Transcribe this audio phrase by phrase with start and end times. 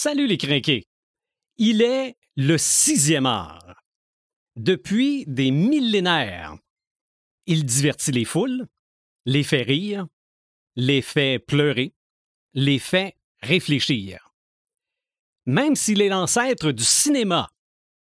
[0.00, 0.86] Salut les crinqués.
[1.56, 3.82] Il est le sixième art.
[4.54, 6.56] Depuis des millénaires,
[7.46, 8.68] il divertit les foules,
[9.26, 10.06] les fait rire,
[10.76, 11.96] les fait pleurer,
[12.54, 14.32] les fait réfléchir.
[15.46, 17.50] Même s'il est l'ancêtre du cinéma,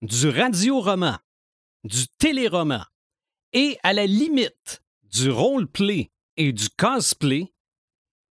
[0.02, 1.16] du radio-roman,
[1.84, 2.84] du téléroman
[3.54, 7.50] et à la limite du role-play et du cosplay,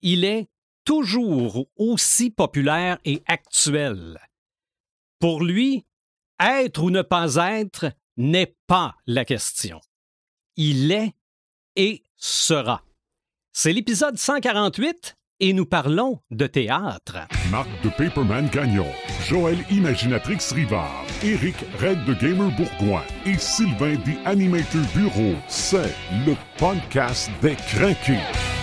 [0.03, 0.49] il est
[0.91, 4.19] toujours aussi populaire et actuel.
[5.21, 5.87] Pour lui,
[6.41, 9.81] être ou ne pas être n'est pas la question.
[10.57, 11.13] Il est
[11.77, 12.83] et sera.
[13.53, 17.19] C'est l'épisode 148 et nous parlons de théâtre.
[17.53, 18.91] Marc de Paperman Gagnon,
[19.29, 25.37] Joël Imaginatrix Rivard, Eric Red de Gamer Bourgoin et Sylvain des Animator Bureau.
[25.47, 25.95] C'est
[26.27, 28.60] le podcast des craqués.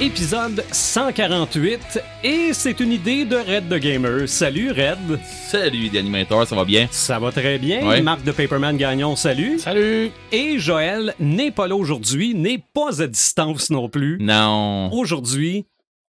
[0.00, 4.28] Épisode 148 et c'est une idée de Red the Gamer.
[4.28, 5.18] Salut Red.
[5.24, 6.86] Salut les animateurs, ça va bien?
[6.92, 7.84] Ça va très bien.
[7.84, 8.00] Ouais.
[8.00, 9.58] Marc de Paperman Gagnon, salut.
[9.58, 10.12] Salut!
[10.30, 14.18] Et Joël n'est pas là aujourd'hui, n'est pas à distance non plus.
[14.20, 14.88] Non.
[14.92, 15.66] Aujourd'hui,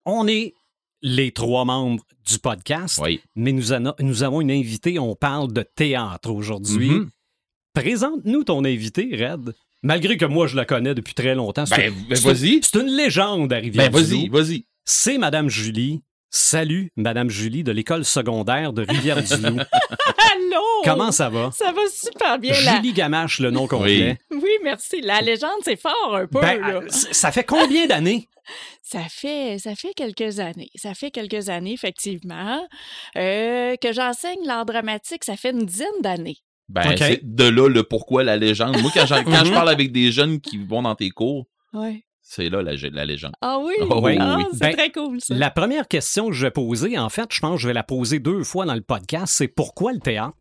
[0.06, 0.54] on est
[1.02, 3.20] les trois membres du podcast, Oui.
[3.36, 3.64] mais nous,
[4.00, 6.88] nous avons une invitée, on parle de théâtre aujourd'hui.
[6.88, 7.10] Mhm.
[7.74, 9.52] Présente-nous ton invité, Red.
[9.84, 11.66] Malgré que moi, je la connais depuis très longtemps.
[11.66, 12.60] C'est Ben, une- ben, c'est- vas-y.
[12.62, 14.00] C'est une légende à Ben, Rivière-du-Loup.
[14.02, 14.64] vas-y, vas-y.
[14.84, 16.02] C'est Madame Julie.
[16.30, 19.58] Salut, Madame Julie de l'école secondaire de Rivière-du-Loup.
[20.32, 20.62] Allô?
[20.82, 21.50] Comment ça va?
[21.56, 22.76] Ça va super bien, là.
[22.76, 24.18] Julie Gamache, le nom complet.
[24.32, 25.00] Oui, merci.
[25.00, 26.80] La légende, c'est fort un peu, Ben, là.
[26.88, 28.28] ça fait combien d'années?
[28.82, 30.68] Ça fait, ça fait quelques années.
[30.74, 32.62] Ça fait quelques années, effectivement.
[33.16, 36.36] Euh, que j'enseigne l'art dramatique, ça fait une dizaine d'années.
[36.68, 38.80] Ben, c'est de là le pourquoi la légende.
[38.80, 39.14] Moi, quand, je
[39.48, 39.52] Mhm.
[39.52, 42.04] parle avec des jeunes qui vont dans tes cours, Ouais.
[42.22, 43.34] c'est là la, la légende.
[43.42, 43.74] Ah oui?
[43.90, 44.16] Oh, oui.
[44.18, 44.44] Ah, oui.
[44.52, 45.34] c'est Ben, très cool, ça.
[45.34, 47.82] La première question que je vais poser, en fait, je pense que je vais la
[47.82, 50.36] poser deux fois dans le podcast, c'est pourquoi le théâtre?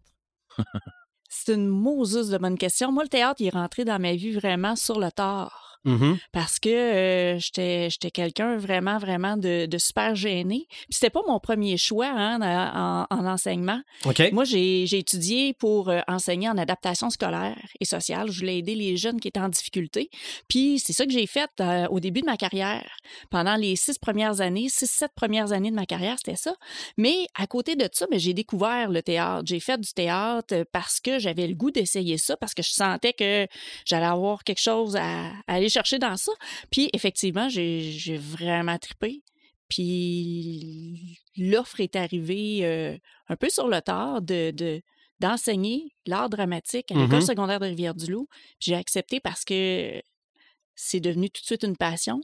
[1.29, 2.91] C'est une Moses de bonne question.
[2.91, 5.62] Moi, le théâtre, il est rentré dans ma vie vraiment sur le tard.
[5.85, 6.17] Mhm.
[6.31, 10.65] parce que euh, j'étais quelqu'un vraiment, vraiment de, de super gêné.
[10.69, 13.81] Puis c'était pas mon premier choix hein, en, en enseignement.
[14.05, 14.31] OK.
[14.31, 18.31] Moi, j'ai étudié pour euh, enseigner en adaptation scolaire et sociale.
[18.31, 20.09] Je voulais aider les jeunes qui étaient en difficulté.
[20.47, 22.89] Puis c'est ça que j'ai fait euh, au début de ma carrière.
[23.29, 26.55] Pendant les six premières années, six, sept premières années de ma carrière, c'était ça.
[26.97, 29.43] Mais à côté de ça, ben, j'ai découvert le théâtre.
[29.45, 33.13] J'ai fait du théâtre parce que j'avais le goût d'essayer ça, parce que je sentais
[33.13, 33.47] que
[33.85, 36.31] j'allais avoir quelque chose à, à aller chercher dans ça.
[36.71, 39.21] Puis effectivement, j'ai vraiment trippé.
[39.69, 42.97] Puis l'offre est arrivée euh,
[43.27, 44.81] un peu sur le tard de, de-
[45.19, 47.25] d'enseigner l'art dramatique à l'école Mhm.
[47.25, 48.27] secondaire de Rivière-du-Loup.
[48.59, 50.01] J'ai accepté parce que
[50.75, 52.19] c'est devenu tout de suite une passion.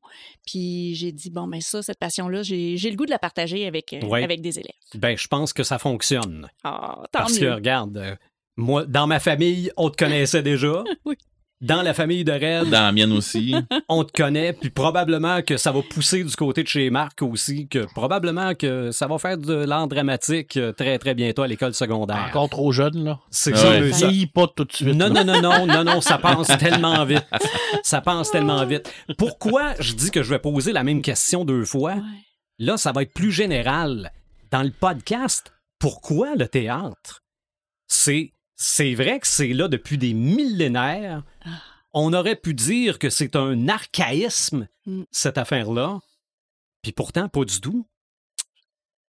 [0.46, 3.94] Puis j'ai dit, bon, ben ça, cette passion-là, j'ai, le goût de la partager avec,
[3.94, 4.24] euh, Ouais.
[4.24, 4.74] avec des élèves.
[4.96, 6.50] Ben, je pense que ça fonctionne.
[6.64, 8.16] Ah, tant Parce que, regarde, euh,
[8.58, 10.84] moi, dans ma famille, on te connaissait déjà.
[11.06, 11.16] Oui.
[11.62, 13.54] Dans la famille de Red, Dans la mienne aussi.
[13.90, 17.68] on te connaît, puis probablement que ça va pousser du côté de chez Marc aussi,
[17.68, 21.74] que probablement que ça va faire de l'art dramatique euh, très, très bientôt à l'école
[21.74, 22.28] secondaire.
[22.30, 23.20] Encore trop jeune, là.
[23.30, 23.92] C'est Ah ça, ouais.
[23.92, 24.96] ça- Vieillis pas tout de suite.
[24.96, 25.24] Non, là.
[25.26, 27.26] non, non, non, non, non, ça passe tellement vite.
[27.84, 28.90] Ça passe tellement vite.
[29.18, 31.96] Pourquoi je dis que je vais poser la même question deux fois?
[31.96, 32.02] Ouais.
[32.58, 34.12] Là, ça va être plus général.
[34.52, 37.22] Dans le podcast, pourquoi le théâtre?
[37.88, 38.32] C'est,
[38.62, 41.24] c'est vrai que c'est là depuis des millénaires.
[41.46, 41.50] Ah.
[41.94, 45.04] On aurait pu dire que c'est un archaïsme, Mm.
[45.12, 46.00] cette affaire-là.
[46.82, 47.88] Puis pourtant, pas du tout.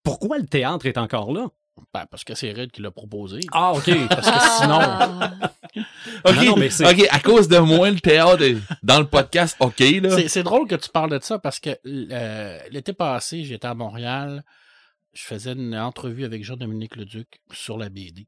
[0.03, 1.49] Pourquoi le théâtre est encore là?
[1.95, 3.41] Ben, parce que c'est Red qui l'a proposé.
[3.53, 3.91] Ah, OK.
[4.09, 5.33] Parce que sinon, Ah.
[6.25, 9.07] OK, Non, non, mais c'est- OK, à cause de moi, le théâtre est dans le
[9.07, 10.11] podcast, OK, là.
[10.17, 13.75] c'est c'est drôle que tu parles de ça parce que euh, l'été passé, j'étais à
[13.75, 14.45] Montréal.
[15.13, 18.27] Je faisais une entrevue avec Jean-Dominique Leduc sur la BD.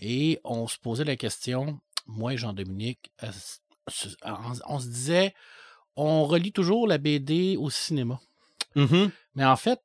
[0.00, 3.30] Et on se posait la question, moi et Jean-Dominique, euh,
[4.66, 5.34] on, se disait,
[5.96, 8.20] on relie toujours la BD au cinéma.
[8.74, 9.10] Mhm.
[9.34, 9.80] Mais en fait,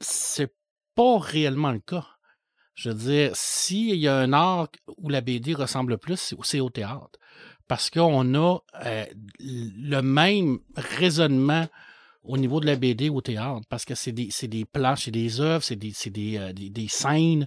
[0.00, 0.54] c'est
[0.94, 2.06] pas réellement le cas.
[2.74, 4.68] Je veux dire, s'il y a un art
[4.98, 7.18] où la BD ressemble le plus, c'est- c'est au théâtre.
[7.68, 9.06] Parce qu'on a euh,
[9.38, 11.66] le même raisonnement
[12.24, 15.40] au niveau de la BD au théâtre, parce que c'est des, des plans, c'est des
[15.40, 15.92] œuvres, c'est des,
[16.38, 17.46] euh, des- des scènes.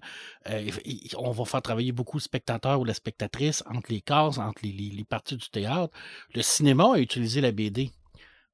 [0.50, 0.70] Euh,
[1.18, 4.72] on va faire travailler beaucoup le spectateur ou la spectatrice entre les cases, entre les,
[4.72, 5.94] les- les parties du théâtre.
[6.34, 7.92] Le cinéma a utilisé la BD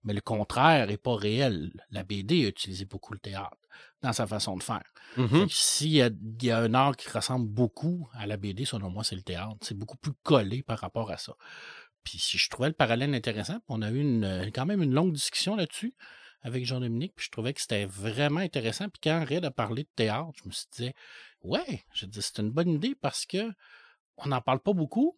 [0.05, 1.71] Mais le contraire n'est pas réel.
[1.91, 3.55] La BD a utilisé beaucoup le théâtre
[4.01, 4.83] dans sa façon de faire.
[5.15, 5.47] Mhm.
[5.47, 6.01] Que S'il y
[6.51, 9.55] a un art qui ressemble beaucoup à la BD, selon moi, c'est le théâtre.
[9.61, 11.33] C'est beaucoup plus collé par rapport à ça.
[12.03, 14.93] Puis si je trouvais le parallèle intéressant, on a eu une, euh, quand même une
[14.93, 15.93] longue discussion là-dessus
[16.41, 18.89] avec Jean-Dominique, puis je trouvais que c'était vraiment intéressant.
[18.89, 20.91] Puis quand Red a parlé de théâtre, je me suis dit,
[21.41, 23.49] ouais, je dis c'est une bonne idée parce que
[24.17, 25.17] on n'en parle pas beaucoup.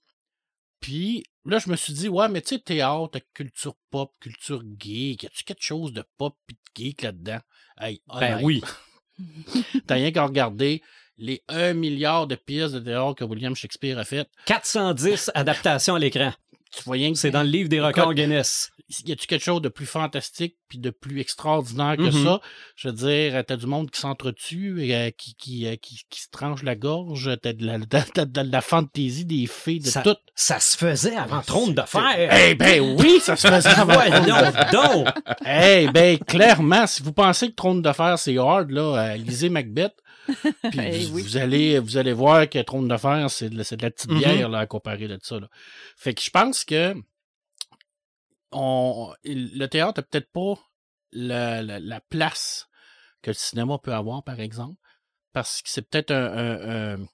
[0.80, 5.24] Puis là, je me suis dit, ouais, mais tu sais, théâtre, culture pop, culture geek,
[5.24, 7.40] y a-tu quelque chose de pop et de geek là-dedans?
[7.80, 8.62] Hey, Ben oui.
[9.88, 10.82] T'as rien qu'à regarder
[11.18, 14.30] les 1 milliard de pièces de théâtre que William Shakespeare a faites.
[14.46, 16.34] 410 adaptations à l'écran.
[16.78, 18.70] Tu vois rien que C'est dans le livre des records Écoute, Guinness.
[19.06, 22.24] y a-tu quelque chose de plus fantastique puis de plus extraordinaire que Mhm.
[22.24, 22.42] ça?
[22.76, 26.22] Je veux dire, t'as du monde qui s'entretue, et, euh, qui, qui, euh, qui, qui
[26.22, 27.78] se tranche la gorge, t'as de la,
[28.14, 30.16] t'as de la fantaisie des fées, de Ça, tout.
[30.36, 32.04] ça se faisait avant Trône de Fer.
[32.50, 33.96] Eh ben oui, ça se faisait avant
[34.72, 35.08] donc!
[35.48, 39.50] Eh ben clairement, si vous pensez que Trône de Fer c'est hard, là, euh, lisez
[39.50, 39.94] Macbeth.
[40.72, 41.22] Puis Eh vous, oui.
[41.24, 44.12] vous allez, vous allez voir que Trône de Fer, c'est de, c'est de la petite
[44.12, 44.18] Mhm.
[44.20, 45.40] bière là, à comparer de ça.
[45.40, 45.48] Là.
[45.98, 46.96] Fait que je pense que
[48.52, 50.56] on, le théâtre n'a peut-être pas
[51.12, 52.68] la, la- la place
[53.22, 54.80] que le cinéma peut avoir, par exemple,
[55.34, 57.08] parce que c'est peut-être un, un- un-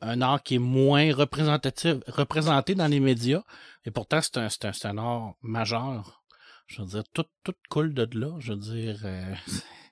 [0.00, 3.42] un art qui est moins représentatif, représenté dans les médias,
[3.84, 6.22] et pourtant c'est un, c'est un, c'est un art majeur.
[6.66, 8.36] Je veux dire, tout, tout coule de là.
[8.40, 9.34] Je veux dire, euh,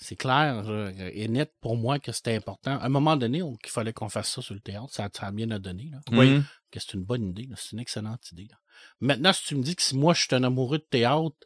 [0.00, 0.64] c'est clair
[1.12, 2.78] et net pour moi que c'était important.
[2.78, 5.26] À un moment donné, on- qu'il fallait qu'on fasse ça sur le théâtre, ça, ça
[5.26, 5.90] a bien à donner.
[5.92, 6.40] Là Oui.
[6.70, 8.48] que c'est une bonne idée, c'est une excellente idée.
[8.50, 8.56] là.
[9.00, 11.36] Maintenant, si tu me dis que si moi je suis un amoureux de théâtre,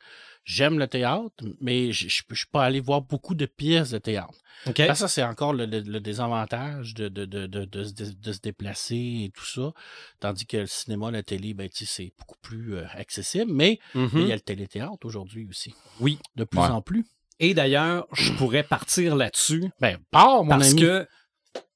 [0.45, 4.39] j'aime le théâtre, mais je ne suis pas allé voir beaucoup de pièces de théâtre.
[4.67, 4.77] OK.
[4.77, 8.13] Ben, ça, c'est encore le, le- le désavantage de, de, de, de, de se dé-
[8.15, 9.73] de se déplacer et tout ça.
[10.21, 13.81] Tandis que le cinéma, la télé, ben, tu sais, c'est beaucoup plus euh, accessible, mais
[13.95, 14.11] Mhm.
[14.15, 15.75] il y a le téléthéâtre aujourd'hui aussi.
[16.01, 16.19] Oui.
[16.37, 16.67] De plus Ouais.
[16.69, 17.05] en plus.
[17.41, 20.81] Et d'ailleurs, je pourrais partir là-dessus Ben, pars, mon parce ami.
[20.81, 21.07] que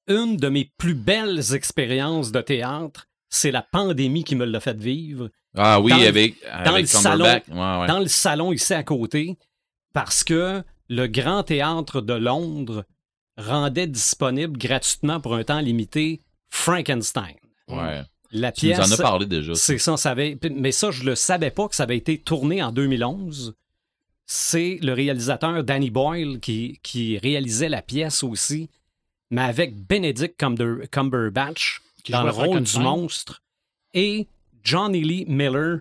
[0.06, 4.78] une de mes plus belles expériences de théâtre, c'est la pandémie qui me l'a fait
[4.78, 7.24] vivre Ah oui, Dans le- avec, dans avec le salon.
[7.24, 7.48] Cumberbatch.
[7.48, 7.86] Ouais, ouais.
[7.88, 9.36] dans le salon ici à côté
[9.92, 12.84] parce que le Grand Théâtre de Londres
[13.36, 17.34] rendait disponible gratuitement pour un temps limité Frankenstein.
[17.68, 18.00] Ouais.
[18.30, 19.54] La Tu nous pièce, en as parlé déjà.
[19.54, 22.62] c'est ça, ça avait- mais ça, je le savais pas que ça avait été tourné
[22.62, 23.54] en 2011.
[24.30, 28.68] C'est le réalisateur Danny Boyle qui, qui réalisait la pièce aussi,
[29.30, 33.42] mais avec Benedict Cumber- Cumberbatch Qui dans le rôle du monstre
[33.94, 34.26] et
[34.62, 35.78] Johnny Lee Miller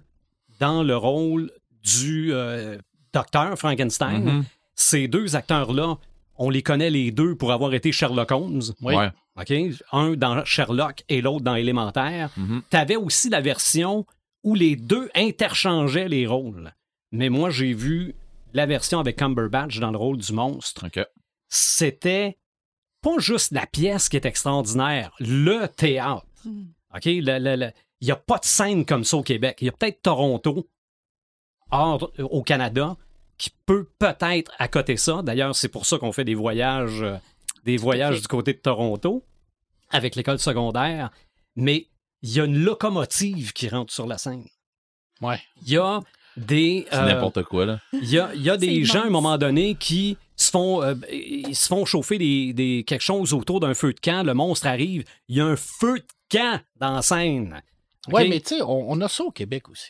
[0.61, 1.51] dans le rôle
[1.83, 2.77] du euh,
[3.13, 4.23] docteur Frankenstein.
[4.23, 4.43] Mhm.
[4.75, 5.97] Ces deux acteurs-là,
[6.37, 8.61] on les connaît les deux pour avoir été Sherlock Holmes.
[8.81, 8.95] Oui.
[8.95, 9.09] Ouais.
[9.35, 9.53] OK?
[9.91, 12.29] Un dans Sherlock et l'autre dans Élémentaire.
[12.37, 12.61] Mhm.
[12.71, 14.05] Tu avais aussi la version
[14.43, 16.71] où les deux interchangeaient les rôles.
[17.11, 18.15] Mais moi, j'ai vu
[18.57, 20.85] la version avec Cumberbatch dans le rôle du monstre.
[21.47, 22.37] C'était
[23.01, 26.25] pas juste la pièce qui est extraordinaire, le théâtre.
[26.43, 26.65] Hmm.
[26.93, 27.05] OK?
[27.05, 29.59] Il n'y a pas de scène comme ça au Québec.
[29.61, 30.67] Il y a peut-être Toronto,
[31.71, 32.97] hors, au Canada,
[33.37, 35.21] qui peut peut-être accoter ça.
[35.21, 37.17] D'ailleurs, c'est pour ça qu'on fait des voyages, euh,
[37.63, 39.23] des voyages du côté de Toronto
[39.89, 41.11] avec l'école secondaire.
[41.55, 41.87] Mais
[42.23, 44.45] il y a une locomotive qui rentre sur la scène.
[45.21, 45.39] Ouais.
[45.61, 46.01] Il y a
[46.37, 46.85] des.
[46.89, 47.79] C'est euh, n'importe quoi, là.
[47.93, 50.81] il y a, il y a des gens à un moment donné qui se font,
[50.83, 54.23] euh, ils se font chauffer des, des- quelque chose autour d'un feu de camp.
[54.25, 55.03] Le monstre arrive.
[55.27, 56.05] Il y a un feu de
[56.37, 57.61] camp dans la scène.
[58.07, 58.29] Ouais, OK?
[58.29, 59.89] mais tu sais, on, on a ça au Québec aussi.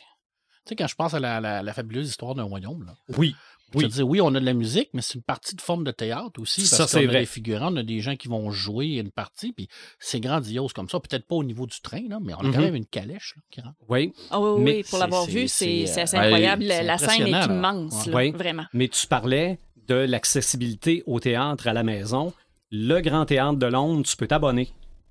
[0.64, 2.94] Tu sais, quand je pense à la, la- la fabuleuse histoire d'un royaume, là.
[3.16, 3.34] Oui.
[3.72, 3.84] Je Oui.
[3.84, 5.90] veux dire, oui, on a de la musique, mais c'est une partie de forme de
[5.90, 6.66] théâtre aussi.
[6.66, 7.20] Ça, Parce c'est qu'on a vrai.
[7.20, 10.88] des figurants, on a des gens qui vont jouer une partie, puis c'est grandiose comme
[10.88, 10.98] ça.
[11.00, 12.60] Peut-être pas au niveau du train, là, mais on a quand Mhm.
[12.60, 13.76] même une calèche là, qui rentre.
[13.88, 14.12] Oui.
[14.30, 16.64] Ah oui, oui, Mais oui, pour l'avoir vu, c'est, c'est assez euh, incroyable.
[16.64, 18.10] la scène est immense, Ouais.
[18.12, 18.30] là, Oui.
[18.30, 18.64] vraiment.
[18.72, 22.32] Mais tu parlais de l'accessibilité au théâtre à la maison.
[22.70, 24.68] Le Grand Théâtre de Londres, tu peux t'abonner.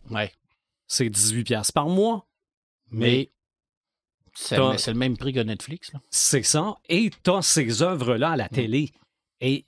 [0.10, 0.32] Ouais.
[0.88, 2.26] C'est 18$ piastres par mois.
[2.92, 3.30] Mais
[4.78, 5.92] c'est le même prix que Netflix.
[5.94, 6.00] Là.
[6.12, 6.78] C'est ça.
[6.90, 8.92] Et tu as ces œuvres-là à la télé.
[9.42, 9.66] Et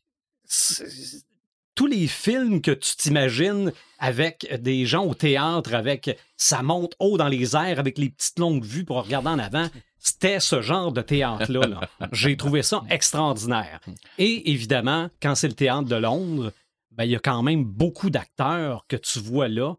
[1.76, 7.18] tous les films que tu t'imagines avec des gens au théâtre, avec ça monte haut
[7.18, 10.92] dans les airs, avec les petites longues vues pour regarder en avant, c'était ce genre
[10.92, 11.68] de théâtre-là.
[11.68, 11.90] là.
[12.12, 13.80] J'ai trouvé ça extraordinaire.
[14.18, 16.52] Et évidemment, quand c'est le théâtre de Londres,
[16.92, 19.76] ben, il y a quand même beaucoup d'acteurs que tu vois là,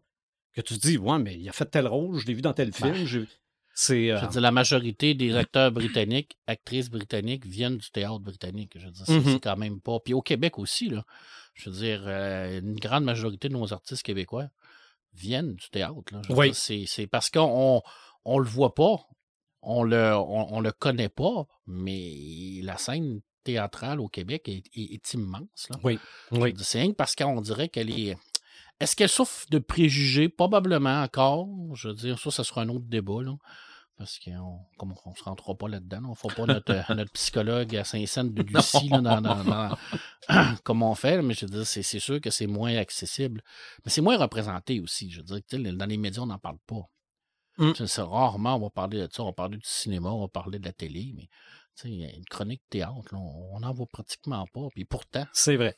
[0.53, 2.53] que tu te dis, ouais, mais il a fait tel rôle, je l'ai vu dans
[2.53, 2.93] tel film.
[3.05, 3.27] j'ai-
[3.73, 4.11] C'est.
[4.11, 8.73] euh, Je veux dire, la majorité des acteurs britanniques, actrices britanniques, viennent du théâtre britannique.
[8.75, 9.33] Je veux dire, c'est Mhm.
[9.33, 9.99] c'est quand même pas.
[9.99, 11.03] Puis au Québec aussi, là.
[11.53, 14.47] Je veux dire, euh, une grande majorité de nos artistes québécois
[15.13, 16.13] viennent du théâtre.
[16.13, 16.21] Là.
[16.29, 16.51] Oui.
[16.53, 17.81] C'est parce qu'on
[18.25, 18.97] on, le voit pas.
[19.61, 24.93] on le, on, on le connaît pas, mais la scène théâtrale au Québec est, est-
[24.93, 25.67] est immense.
[25.69, 25.77] là.
[25.83, 25.99] Oui,
[26.31, 26.53] oui.
[26.57, 28.15] C'est parce qu'on dirait qu'elle est.
[28.81, 30.29] Est-ce qu'elle souffre de préjugés?
[30.29, 31.47] Probablement encore.
[31.75, 33.21] Je veux dire, ça, ça sera un autre débat.
[33.21, 33.35] Là.
[33.97, 36.01] Parce qu'on ne se rentrera pas là-dedans.
[36.05, 39.77] On ne fera pas notre, notre psychologue à Saint-Saëns de Lucie là, dans, dans- dans-
[40.63, 41.21] comme on fait.
[41.21, 43.43] Mais je veux dire, c'est sûr que c'est moins accessible.
[43.85, 45.11] Mais c'est moins représenté aussi.
[45.11, 46.81] Je veux dire, dans les médias, on n'en parle pas.
[47.57, 47.73] Mm.
[47.85, 49.21] C'est- rarement, on va parler de ça.
[49.23, 51.13] On va parler du cinéma, on va parler de la télé.
[51.15, 51.29] Mais
[51.85, 54.67] une chronique théâtre, on n'en voit pratiquement pas.
[54.73, 55.77] Puis pourtant, C'est vrai.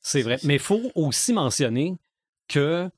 [0.00, 0.38] C'est vrai.
[0.44, 1.94] Mais il faut aussi mentionner
[2.48, 2.90] que,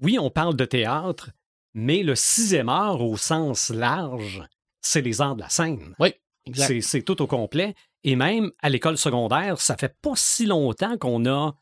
[0.00, 1.30] oui, on parle de théâtre,
[1.74, 4.42] mais le sixième art au sens large,
[4.80, 5.94] c'est les arts de la scène.
[5.98, 6.14] oui,
[6.46, 6.66] exact.
[6.66, 7.74] C'est c'est tout au complet.
[8.04, 11.54] Et même à l'école secondaire, ça fait pas si longtemps qu'on a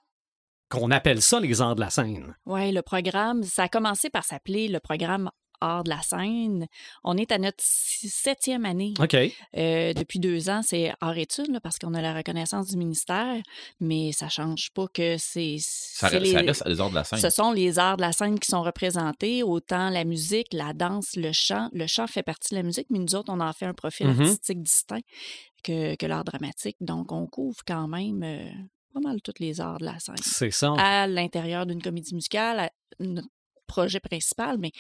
[0.70, 2.36] qu'on appelle ça les arts de la scène.
[2.46, 5.30] Oui, le programme, ça a commencé par s'appeler le programme
[5.60, 6.66] Art de la scène.
[7.04, 8.94] On est à notre septième année.
[8.98, 9.14] OK.
[9.14, 13.36] Euh, depuis deux ans, c'est hors études, là, parce qu'on a la reconnaissance du ministère,
[13.80, 15.56] mais ça change pas que c'est.
[15.60, 17.18] Ça, ça reste les ordres de la scène.
[17.20, 21.16] Ce sont les arts de la scène qui sont représentés, autant la musique, la danse,
[21.16, 21.68] le chant.
[21.72, 24.08] Le chant fait partie de la musique, mais nous autres, on en fait un profil
[24.08, 24.20] Mhm.
[24.22, 25.00] artistique distinct
[25.62, 26.76] que, que l'art dramatique.
[26.80, 28.48] Donc, on couvre quand même euh,
[28.94, 30.72] pas mal tous les arts de la scène C'est ça.
[30.78, 33.28] à l'intérieur d'une comédie musicale, à notre
[33.66, 34.72] projet principal, mais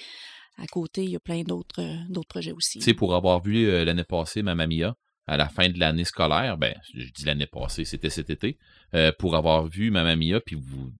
[0.60, 2.78] à côté, il y a plein d'autres euh, d'autres projets aussi.
[2.78, 4.94] Tu sais, pour avoir vu euh, l'année passée Mamma Mia,
[5.26, 8.58] à la fin de l'année scolaire, ben, je dis l'année passée, c'était cet été,
[8.94, 10.90] euh, pour avoir vu Mamma Mia, puis vous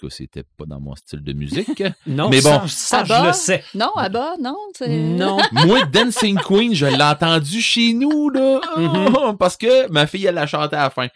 [0.00, 1.82] que c'était pas dans mon style de musique.
[2.06, 2.66] Non, Mais ça, bon.
[2.66, 3.62] ça, je le sais.
[3.74, 4.56] Non, à bas, non.
[4.76, 5.38] c'est- Non.
[5.52, 8.60] Moi, Dancing Queen, je l'ai entendu chez nous, là.
[8.76, 9.36] Mhm.
[9.38, 11.06] Parce que ma fille, elle l'a chanté à la fin.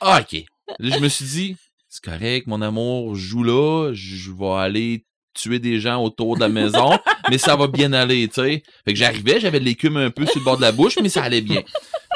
[0.00, 0.42] Ah, OK.
[0.78, 1.56] Là, je me suis dit,
[1.88, 5.04] c'est correct, mon amour, joue là, je vais aller
[5.34, 6.98] tuer des gens autour de la maison,
[7.30, 8.62] mais ça va bien aller, tu sais.
[8.84, 11.08] Fait que j'arrivais, j'avais de l'écume un peu sur le bord de la bouche, mais
[11.08, 11.62] ça allait bien.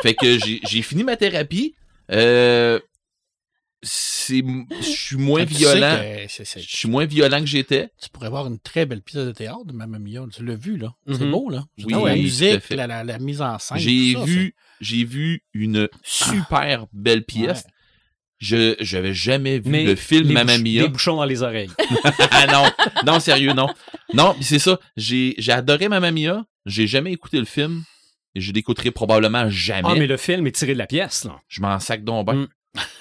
[0.03, 1.75] Fait que j'ai fini ma thérapie.
[2.11, 2.79] Euh,
[3.81, 4.43] c'est,
[4.81, 5.99] je suis moins Tu violent.
[6.29, 7.91] Je suis moins violent que j'étais.
[8.03, 10.23] tu pourrais voir une très belle pièce de théâtre de Mamma Mia.
[10.35, 10.95] Tu l'as vu, là.
[11.07, 11.31] C'est Mhm.
[11.31, 11.65] beau, là.
[11.85, 13.79] Oui, la musique, la, la- la mise en scène.
[13.79, 17.63] J'ai vu, j'ai vu une super belle pièce.
[17.65, 17.71] Ouais.
[18.39, 20.83] Je j'avais jamais vu Mais le film les Mamma bouch- Mia.
[20.83, 21.71] Des bouchons dans les oreilles.
[22.31, 22.65] ah non,
[23.13, 23.69] non sérieux non.
[24.15, 27.83] Non, pis c'est ça, j'ai j'ai adoré Mamma Mia, j'ai jamais écouté le film
[28.35, 29.89] et je l'écouterai probablement jamais.
[29.91, 31.41] Ah, mais le film est tiré de la pièce, là.
[31.49, 32.35] Je m'en sac donc ben.
[32.35, 32.47] Mm.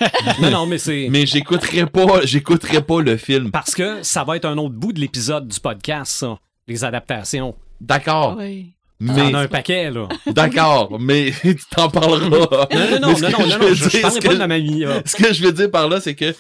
[0.41, 1.08] non, non, mais c'est.
[1.12, 3.51] Mais j'écouterai pas, j'écouterai pas le film.
[3.51, 6.39] Parce que ça va être un autre bout de l'épisode du podcast, ça.
[6.67, 7.56] Les adaptations.
[7.79, 8.74] D'accord, Oui.
[9.00, 10.08] Mais a un paquet, là.
[10.27, 12.68] d'accord, mais tu t'en parleras.
[12.74, 14.84] Non, non, non, non, non, non, je, parlais pas que- de ma mamie.
[15.06, 16.34] Ce que je veux dire par là, c'est que,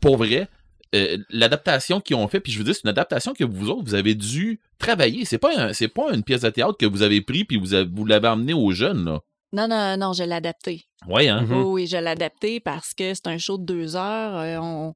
[0.00, 0.48] pour vrai,
[0.94, 3.84] euh, l'adaptation qu'ils ont fait, puis je veux dire, c'est une adaptation que vous autres,
[3.84, 5.24] vous avez dû travailler.
[5.24, 7.74] C'est pas, un- c'est pas une pièce de théâtre que vous avez pris puis vous,
[7.74, 9.20] avez- vous l'avez amené aux jeunes, là.
[9.52, 10.84] Non, non, non, je l'ai adapté.
[11.28, 11.42] Hein?
[11.42, 11.56] Mhm.
[11.58, 14.36] Oui, oui, je l'ai adapté parce que c'est un show de deux heures.
[14.36, 14.94] euh, on,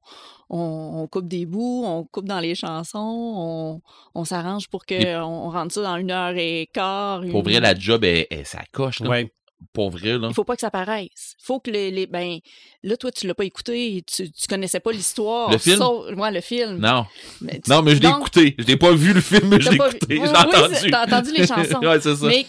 [0.49, 3.81] on, on coupe des bouts, on coupe dans les chansons, on,
[4.13, 7.21] on s'arrange pour qu'on on rentre ça dans une heure et quart.
[7.21, 9.09] Pour une- vrai, la job, elle, elle, ça coche, là.
[9.09, 9.31] Ouais.
[9.73, 10.27] Pour vrai, là.
[10.29, 11.35] Il faut pas que ça paraisse.
[11.41, 12.39] faut que les, les- ben
[12.83, 15.49] là toi tu l'as pas écouté, tu, tu connaissais pas l'histoire.
[15.51, 15.77] Le film?
[15.77, 16.77] sauf- ouais, le film.
[16.77, 17.05] Non.
[17.41, 18.55] Mais tu- Non, mais je l'ai écouté.
[18.59, 20.19] Je l'ai pas vu le film, mais je l'ai pas vu- écouté.
[20.21, 20.91] Oui, entendu.
[20.91, 21.79] t'as entendu les chansons.
[21.81, 22.27] ouais, c'est ça.
[22.27, 22.45] Mais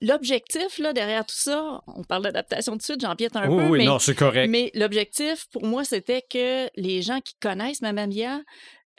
[0.00, 3.68] l'objectif là derrière tout ça, on parle d'adaptation tout de suite, j'empiète un Oui, peu,
[3.70, 4.48] oui, mais non, c'est correct.
[4.50, 8.40] Mais l'objectif, pour moi, c'était que les gens qui connaissent Mamma Mia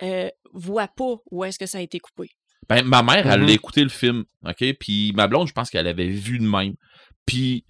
[0.01, 2.29] euh, voient pas où est-ce que ça a été coupé.
[2.67, 3.47] Ben, ma mère, elle Mhm.
[3.47, 4.63] l'a écouté le film, OK?
[4.79, 6.75] Puis ma blonde, je pense qu'elle avait vu de même.
[7.29, 7.63] Puis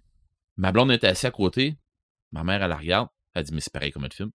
[0.57, 1.75] ma blonde était assise à côté.
[2.31, 3.07] Ma mère, elle la regarde.
[3.35, 4.31] Elle dit, mais c'est pareil comme le film.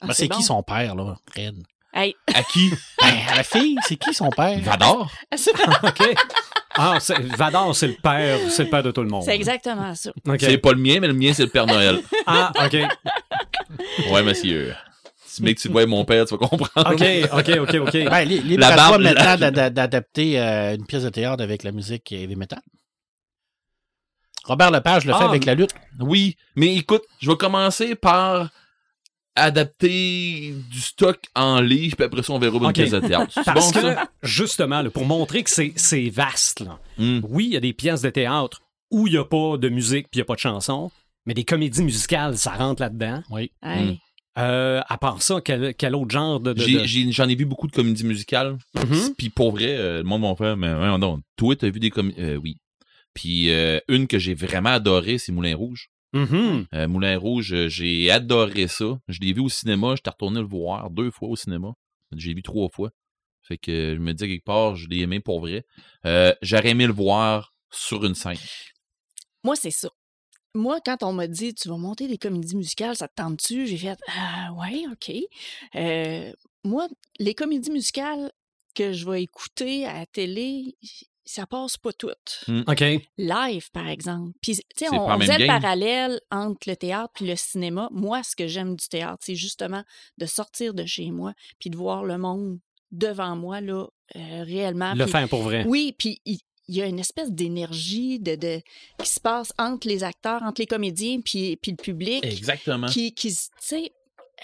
[0.00, 0.36] Ah, Ben, c'est bon.
[0.36, 1.62] qui son père, là, Red?
[1.92, 2.70] Hey, À qui?
[3.02, 4.58] Ben, à la fille, c'est qui son père?
[4.60, 5.10] Vador?
[5.82, 6.14] OK.
[6.76, 9.24] Ah, c'est- Vador, c'est le père, c'est le père de tout le monde.
[9.24, 10.10] c'est exactement ça.
[10.28, 10.36] OK.
[10.40, 12.00] C'est pas le mien, mais le mien, c'est le Père Noël.
[12.26, 12.76] Ah, OK.
[14.12, 14.74] ouais, monsieur.
[15.26, 16.92] Si mec, tu vois mon père, tu vas comprendre.
[16.92, 17.02] OK,
[17.32, 17.92] OK, OK, OK.
[17.92, 22.10] Ben, libre La barbe- maintenant d'ada- d'adapter euh, une pièce de théâtre avec la musique
[22.12, 22.60] heavy metal.
[24.44, 25.74] Robert Lepage le fait Ah, avec la lutte.
[26.00, 28.50] Oui, mais écoute, je vais commencer par
[29.36, 33.32] adapter du stock en livre, puis après ça, on verra une pièce de théâtre.
[33.44, 34.08] Parce bon, que, ça?
[34.22, 36.78] justement, là, pour montrer que c'est vaste, là.
[36.98, 37.20] Hmm.
[37.28, 40.08] oui, il y a des pièces de théâtre où il n'y a pas de musique
[40.10, 40.90] puis il n'y a pas de chanson,
[41.26, 43.22] mais des comédies musicales, ça rentre là-dedans.
[43.30, 43.52] Oui.
[43.62, 44.00] Hey.
[44.38, 46.54] Euh, à part ça, quel, quel autre genre de...
[46.56, 48.56] J'en ai, vu beaucoup de comédies musicales.
[48.74, 49.14] Mhm.
[49.16, 51.90] Puis pour vrai, euh, le monde va faire, mais ouais, non, toi, t'as vu des
[51.90, 52.20] comédies?
[52.20, 52.56] Euh, oui.
[53.14, 55.90] Puis euh, une que j'ai vraiment adorée, c'est Moulin Rouge.
[56.12, 56.66] Mhm.
[56.74, 58.98] Euh, Moulin Rouge, euh, j'ai adoré ça.
[59.08, 61.74] Je l'ai vu au cinéma, j'étais retourné le voir deux fois au cinéma.
[62.16, 62.90] J'ai vu trois fois.
[63.42, 65.64] Fait que je me dis quelque part, je l'ai aimé pour vrai.
[66.06, 68.36] Euh, J'aurais aimé le voir sur une scène.
[69.44, 69.88] Moi, c'est ça.
[70.54, 73.66] Moi, quand on m'a dit tu vas monter des comédies musicales, ça te tente-tu?
[73.66, 75.14] J'ai fait Ah ouais, OK.
[75.76, 76.32] Euh,
[76.64, 76.88] moi,
[77.18, 78.32] les comédies musicales
[78.74, 80.76] que je vais écouter à la télé,
[81.24, 82.44] ça passe pas toutes.
[82.66, 82.84] OK.
[83.18, 84.32] Live, par exemple.
[84.40, 87.88] Puis, tu sais, on, faisait le parallèle entre le théâtre puis le cinéma.
[87.92, 89.84] Moi, ce que j'aime du théâtre, c'est justement
[90.18, 92.58] de sortir de chez moi puis de voir le monde
[92.90, 93.86] devant moi, là,
[94.16, 94.94] euh, réellement.
[94.94, 95.64] Le faire pour vrai.
[95.66, 98.62] oui, puis il il y a une espèce d'énergie de, de-
[99.02, 102.24] qui se passe entre les acteurs, entre les comédiens, puis, puis le public.
[102.24, 102.86] Exactement.
[102.86, 103.92] Qui, qui tu sais,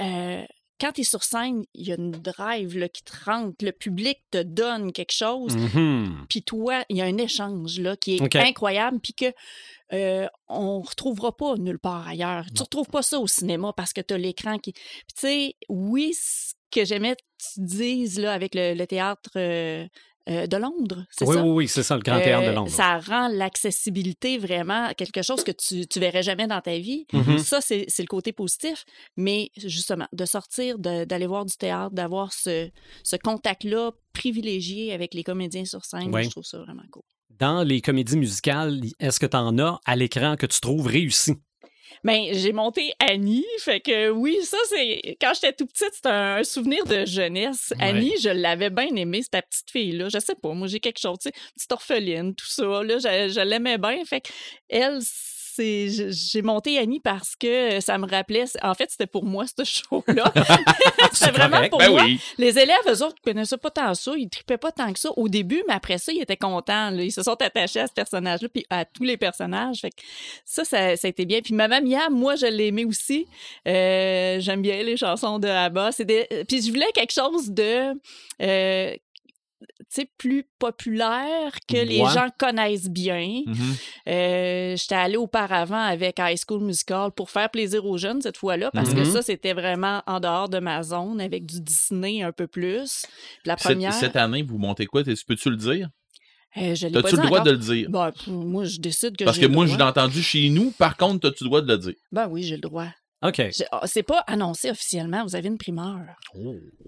[0.00, 0.44] euh,
[0.80, 3.64] quand tu es sur scène, il y a une drive là, qui te rentre.
[3.64, 5.56] Le public te donne quelque chose.
[5.56, 6.26] Mhm.
[6.28, 9.32] Puis toi, il y a un échange là, qui est incroyable, puis que
[9.92, 12.44] euh, on retrouvera pas nulle part ailleurs.
[12.54, 14.72] Tu retrouves pas ça au cinéma parce que tu as l'écran qui.
[14.72, 17.22] Puis tu sais, oui, ce que j'aimais que
[17.54, 19.86] tu dises là, avec le, le théâtre euh,
[20.28, 21.42] euh, de Londres, c'est Oui, ça?
[21.44, 22.70] oui, oui, c'est ça, le Grand Théâtre de Euh, Londres.
[22.70, 27.06] Ça rend l'accessibilité vraiment quelque chose que tu, tu verrais jamais dans ta vie.
[27.12, 27.38] Mhm.
[27.38, 28.84] Ça, c'est le côté positif.
[29.16, 32.70] Mais justement, de sortir, d'aller voir du théâtre, d'avoir ce,
[33.02, 36.24] ce contact-là privilégié avec les comédiens sur scène, Oui.
[36.24, 37.02] je trouve ça vraiment cool.
[37.38, 41.34] Dans les comédies musicales, est-ce que tu en as à l'écran que tu trouves réussi?
[42.04, 46.44] Ben, j'ai monté Annie, fait que oui, ça c'est quand j'étais tout petite, c'était un,
[46.44, 47.72] souvenir de jeunesse.
[47.78, 47.84] Ouais.
[47.84, 51.00] Annie, je l'avais bien aimée, cette petite fille là, je sais pas, moi j'ai quelque
[51.00, 54.28] chose, tu sais, petite orpheline, tout ça là, je, je l'aimais bien, fait que
[54.68, 55.00] elle
[55.56, 59.64] c'est j'ai monté Annie parce que ça me rappelait en fait, c'était pour moi ce
[59.64, 60.32] show là.
[61.12, 61.70] c'était vraiment correct.
[61.70, 62.02] pour Ben moi.
[62.04, 62.20] oui.
[62.38, 64.12] Les élèves, eux autres, connaissaient pas tant ça.
[64.16, 66.90] Ils tripaient pas tant que ça au début, mais après ça, ils étaient contents.
[66.90, 67.02] là.
[67.02, 69.80] Ils se sont attachés à ce personnage-là, puis à tous les personnages.
[69.80, 70.02] Fait que
[70.44, 71.40] ça, ça, ça a été bien.
[71.40, 73.26] Puis Maman Mia, moi, je l'ai aimé aussi.
[73.66, 75.90] Euh, J'aime bien les chansons de Abba.
[75.98, 77.92] Des- Puis je voulais quelque chose de...
[78.42, 78.94] euh,
[80.18, 82.10] plus populaire que les Ouais.
[82.12, 83.42] gens connaissent bien.
[83.46, 83.56] Mhm.
[84.08, 88.70] Euh, J'étais allée auparavant avec High School Musical pour faire plaisir aux jeunes cette fois-là,
[88.72, 89.04] parce que Mhm.
[89.12, 93.02] ça, c'était vraiment en dehors de ma zone, avec du Disney un peu plus.
[93.06, 93.12] Puis
[93.46, 95.02] la Cette, première, cette année, vous montez quoi?
[95.04, 95.88] Peux-tu le dire?
[96.58, 97.44] euh, je T'as-tu le droit encore.
[97.44, 97.90] de le dire?
[97.90, 100.70] Ben, p- moi, je décide que Parce que moi, je l'ai entendu chez nous.
[100.72, 101.94] Par contre, t'as-tu le droit de le dire?
[102.12, 102.88] Ben oui, j'ai le droit.
[103.22, 103.42] OK.
[103.72, 106.00] Ah, C'est pas annoncé officiellement, vous avez une primeur.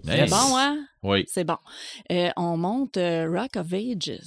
[0.03, 0.29] C'est Nice.
[0.29, 0.77] bon, hein?
[1.03, 1.25] Oui.
[1.27, 1.57] C'est bon.
[2.11, 4.19] Euh, on monte euh, Rock of Ages.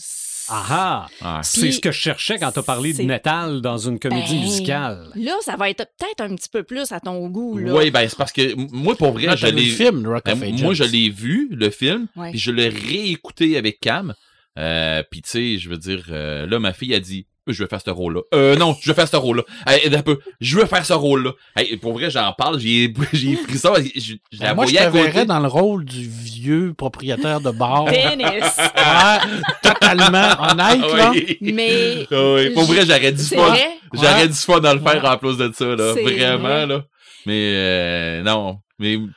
[0.48, 1.40] Ah Ah.
[1.44, 4.34] C'est ce que je cherchais quand tu as parlé de c'est- métal dans une comédie
[4.34, 5.12] Ben, musicale.
[5.14, 7.58] Là, ça va être peut-être un petit peu plus à ton goût.
[7.58, 7.72] Là.
[7.74, 10.24] Oui, ben c'est parce que moi, pour vrai, je t'as vu l'ai le film, Rock
[10.24, 10.62] Ben, of Ages.
[10.62, 14.14] moi, je l'ai vu, le film, puis je l'ai réécouté avec Cam.
[14.58, 17.68] Euh, puis tu sais, je veux dire, euh, là, ma fille a dit, je veux
[17.68, 18.20] faire ce rôle-là.
[18.34, 19.42] Euh, non, je veux faire ce rôle-là.
[19.66, 21.32] Hey, un peu, je veux faire ce rôle-là.
[21.56, 24.74] Hey, pour vrai, j'en parle, j'ai, j'ai pris ça, je, je la Ben, moi, je
[24.76, 27.84] te verrais dans le rôle du vieux propriétaire de bar.
[27.86, 28.24] Dennis.
[28.24, 31.10] Ouais, totalement honnête, là.
[31.10, 31.38] Oui.
[31.40, 32.06] Mais.
[32.10, 33.36] Ah oui, Pour vrai, j'aurais du fun.
[33.48, 33.68] vrai?
[33.92, 34.28] J'aurais Ouais.
[34.28, 35.92] du fun dans le faire en plus de ça, là.
[35.94, 36.66] C'est Vraiment, vrai.
[36.66, 36.82] là.
[37.26, 38.58] Mais euh, non.
[38.78, 39.08] Mais il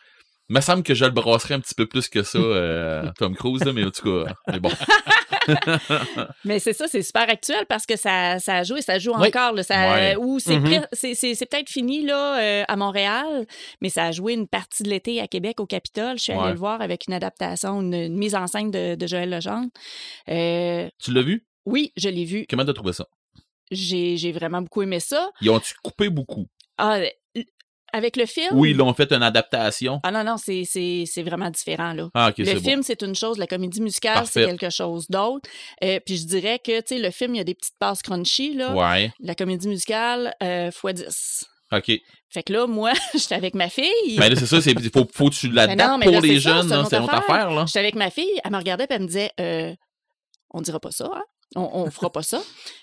[0.50, 3.64] me semble que je le brasserais un petit peu plus que ça, euh, Tom Cruise,
[3.64, 4.70] là, mais en tout cas, mais bon.
[6.44, 9.28] Mais c'est ça, c'est super actuel parce que ça, ça a joué, ça joue Oui.
[9.30, 9.54] encore.
[9.54, 10.66] Là, ça, ou c'est, Mhm.
[10.68, 13.46] pre- c'est, peut-être fini là, euh, à Montréal,
[13.82, 16.18] mais ça a joué une partie de l'été à Québec, au Capitole.
[16.18, 19.08] Je suis allée le voir avec une adaptation, une, une mise en scène de, de
[19.08, 19.70] Joël Legendre.
[20.30, 21.46] Euh, Tu l'as vu?
[21.66, 22.46] oui, je l'ai vu.
[22.50, 23.08] Comment t'as trouvé ça?
[23.72, 25.32] J'ai, j'ai vraiment beaucoup aimé ça.
[25.42, 26.46] Ils ont-tu coupé beaucoup?
[26.78, 27.00] Ah,
[27.96, 28.50] avec le film?
[28.52, 30.02] Oui, ils l'ont fait une adaptation.
[30.04, 32.10] Ah non, non, c'est, vraiment différent, là.
[32.14, 35.50] Ah, ok, le film, c'est une chose, la comédie musicale, c'est quelque chose d'autre.
[35.84, 38.02] Euh, puis je dirais que, tu sais, le film, il y a des petites passes
[38.02, 38.74] crunchy, là.
[38.76, 41.46] Ouais, La comédie musicale, euh, x 10.
[41.72, 41.92] ok.
[42.30, 44.18] Fait que là, moi, j'étais avec ma fille.
[44.18, 46.50] Mais là, c'est ça, c'est, faut, faut que tu non, l'adaptes pour là, les ça,
[46.50, 47.64] jeunes, c'est une hein, c'est une autre affaire, là.
[47.66, 49.74] J'étais avec ma fille, elle me regardait et elle me disait euh,
[50.50, 51.24] On dira pas ça, hein?
[51.56, 52.42] On, on fera pas ça.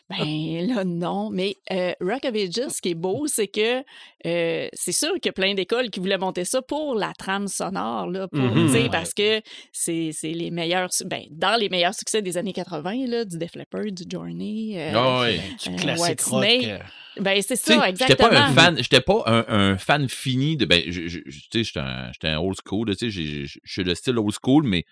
[0.09, 1.31] Ben là, non.
[1.31, 3.83] Mais euh, Rock of Ages, ce qui est beau, c'est que
[4.27, 7.49] euh, c'est sûr qu'il y a plein d'écoles qui voulaient monter ça pour la trame
[7.49, 8.89] sonore, là, pour, Ouais.
[8.91, 9.41] parce que
[9.73, 13.91] c'est les meilleurs, ben, dans les meilleurs succès des années 80, là, du Def Leppard,
[13.93, 14.75] du Journey.
[14.77, 15.41] euh, Ah ouais.
[15.65, 16.45] Du classique White rock.
[16.45, 16.83] Snake.
[17.19, 18.29] Ben, c'est ça, j'étais exactement.
[18.31, 22.57] pas un fan, j'étais pas un, un fan fini de, ben, j'étais un, un old
[22.67, 24.85] school, tu sais, j'ai- je je suis le style old school, mais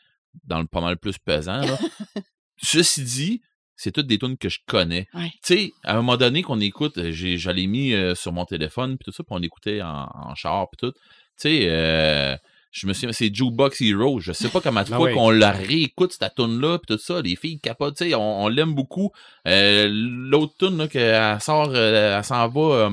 [0.44, 1.78] dans le pas mal plus pesant, là.
[2.62, 3.42] Ceci dit,
[3.82, 5.08] c'est toutes des tunes que je connais.
[5.14, 5.30] Ouais.
[5.42, 8.44] Tu sais, à un moment donné qu'on écoute, euh, j'ai, j'allais mis euh, sur mon
[8.44, 10.92] téléphone, puis tout ça, puis on écoutait en, en char, puis tout.
[10.92, 11.00] Tu
[11.36, 12.36] sais, euh,
[12.72, 14.20] je me souviens, c'est Jukebox Hero.
[14.20, 15.14] Je sais pas comment de Ah fois oui.
[15.14, 17.22] qu'on la réécoute, cette tune-là, puis tout ça.
[17.22, 19.10] Les filles capotent, tu sais, on, on l'aime beaucoup.
[19.48, 22.90] Euh, l'autre tune, là, qu'elle sort, elle s'en va...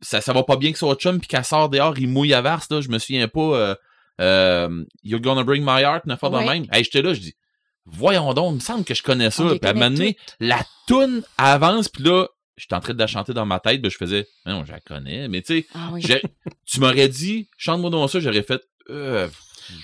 [0.00, 2.40] ça, ça va pas bien que son chum, puis qu'elle sort dehors, il mouille à
[2.42, 3.40] verse, là, je me souviens pas...
[3.40, 3.74] euh,
[4.20, 6.46] euh, You're Gonna Bring My Heart, affaire de Ouais.
[6.46, 6.66] même.
[6.72, 7.34] Hey, j'étais là, je dis,
[7.86, 9.44] voyons donc, il me semble que je connais ça.
[9.44, 13.06] Puis à un moment donné, la toune avance, puis là, j'étais en train de la
[13.06, 15.90] chanter dans ma tête, puis je faisais, non, je la connais, mais tu sais, Ah
[15.92, 16.02] oui.
[16.66, 19.28] tu m'aurais dit, chante-moi donc ça, j'aurais fait, euh,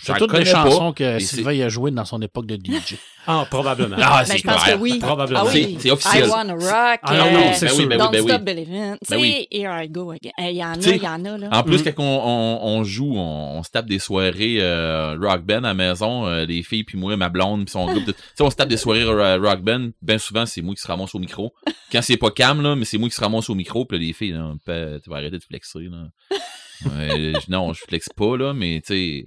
[0.03, 0.45] C'est toutes des pas.
[0.45, 2.97] chansons que Et Sylvain a jouées dans son époque de DJ.
[3.25, 3.95] Ah, probablement.
[4.01, 4.75] Ah, Ben, c'est je pense clair.
[4.75, 4.99] que oui.
[4.99, 5.43] Probablement.
[5.45, 5.75] Ah oui.
[5.77, 6.27] C'est- c'est officiel.
[6.27, 7.01] I Wanna Rock.
[7.05, 7.89] Ah non, non, c'est Ben oui, sûr.
[7.89, 8.29] ben oui, Don't ben.
[8.29, 8.97] Stop Believing.
[9.07, 10.31] Tu Ben sais, Here I Go Again.
[10.41, 11.49] Il y en a, il y en a, là.
[11.53, 11.93] En plus, Mm.
[11.93, 15.61] quand on, on, on joue, on, on se tape des soirées euh, rock band à
[15.61, 18.05] la maison, euh, les filles puis moi, ma blonde puis son groupe.
[18.07, 19.91] de- Tu sais, on se tape des soirées euh, rock band.
[20.03, 21.55] Ben souvent, c'est moi qui se ramasse au micro.
[21.93, 23.85] Quand c'est pas cam là, mais c'est moi qui se ramasse au micro.
[23.85, 26.09] Puis là, les filles, là, tu vas arrêter de flexer là.
[26.87, 29.25] Ouais, je- non, je flexe pas là, mais tu sais.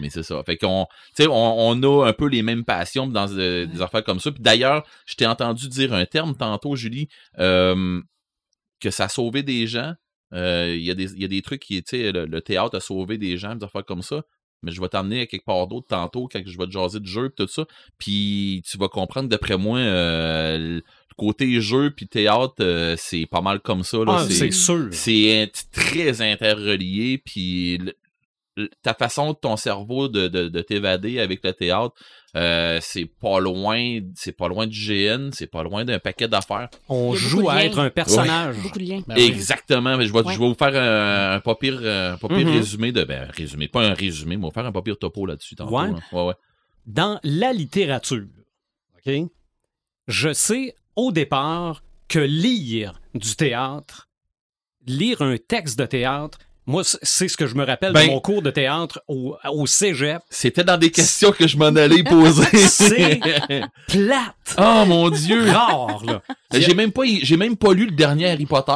[0.00, 0.42] Mais c'est ça.
[0.44, 1.32] Fait qu'on, tu sais, on,
[1.68, 4.30] on a un peu les mêmes passions dans des affaires comme ça.
[4.32, 8.00] Puis d'ailleurs, je t'ai entendu dire un terme tantôt, Julie, euh,
[8.80, 9.92] que ça a sauvé des gens.
[10.32, 12.40] Euh, Il y, a des- il y a des trucs qui, tu sais, le, le
[12.40, 14.22] théâtre a sauvé des gens, des affaires comme ça.
[14.62, 17.06] Mais je vais t'emmener à quelque part d'autre tantôt quand je vais te jaser de
[17.06, 17.64] jeu et tout ça.
[17.98, 20.82] Puis tu vas comprendre, d'après moi, euh, le
[21.16, 23.98] côté jeu puis théâtre, euh, c'est pas mal comme ça.
[23.98, 24.16] Là.
[24.20, 24.88] Ah, c'est sûr.
[24.92, 27.78] c'est très interrelié, puis
[28.82, 31.94] ta façon de ton cerveau de, de, de t'évader avec le théâtre,
[32.36, 36.68] euh, c'est pas loin, c'est pas loin du GN, c'est pas loin d'un paquet d'affaires.
[36.88, 37.60] On joue à liens.
[37.62, 38.56] être un personnage.
[38.62, 39.02] Beaucoup de liens.
[39.06, 39.16] Ben.
[39.16, 39.96] Exactement.
[39.96, 40.34] mais Je vais, Ouais.
[40.34, 42.52] je vais vous faire un, un pas pire, euh, un pas pire Mhm.
[42.52, 45.26] résumé de, ben, résumé, pas un résumé, mais on va faire un pas pire topo
[45.26, 45.76] là-dessus tantôt.
[45.78, 45.88] Ouais.
[45.90, 45.98] là.
[46.12, 46.34] ouais, ouais.
[46.86, 48.24] Dans la littérature,
[49.06, 49.12] OK,
[50.08, 54.08] je sais au départ que lire du théâtre,
[54.86, 58.20] lire un texte de théâtre, moi, c'est ce que je me rappelle Ben- de mon
[58.20, 60.22] cours de théâtre au, au cégep.
[60.30, 62.44] C'était dans des questions que je m'en allais poser.
[62.68, 63.18] C'est
[63.88, 64.56] plate!
[64.58, 65.50] oh mon dieu!
[65.50, 66.22] Rare, là.
[66.52, 68.72] J'ai même pas, j'ai même pas lu le dernier Harry Potter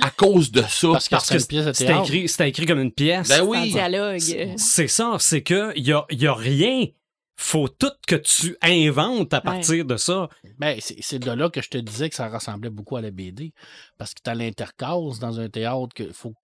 [0.00, 0.88] à cause de ça.
[0.92, 2.04] Parce que Parce c'est que une pièce de c'était théâtre.
[2.04, 3.28] écrit, c'était écrit comme une pièce.
[3.28, 3.70] Ben C'est un oui.
[3.72, 4.18] dialogue.
[4.18, 6.86] C'est- C'est ça, c'est que y a, y a rien.
[7.36, 10.28] Faut tout que tu inventes à partir de ça.
[10.58, 13.10] Ben, c'est c'est de là que je te disais que ça ressemblait beaucoup à la
[13.10, 13.52] BD.
[13.98, 16.36] Parce que tu as l'intercase dans un théâtre que faut que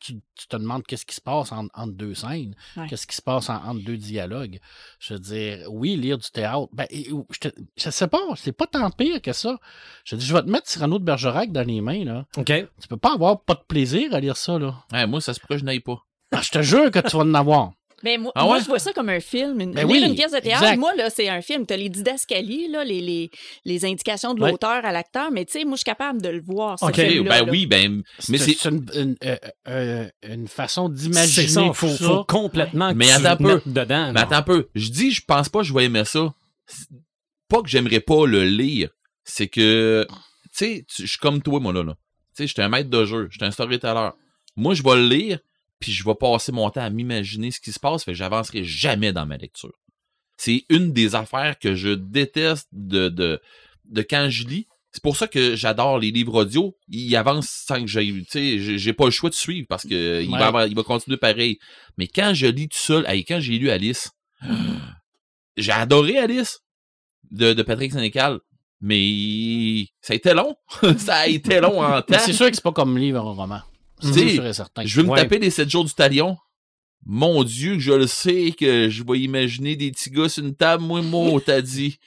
[0.00, 2.86] tu, tu te demandes qu'est-ce qui se passe en- entre deux scènes, Ouais.
[2.88, 4.58] qu'est-ce qui se passe en- entre deux dialogues.
[5.00, 6.68] Je veux dire, oui, lire du théâtre.
[6.72, 9.58] Ben, je, te- je sais pas, c'est pas tant pire que ça.
[10.04, 12.26] Je dis, je vais te mettre Cyrano de Bergerac dans les mains, là.
[12.36, 12.46] OK?
[12.46, 14.74] Tu peux pas avoir pas de plaisir à lire ça, là.
[14.92, 15.98] Ouais, moi, ça se pourrait que je n'aille pas.
[16.32, 17.72] Ah, je te jure que tu vas en avoir.
[18.04, 18.60] Mais moi, Ah moi, ouais?
[18.62, 19.60] je vois ça comme un film.
[19.60, 20.78] Une, Ben lire oui, une pièce de théâtre, exact.
[20.78, 21.66] moi, là, c'est un film.
[21.66, 23.30] Tu as les didascalies, là, les, les,
[23.64, 24.50] les indications de Ouais.
[24.52, 26.94] l'auteur à l'acteur, mais tu sais, moi, je suis capable de le voir, ce Ok,
[26.94, 27.52] film-là, ben là.
[27.52, 29.36] oui, ben, mais C'est c'est, c'est une, une, euh,
[29.68, 32.04] euh, une façon C'est d'imaginer ça, tout faut, ça.
[32.04, 33.54] faut complètement Mais que tu attends un te peu.
[33.54, 34.12] mettes dedans.
[34.12, 34.68] Mais attends un peu.
[34.74, 36.32] Je dis, je pense pas que je vais aimer ça.
[36.66, 36.86] C'est
[37.48, 38.90] Pas que j'aimerais pas le lire.
[39.24, 40.16] C'est que, tu
[40.52, 41.82] sais, je suis comme toi, moi, là.
[41.82, 41.94] là.
[42.36, 43.28] Tu sais, j'étais un maître de jeu.
[43.30, 44.10] J'étais un storyteller.
[44.56, 45.38] Moi, je vais le lire,
[45.80, 48.64] puis je vais passer mon temps à m'imaginer ce qui se passe, fait que j'avancerai
[48.64, 49.72] jamais dans ma lecture.
[50.36, 53.40] C'est une des affaires que je déteste de, de,
[53.86, 54.66] de quand je lis.
[54.92, 56.76] C'est pour ça que j'adore les livres audio.
[56.88, 60.22] Ils avancent sans que j'aille, tu sais, j'ai- pas le choix de suivre parce que
[60.22, 60.38] il, Ouais.
[60.38, 61.58] va avoir- il va continuer pareil.
[61.98, 64.10] Mais quand je lis tout seul, quand j'ai lu Alice,
[65.56, 66.60] j'ai adoré Alice
[67.30, 68.40] de, de Patrick Sénécal,
[68.80, 70.56] mais ça a été long.
[70.98, 72.18] ça a été long en temps.
[72.18, 73.60] C'est sûr que c'est pas comme livre un roman.
[74.00, 74.84] C'est Tu sais, sûr et certain.
[74.84, 75.22] Je veux me Ouais.
[75.22, 76.36] taper les 7 jours du talion.
[77.06, 80.82] Mon Dieu, je le sais, que je vais imaginer des petits gars sur une table.
[80.82, 81.98] Moi, moi, t'as dit.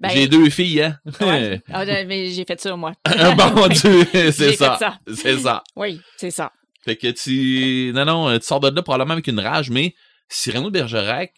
[0.00, 0.98] Ben, J'ai deux filles, hein?
[1.20, 1.62] ouais.
[1.72, 2.92] Ah, mais j'ai fait ça, moi.
[3.06, 4.78] bon Dieu, c'est ça.
[5.14, 5.62] C'est ça.
[5.76, 6.52] Oui, c'est ça.
[6.84, 7.92] Fait que tu.
[7.94, 9.94] Non, non, tu sors de là probablement avec une rage, mais
[10.28, 11.32] Cyrano de Bergerac,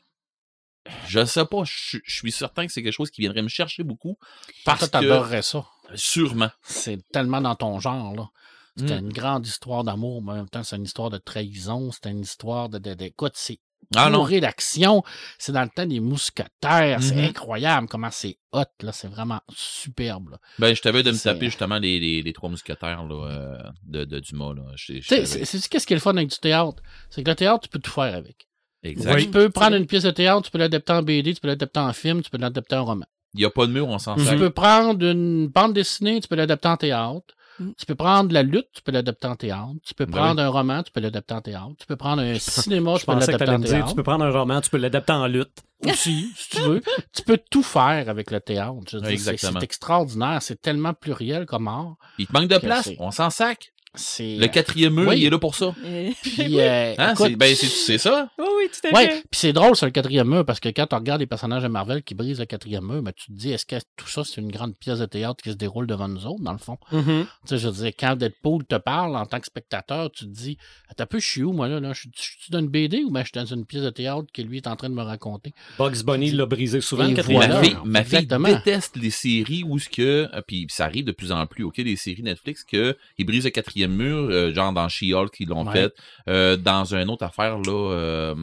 [1.08, 3.82] je sais pas, je je suis certain que c'est quelque chose qui viendrait me chercher
[3.82, 4.16] beaucoup.
[4.64, 4.92] Parce Toi, que.
[4.92, 5.66] t'adorerais ça.
[5.94, 6.50] Sûrement.
[6.62, 8.28] C'est tellement dans ton genre, là.
[8.76, 9.06] C'était Mm.
[9.06, 12.20] une grande histoire d'amour, mais en même temps, c'est une histoire de trahison, c'est une
[12.20, 12.78] histoire de...
[12.78, 13.58] de, de- écoute, c'est
[13.94, 14.08] Ah
[14.40, 15.02] d'action.
[15.38, 17.02] C'est dans le temps des mousquetaires.
[17.02, 17.24] C'est Mhm.
[17.24, 18.92] incroyable comment c'est hot, là.
[18.92, 20.38] C'est vraiment superbe, là.
[20.58, 23.58] Ben, je t'avais de me C'est- taper justement les, les, les trois mousquetaires là, euh,
[23.84, 24.54] de, de Dumas.
[24.76, 26.82] C'est c'est- qu'est-ce qui est le fun avec du théâtre?
[27.10, 28.46] C'est que le théâtre, tu peux tout faire avec.
[28.82, 29.14] Exact.
[29.14, 29.24] Oui.
[29.24, 31.80] Tu peux prendre une pièce de théâtre, tu peux l'adapter en BD, tu peux l'adapter
[31.80, 33.04] en film, tu peux l'adapter en roman.
[33.34, 34.32] Il n'y a pas de mur, on s'en sert.
[34.32, 37.34] Tu peux prendre une bande dessinée, tu peux l'adapter en théâtre.
[37.58, 37.70] Mm.
[37.76, 39.72] Tu peux prendre la lutte, tu peux l'adapter en théâtre.
[39.84, 41.72] Tu peux prendre un roman, tu peux l'adapter en théâtre.
[41.78, 43.88] Tu peux prendre un cinéma, Je tu peux l'adapter en me dire, théâtre.
[43.88, 45.62] tu peux prendre un roman, tu peux l'adapter en lutte.
[45.86, 46.82] Aussi, si tu veux.
[47.12, 48.74] Tu peux tout faire avec le théâtre.
[48.88, 49.58] Je dire, Exactement.
[49.58, 50.40] C'est extraordinaire.
[50.40, 51.96] C'est tellement pluriel comme art.
[52.18, 53.72] Il te manque de place, on s'en sac.
[53.94, 54.36] C'est.
[54.36, 55.18] Le quatrième mur, Oui.
[55.20, 55.74] il est là pour ça.
[55.84, 57.12] Euh, Puis, euh, Hein?
[57.12, 58.30] écoute, C'est ben, c'est- c'est ça.
[58.38, 59.24] oui, oui, tout à Ouais, fait.
[59.30, 61.68] puis c'est drôle sur le quatrième mur parce que quand tu regardes les personnages de
[61.68, 64.40] Marvel qui brisent le quatrième mur, ben, tu te dis est-ce que tout ça c'est
[64.40, 66.78] une grande pièce de théâtre qui se déroule devant nous autres dans le fond?
[66.90, 67.24] Mhm.
[67.24, 70.30] Tu sais, je veux dire, quand Deadpool te parle en tant que spectateur, tu te
[70.30, 70.56] dis
[70.96, 71.92] T'as peu, je suis où moi là, là?
[71.94, 74.42] Je suis dans une BD ou ben, je suis dans une pièce de théâtre que
[74.42, 75.52] lui est en train de me raconter.
[75.78, 77.54] Bugs Bunny l'a brisé souvent, le quatrième voilà.
[77.56, 77.68] ma mur.
[77.70, 78.48] fille, ma fille exactement.
[78.48, 81.78] déteste les séries où ce que euh, puis ça arrive de plus en plus ok
[81.78, 85.66] les séries Netflix que ils brisent le quatrième mur euh, genre dans She-Hulk ils l'ont
[85.66, 85.72] Ouais.
[85.72, 85.94] fait
[86.28, 88.34] euh, dans une autre affaire là euh,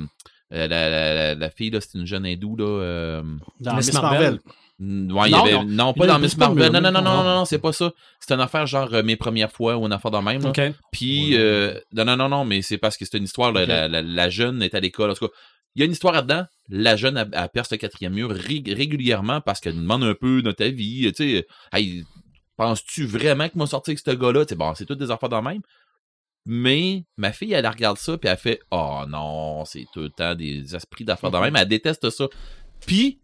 [0.51, 3.23] la, la, la, la fille là c'est une jeune hindoue là euh,
[3.59, 4.11] Dans Miss Marvel.
[4.21, 4.39] Marvel.
[4.81, 5.63] Ouais, il y Non, avait, non.
[5.65, 6.71] non, pas dans Miss Marvel.
[6.71, 7.23] Non, non, non, non, non.
[7.23, 7.91] non, non, c'est pas ça.
[8.21, 10.41] C'est une affaire genre euh, mes premières fois ou une affaire de même.
[10.41, 10.53] là.
[10.93, 13.51] Puis, euh, non, non, non, non, mais c'est parce que c'est une histoire.
[13.51, 15.11] là, la, la, la jeune est à l'école.
[15.11, 15.33] En tout cas,
[15.75, 16.45] il y a une histoire là-dedans.
[16.69, 20.13] La jeune, elle, elle perce le quatrième mur ré- régulièrement parce qu'elle nous demande un
[20.15, 21.11] peu de ta vie.
[21.13, 22.05] Tu sais, hey,
[22.59, 24.45] penses-tu vraiment qu'il m'a sorti avec ce gars-là?
[24.45, 25.61] Tu sais, bon, c'est toutes des affaires de même.
[26.45, 30.35] Mais ma fille, elle regarde ça, puis elle fait Oh non, c'est tout le temps
[30.35, 31.55] des esprits d'affaires de même.
[31.55, 32.25] Elle déteste ça.
[32.85, 33.19] Puis,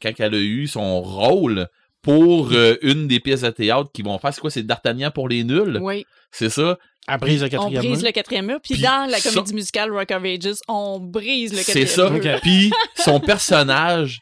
[0.00, 1.68] quand elle a eu son rôle
[2.02, 4.50] pour euh, une des pièces de théâtre qu'ils vont faire, c'est quoi?
[4.50, 5.78] C'est D'Artagnan pour les nuls?
[5.82, 6.06] Oui.
[6.30, 6.78] C'est ça?
[7.08, 8.06] Elle brise le On quatrième brise mur.
[8.06, 8.60] le quatrième mur.
[8.62, 11.88] Puis Puis dans la ça- comédie musicale Rock of Ages, on brise le C'est quatrième
[11.88, 12.10] ça.
[12.10, 12.34] mur.
[12.36, 12.40] Ok.
[12.42, 14.20] Puis son personnage,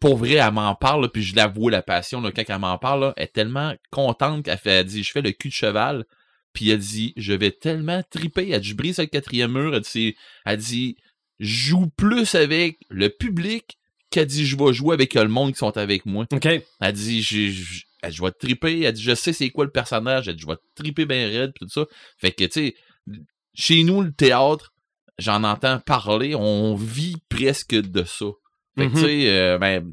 [0.00, 2.78] pour vrai, elle m'en parle, là, puis je l'avoue la passion là, quand elle m'en
[2.78, 5.54] parle, là, elle est tellement contente qu'elle fait, elle dit, je fais le cul de
[5.54, 6.04] cheval,
[6.52, 9.80] puis elle dit, je vais tellement triper, elle dit, je brise le quatrième mur, elle
[9.82, 10.96] dit, elle dit,
[11.38, 13.78] je joue plus avec le public
[14.10, 16.26] qu'elle dit, je vais jouer avec le monde qui sont avec moi.
[16.32, 16.46] OK.
[16.46, 18.80] Elle dit, je, je, elle dit, je vais te triper.
[18.82, 20.28] Elle dit, je sais c'est quoi le personnage.
[20.28, 21.84] Elle dit, je vais te triper bien raide, tout ça.
[22.18, 22.74] Fait que, tu sais,
[23.54, 24.72] chez nous, le théâtre,
[25.18, 28.26] j'en entends parler, on vit presque de ça.
[28.78, 28.94] Fait que, Mhm.
[28.94, 29.92] tu sais, euh, ben,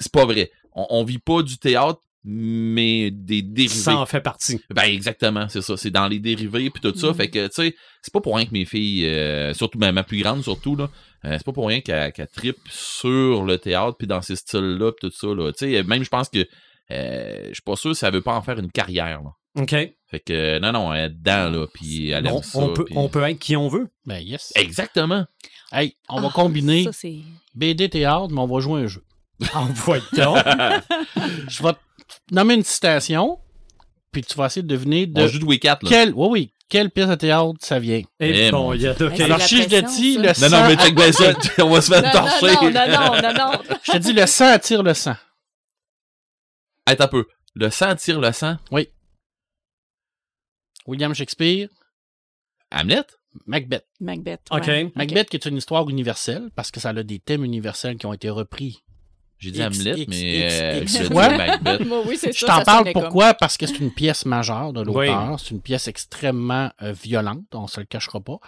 [0.00, 0.50] c'est pas vrai.
[0.74, 3.68] On, on vit pas du théâtre, mais des dérivés.
[3.74, 4.60] Ça en fait partie.
[4.74, 5.76] Ben exactement, c'est ça.
[5.76, 7.08] C'est dans les dérivés puis tout ça.
[7.08, 7.14] Mhm.
[7.14, 10.02] Fait que tu sais, c'est pas pour rien que mes filles, euh, surtout ben, ma
[10.02, 10.90] plus grande surtout là,
[11.24, 15.08] euh, c'est pas pour rien qu'elle tripe sur le théâtre puis dans ces styles-là puis
[15.08, 15.52] tout ça là.
[15.52, 16.44] Tu sais, même je pense que
[16.90, 19.30] euh, je suis pas sûr si elle veut pas en faire une carrière là.
[19.62, 19.70] OK.
[20.10, 22.58] Fait que non non, elle est dedans là puis elle aime On, ça.
[22.58, 23.86] on peut, on peut être qui on veut.
[24.04, 24.52] Ben yes.
[24.56, 25.24] Exactement.
[25.72, 27.08] Hey, on va Ah, combiner Ça.
[27.54, 29.02] BD théâtre, mais on va jouer un jeu.
[29.54, 30.38] Envoie donc.
[31.48, 31.78] Je vais te
[32.34, 33.38] nommer une citation,
[34.12, 35.88] puis tu vas essayer de deviner de On joue de Wii 4 là.
[35.88, 38.02] quelle, oui, oui, quelle pièce de théâtre ça vient.
[38.20, 39.06] Et Eh, bon, il y a Dieu.
[39.08, 39.12] OK.
[39.14, 41.12] Hey, Alors, la si je te pression, dis le Non sang, non, mais check bien
[41.12, 41.32] ça,
[41.64, 42.54] on va se faire Non, torcher.
[42.54, 43.58] non, non, non, non, non.
[43.82, 45.16] je te dis le sang attire le sang.
[46.86, 47.26] Attends un peu.
[47.54, 48.56] Le sang tire le sang?
[50.86, 51.68] William Shakespeare,
[52.70, 53.06] Hamlet?
[53.46, 53.86] Macbeth.
[54.00, 54.40] Macbeth.
[54.50, 54.66] OK.
[54.66, 54.92] ouais.
[54.94, 58.12] Macbeth qui est une histoire universelle parce que ça a des thèmes universels qui ont
[58.12, 58.82] été repris.
[59.38, 61.28] J'ai dit X, Hamlet X, mais X, euh, fois.
[61.36, 61.84] Macbeth.
[61.86, 63.02] Moi, oui, c'est Je t'en parle comme.
[63.02, 63.34] pourquoi?
[63.34, 65.06] Parce que c'est une pièce majeure de Oui.
[65.08, 65.38] l'auteur.
[65.38, 68.38] C'est une pièce extrêmement euh, violente, on se le cachera pas.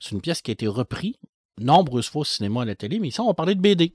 [0.00, 1.14] C'est une pièce qui a été reprise
[1.60, 3.94] nombreuses fois au cinéma et à la télé, mais ici, on va parler de BD.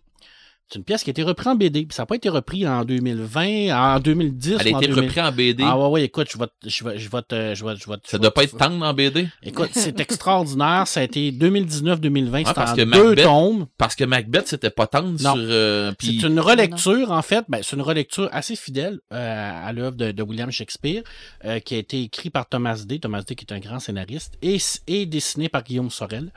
[0.69, 1.85] C'est une pièce qui a été reprise en BD.
[1.85, 5.03] Puis ça n'a pas été repris en 2020, en 2010 Elle a été 2000.
[5.05, 5.63] reprise en BD.
[5.67, 7.87] Ah ouais, ouais, écoute, je vais, te- je vais, je vais, te- je vais, je
[7.89, 9.27] vais, te- Ça je doit pas être tendre en BD.
[9.43, 10.87] Écoute, c'est extraordinaire.
[10.87, 12.31] Ça a été 2019-2020.
[12.31, 13.67] Ouais, c'est parce en que deux Macbeth- tomes.
[13.77, 15.33] Parce que Macbeth, c'était pas tendre Non.
[15.33, 15.35] sur.
[15.37, 17.45] euh, C'est une relecture, en fait.
[17.49, 21.03] Ben, c'est une relecture assez fidèle euh, à l'œuvre de, de William Shakespeare,
[21.45, 22.99] euh, qui a été écrit par Thomas Day.
[22.99, 26.31] Thomas Day, qui est un grand scénariste, et, et dessiné par Guillaume Sorel.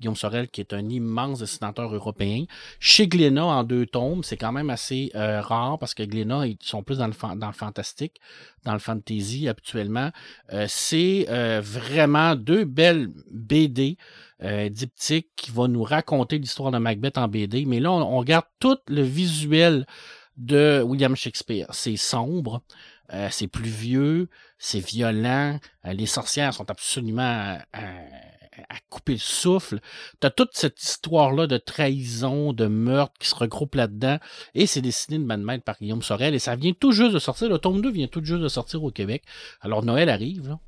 [0.00, 2.44] Guillaume Sorel, qui est un immense dessinateur européen.
[2.78, 6.58] Chez Glénat, en deux tomes, c'est quand même assez euh, rare parce que Glénat, ils
[6.60, 7.12] sont plus dans le,
[7.52, 8.20] fantastique,
[8.64, 10.10] dans le fantasy habituellement.
[10.52, 13.96] Euh, c'est euh, vraiment deux belles BD
[14.70, 17.66] diptyques qui vont nous raconter l'histoire de Macbeth en BD.
[17.66, 19.84] Mais là, on, on regarde tout le visuel
[20.38, 21.66] de William Shakespeare.
[21.72, 22.62] C'est sombre,
[23.12, 25.58] euh, c'est pluvieux, c'est violent.
[25.84, 27.58] les sorcières sont absolument
[28.68, 29.80] à- couper le souffle.
[30.18, 34.18] T'as toute cette histoire-là de trahison, de meurtre qui se regroupe là-dedans.
[34.54, 36.34] Et c'est dessiné de maître par Guillaume Sorel.
[36.34, 37.48] Et ça vient tout juste de sortir.
[37.48, 39.22] Le tome 2 vient tout juste de sortir au Québec.
[39.60, 40.58] Alors Noël arrive, là.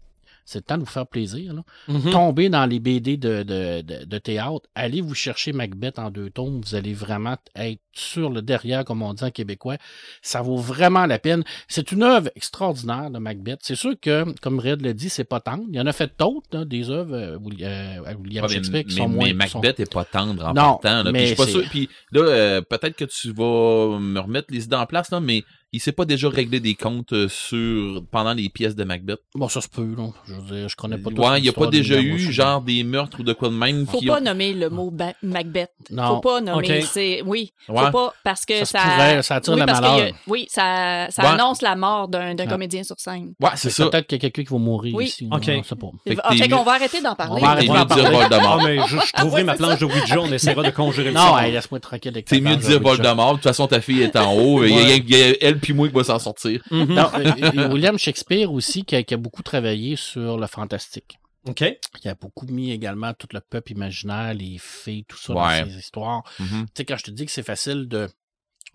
[0.45, 1.55] C'est le temps de vous faire plaisir.
[1.55, 1.63] Là.
[1.89, 2.11] Mhm.
[2.11, 4.63] Tombez dans les BD de, de, de, de théâtre.
[4.75, 6.61] Allez vous chercher Macbeth en deux tomes.
[6.65, 9.77] Vous allez vraiment être sur le derrière, comme on dit en québécois.
[10.23, 11.45] Ça vaut vraiment la peine.
[11.69, 13.61] C'est une œuvre extraordinaire de Macbeth.
[13.63, 15.65] C'est sûr que, comme Red l'a dit, c'est pas tendre.
[15.69, 18.95] Il y en a fait d'autres, des œuvres euh, euh, William Ouais, mais, Shakespeare qui
[18.95, 19.33] mais- sont moins.
[19.35, 21.03] mais qui sont- Macbeth est pas tendre en Non, partant.
[21.03, 21.13] Là.
[21.13, 21.63] Puis je suis pas sûr.
[21.71, 25.45] Puis là, euh, peut-être que tu vas me remettre les idées en place, là, mais
[25.73, 29.21] il s'est pas déjà réglé des comptes euh, sur pendant les pièces de Macbeth?
[29.35, 30.09] Bon, ça se peut, là.
[30.27, 32.61] Je veux dire, je connais pas tout Ouais, il y a pas déjà eu genre
[32.61, 35.15] des meurtres ou de quoi de même Faut qui pas ont- nommer le mot ba-
[35.23, 35.71] Macbeth.
[35.91, 36.09] Non.
[36.09, 36.81] Faut pas nommer.
[36.81, 36.87] Ok.
[36.91, 37.53] C'est oui.
[37.69, 37.85] Ouais.
[37.87, 38.79] Faut pas parce que Ça ça.
[38.81, 40.15] pourrait, ça attire oui, le parce qu'il y a- malheur.
[40.27, 41.29] oui, ça, ça Ouais.
[41.29, 42.51] annonce la mort d'un d'un Ouais.
[42.51, 43.33] comédien sur scène.
[43.41, 43.89] Ouais, c'est ça.
[43.89, 45.07] Peut-être qu'il y a quelqu'un qui va mourir Oui.
[45.07, 45.29] ici.
[45.33, 45.49] Ok.
[45.49, 45.87] On sait pas.
[46.07, 47.35] Fait Ah, fait qu'on va arrêter d'en parler.
[47.37, 48.17] On va arrêter d'en de dire parler.
[48.17, 48.59] Voldemort.
[48.61, 51.37] Ah, mais je, je trouverai ma planche de Ouija, on essaiera de conjurer le Non,
[51.39, 52.81] laisse-moi tranquille avec C'est mieux de dire.
[52.81, 53.31] Voldemort.
[53.33, 54.63] De toute façon, ta fille est en haut.
[54.65, 56.63] Il il elle puis moi qui va s'en sortir.
[56.71, 56.93] Mhm.
[56.95, 61.19] Non, euh, William Shakespeare aussi, qui a, qui a beaucoup travaillé sur le fantastique.
[61.49, 61.65] OK.
[62.01, 65.63] Qui a beaucoup mis également tout le peuple imaginaire, les fées, tout ça Ouais.
[65.63, 66.23] dans ses histoires.
[66.39, 66.67] Mhm.
[66.67, 68.09] Tu sais, quand je te dis que c'est facile de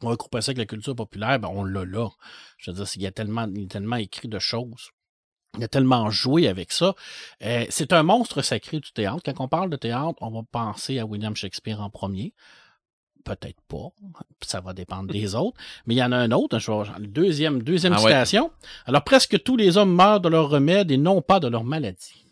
[0.01, 2.09] regrouper ça avec la culture populaire, ben on l'a là.
[2.57, 4.89] Je veux dire, il y a tellement, il a tellement écrit de choses.
[5.57, 6.93] Il a tellement joué avec ça.
[7.41, 9.21] Euh, c'est un monstre sacré du théâtre.
[9.25, 12.33] Quand on parle de théâtre, on va penser à William Shakespeare en premier.
[13.27, 13.89] Peut-être pas.
[14.41, 15.57] Ça va dépendre des autres.
[15.85, 16.59] Mais il y en a un autre.
[16.59, 18.11] Je vais- Deuxième, deuxième Ah ouais.
[18.11, 18.51] citation.
[18.85, 22.23] Alors, presque tous les hommes meurent de leur remède et non pas de leur maladie.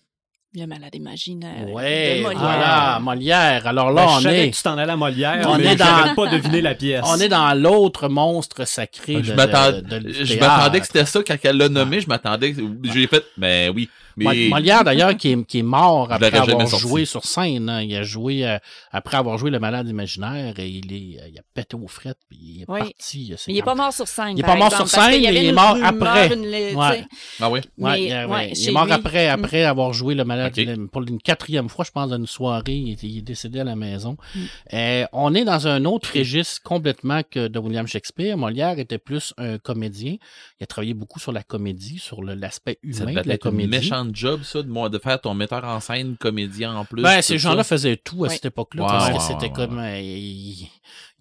[0.57, 1.67] Le malade imaginaire.
[1.67, 2.31] Molière.
[2.31, 3.67] voilà, Molière.
[3.67, 5.73] Alors Ben, là, je on savais est, que tu t'en allais à Molière, On mais
[5.73, 7.03] est dans- pas deviné la pièce.
[7.05, 10.55] on est dans l'autre monstre sacré Je de, m'attendais- de- de- du Je théâtre.
[10.57, 11.99] m'attendais que c'était ça quand elle l'a nommé.
[11.99, 12.55] Je m'attendais.
[12.83, 13.89] J'ai fait, ben oui.
[14.17, 16.87] Mais Molière, d'ailleurs, qui est, qui est mort après avoir sorti.
[16.87, 17.69] joué sur scène.
[17.69, 17.81] hein.
[17.81, 18.57] Il a joué euh,
[18.91, 22.19] après avoir joué Le Malade imaginaire et il, est, euh, il a pété aux frettes
[22.29, 22.79] puis il est Oui.
[22.79, 23.29] parti.
[23.33, 24.37] euh, Mais il est quand- pas mort sur scène.
[24.37, 26.33] Il est pas mort exemple, sur scène, mais il est mort après.
[26.33, 26.77] une-.
[26.77, 27.05] Ouais.
[27.39, 27.59] ah oui?
[27.59, 28.91] Ouais, Mais, il, ouais, est mort lui.
[28.93, 30.53] après, après avoir joué le malade
[30.91, 32.73] pour une quatrième fois, je pense, dans une soirée.
[32.75, 34.17] Il, est décédé à la maison.
[34.33, 34.39] Mm.
[34.73, 38.37] Euh, on est dans un autre registre complètement que de William Shakespeare.
[38.37, 40.15] Molière était plus un comédien.
[40.59, 43.69] Il a travaillé beaucoup sur la comédie, sur l'aspect humain de la comédie.
[44.13, 47.01] Job, ça, de, moi, de faire ton metteur en scène, comédien en plus.
[47.01, 50.67] Ben, ces gens-là faisaient tout à cette époque-là parce que c'était comme euh, il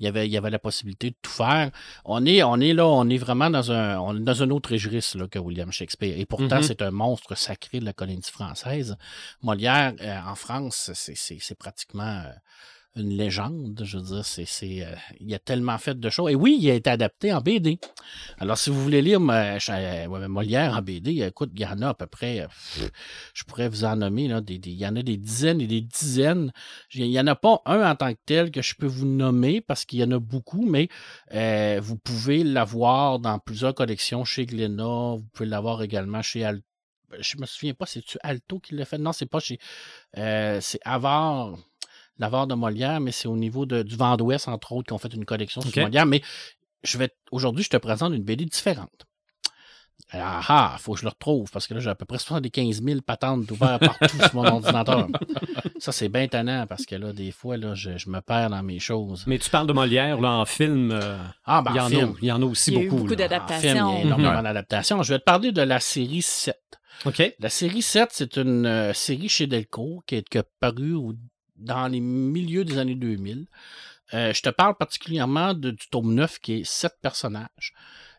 [0.00, 1.70] il y avait il y avait la possibilité de tout faire.
[2.04, 4.72] On est on est là, on est vraiment dans un on est dans un autre
[4.72, 6.62] registre là, que William Shakespeare et pourtant Mhm.
[6.64, 8.96] c'est un monstre sacré de la colonie française.
[9.42, 12.32] Molière euh, en France, c'est c'est c'est pratiquement euh,
[12.96, 14.46] une légende, je veux dire, c'est,
[14.84, 16.30] euh, il a tellement fait de choses.
[16.30, 17.78] Et oui, il a été adapté en BD.
[18.38, 21.94] Alors, si vous voulez lire euh, Molière en BD, écoute, il y en a à
[21.94, 22.46] peu près, euh,
[23.34, 26.52] je pourrais vous en nommer, il y en a des dizaines et des dizaines.
[26.92, 29.60] Il n'y en a pas un en tant que tel que je peux vous nommer
[29.60, 30.88] parce qu'il y en a beaucoup, mais
[31.80, 36.62] vous pouvez l'avoir dans plusieurs collections chez Glénat, vous pouvez l'avoir également chez Alto.
[37.20, 38.98] Je me souviens pas, c'est-tu Alto qui l'a fait?
[38.98, 39.58] Non, c'est pas chez.
[40.14, 40.80] c'est
[42.18, 44.98] l'avare de Molière, mais c'est au niveau de, du Vent d'Ouest, entre autres, qui ont
[44.98, 46.06] fait une collection sur Molière.
[46.06, 46.22] Mais
[46.82, 49.06] je vais aujourd'hui, je te présente une BD différente.
[50.12, 52.82] Ah ah, faut que je le retrouve parce que là, j'ai à peu près 75
[52.84, 55.08] 000 patentes ouvertes partout sur mon ordinateur.
[55.78, 58.62] Ça, c'est bien tannant parce que là, des fois, là, je, je me perds dans
[58.62, 59.24] mes choses.
[59.26, 62.10] Mais tu parles de Molière, là, en film, euh, Ah, ben, il, y en film.
[62.10, 63.16] a, il y en a aussi Il y a eu beaucoup.
[63.16, 63.58] d'adaptations.
[63.58, 64.06] En film, il y a Adaptation.
[64.06, 65.02] énormément d'adaptations.
[65.02, 66.56] Je vais te parler de la série 7.
[67.06, 67.34] OK.
[67.40, 71.14] La série 7, c'est une euh, série chez Delcourt qui est, qui a paru au-
[71.56, 73.46] dans les milieux des années 2000.
[74.12, 77.72] Euh, je te parle particulièrement du tome 9 qui est 7 personnages.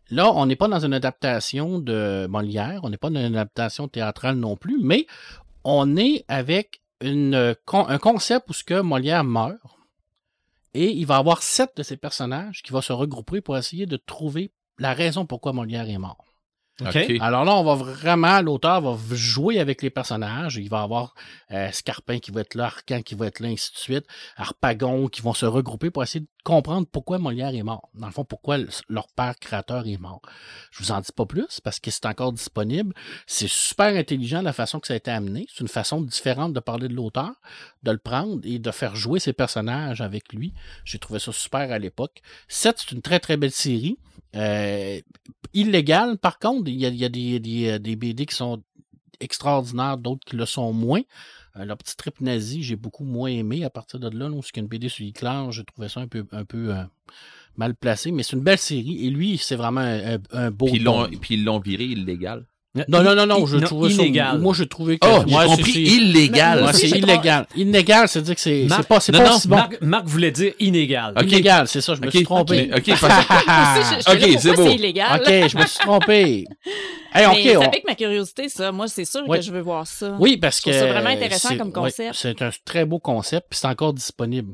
[0.09, 3.87] Là, on n'est pas dans une adaptation de Molière, on n'est pas dans une adaptation
[3.87, 5.07] théâtrale non plus, mais
[5.63, 9.59] on est avec un concept où ce que Molière meurt
[10.73, 13.97] et il va avoir sept de ces personnages qui vont se regrouper pour essayer de
[13.97, 16.24] trouver la raison pourquoi Molière est mort.
[16.81, 16.95] OK.
[16.95, 17.17] OK.
[17.21, 20.57] Alors là, on va vraiment, l'auteur va jouer avec les personnages.
[20.57, 21.15] Il va avoir
[21.51, 25.07] euh, Scarpin qui va être là, Arcan qui va être là, ainsi de suite, Harpagon
[25.07, 27.89] qui vont se regrouper pour essayer de comprendre pourquoi Molière est mort.
[27.95, 30.21] Dans le fond, pourquoi le- leur père créateur est mort.
[30.71, 32.93] Je vous en dis pas plus parce que c'est encore disponible.
[33.27, 35.47] C'est super intelligent la façon que ça a été amené.
[35.49, 37.31] C'est une façon différente de parler de l'auteur,
[37.83, 40.53] de le prendre et de faire jouer ses personnages avec lui.
[40.85, 42.21] J'ai trouvé ça super à l'époque.
[42.47, 43.97] 7, c'est une très très belle série.
[44.35, 45.01] Euh,
[45.53, 48.61] illégale, par contre, il y a, des, des, euh, des BD qui sont
[49.19, 51.01] extraordinaires, d'autres qui le sont moins.
[51.57, 54.27] Euh, le petit trip nazi, j'ai beaucoup moins aimé à partir de là.
[54.29, 56.83] Là, parce qu'une BD sur Hitler, j'ai trouvé ça un peu, un peu euh,
[57.55, 59.05] mal placé, mais c'est une belle série.
[59.05, 60.65] Et lui, c'est vraiment un, un- beau.
[60.65, 61.17] Puis ils l'ont- tome.
[61.19, 62.45] puis ils l'ont viré illégal.
[62.89, 64.01] Non, non, non, non, je Non, trouvais ça.
[64.01, 64.39] illégal.
[64.39, 65.07] Moi, je trouvais que.
[65.07, 66.57] Oh, j'ai Ouais, compris, c'est- c'est- illégal.
[66.57, 67.47] Ouais, Moi c'est illégal.
[67.55, 69.55] Illégal, c'est-à-dire que c'est Marc- c'est pas, c'est non, pas non, aussi bon.
[69.55, 71.13] Marc, Marc voulait dire inégal.
[71.15, 71.23] Ok.
[71.23, 72.69] Illégal, c'est ça, je me Ok, suis trompé.
[72.75, 72.83] ok,
[73.47, 74.63] Ah, c'est beau.
[74.67, 75.21] c'est illégal?
[75.21, 76.45] ok, je me suis trompé.
[77.17, 78.73] Hey, Mais ça on- pique ma curiosité, ça.
[78.73, 80.17] Moi, c'est sûr que je veux voir ça.
[80.19, 80.73] Oui, parce que.
[80.73, 82.13] ça vraiment intéressant c'est- comme concept.
[82.13, 84.53] c'est un très beau concept, puis c'est encore disponible.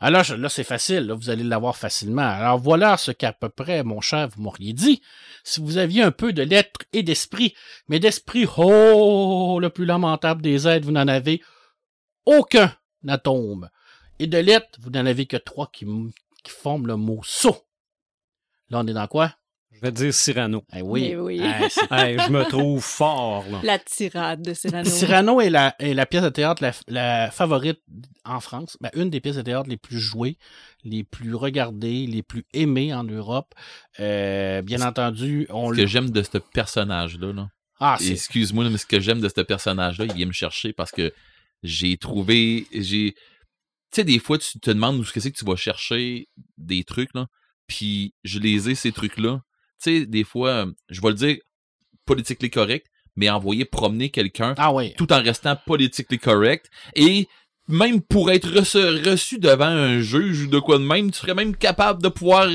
[0.00, 2.22] Alors je- là, c'est facile, là, vous allez l'avoir facilement.
[2.22, 5.00] Alors voilà ce qu'à peu près, mon cher, vous m'auriez dit.
[5.46, 7.54] Si vous aviez un peu de lettres et d'esprit,
[7.86, 11.40] mais d'esprit, oh, le plus lamentable des êtres, vous n'en avez
[12.24, 13.70] aucun atome.
[14.18, 15.86] Et de lettres, vous n'en avez que trois qui,
[16.48, 17.64] forment le mot saut.
[18.70, 19.36] Là, on est dans quoi?
[19.76, 20.64] Je vais dire Cyrano.
[20.74, 21.08] Eh oui.
[21.12, 21.40] Eh oui.
[21.42, 23.60] Eh, je me trouve fort, là.
[23.62, 24.88] La tirade de Cyrano.
[24.88, 27.80] Cyrano est la, est la pièce de théâtre la, la favorite
[28.24, 28.76] en France.
[28.80, 30.38] Ben, une des pièces de théâtre les plus jouées,
[30.84, 33.54] les plus regardées, les plus aimées en Europe.
[34.00, 37.48] Euh, bien entendu, on Ce que j'aime de ce personnage-là, là?
[37.78, 37.98] Ah.
[38.00, 41.12] Excuse-moi, mais ce que j'aime de ce personnage-là, il vient me chercher parce que
[41.62, 42.66] j'ai trouvé.
[42.72, 43.20] j'ai Tu
[43.92, 46.84] sais, des fois, tu te demandes où est-ce que c'est que tu vas chercher des
[46.84, 47.26] trucs, là.
[47.66, 49.42] Puis je les ai, ces trucs-là.
[49.82, 51.36] Tu sais, des fois, euh, je vais le dire
[52.04, 54.94] politiquement correct, mais envoyer promener quelqu'un Ah oui.
[54.96, 56.70] tout en restant politiquement correct.
[56.94, 57.28] Et
[57.68, 61.34] même pour être reçu, reçu devant un juge ou de quoi de même, tu serais
[61.34, 62.48] même capable de pouvoir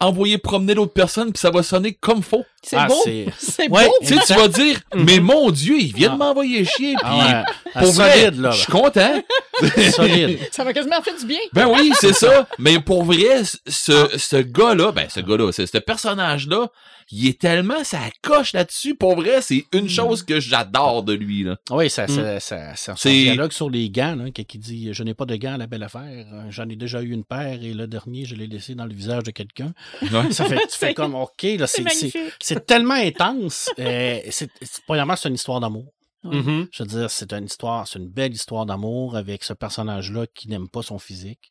[0.00, 2.44] envoyer promener l'autre personne, puis ça va sonner comme faux.
[2.64, 3.02] C'est Ah, beau.
[3.04, 3.26] c'est-
[3.70, 3.86] Ouais.
[3.86, 3.94] beau.
[4.06, 6.14] Tu vas dire, mais mon Dieu, il vient Ah.
[6.14, 7.54] de m'envoyer chier, puis Ah ouais.
[7.74, 8.50] Ah, pour vrai, solide, là.
[8.52, 9.22] je suis content.
[9.96, 10.38] solide.
[10.52, 11.38] Ça m'a quasiment fait du bien.
[11.52, 12.46] Ben oui, c'est ça.
[12.58, 16.68] Mais pour vrai, ce, ce gars-là, ben ce gars-là, ce, personnage-là,
[17.10, 18.94] il est tellement ça coche là-dessus.
[18.94, 21.42] Pour vrai, c'est une chose que j'adore de lui.
[21.42, 21.56] Là.
[21.70, 22.08] Oui, ça, Mm.
[22.08, 25.36] ça, ça, ça- son dialogue sur les gants, là, qui dit Je n'ai pas de
[25.36, 26.26] gants, la belle affaire.
[26.50, 29.24] J'en ai déjà eu une paire et le dernier, je l'ai laissé dans le visage
[29.24, 29.72] de quelqu'un.
[30.00, 30.30] Ouais.
[30.30, 33.70] Ça fait, tu fais comme OK, là, C'est c'est tellement intense.
[33.78, 35.92] Euh, c'est- c'est- premièrement, c'est une histoire d'amour.
[36.24, 36.68] Mhm.
[36.70, 40.48] Je veux dire, c'est une histoire, c'est une belle histoire d'amour avec ce personnage-là qui
[40.48, 41.50] n'aime pas son physique,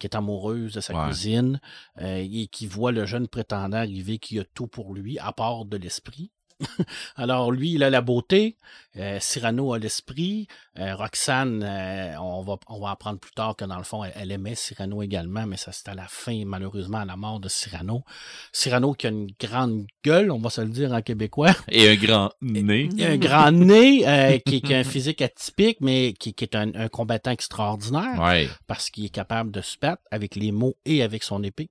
[0.00, 1.06] qui est amoureuse de sa Ouais.
[1.08, 1.60] cousine,
[2.00, 5.64] euh, et qui voit le jeune prétendant arriver qui a tout pour lui, à part
[5.66, 6.32] de l'esprit.
[7.16, 8.56] Alors, lui, il a la beauté,
[8.96, 10.48] euh, Cyrano a l'esprit,
[10.78, 14.12] euh, Roxane, euh, on, va, on va apprendre plus tard que dans le fond, elle,
[14.16, 17.48] elle aimait Cyrano également, mais ça c'est à la fin, malheureusement, à la mort de
[17.48, 18.02] Cyrano.
[18.52, 21.54] Cyrano qui a une grande gueule, on va se le dire en québécois.
[21.68, 22.88] Et un grand nez.
[22.92, 26.44] Il a un grand nez, euh, qui, qui a un physique atypique, mais qui, qui
[26.44, 28.48] est un, un combattant extraordinaire Ouais.
[28.66, 31.70] parce qu'il est capable de se battre avec les mots et avec son épée.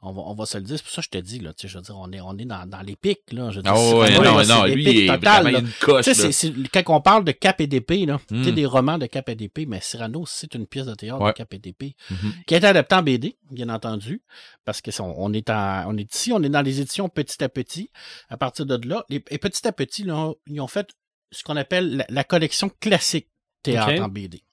[0.00, 1.52] On va, on va se le dire, c'est pour ça que je te dis, là,
[1.52, 3.50] tu sais, je veux dire, on est, on est dans, dans l'épique, là.
[3.50, 5.58] Je veux dire, Ah ouais, non, là, c'est non, lui, l'épique il est totale, vraiment
[5.58, 5.64] là.
[5.64, 6.04] une coche.
[6.04, 6.32] Tu sais, là.
[6.32, 8.54] c'est- c'est- quand on parle de cap et d'épée, là, tu sais, Mm.
[8.54, 11.32] des romans de cap et d'épée, mais Cyrano, c'est une pièce de théâtre Ouais.
[11.32, 12.32] de cap et d'épée, Mhm.
[12.46, 14.22] qui a été adaptée en BD, bien entendu,
[14.64, 17.42] parce que on, on est en, on est ici, on est dans les éditions petit
[17.42, 17.90] à petit.
[18.28, 20.88] À partir de là, les- et petit à petit, là, ils ont fait
[21.32, 23.28] ce qu'on appelle la, la collection classique
[23.64, 24.44] théâtre en BD.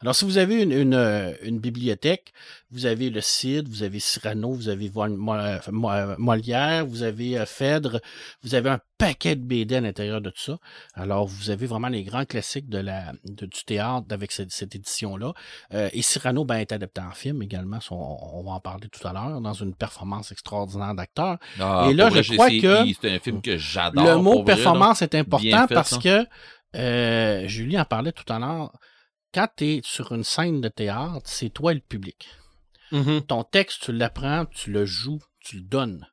[0.00, 2.32] Alors, si vous avez une, une, euh, une bibliothèque,
[2.70, 8.00] vous avez le Cid, vous avez Cyrano, vous avez euh, euh, Molière, vous avez Phèdre,
[8.42, 10.58] vous avez un paquet de BD à l'intérieur de tout ça.
[10.94, 14.74] Alors, vous avez vraiment les grands classiques de la, de- du théâtre avec cette, cette
[14.74, 15.32] édition-là.
[15.74, 17.78] Euh, et Cyrano ben, est adapté en film également.
[17.90, 17.94] On,
[18.34, 21.38] on va en parler tout à l'heure, dans une performance extraordinaire d'acteur.
[21.58, 24.04] Ah, Et là, vrai, je crois que- C'est un film que j'adore.
[24.04, 26.26] Le mot vrai, performance est important fait, parce que
[26.76, 28.70] euh, Julie en parlait tout à l'heure.
[29.34, 32.28] Quand tu es sur une scène de théâtre, c'est toi le public.
[32.92, 33.22] Mhm.
[33.22, 36.06] Ton texte, tu l'apprends, tu le joues, tu le donnes.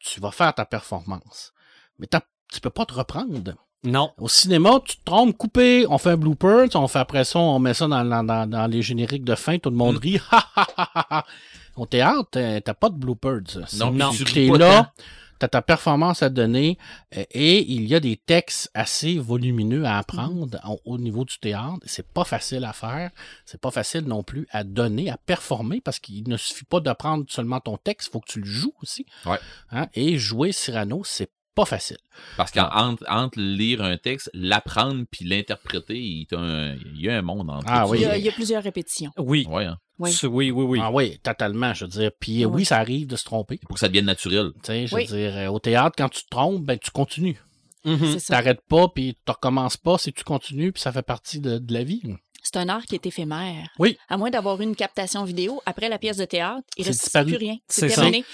[0.00, 1.52] Tu vas faire ta performance.
[1.98, 2.08] Mais
[2.52, 3.54] tu peux pas te reprendre.
[3.84, 4.12] Non.
[4.18, 7.58] Au cinéma, tu te trompes, coupé, on fait un blooper, on fait après ça, on
[7.60, 9.98] met ça dans, dans, dans- dans les génériques de fin, tout le monde Mm.
[9.98, 10.20] rit.
[11.76, 13.40] Au théâtre, t'as pas de bloopers.
[13.78, 14.10] Non, Non.
[14.10, 14.92] tu es là.
[15.40, 16.78] Tu as ta performance à donner
[17.16, 20.70] euh, et il y a des textes assez volumineux à apprendre Mm-hmm.
[20.84, 21.78] au, au niveau du théâtre.
[21.84, 23.10] C'est pas facile à faire,
[23.44, 27.24] c'est pas facile non plus à donner, à performer parce qu'il ne suffit pas d'apprendre
[27.28, 29.06] seulement ton texte, il faut que tu le joues aussi.
[29.26, 29.38] Ouais.
[29.70, 31.96] Hein, Et jouer Cyrano, c'est pas facile.
[32.36, 37.08] Parce qu'entre entre lire un texte, l'apprendre puis l'interpréter, il, y a un- il y
[37.10, 37.98] a un monde entre Ah oui.
[37.98, 39.10] Il y, a, il y a plusieurs répétitions.
[39.18, 39.46] Oui.
[39.48, 39.78] Ouais, hein.
[40.00, 40.10] Oui.
[40.24, 40.80] Oui, oui, oui.
[40.82, 42.10] Ah oui, totalement, je veux dire.
[42.18, 42.64] Puis Ah oui, oui.
[42.64, 43.58] ça arrive de se tromper.
[43.58, 44.50] Pour que ça devienne naturel.
[44.56, 45.06] Tu sais, je Oui.
[45.06, 47.38] veux dire, euh, au théâtre, quand tu te trompes, ben, tu continues.
[47.84, 48.34] C'est ça.
[48.34, 51.58] T'arrêtes pas, puis tu recommences pas, c'est que tu continues, puis ça fait partie de,
[51.58, 52.02] de la vie.
[52.42, 53.68] C'est un art qui est éphémère.
[53.78, 53.96] Oui.
[54.08, 57.04] À moins d'avoir eu une captation vidéo, après la pièce de théâtre, il C'est reste
[57.04, 57.26] disparu.
[57.32, 57.56] plus rien.
[57.68, 58.24] C'est terminé.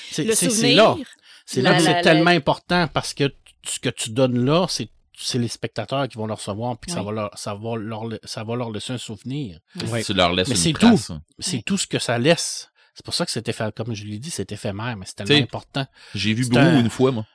[0.75, 0.97] Là.
[1.45, 3.33] C'est là que c'est tellement la- important parce que
[3.65, 4.89] ce que tu donnes là, c'est
[5.19, 8.05] c'est les spectateurs qui vont le recevoir puis que ça, va leur, ça, va leur,
[8.25, 9.59] ça va leur laisser un souvenir.
[9.89, 10.05] Ouais.
[10.05, 11.11] Tu leur laisses Mais c'est trace.
[11.39, 11.63] C'est Oui.
[11.65, 12.71] tout ce que ça laisse.
[12.95, 15.35] C'est pour ça que c'est éphémère, comme je l'ai dit, c'est éphémère, mais c'est tellement
[15.35, 15.87] T'sais, important.
[16.15, 17.27] J'ai vu C'est Brou un- une fois, moi.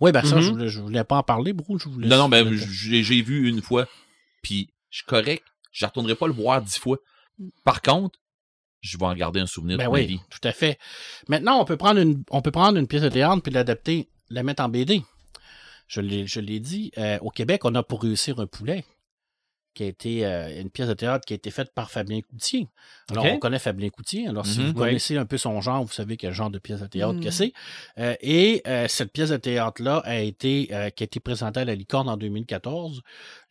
[0.00, 0.42] Oui, ben ça, Mhm.
[0.42, 1.78] je, voulais, je voulais pas en parler, Brou.
[1.78, 3.86] Je voulais Non, non, ben, j'ai j'ai vu une fois.
[4.42, 5.44] Puis, je suis correct.
[5.72, 6.98] Je ne retournerai pas le voir dix fois.
[7.64, 8.18] Par contre,
[8.80, 10.20] je vais en garder un souvenir Ben de ma oui, vie.
[10.30, 10.78] tout à fait.
[11.28, 14.42] Maintenant, on peut prendre une, on peut prendre une pièce de théâtre puis l'adapter, la
[14.44, 15.02] mettre en BD.
[15.88, 18.84] Je l'ai, dit, euh, au Québec, on a pour réussir un poulet,
[19.78, 22.66] qui a été euh, une pièce de théâtre qui a été faite par Fabien Coutier.
[23.12, 24.26] Alors, on connaît Fabien Coutier.
[24.26, 24.66] Alors, si Mhm.
[24.66, 27.22] vous connaissez un peu son genre, vous savez quel genre de pièce de théâtre Mhm.
[27.24, 27.52] que c'est.
[27.98, 31.64] Euh, et euh, cette pièce de théâtre-là a été, euh, qui a été présentée à
[31.64, 33.02] la Licorne en 2014.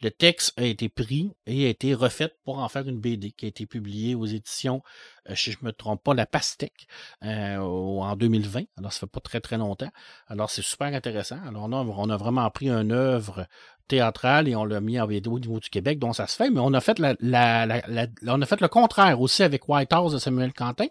[0.02, 3.46] le texte a été pris et a été refait pour en faire une BD qui
[3.46, 4.84] a été publiée aux éditions,
[5.28, 6.88] euh, si je ne me trompe pas, La Pastèque
[7.24, 8.66] euh, en 2020.
[8.78, 9.90] Alors, ça fait pas très, très longtemps.
[10.28, 11.40] Alors, c'est super intéressant.
[11.48, 13.48] Alors, on a, on a vraiment pris une œuvre
[13.88, 16.50] théâtrale et on l'a mis en BD au niveau du Québec, dont ça se fait,
[16.50, 19.94] mais on a fait la, la- la- la- on fait le contraire aussi avec White
[19.94, 20.88] House de Samuel Quentin.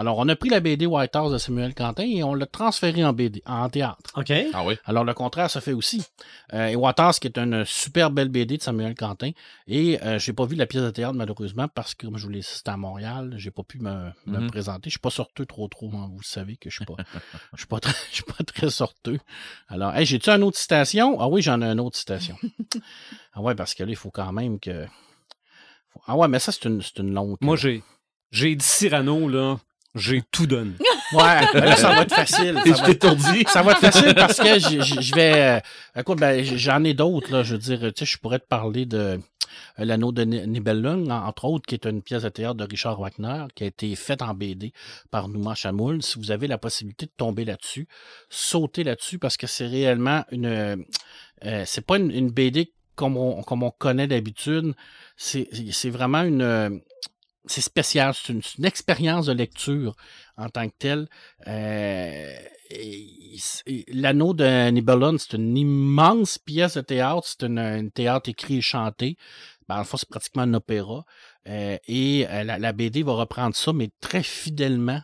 [0.00, 3.04] Alors, on a pris la BD White House de Samuel Quentin et on l'a transféré
[3.04, 3.98] en BD, en théâtre.
[4.16, 4.32] OK.
[4.54, 4.76] Ah oui.
[4.84, 6.04] Alors, le contraire se fait aussi.
[6.54, 9.32] Euh, et Waters, qui est une super belle BD de Samuel Quentin.
[9.66, 12.30] Et euh, j'ai pas vu la pièce de théâtre, malheureusement, parce que, comme je vous
[12.30, 13.34] l'ai dit, c'était à Montréal.
[13.38, 14.46] J'ai pas pu me, me Mhm.
[14.50, 14.82] présenter.
[14.88, 15.90] Je suis pas sorteux trop, trop.
[15.94, 16.08] hein.
[16.14, 16.94] Vous savez que je suis pas,
[17.54, 19.18] je suis pas, très, je suis pas très sorteux.
[19.68, 21.20] Alors, hey, j'ai-tu une autre citation?
[21.20, 22.36] Ah oui, j'en ai une autre citation.
[23.34, 24.86] ah ouais, parce que là, il faut quand même que.
[26.06, 27.36] Ah ouais, mais ça, c'est une, c'est une longue.
[27.40, 27.82] Moi, j'ai,
[28.30, 29.58] j'ai dit Cyrano, là.
[29.94, 30.72] J'ai tout donné.
[31.12, 32.60] Ouais, là, ça va être facile.
[32.66, 33.44] Et Ça je va étourdi.
[33.48, 35.32] Ça va être facile parce que je- vais.
[35.96, 37.42] euh, écoute, ben, j'en ai d'autres, là.
[37.42, 39.18] Je veux dire, tu sais, je pourrais te parler de euh,
[39.78, 43.00] L'anneau de Ni- Nibelung, en- entre autres, qui est une pièce de théâtre de Richard
[43.00, 44.72] Wagner, qui a été faite en BD
[45.10, 46.02] par Nouma Chamoul.
[46.02, 47.88] Si vous avez la possibilité de tomber là-dessus,
[48.28, 50.46] sautez là-dessus parce que c'est réellement une.
[50.46, 50.76] euh,
[51.64, 54.74] c'est pas une, une BD comme on, comme on connaît d'habitude.
[55.16, 56.80] C'est c'est vraiment une.
[57.48, 59.94] C'est spécial, c'est une, expérience de lecture
[60.36, 61.08] en tant que telle.
[61.46, 62.34] Euh,
[63.88, 67.26] L'anneau de Nibelung, c'est une immense pièce de théâtre.
[67.26, 69.16] C'est un théâtre écrit et chanté.
[69.68, 71.04] Ben, c'est pratiquement un opéra.
[71.48, 75.00] Euh, et euh, la BD va reprendre ça, mais très fidèlement.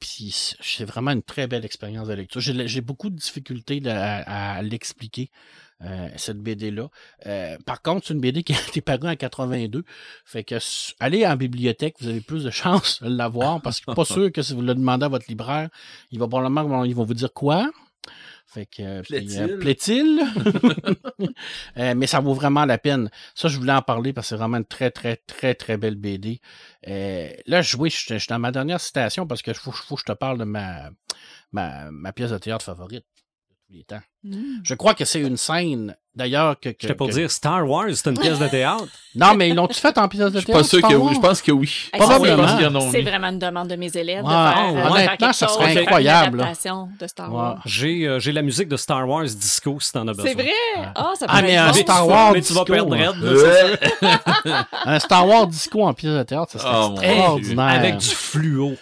[0.00, 2.40] Puis c'est- vraiment une très belle expérience de lecture.
[2.40, 5.30] J'ai beaucoup de difficultés à, à l'expliquer,
[5.82, 6.88] euh, cette BD-là.
[7.26, 9.84] Euh, par contre, c'est une BD qui a été parue en 82.
[10.24, 10.56] Fait que
[11.00, 14.04] allez en bibliothèque, vous avez plus de chances de l'avoir parce que je suis pas
[14.14, 15.68] sûr que si vous le demandez à votre libraire,
[16.10, 17.70] il va probablement il va vous dire quoi?
[18.46, 20.20] Fait que euh, euh, plaît-il?
[21.76, 23.10] Euh, mais ça vaut vraiment la peine.
[23.34, 25.96] Ça, je voulais en parler parce que c'est vraiment une très, très, très, très belle
[25.96, 26.40] BD.
[26.86, 30.02] Là, je, oui, je, je suis dans ma dernière citation parce que faut, faut que
[30.02, 30.90] je te parle de ma,
[31.52, 33.04] ma, ma pièce de théâtre favorite
[33.74, 34.00] les temps.
[34.22, 34.60] Mm.
[34.62, 36.68] Je crois que c'est une scène, d'ailleurs, que.
[36.70, 38.86] que J'étais pour que- dire Star Wars, c'est une pièce de théâtre.
[39.16, 40.60] Non, mais ils l'ont-tu fait en pièce de Je suis théâtre?
[40.62, 41.12] pas sûr Star que oui.
[41.14, 41.70] Je pense que oui.
[41.92, 42.46] Hey, Probablement.
[42.48, 45.32] Je C'est vraiment une demande de mes élèves Ouais, de faire, euh, de faire Honnêtement,
[45.32, 46.38] ça serait incroyable,
[47.00, 47.54] de Star Ouais.
[47.64, 50.24] J'ai, euh, j'ai la musique de Star Wars Disco si t'en as besoin.
[50.26, 50.50] C'est vrai?
[50.94, 51.78] Ah, ça Ah, pourrait mais être un bon.
[51.78, 53.12] Star Wars Mais tu vas disco, perdre hein.
[54.02, 54.64] raide.
[54.84, 57.64] Un Star Wars disco en pièce de théâtre, ça serait Oh, extraordinaire.
[57.66, 58.74] Avec du fluo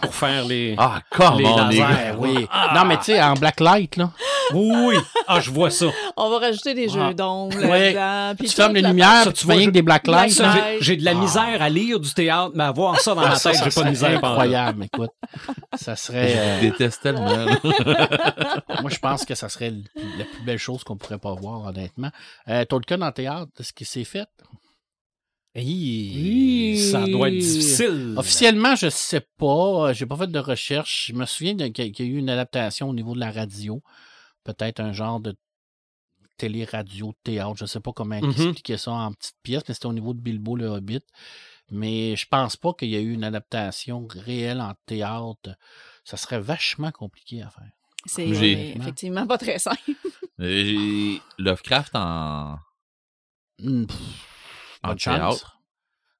[0.00, 0.74] pour faire les...
[0.78, 1.36] Ah, comment
[1.70, 2.14] Les lasers.
[2.18, 2.46] oui.
[2.74, 4.10] Non, mais tu sais, en blacklight, là.
[4.54, 4.96] Oui,
[5.28, 5.86] ah, je vois ça.
[6.16, 7.14] On va rajouter des jeux Ah.
[7.14, 7.94] d'ombre Ouais.
[8.38, 10.42] Tu fermes les la- lumières, Ça, tu vois rien que des blacklights.
[10.80, 11.14] J'ai, de la Ah.
[11.14, 13.84] misère à lire du théâtre, mais à voir ça dans ma Ça, tête, j'ai pas
[13.84, 14.16] de misère.
[14.24, 15.10] incroyable, écoute.
[15.74, 16.34] Ça serait...
[16.36, 17.28] euh, Je déteste tellement.
[18.82, 19.72] moi, je pense que ça serait
[20.18, 22.10] la plus belle chose qu'on pourrait pas voir, honnêtement.
[22.48, 24.26] Euh, Tolkien en théâtre, ce qui s'est fait?
[25.54, 28.14] Ça doit être difficile.
[28.16, 29.92] Officiellement, je sais pas.
[29.92, 31.08] J'ai pas fait de recherche.
[31.08, 33.82] Je me souviens qu'il y a eu une adaptation au niveau de la radio.
[34.44, 35.36] Peut-être un genre de
[36.38, 37.56] télé-radio, théâtre.
[37.58, 38.30] Je sais pas comment Mhm.
[38.30, 41.02] expliquer ça en petites pièces, mais c'était au niveau de Bilbo le Hobbit.
[41.70, 45.56] Mais je pense pas qu'il y a eu une adaptation réelle en théâtre.
[46.04, 47.70] Ça serait vachement compliqué à faire.
[48.06, 49.78] C'est euh, effectivement pas très simple.
[51.38, 52.56] Lovecraft en.
[53.60, 53.96] Hmm, pff,
[54.82, 55.58] En théâtre?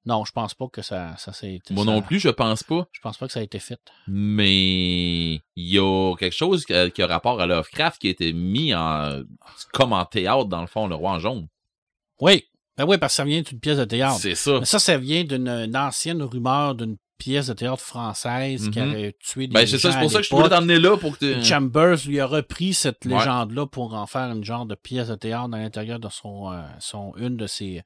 [0.05, 1.75] Non, je pense pas que ça, ça s'est été.
[1.75, 2.89] Moi ça- non plus, je pense pas.
[2.91, 3.81] Je pense pas que ça a été fait.
[4.09, 8.11] Mais il y a quelque chose qui a, qui a rapport à Lovecraft qui a
[8.11, 9.23] été mis en
[9.73, 11.47] comme en théâtre, dans le fond, le roi en jaune.
[12.21, 12.45] Oui.
[12.77, 14.19] Ben oui, parce que ça vient d'une pièce de théâtre.
[14.19, 14.59] C'est ça.
[14.59, 18.91] Mais ça, ça vient d'une une ancienne rumeur d'une pièce de théâtre française qui Mhm.
[18.91, 21.17] aurait tué des Ben, c'est ça, c'est pour ça que je voulais t'emmener là pour
[21.17, 21.41] que.
[21.45, 23.13] Chambers lui a repris cette Ouais.
[23.13, 26.61] légende-là pour en faire une genre de pièce de théâtre à l'intérieur de son, euh,
[26.81, 27.83] son une de ses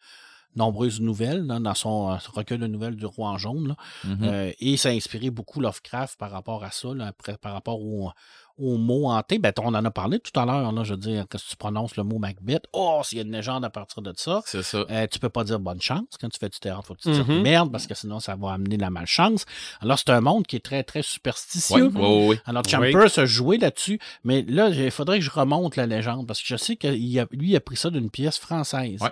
[0.57, 3.69] nombreuses nouvelles, là, dans son euh, recueil de nouvelles du roi en jaune.
[3.69, 3.77] là.
[4.05, 4.19] Mhm.
[4.23, 7.81] Euh, et ça a inspiré beaucoup Lovecraft par rapport à ça, là, après, par rapport
[7.81, 8.11] au,
[8.59, 9.39] au mot hanté.
[9.39, 11.57] Ben, on en a parlé tout à l'heure, là, je veux dire, que si tu
[11.57, 14.41] prononces le mot Macbeth, oh, s'il y a une légende à partir de ça.
[14.47, 14.85] C'est ça.
[14.91, 16.83] Euh, tu peux pas dire bonne chance quand tu fais du théâtre.
[16.87, 17.43] Faut que tu dises Mhm.
[17.43, 19.45] merde parce que sinon ça va amener la malchance.
[19.83, 21.89] Alors c'est un monde qui est très très superstitieux.
[21.89, 22.41] ouais, ouais.
[22.47, 22.71] Alors Oui.
[22.71, 26.47] Chambers a joué là-dessus, mais là il faudrait que je remonte la légende parce que
[26.49, 29.11] je sais qu'il a, lui il a pris ça d'une pièce française Ouais.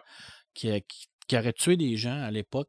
[0.55, 2.68] qui, a- qui- qui aurait tué des gens à l'époque.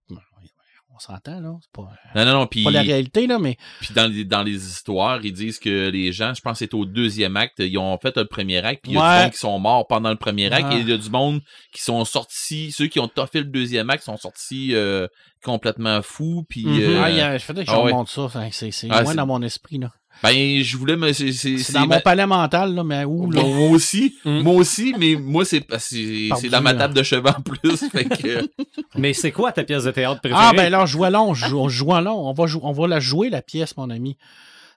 [0.98, 4.24] On s'entend là, c'est pas, Non, non, pas la réalité là, mais puis dans, les,
[4.24, 7.56] dans les histoires, ils disent que les gens, je pense que c'est au deuxième acte,
[7.60, 9.18] ils ont fait le premier acte, puis il y a Ouais.
[9.18, 11.42] du monde qui sont morts pendant le premier acte, et il y a du monde
[11.74, 15.06] qui sont sortis, ceux qui ont toffé le deuxième acte sont sortis euh,
[15.44, 16.64] complètement fous, puis...
[16.66, 16.80] Mhm.
[16.80, 17.92] euh, ah, il y a- je faudrait que je ah ouais.
[17.92, 18.30] remonte ça.
[18.54, 19.92] C'est c'est Ah, loin dans mon esprit là.
[20.24, 21.12] Ben, je voulais me.
[21.14, 23.42] C'est dans ma- mon palais mental, là, mais où, là?
[23.44, 24.40] Moi, moi aussi, Mm.
[24.42, 27.78] moi aussi, mais moi, c'est c'est dans ma table de chevet en plus.
[27.92, 28.50] fait que,
[28.96, 30.42] Mais c'est quoi ta pièce de théâtre préférée?
[30.44, 32.14] Ah, ben là, jouons-la, joue, jouons-la.
[32.14, 34.18] On va, on va la jouer, la pièce, mon ami.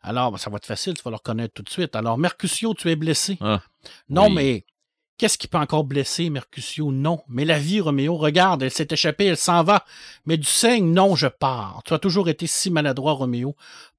[0.03, 1.97] Alors, ben, ça va être facile, tu vas le reconnaître tout de suite.
[1.97, 3.39] Alors, Mercutio, tu es blessé.
[3.41, 3.61] Ah,
[4.09, 4.35] non, oui.
[4.35, 4.65] mais
[5.19, 6.93] qu'est-ce qui peut encore blesser Mercutio?
[6.93, 7.21] Non.
[7.29, 9.85] Mais la vie, Roméo, regarde, elle s'est échappée, elle s'en va.
[10.27, 11.81] Mais du saigne, non, je pars.
[11.85, 13.55] Tu as toujours été si maladroit, Roméo.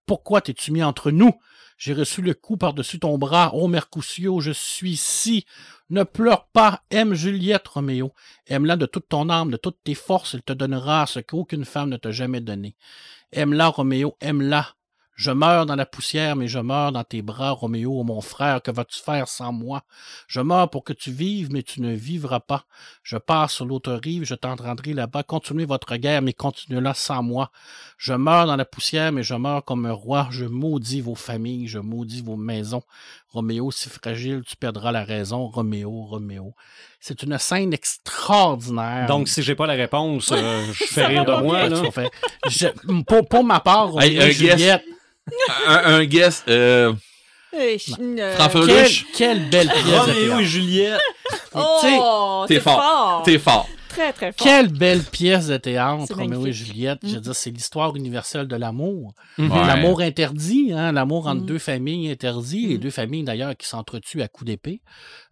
[0.09, 1.33] Pourquoi t'es-tu mis entre nous?
[1.77, 3.51] J'ai reçu le coup par-dessus ton bras.
[3.53, 5.45] Oh, Mercutio, je suis si.
[5.91, 6.81] Ne pleure pas.
[6.89, 8.11] Aime Juliette, Roméo.
[8.47, 10.33] Aime-la de toute ton âme, de toutes tes forces.
[10.33, 12.75] Elle te donnera ce qu'aucune femme ne t'a jamais donné.
[13.31, 14.73] Aime-la, Roméo, aime-la.
[15.19, 18.61] Je meurs dans la poussière, mais je meurs dans tes bras, Roméo, mon frère.
[18.61, 19.81] Que vas-tu faire sans moi?
[20.29, 22.63] Je meurs pour que tu vives, mais tu ne vivras pas.
[23.03, 25.23] Je pars sur l'autre rive, je t'entendrai là-bas.
[25.23, 27.51] Continuez votre guerre, mais continuez-la sans moi.
[27.97, 30.29] Je meurs dans la poussière, mais je meurs comme un roi.
[30.31, 32.83] Je maudis vos familles, je maudis vos maisons.
[33.27, 35.47] Roméo, si fragile, tu perdras la raison.
[35.47, 36.55] Roméo, Roméo.
[37.01, 39.07] C'est une scène extraordinaire.
[39.07, 41.67] Donc, si j'ai pas la réponse, euh, je fais rire de moi.
[41.67, 41.81] Là.
[43.05, 44.31] pour, pour ma part, Roméo Hey, et.
[44.31, 44.85] Juliette,
[45.67, 46.93] un, un guess, euh,
[47.55, 47.77] euh,
[48.35, 48.61] François
[49.15, 50.99] quelle, belle pièce de Roméo et Juliette.
[51.53, 52.79] Oh, t'es t'es fort.
[52.81, 53.23] fort.
[53.23, 53.67] t'es fort.
[53.89, 54.45] Très, très fort.
[54.45, 56.53] Quelle belle pièce de théâtre, Roméo et.
[56.53, 56.99] Juliette.
[57.03, 59.13] Je veux dire, c'est l'histoire universelle de l'amour.
[59.39, 59.51] Mhm.
[59.51, 59.65] Ouais.
[59.65, 61.45] L'amour interdit, hein, l'amour entre Mm.
[61.47, 62.81] deux familles interdit, les Mm.
[62.81, 64.81] deux familles d'ailleurs qui s'entretuent à coups d'épée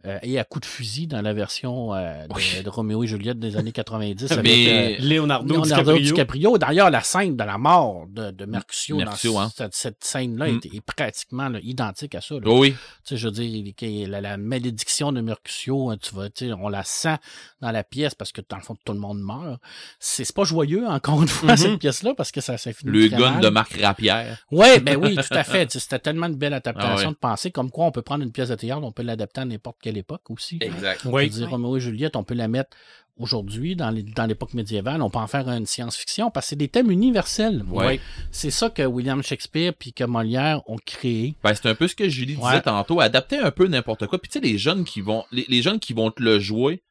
[0.07, 2.63] euh, et à coups de fusil dans la version euh, de, Oui.
[2.63, 5.99] de Roméo et Juliette des années 90 avec Mais- euh, Leonardo, Leonardo DiCaprio.
[6.05, 6.57] DiCaprio.
[6.57, 9.51] D'ailleurs, la scène de la mort de, de Mercutio, Mercutio, dans hein.
[9.55, 10.59] cette, cette scène-là Mm.
[10.63, 12.35] est, est pratiquement là, identique à ça.
[12.35, 12.41] là.
[12.49, 12.71] Oui.
[12.71, 16.53] Tu sais, je veux dire, la, la malédiction de Mercutio, hein, tu vois, tu sais,
[16.53, 17.17] on la sent
[17.61, 19.59] dans la pièce parce que dans le fond, tout le monde meurt.
[19.99, 21.57] C'est pas joyeux, encore une fois, Mhm.
[21.57, 23.41] cette pièce-là, parce que ça, ça finit Le gun mal.
[23.41, 24.37] de Marc Rapierre.
[24.51, 25.71] Oui, ben oui, tout à fait.
[25.71, 27.13] C'était tellement une belle adaptation Ah ouais.
[27.13, 29.45] de penser, comme quoi on peut prendre une pièce de théâtre, on peut l'adapter à
[29.45, 30.57] n'importe quelle époque aussi.
[30.61, 31.01] Exact.
[31.05, 31.29] Oui.
[31.29, 32.75] dire, Roméo et Juliette, on peut la mettre
[33.19, 36.55] aujourd'hui, dans les- dans l'époque médiévale, on peut en faire une science-fiction parce que c'est
[36.55, 37.63] des thèmes universels.
[37.69, 37.99] Ouais.
[38.31, 41.35] C'est ça que William Shakespeare puis que Molière ont créé.
[41.43, 42.61] Ben, c'est un peu ce que Julie disait Ouais.
[42.61, 44.19] tantôt, adapter un peu n'importe quoi.
[44.19, 46.83] Puis tu sais, les jeunes qui vont, les, les jeunes qui vont te le jouer,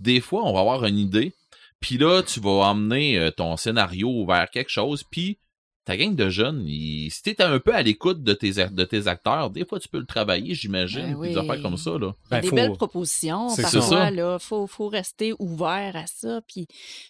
[0.00, 1.34] des fois, on va avoir une idée.
[1.80, 5.04] Puis là, tu vas emmener euh, ton scénario vers quelque chose.
[5.10, 5.38] Puis
[5.86, 9.06] ta gang de jeunes, ils- si t'es un peu à l'écoute de tes, de tes
[9.06, 11.14] acteurs, des fois, tu peux le travailler, j'imagine.
[11.14, 11.96] Ben des affaires comme ça, là.
[11.98, 13.46] Il y a Ben, des faut- belles propositions.
[13.56, 16.40] Parfois, là, faut, faut rester ouvert à ça.
[16.48, 16.66] Puis,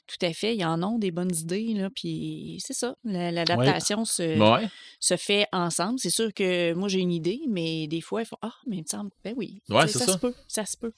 [0.06, 1.72] tout à fait, il y en a des bonnes idées.
[1.74, 2.94] Là, puis, c'est ça.
[3.02, 4.68] la- L'adaptation se, Ouais.
[5.00, 5.98] se fait ensemble.
[5.98, 8.82] C'est sûr que moi, j'ai une idée, mais des fois, il faut Ah, mais il
[8.82, 9.62] me semble, ben oui.
[9.70, 10.00] Ouais, ça.
[10.00, 10.12] ça.
[10.12, 10.34] se peut.
[10.46, 10.92] Ça se peut.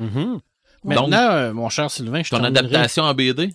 [0.00, 0.40] Mhm.
[0.82, 3.50] Maintenant, euh, mon cher Sylvain, je Ton adaptation en BD,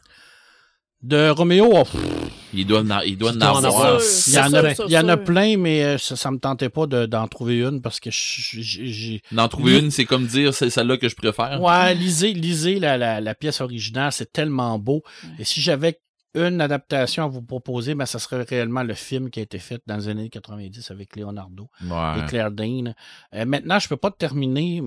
[1.02, 2.25] De Roméo, oh, pff,
[2.56, 4.00] il doit en, il doit en avoir.
[4.28, 6.70] il y en a, il y en a plein, mais euh, ça, ça me tentait
[6.70, 9.22] pas de- d'en trouver une parce que je- j'ai-.
[9.32, 11.62] D'en trouver une, c'est comme dire c'est celle-là que je préfère.
[11.62, 15.04] Ouais, lisez, lisez la, la, la pièce originale, c'est tellement beau.
[15.40, 16.00] Et si j'avais
[16.34, 19.82] une adaptation à vous proposer, ben, ça serait réellement le film qui a été fait
[19.88, 22.20] dans les années 90 avec Leonardo Ouais.
[22.20, 22.94] et Claire Danes.
[23.34, 24.82] Euh, maintenant, je peux pas terminer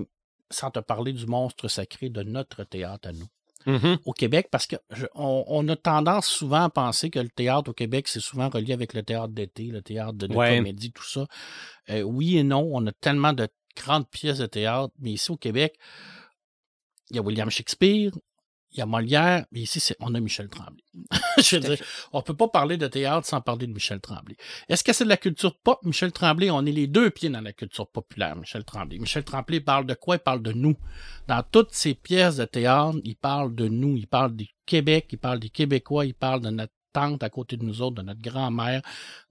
[0.51, 3.27] sans te parler du monstre sacré de notre théâtre à nous.
[3.69, 3.99] Mhm.
[4.05, 7.69] au Québec parce que je- on, on a tendance souvent à penser que le théâtre
[7.69, 10.57] au Québec, c'est souvent relié avec le théâtre d'été, le théâtre de, de Ouais.
[10.57, 11.27] comédie, tout ça.
[11.89, 15.37] Euh, oui et non, on a tellement de grandes pièces de théâtre, mais ici au
[15.37, 15.77] Québec,
[17.09, 18.11] il y a William Shakespeare,
[18.71, 20.83] il y a Molière, mais ici, c'est, on a Michel Tremblay.
[21.37, 24.35] je veux dire, on peut pas parler de théâtre sans parler de Michel Tremblay.
[24.67, 26.51] Est-ce que c'est de la culture pop, Michel Tremblay?
[26.51, 28.99] On est les deux pieds dans la culture populaire, Michel Tremblay.
[28.99, 30.17] Michel Tremblay parle de quoi?
[30.17, 30.75] Il parle de nous.
[31.27, 33.97] Dans toutes ses pièces de théâtre, il parle de nous.
[33.97, 37.57] Il parle du Québec, il parle des Québécois, il parle de notre tante à côté
[37.57, 38.81] de nous autres, de notre grand-mère,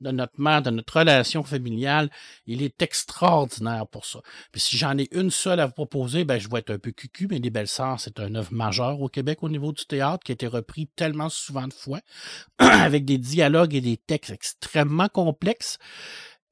[0.00, 2.10] de notre mère, de notre relation familiale.
[2.46, 4.20] Il est extraordinaire pour ça.
[4.52, 6.92] Puis si j'en ai une seule à vous proposer, ben je vais être un peu
[6.92, 10.24] cucu, mais Les Belles Sœurs, c'est un œuvre majeure au Québec au niveau du théâtre
[10.24, 12.00] qui a été repris tellement souvent de fois,
[12.58, 15.78] avec des dialogues et des textes extrêmement complexes.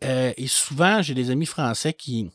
[0.05, 2.31] Euh, et souvent, j'ai des amis français qui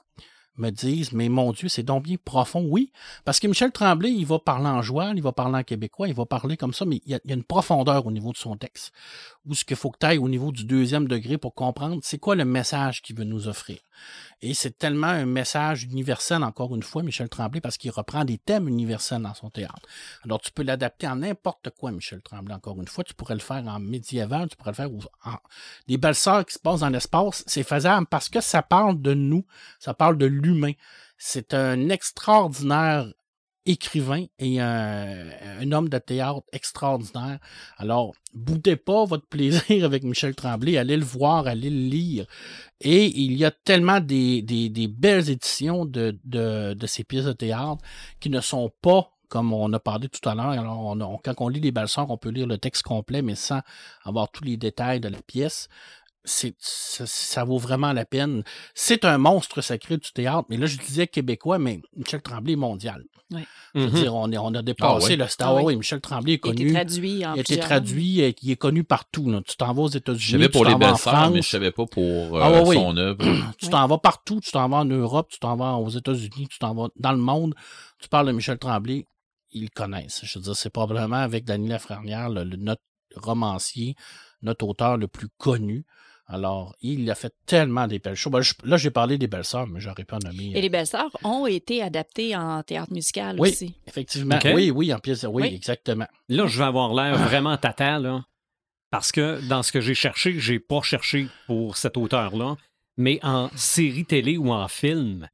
[0.61, 2.65] me disent, mais mon Dieu, c'est donc bien profond.
[2.69, 2.91] Oui,
[3.25, 6.13] parce que Michel Tremblay, il va parler en joual, il va parler en québécois, il
[6.13, 8.91] va parler comme ça, mais il y a, une profondeur au niveau de son texte.
[9.45, 12.19] Ou ce qu'il faut que tu ailles au niveau du deuxième degré pour comprendre c'est
[12.19, 13.77] quoi le message qu'il veut nous offrir.
[14.41, 18.39] Et c'est tellement un message universel, encore une fois, Michel Tremblay, parce qu'il reprend des
[18.39, 19.81] thèmes universels dans son théâtre.
[20.23, 23.03] Alors, tu peux l'adapter en n'importe quoi, Michel Tremblay, encore une fois.
[23.03, 24.89] Tu pourrais le faire en médiéval, tu pourrais le faire
[25.25, 25.35] en...
[25.87, 29.13] Des belles sœurs qui se passent dans l'espace, c'est faisable parce que ça parle de
[29.13, 29.45] nous,
[29.79, 30.25] ça parle de
[31.17, 33.07] C'est un extraordinaire
[33.65, 37.39] écrivain et un, homme de théâtre extraordinaire.
[37.77, 42.25] Alors, boudez pas votre plaisir avec Michel Tremblay, allez le voir, allez le lire.
[42.79, 44.43] Et il y a tellement des,
[44.89, 47.83] belles éditions de, ces pièces de théâtre
[48.19, 50.49] qui ne sont pas comme on a parlé tout à l'heure.
[50.49, 53.61] Alors, quand on lit les sœurs, on peut lire le texte complet, mais sans
[54.03, 55.69] avoir tous les détails de la pièce.
[56.23, 58.43] C'est, ça, ça vaut vraiment la peine.
[58.75, 62.57] C'est un monstre sacré du théâtre, mais là, je disais québécois, mais Michel Tremblay est
[62.57, 63.03] mondial.
[63.73, 63.91] Je veux Mhm.
[63.91, 65.15] dire, on, est, on a dépassé Ah ouais?
[65.15, 65.63] le Star Ah oui.
[65.63, 66.73] Wars et Michel Tremblay est Il a été connu.
[66.73, 69.31] traduit en Il a été traduit, et il est connu partout.
[69.31, 69.41] là.
[69.47, 71.31] Tu t'en vas aux Je États-Unis, savais tu pour les t'en vas en belles sœurs,
[71.31, 72.75] mais je savais pas pour euh, Ah oui.
[72.75, 73.17] son œuvre.
[73.57, 76.59] tu t'en vas partout, tu t'en vas en Europe, tu t'en vas aux États-Unis, tu
[76.59, 77.55] t'en vas dans le monde,
[77.99, 79.05] tu parles de Michel Tremblay,
[79.53, 80.21] ils le connaissent.
[80.23, 82.81] Je veux dire, c'est probablement avec Dany Lafrenière, le, le- notre
[83.15, 83.95] romancier,
[84.41, 85.85] notre auteur le plus connu.
[86.33, 88.31] Alors, il a fait tellement des belles choses.
[88.31, 90.53] Ben, je- là, j'ai parlé des belles sœurs, mais j'aurais pas nommé.
[90.55, 93.49] Et les belles-sœurs ont été adaptées en théâtre musical Oui.
[93.49, 93.75] aussi.
[93.85, 94.39] Effectivement.
[94.45, 95.23] Oui, oui, en pièce.
[95.29, 95.53] Oui, Oui.
[95.53, 96.07] exactement.
[96.29, 98.23] Là, je vais avoir l'air vraiment tata, là.
[98.91, 102.55] Parce que dans ce que j'ai cherché, j'ai pas cherché pour cet auteur-là.
[102.97, 105.27] Mais en série télé ou en film,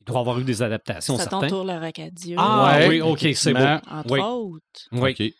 [0.00, 3.18] il doit y avoir eu des adaptations, Ça t'entoure le Racadieux, Ah Ouais, oui, ok,
[3.34, 3.58] c'est beau.
[3.60, 3.80] effectivement.
[3.98, 4.20] entre oui.
[4.20, 4.88] autres.
[4.92, 5.34] Oui.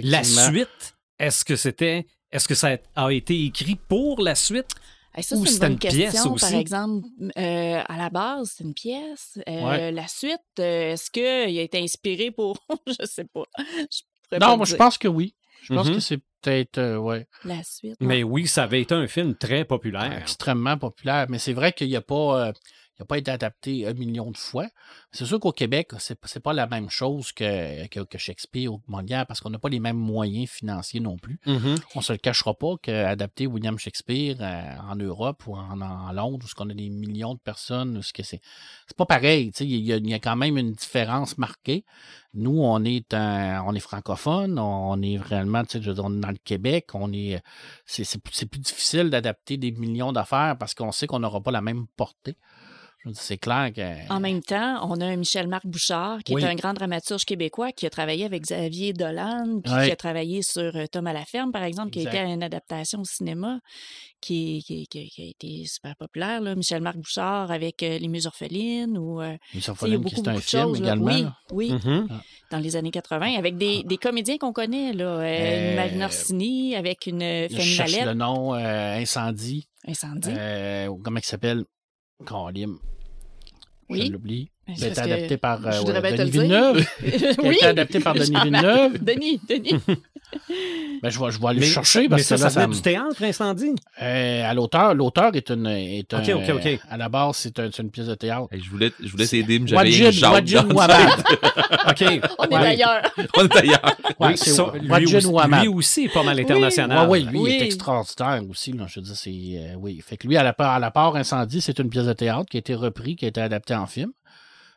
[0.00, 2.06] La suite, est-ce que c'était.
[2.34, 4.70] Est-ce que ça a été écrit pour la suite?
[5.14, 6.24] Hey, ça, Ou c'est une une pièce question.
[6.24, 6.56] Par aussi?
[6.56, 7.06] exemple,
[7.38, 9.38] euh, à la base, c'est une pièce.
[9.48, 9.92] Euh, Ouais.
[9.92, 12.56] La suite, euh, est-ce qu'il a été inspiré pour?
[12.88, 13.44] je sais pas.
[13.56, 15.36] Je pourrais pas Non, te moi, je pense que oui.
[15.62, 15.94] Je pense Mhm.
[15.94, 17.94] que c'est peut-être, euh, ouais, La suite.
[18.00, 20.12] Mais oui, ça avait été un film très populaire.
[20.20, 21.26] extrêmement populaire.
[21.30, 22.52] Mais c'est vrai qu'il n'y a pas, euh,
[22.98, 24.66] il a pas été adapté un million de fois.
[25.10, 28.80] C'est sûr qu'au Québec, c'est, c'est pas la même chose que, que, que Shakespeare ou
[28.86, 31.40] Molière parce qu'on n'a pas les mêmes moyens financiers non plus.
[31.46, 31.74] Mhm.
[31.96, 36.46] On se le cachera pas qu'adapter William Shakespeare euh, en Europe ou en, en Londres,
[36.46, 38.40] où on a des millions de personnes, où ce que c'est,
[38.86, 39.50] c'est pas pareil.
[39.60, 41.84] Il y, a, il y a quand même une différence marquée.
[42.32, 46.88] Nous, on est un- on est francophone, on est vraiment, tu sais, dans le Québec,
[46.94, 47.40] on est,
[47.86, 48.18] c'est
[48.48, 52.36] plus difficile d'adapter des millions d'affaires parce qu'on sait qu'on n'aura pas la même portée.
[53.12, 54.10] C'est clair que.
[54.12, 56.42] En même temps, on a un Michel-Marc Bouchard, qui Oui.
[56.42, 60.40] est un grand dramaturge québécois, qui a travaillé avec Xavier Dolan, puis qui a travaillé
[60.42, 63.60] sur euh, Tom à la ferme, par exemple, qui a été une adaptation au cinéma,
[64.20, 66.40] qui, qui, qui- qui a été super populaire.
[66.56, 70.62] Michel-Marc Bouchard avec euh, Les Muses orphelines, ou euh, a qui beaucoup, c'est un film
[70.62, 70.80] choses.
[70.80, 70.86] là.
[70.86, 71.32] également.
[71.52, 72.08] Oui, oui, Mhm.
[72.50, 75.04] dans les années 80, avec des, des comédiens qu'on connaît, là.
[75.18, 79.68] euh, une Marine Orsini, avec une Je cherche le nom, euh, Incendie.
[79.86, 80.30] Incendie.
[80.30, 81.64] Euh, comment il s'appelle?
[82.26, 82.78] Calim.
[83.88, 84.06] Oui.
[84.06, 84.50] Je l'oublie.
[84.66, 86.30] Ben, Ça c'est a été adapté par euh, Denis.
[86.30, 86.86] Villeneuve.
[87.00, 88.98] Qui a oui, été adapté par Denis Villeneuve.
[89.02, 89.74] Denis, Denis.
[91.00, 92.62] Ben, je, vais, je vais aller Mais, chercher mais parce ça, que ça là, ça,
[92.64, 93.70] venait du théâtre, Incendie?
[94.02, 96.78] Euh, à l'auteur, l'auteur est une, est un, Ok, ok, ok.
[96.90, 98.48] à la base, c'est un- c'est une pièce de théâtre.
[98.50, 100.34] Hey, je voulais, je voulais t'aider, mais j'avais une jambe.
[101.88, 102.04] OK.
[102.38, 103.02] On est d'ailleurs.
[103.36, 103.96] On est ailleurs.
[104.18, 107.08] Ouais, Oui, c'est ça, lui, aussi, est pas mal international.
[107.08, 107.66] Ouais, oui, lui, il est Oui.
[107.66, 108.72] extraordinaire aussi.
[108.72, 110.00] Là, je veux dire, c'est, euh, oui.
[110.04, 112.46] Fait que lui, à la part, à la part Incendie, c'est une pièce de théâtre
[112.50, 114.10] qui a été reprise, qui a été adaptée en film,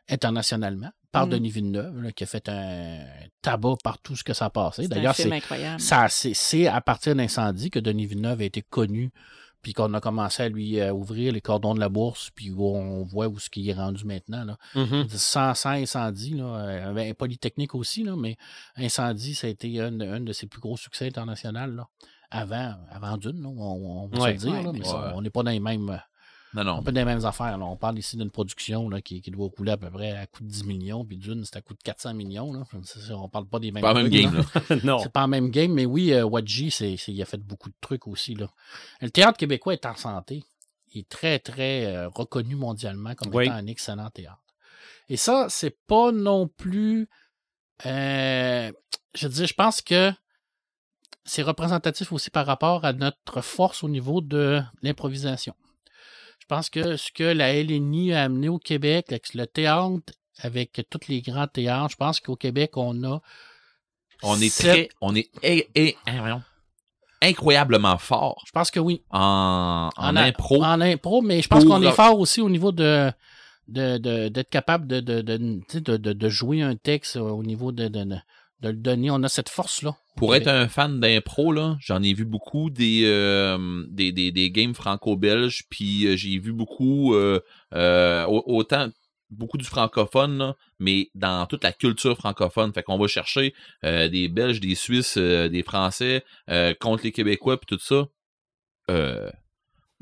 [0.09, 1.29] internationalement, par Mm.
[1.31, 2.99] Denis Villeneuve, là, qui a fait un
[3.41, 4.83] tabac par tout ce que ça a passé.
[4.83, 5.79] C'est un D'ailleurs, film c'est, incroyable.
[5.81, 9.11] ça, c'est, c'est à partir d'Incendie que Denis Villeneuve a été connu,
[9.61, 12.63] puis qu'on a commencé à lui euh, ouvrir les cordons de la bourse, puis où
[12.67, 14.45] on voit où ce qu'il est rendu maintenant.
[14.45, 14.57] Là.
[14.75, 15.07] Mhm.
[15.09, 18.37] Sans, sans incendie, là, euh, ben, Polytechnique aussi, là, mais
[18.77, 21.65] incendie, ça a été un, un de ses plus gros succès internationaux.
[21.75, 21.87] Là.
[22.29, 24.37] Avant, avant d'une, là, on, on va Ouais.
[24.37, 24.91] se le dire, Ouais, là, mais mais ouais.
[24.91, 25.99] ça, on n'est pas dans les mêmes.
[26.53, 26.83] Non, On non.
[26.83, 27.57] pas dans les mêmes affaires.
[27.57, 27.65] là.
[27.65, 30.43] On parle ici d'une production là, qui, qui doit rouler à peu près à coût
[30.43, 32.53] de 10 millions, puis d'une, c'est à coût de 400 millions.
[32.53, 32.63] Là.
[33.11, 34.43] On parle pas des mêmes Pas même trucs, game, là.
[34.69, 34.75] là.
[34.83, 34.99] non.
[34.99, 37.75] C'est pas le même game, mais oui, euh, Wadji, c'est, il a fait beaucoup de
[37.81, 38.33] trucs aussi.
[38.35, 38.47] Là.
[39.01, 40.43] Le théâtre québécois est en santé.
[40.93, 43.45] Il est très, très euh, reconnu mondialement comme Oui.
[43.45, 44.39] étant un excellent théâtre.
[45.09, 47.09] Et ça, c'est pas non plus.
[47.85, 48.71] euh,
[49.13, 50.11] je dire, je pense que
[51.25, 55.53] c'est représentatif aussi par rapport à notre force au niveau de l'improvisation.
[56.49, 60.81] Je pense que ce que la LNI a amené au Québec, avec le théâtre, avec
[60.89, 63.19] tous les grands théâtres, je pense qu'au Québec, on a
[64.23, 65.29] On est Sept- très, on est
[66.07, 66.41] hein,
[67.21, 69.03] incroyablement fort Je pense que oui.
[69.09, 70.63] en, impro.
[70.63, 73.11] En impro, mais je pense qu'on est fort aussi au niveau de
[73.67, 77.89] d'être capable de, de, jouer un texte au niveau de,
[78.61, 79.11] de, le donner.
[79.11, 79.95] On a cette force-là.
[80.15, 84.49] Pour être un fan d'impro, là, j'en ai vu beaucoup des, euh, des, des, des
[84.49, 87.39] games franco-belges, puis euh, j'ai vu beaucoup, euh,
[87.75, 88.89] euh, au- autant,
[89.29, 92.73] beaucoup du francophone, là, mais dans toute la culture francophone.
[92.73, 93.53] Fait qu'on va chercher
[93.83, 98.07] euh, des Belges, des Suisses, euh, des Français euh, contre les Québécois, puis tout ça.
[98.89, 99.29] Euh,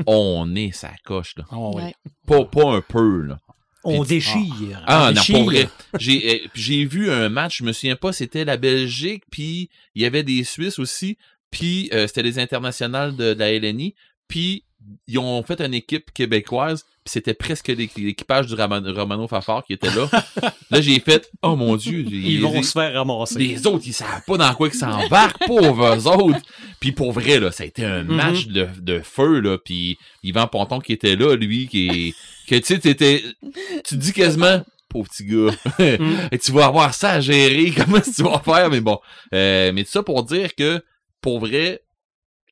[0.07, 1.45] on est sa coche, là.
[1.51, 1.89] Ah.
[2.27, 3.39] Pas, pas un peu, là.
[3.85, 4.83] On déchire.
[4.87, 5.35] Ah, non, déchire.
[5.35, 5.69] pour vrai.
[5.99, 10.01] J'ai puis j'ai vu un match, je me souviens pas, c'était la Belgique, puis il
[10.01, 11.17] y avait des Suisses aussi,
[11.51, 13.93] puis euh, c'était les internationales de, de la LNI,
[14.27, 14.63] puis
[15.07, 19.73] ils ont fait une équipe québécoise, puis c'était presque l'équ- l'équipage du Romano Fafard qui
[19.73, 20.07] était là.
[20.71, 23.39] là, j'ai fait, oh mon Dieu, Ils vont les, se faire ramasser.
[23.39, 26.39] les autres, ils savent pas dans quoi ils s'embarquent, pauvres eux autres.
[26.79, 28.15] Puis pour vrai, là, ça a été un Mhm.
[28.15, 32.13] match de, de feu, là, puis Yvan Ponton qui était là, lui, qui
[32.45, 36.29] que tu sais, t'étais- tu te dis quasiment, pauvre petit gars, Mhm.
[36.31, 38.99] et tu vas avoir ça à gérer, comment tu vas faire, mais bon.
[39.33, 40.83] Euh, mais tout ça pour dire que,
[41.21, 41.81] pour vrai,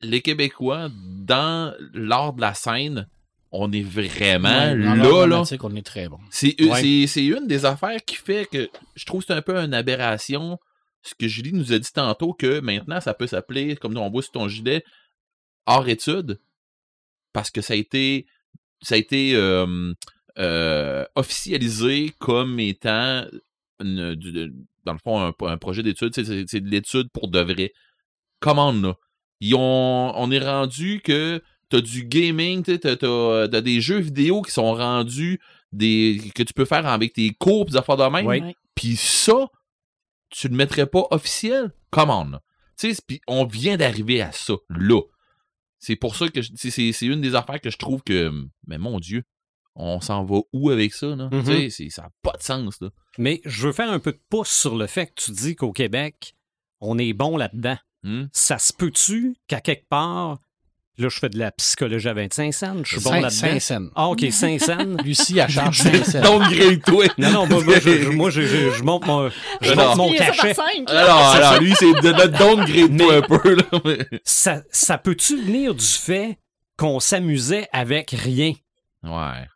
[0.01, 3.07] les Québécois, dans l'art de la scène,
[3.51, 4.95] on est vraiment Ouais, là,
[5.27, 5.43] là.
[5.61, 6.17] on est très bon.
[6.31, 6.81] C'est une- Ouais.
[6.81, 9.73] c'est- c'est une des affaires qui fait que je trouve que c'est un peu une
[9.75, 10.57] aberration.
[11.03, 14.23] Ce que Julie nous a dit tantôt, que maintenant, ça peut s'appeler, comme on voit
[14.23, 14.83] sur ton gilet,
[15.67, 16.39] hors études,
[17.31, 18.25] parce que ça a été,
[18.83, 19.93] ça a été euh,
[20.37, 23.25] euh, officialisé comme étant,
[23.81, 24.53] une- du- de-
[24.85, 26.13] dans le fond, un, un projet d'études.
[26.13, 27.71] C'est- C'est c'est de l'étude pour de vrai.
[28.39, 28.95] Commande, là.
[29.39, 34.41] Ils ont, on est rendu que t'as du gaming, t'as, t'as- t'as des jeux vidéo
[34.41, 35.39] qui sont rendus
[35.71, 38.25] des que tu peux faire avec tes cours pis des affaires de même.
[38.75, 39.47] Puis ça,
[40.29, 41.71] tu le mettrais pas officiel?
[41.89, 42.39] Commande.
[42.79, 45.01] Tu sais, on vient d'arriver à ça, là.
[45.85, 48.31] C'est pour ça que c'est, une des affaires que je trouve que,
[48.67, 49.23] mais mon Dieu,
[49.75, 51.27] on s'en va où avec ça, là?
[51.31, 52.89] Tu sais, c'est- ça n'a pas de sens, là.
[53.17, 55.73] Mais je veux faire un peu de pouce sur le fait que tu dis qu'au
[55.73, 56.35] Québec,
[56.79, 57.77] on est bon là-dedans.
[58.03, 58.25] Hmm?
[58.31, 60.39] Ça se peut-tu qu'à quelque part,
[60.97, 63.29] là, je fais de la psychologie à 25 cents, je suis bon là-dedans.
[63.29, 63.89] Saint-Saëns.
[63.95, 64.77] Ah, OK, 5 cents.
[65.03, 66.21] Lucie, elle charge Saint-Saëns.
[66.21, 67.05] Downgrade-toi!
[67.17, 69.29] Non, non, moi, moi, je, moi, je, je- je monte mon,
[69.61, 70.55] je Alors, monte mon cachet.
[70.87, 73.63] Alors, alors, lui, c'est de notre downgrade-toi un peu, là.
[73.85, 76.37] mais- Ça, ça peut-tu venir du fait
[76.77, 78.53] qu'on s'amusait avec rien?
[79.03, 79.47] Ouais.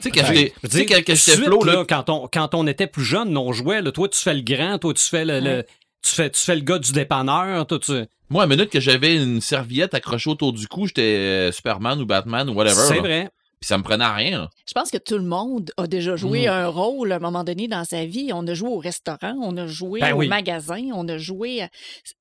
[0.00, 0.76] Tu sais, quand Ben, j'étais, je tu
[1.18, 4.08] sais, veux quand, quand quand, on, quand on était plus jeune, on jouait, là, toi,
[4.08, 5.64] tu fais le grand, toi, tu fais le, le-
[6.04, 7.92] tu, fais, tu fais le gars du dépanneur, toi, tu...
[8.30, 12.00] moi, à la minute que j'avais une serviette accrochée autour du cou, j'étais euh, Superman
[12.00, 12.82] ou Batman ou whatever.
[12.88, 13.30] C'est vrai.
[13.60, 14.50] Puis ça me prenait à rien, là.
[14.68, 16.50] Je pense que tout le monde a déjà joué Mm.
[16.50, 18.30] un rôle à un moment donné dans sa vie.
[18.34, 20.28] On a joué au restaurant, on a joué Ben au oui.
[20.28, 21.62] magasin, on a joué.
[21.62, 21.70] à-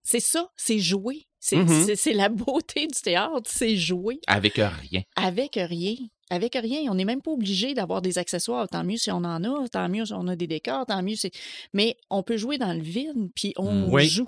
[0.04, 1.26] C'est ça, c'est jouer.
[1.42, 1.86] C'est Mhm.
[1.86, 5.02] c'est- c'est la beauté du théâtre, c'est jouer Avec rien.
[5.18, 5.96] avec rien.
[6.30, 6.90] Avec rien.
[6.92, 8.68] On n'est même pas obligé d'avoir des accessoires.
[8.68, 11.16] Tant mieux si on en a, tant mieux si on a des décors, tant mieux
[11.16, 11.32] si.
[11.74, 13.94] Mais on peut jouer dans le vide, puis on Mm.
[13.94, 14.08] Oui.
[14.08, 14.28] joue.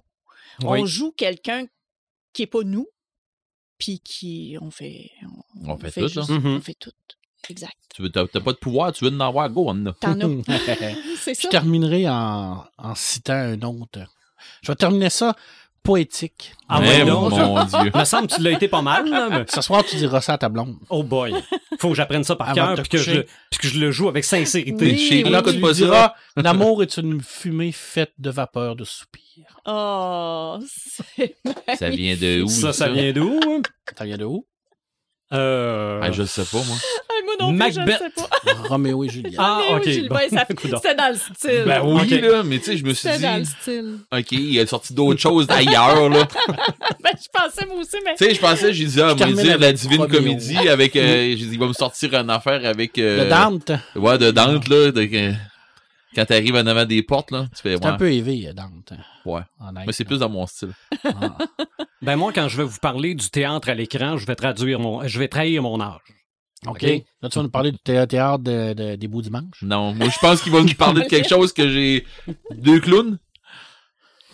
[0.61, 0.79] Oui.
[0.81, 1.65] On joue quelqu'un
[2.33, 2.87] qui n'est pas nous,
[3.77, 4.57] puis qui.
[4.61, 5.09] On fait.
[5.65, 6.07] On fait tout, là.
[6.07, 6.57] juste- Mhm.
[6.57, 6.91] On fait tout.
[7.49, 7.73] Exact.
[7.95, 9.93] Tu t'as pas de pouvoir, tu veux en avoir, go, on en a.
[9.93, 10.27] T'en as.
[11.19, 13.99] C'est Je terminerai en, en citant un autre.
[14.61, 15.35] Je vais terminer ça
[15.85, 16.53] poétique.
[16.67, 17.29] Ah Eh, ouais, non.
[17.29, 17.91] mon Dieu.
[17.95, 19.45] me semble que tu l'as été pas mal, là, mais...
[19.47, 20.75] Ce soir, tu diras ça à ta blonde.
[20.89, 21.33] Oh boy.
[21.79, 24.09] Faut que j'apprenne ça par cœur de puis que, je puis que je le joue
[24.09, 24.85] avec sincérité.
[24.91, 25.71] Oui, Chez oui, là, tu ça.
[25.73, 29.21] diras, l'amour est une fumée faite de vapeur de soupir.
[29.65, 31.35] Oh, c'est
[31.77, 32.47] Ça vient de où?
[32.47, 33.39] Ça, ça vient d'où?
[33.47, 33.61] hein?
[33.97, 34.45] Ça vient de où?
[35.33, 35.99] Euh...
[36.03, 36.75] Ah, je sais pas, moi.
[37.17, 38.67] Ah, moi non plus, je sais pas.
[38.67, 39.35] Roméo et Juliette.
[39.37, 39.87] Ah, ok.
[39.87, 40.37] Gilbert, bon.
[40.37, 40.77] ça- Coudonc.
[40.83, 41.63] C'était dans le style.
[41.65, 43.95] Ben oui, là, mais tu sais, je me suis C'était dans le dit, style.
[44.11, 46.27] OK, il a sorti d'autres choses d'ailleurs, là.
[47.03, 48.15] Ben, je pensais moi aussi, mais.
[48.17, 50.19] Tu sais, je pensais, j'ai dit, ah, termine dire la divine Roméo.
[50.19, 53.71] comédie avec, euh, j'ai dit, il va me sortir une affaire avec, euh, Le Dante,
[53.95, 54.91] Ouais, de Dante, là.
[54.91, 55.33] de-
[56.15, 57.97] quand t'arrives en avant des portes, là, tu fais, c'est un ouais.
[57.97, 58.93] peu élevé, Dante.
[59.25, 59.41] Ouais.
[59.59, 60.71] Honnête, Mais c'est plus dans mon style.
[61.03, 61.37] Ah.
[62.01, 65.07] Ben moi, quand je vais vous parler du théâtre à l'écran, je vais traduire mon,
[65.07, 65.99] je vais trahir mon âge.
[66.67, 66.81] OK.
[66.81, 69.61] Là, tu vas nous parler du thé- théâtre de- de- des beaux dimanches?
[69.61, 72.05] Non, moi, je pense qu'il va nous parler de quelque chose que j'ai
[72.55, 73.19] deux clowns.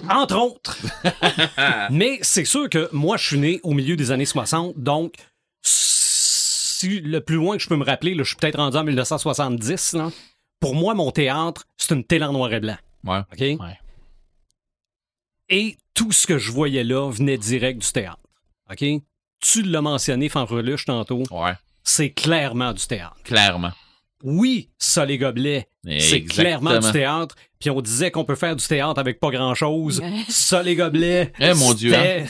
[0.09, 0.77] Entre autres.
[1.91, 5.13] Mais c'est sûr que moi, je suis né au milieu des années 60, donc
[5.61, 8.83] si le plus loin que je peux me rappeler, là, je suis peut-être rendu en
[8.83, 9.93] 1970.
[9.93, 10.09] Là,
[10.61, 12.77] pour moi, mon théâtre, c'est une télé en noir et blanc.
[13.03, 13.19] Ouais.
[13.33, 13.39] OK?
[13.61, 13.77] Ouais.
[15.49, 18.19] Et tout ce que je voyais là venait direct du théâtre.
[18.71, 18.83] OK?
[19.41, 21.23] Tu l'as mentionné, Fanfreluche, tantôt.
[21.31, 21.53] Ouais.
[21.83, 23.17] C'est clairement du théâtre.
[23.23, 23.71] Clairement.
[24.23, 25.67] Oui, ça, les gobelets,
[25.99, 27.35] c'est clairement du théâtre.
[27.59, 30.01] Puis on disait qu'on peut faire du théâtre avec pas grand-chose.
[30.29, 31.33] Ça, les gobelets.
[31.39, 32.25] Eh, mon Dieu, c'était-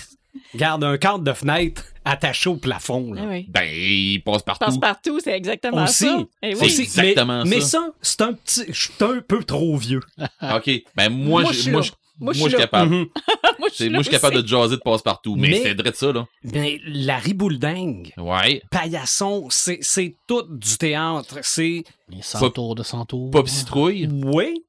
[0.55, 3.13] Garde un cadre de fenêtre attaché au plafond.
[3.13, 3.21] Là.
[3.25, 3.45] Ah oui.
[3.49, 4.65] Ben, il passe partout.
[4.65, 6.05] Passe-partout, c'est exactement Aussi.
[6.05, 6.19] ça.
[6.41, 6.75] Eh oui.
[6.79, 7.67] Exactement mais, mais ça.
[7.79, 8.63] ça, c'est un petit.
[8.67, 10.01] Je suis un peu trop vieux.
[10.41, 10.69] OK.
[10.95, 12.89] Ben, moi, Moi, je suis moi, je- Moi, suis capable.
[13.59, 15.35] Moi, je suis Moi, je suis capable de jaser de passe partout.
[15.35, 16.27] Mais, Mais- c'est vrai de ça, là.
[16.43, 18.61] Ben, la ribouledingue, Ouais.
[18.71, 21.39] paillasson, c'est c'est tout du théâtre.
[21.43, 21.83] C'est.
[22.09, 23.29] Les centaures de centaures.
[23.31, 24.07] Pop Citrouille.
[24.11, 24.63] Oui.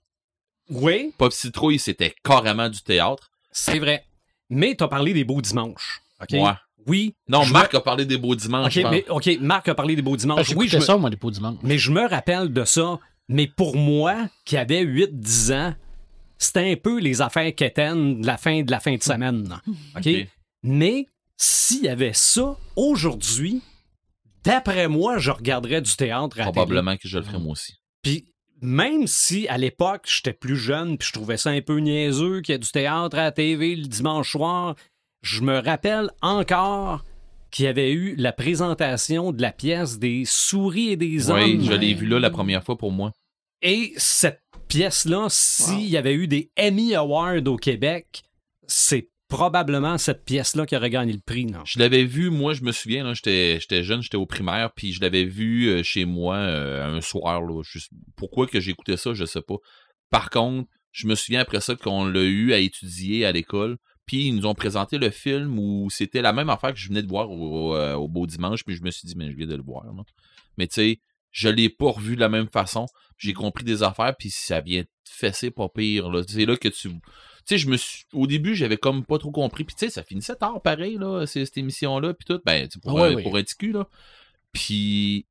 [0.70, 3.30] Oui, Pop Citrouille, c'était carrément du théâtre.
[3.50, 4.04] c'est vrai.
[4.48, 6.00] Mais t'as parlé des beaux dimanches.
[6.22, 6.28] OK?
[6.32, 6.52] Ouais.
[6.86, 7.14] Oui.
[7.28, 10.14] Non, Je Marc a parlé des beaux dimanches, OK, mais, Marc a parlé des beaux
[10.14, 10.48] Ah, dimanches.
[10.50, 11.58] oui, J'écoutais je me- ça, moi, les beaux dimanches.
[11.62, 15.74] mais je me rappelle de ça Mais pour moi, qui avait 8-10 ans,
[16.38, 19.56] c'était un peu les affaires quétaines de la fin de la fin de semaine.
[19.96, 20.08] OK?
[20.64, 21.06] Mais
[21.36, 23.62] s'il y avait ça aujourd'hui,
[24.44, 26.44] d'après moi, je regarderais du théâtre à.
[26.44, 27.74] Probablement que je le ferais moi aussi.
[28.02, 28.26] Puis
[28.60, 32.52] même si à l'époque j'étais plus jeune puis je trouvais ça un peu niaiseux qu'il
[32.52, 34.74] y ait du théâtre à la TV le dimanche soir,
[35.22, 37.04] je me rappelle encore
[37.50, 41.42] qu'il y avait eu la présentation de la pièce des souris et des hommes.
[41.42, 43.12] Oui, je l'ai vu là la première fois pour moi.
[43.60, 48.22] Et cette pièce-là, s'il y avait eu des Emmy Awards au Québec,
[48.66, 51.46] c'est probablement cette pièce-là qui aurait gagné le prix.
[51.46, 51.60] Non?
[51.64, 55.24] Je l'avais vu, moi, je me souviens, j'étais, jeune, j'étais au primaire, puis je l'avais
[55.24, 57.40] vu euh, chez moi euh, un soir.
[57.42, 59.56] Là, juste- pourquoi que j'écoutais ça, je sais pas.
[60.10, 64.28] Par contre, je me souviens après ça qu'on l'a eu à étudier à l'école, puis
[64.28, 67.08] ils nous ont présenté le film où c'était la même affaire que je venais de
[67.08, 69.56] voir au, euh, au Beau Dimanche, puis je me suis dit, mais je viens de
[69.56, 69.84] le voir.
[69.84, 69.92] là.
[70.58, 71.00] Mais tu sais,
[71.30, 72.86] je l'ai pas revu de la même façon.
[73.16, 76.10] J'ai compris des affaires, puis ça vient te fesser pas pire.
[76.10, 76.22] là.
[76.26, 76.90] C'est là que tu
[77.44, 78.04] tu sais, je me suis.
[78.12, 79.64] Au début, j'avais comme pas trop compris.
[79.64, 82.40] Puis, tu sais, ça finissait tard, pareil, là, cette émission-là, puis tout.
[82.46, 83.22] Ben, pour, un, oui.
[83.22, 83.88] pour un petit cul, là.
[84.52, 85.26] Puis,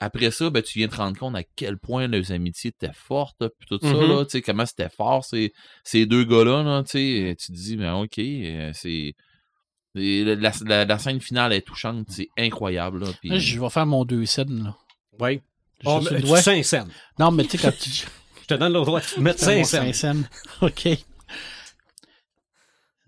[0.00, 3.46] après ça, ben, tu viens te rendre compte à quel point les amitiés étaient fortes,
[3.58, 4.08] puis tout ça, Mhm.
[4.08, 4.24] là.
[4.24, 5.52] Tu sais, comment c'était fort, ces,
[5.84, 6.82] ces deux gars-là, là.
[6.82, 9.14] Tu sais, tu te dis, ben, OK, euh, c'est.
[9.94, 13.04] La, la- la scène finale est touchante, c'est incroyable.
[13.24, 14.76] Là, je vais faire mon deux scènes, là.
[15.18, 15.40] Oui.
[15.82, 16.86] Je Oh, mais cinq cents.
[17.18, 17.90] Non, mais tu sais, quand tu.
[18.42, 19.84] Je te donne le droit de mettre Fais mon 5 cents.
[19.84, 20.28] cinq scènes.
[20.62, 20.88] OK.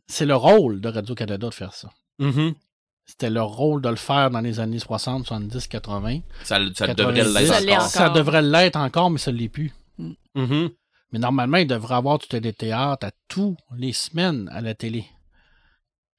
[0.07, 1.90] C'est le rôle de Radio-Canada de faire ça.
[2.18, 2.55] Mhm.
[3.05, 6.20] C'était le rôle de le faire dans les années 60, 70, 80.
[6.44, 6.94] ça, ça 90.
[6.94, 7.90] devrait l'être encore.
[7.90, 9.72] Ça devrait l'être encore, mais ça ne l'est plus.
[10.34, 10.70] Mhm.
[11.12, 15.05] Mais normalement, il devrait avoir du téléthéâtre à tous les semaines à la télé.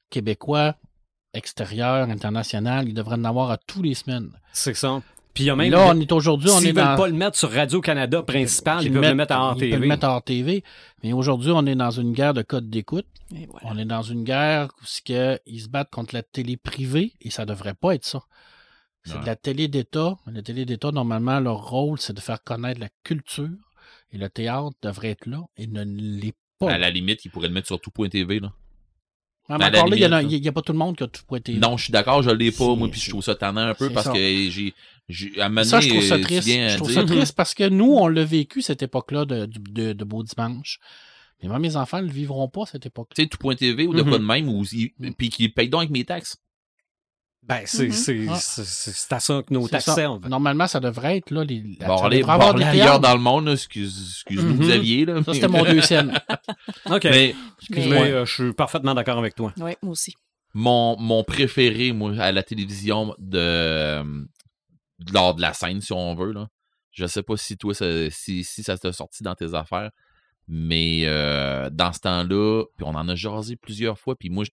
[0.09, 0.75] Québécois,
[1.33, 4.29] extérieur, international, il devrait en avoir à tous les semaines.
[4.51, 5.01] C'est ça.
[5.33, 5.71] Puis il y a même.
[5.71, 6.95] là, on est aujourd'hui, on S'ils veulent dans...
[6.95, 9.77] pas le mettre sur Radio-Canada principal, ils peuvent le mettre en Ils peuvent TV.
[9.81, 10.63] le mettre hors TV.
[11.03, 13.07] Mais aujourd'hui, on est dans une guerre de code d'écoute.
[13.31, 13.47] Voilà.
[13.71, 14.85] On est dans une guerre où
[15.47, 18.21] ils se battent contre la télé privée et ça devrait pas être ça.
[19.05, 19.21] C'est Ouais.
[19.21, 20.15] de la télé d'État.
[20.31, 23.49] La télé d'État, normalement, leur rôle, c'est de faire connaître la culture.
[24.11, 26.71] Et le théâtre devrait être là et ne l'est pas.
[26.71, 28.53] À la limite, ils pourraient le mettre sur tout.tv, là.
[29.49, 31.07] Ah, mais encore là, il en a- n'y a, pas tout le monde qui a
[31.07, 31.55] tout pointé.
[31.55, 33.89] Non, je suis d'accord, je l'ai pas, moi, puis je trouve ça tannant un peu
[33.89, 34.13] parce ça.
[34.13, 34.73] que j'ai.
[35.09, 36.47] Ça, je trouve ça triste.
[36.47, 39.93] Je trouve dire- ça triste parce que nous, on l'a vécu cette époque-là de, de,
[39.93, 40.79] de Beau Dimanche.
[41.41, 43.15] Mais moi, mes enfants ne le vivront pas cette époque-là.
[43.15, 44.63] Tu sais, tout.tv ou de quoi de même, ou
[44.99, 45.13] Mhm.
[45.15, 46.37] puis qu'ils payent donc avec mes taxes.
[47.45, 47.91] Ben, c'est Mhm.
[47.91, 48.35] c'est- Ah.
[48.35, 50.25] c'est- c'est- c'est à ça que nos taxes servent.
[50.29, 51.43] Normalement, ça devrait être là.
[51.43, 54.61] Les, ça Bon, avoir bon, des ailleurs dans le monde, là, excuse, excuse-nous, Mhm.
[54.61, 55.21] Xavier, là.
[55.23, 56.17] Ça, c'était mon deux scènes.
[56.89, 57.03] OK.
[57.03, 58.05] Mais Excuse-moi.
[58.05, 59.53] Euh, je suis parfaitement d'accord avec toi.
[59.57, 60.13] Ouais, moi aussi.
[60.53, 64.03] mon, mon préféré, moi, à la télévision de, euh,
[65.11, 66.47] lors de la scène, si on veut, là.
[66.91, 69.89] Je sais pas si toi, ça- si, si ça t'a sorti dans tes affaires,
[70.47, 74.43] mais euh, dans ce temps-là, puis on en a jasé plusieurs fois, puis moi,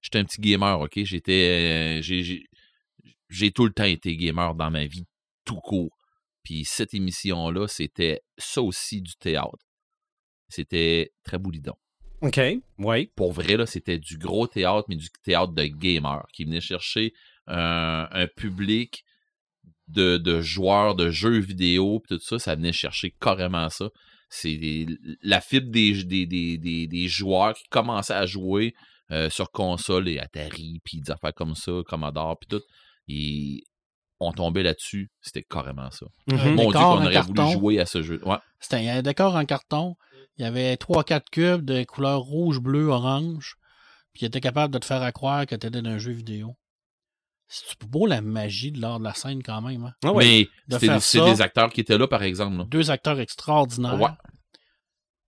[0.00, 0.92] j'étais un petit gamer, OK?
[1.04, 1.98] J'étais...
[2.00, 5.04] euh, j'ai- tout le temps été gamer dans ma vie,
[5.44, 5.96] tout court.
[6.42, 9.58] Puis cette émission-là, c'était ça aussi du théâtre.
[10.48, 11.74] C'était très boulidon
[12.20, 12.40] OK.
[12.78, 13.06] Oui.
[13.16, 17.12] pour vrai, là, c'était du gros théâtre, mais du théâtre de gamers qui venait chercher
[17.46, 19.04] un public
[19.88, 23.88] de, de joueurs de jeux vidéo, pis tout ça, ça venait chercher carrément ça.
[24.30, 24.86] C'est
[25.22, 28.74] la fibre des, des, des, des, des joueurs qui commençaient à jouer
[29.12, 32.62] euh, sur console et Atari, puis des affaires comme ça, Commodore, puis tout.
[33.06, 33.62] Et
[34.18, 36.06] on tombait là-dessus, c'était carrément ça.
[36.32, 37.52] Un Mon Dieu, décor, qu'on un aurait voulu carton.
[37.52, 38.20] jouer à ce jeu.
[38.24, 38.38] Ouais.
[38.60, 39.94] C'était un décor en carton.
[40.38, 43.56] Il y avait 3-4 cubes de couleur rouge, bleu, orange.
[44.14, 46.12] Puis il était capable de te faire à croire que tu étais dans un jeu
[46.12, 46.56] vidéo.
[47.46, 49.84] C'est beau la magie de l'art de la scène quand même.
[49.84, 49.92] hein.
[50.04, 50.48] Ah oui.
[50.68, 52.56] Mais De c'était c'est des acteurs qui étaient là, par exemple.
[52.56, 52.64] là.
[52.68, 54.00] Deux acteurs extraordinaires.
[54.00, 54.08] Ouais.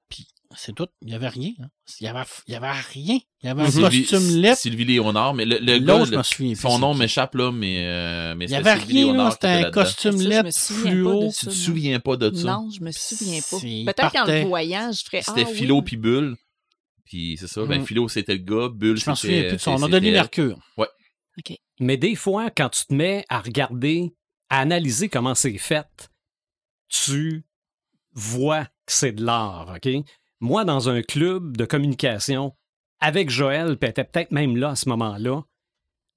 [0.08, 0.88] Puis c'est tout.
[1.02, 1.52] Il n'y avait rien.
[1.60, 1.66] hein.
[2.00, 3.18] Il n'y avait, il y avait rien.
[3.42, 4.58] Il y avait un Sylvie- costume lettre.
[4.60, 8.46] Sylvie Léonard, mais le, le gars, le- souviens son nom m'échappe là, mais, euh, mais
[8.46, 9.30] Il n'y c'était avait Sylvie rien.
[9.30, 11.20] C'était était un costume Ça, je me lettre souviens pas fluo.
[11.22, 11.52] de Tu ça, te non.
[11.52, 12.46] souviens pas de ça?
[12.46, 13.58] Non, je me souviens pas.
[13.92, 15.82] Peut-être qu'en le voyant, je ferais C'était ah, Philo oui.
[15.84, 16.36] puis Bulle.
[17.04, 17.86] Puis c'est ça, ben Mhm.
[17.86, 19.34] Philo c'était le gars, Bulle Je m'en c'était...
[19.34, 19.86] souviens plus de son nom.
[19.86, 20.58] c'était- Denis Mercure.
[21.80, 24.14] Mais des fois, quand tu te mets à regarder,
[24.48, 26.10] à analyser comment c'est fait,
[26.88, 27.44] tu
[28.12, 29.76] vois que c'est de l'art?
[30.40, 32.54] Moi, dans un club de communication,
[33.00, 35.42] avec Joël, puis était peut-être même là à ce moment-là,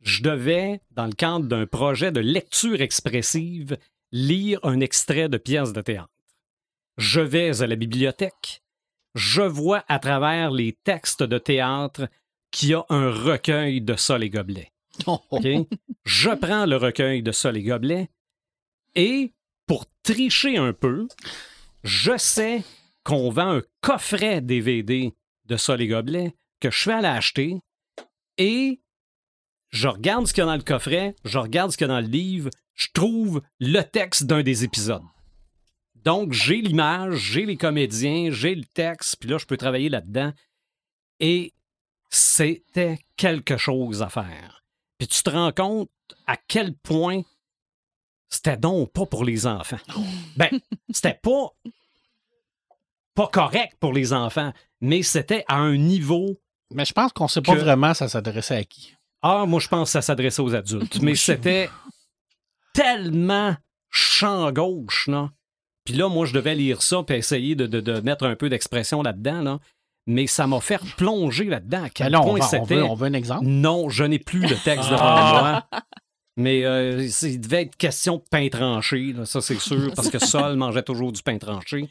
[0.01, 3.77] je devais, dans le cadre d'un projet de lecture expressive,
[4.11, 6.09] lire un extrait de pièce de théâtre.
[6.97, 8.61] Je vais à la bibliothèque,
[9.15, 12.07] je vois à travers les textes de théâtre
[12.51, 14.71] qu'il y a un recueil de Sol et Gobelets.
[16.03, 18.09] Je prends le recueil de Sol et Gobelets
[18.95, 19.33] et
[19.65, 21.07] pour tricher un peu,
[21.83, 22.63] je sais
[23.03, 25.13] qu'on vend un coffret DVD
[25.45, 27.59] de ça, les gobelets, que je fais aller acheter
[28.37, 28.81] et
[29.69, 31.93] je regarde ce qu'il y a dans le coffret, je regarde ce qu'il y a
[31.93, 35.03] dans le livre, je trouve le texte d'un des épisodes.
[35.95, 40.31] Donc, j'ai l'image, j'ai les comédiens, j'ai le texte, puis là, je peux travailler là-dedans.
[41.19, 41.53] Et
[42.09, 44.58] c'était quelque chose à faire.
[44.99, 45.89] Puis tu te rends compte
[46.27, 47.21] à quel point
[48.29, 49.79] c'était donc pas pour les enfants.
[50.37, 50.49] Ben,
[50.93, 51.47] c'était pas
[53.15, 56.39] pas correct pour les enfants, mais c'était à un niveau.
[56.71, 58.93] Mais je pense qu'on sait pas vraiment ça s'adressait à qui.
[59.21, 61.69] Ah, moi, je pense que ça s'adressait aux adultes, mais c'était
[62.73, 63.55] tellement
[63.89, 65.31] champ gauche, là.
[65.83, 68.47] Puis là, moi, je devais lire ça puis essayer de, de- de mettre un peu
[68.49, 69.59] d'expression là-dedans, là.
[70.11, 71.83] Mais ça m'a fait plonger là-dedans.
[71.83, 72.75] À quel là, on, point on c'était.
[72.77, 73.45] veut, on veut un exemple.
[73.45, 75.65] Non, je n'ai plus le texte devant Ah.
[75.71, 75.81] moi.
[76.35, 80.09] Mais euh, c'est- il devait être question de pain tranché, là, ça c'est sûr, parce
[80.09, 81.89] que Sol mangeait toujours du pain tranché.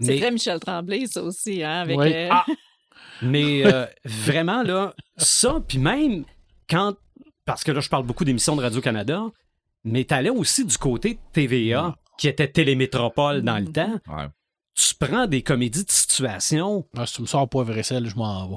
[0.00, 1.98] C'est Mais, très Michel Tremblay, ça aussi, hein, avec...
[1.98, 2.12] Oui.
[2.14, 2.46] euh, Ah!
[3.20, 6.24] mais euh, vraiment, là, ça, puis même
[6.68, 6.94] quand.
[7.44, 9.24] Parce que là, je parle beaucoup d'émissions de Radio-Canada,
[9.84, 13.98] mais t'allais aussi du côté de TVA, qui était Télémétropole dans le temps.
[14.88, 16.86] Tu prends des comédies de situation.
[16.96, 18.56] Ah, si tu me sors poivre et sel, je m'en vais.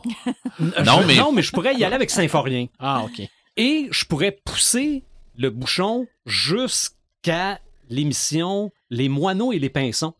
[0.83, 2.67] Non, Je- mais- non, mais je pourrais y aller avec Symphorien.
[2.79, 3.21] Ah, OK.
[3.57, 5.03] Et je pourrais pousser
[5.35, 7.59] le bouchon jusqu'à
[7.89, 10.13] l'émission Les moineaux et les pinsons.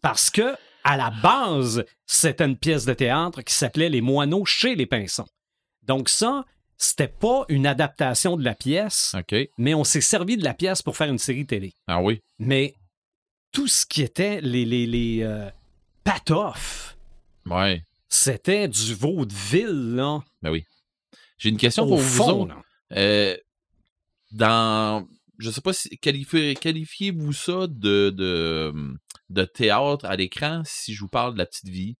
[0.00, 4.74] Parce que, à la base, c'était une pièce de théâtre qui s'appelait Les moineaux chez
[4.74, 5.26] les pinsons.
[5.82, 6.44] Donc, ça,
[6.78, 9.34] c'était pas une adaptation de la pièce, OK.
[9.58, 11.72] mais on s'est servi de la pièce pour faire une série télé.
[11.86, 12.20] Ah oui.
[12.38, 12.74] Mais
[13.52, 15.48] tout ce qui était les, les, les euh,
[16.04, 16.96] patoffs,
[17.46, 17.84] Ouais.
[18.08, 20.20] c'était du vaudeville, là.
[20.42, 20.64] Ben oui.
[21.38, 22.54] J'ai une question Au pour vous fond, autres.
[22.54, 22.62] là.
[22.96, 23.36] Euh,
[24.30, 25.06] dans.
[25.38, 25.88] Je sais pas si.
[25.98, 28.72] qualifiez- Qualifiez-vous ça de, de,
[29.30, 31.96] de théâtre à l'écran si je vous parle de la petite vie,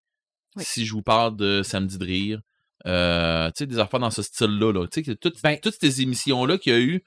[0.55, 0.63] Oui.
[0.65, 2.41] si je vous parle de Samedi de rire,
[2.85, 4.71] euh, tu sais, des affaires dans ce style-là.
[4.71, 4.87] Là.
[4.87, 7.03] Tu sais, que toutes, Ben- toutes ces émissions-là qu'il y a eu,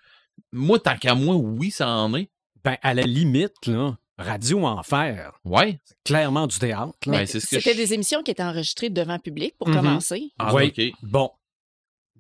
[0.52, 2.28] moi, tant qu'à moi, oui, ça en est.
[2.64, 5.78] Ben, à la limite, là, Radio Enfer, Ouais.
[6.04, 6.94] clairement du théâtre.
[7.06, 7.18] là.
[7.18, 9.76] Ben, C'était je- des émissions qui étaient enregistrées devant public, pour Mhm.
[9.76, 10.30] commencer.
[10.38, 10.72] Ah, Oui.
[10.76, 10.92] ok.
[11.02, 11.30] Bon,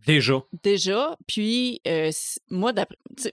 [0.06, 0.42] déjà.
[0.62, 2.10] Déjà, puis euh,
[2.50, 2.72] moi,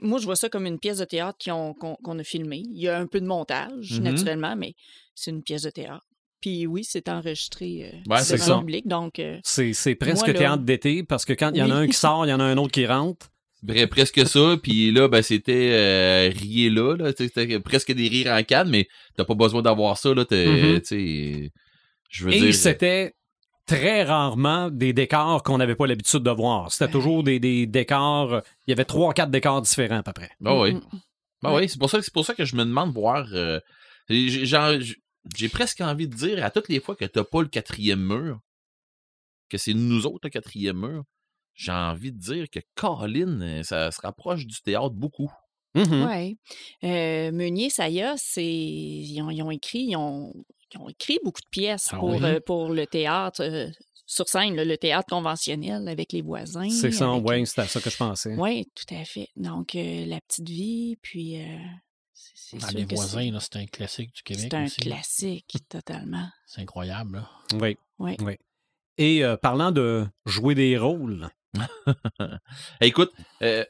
[0.02, 2.64] moi, je vois ça comme une pièce de théâtre qu'on a filmée.
[2.66, 4.04] Il y a un peu de montage, Mhm.
[4.04, 4.76] naturellement, mais
[5.14, 6.06] c'est une pièce de théâtre.
[6.40, 10.34] Puis oui, c'est enregistré euh, Ouais, c'est devant public, donc euh, C'est, c'est presque Moi,
[10.34, 11.84] là- théâtre d'été parce que quand il y en a Oui.
[11.86, 13.30] un qui sort, il y en a un autre qui rentre.
[13.66, 18.44] Vrai, presque ça, puis là, ben, c'était euh, rier là, c'était presque des rires en
[18.44, 21.52] canne, mais t'as pas besoin d'avoir ça, là, t'es, tu sais,
[22.10, 22.54] je veux Et dire...
[22.54, 23.14] c'était
[23.66, 26.72] très rarement des décors qu'on n'avait pas l'habitude de voir.
[26.74, 28.42] C'était toujours des, des décors.
[28.68, 30.32] Il y avait trois, quatre décors différents à peu près.
[30.44, 30.74] Ah oui.
[30.74, 30.82] mm,
[31.42, 33.26] Ben oui, c'est pour ça que c'est pour ça que je me demande voir.
[33.32, 33.62] euh,
[34.10, 34.74] j'ai, genre,
[35.38, 38.40] j'ai presque envie de dire à toutes les fois que t'as pas le quatrième mur,
[39.50, 41.04] que c'est nous autres le quatrième mur.
[41.56, 45.32] J'ai envie de dire que Colin, euh, ça se rapproche du théâtre beaucoup.
[45.76, 46.06] Mhm.
[46.06, 46.38] ouais.
[46.84, 50.32] Euh, Meunier, Saya, c'est ils ont, ils ont écrit, ils ont,
[50.74, 52.24] ils ont écrit beaucoup de pièces Ah pour, oui?
[52.24, 53.70] euh, pour le théâtre euh,
[54.06, 56.70] sur scène, là, le théâtre conventionnel avec les voisins.
[56.70, 58.36] C'est ça, avec- ouais, c'était à ça que je pensais.
[58.38, 59.30] Oui, tout à fait.
[59.36, 61.42] Donc, euh, La Petite Vie, puis...
[61.42, 61.58] euh,
[62.14, 64.48] c'est- c'est Ah, les voisins, c'est- là, c'est un classique du Québec.
[64.52, 64.82] C'est un aussi.
[64.82, 66.28] classique, totalement.
[66.46, 67.18] C'est incroyable.
[67.18, 67.30] Là.
[67.60, 67.78] Oui.
[68.00, 68.16] Oui.
[68.20, 68.34] Oui.
[69.00, 71.30] Et euh, parlant de jouer des rôles,
[72.82, 73.64] écoute, euh,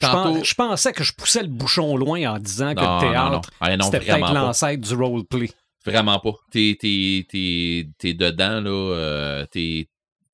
[0.00, 0.34] je, tantôt.
[0.34, 3.00] pen- je pensais que je poussais le bouchon loin en disant que le non, non.
[3.40, 5.50] théâtre, Ah, non, c'était vraiment peut-être l'ancêtre du roleplay.
[5.86, 6.32] Vraiment pas.
[6.50, 8.70] T'es, t'es, t'es, t'es dedans, là.
[8.70, 9.88] euh, t'es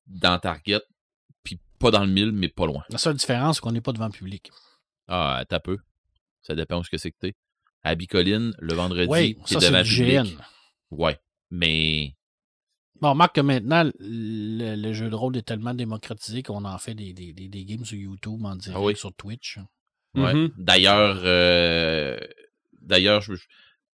[0.07, 0.81] dans Target,
[1.45, 2.83] puis pas dans le mille, mais pas loin.
[2.91, 4.51] La seule différence, c'est qu'on n'est pas devant le public.
[5.09, 5.79] Ah, t'as peu.
[6.43, 7.35] Ça dépend où ce que c'est que t'es.
[7.85, 10.37] À Bicoline, le vendredi, t'es ça, c'est devant du le public.
[10.37, 10.43] GN.
[10.91, 11.19] Ouais.
[11.53, 12.16] Mais.
[13.01, 16.95] Bon, remarque que maintenant, le, le jeu de rôle est tellement démocratisé qu'on en fait
[16.95, 18.97] des, des, des, des games sur YouTube, en direct, Ah oui.
[18.97, 19.59] sur Twitch.
[20.15, 20.33] Ouais.
[20.35, 20.51] Mhm.
[20.57, 22.19] D'ailleurs, euh,
[22.81, 23.45] d'ailleurs, je, je-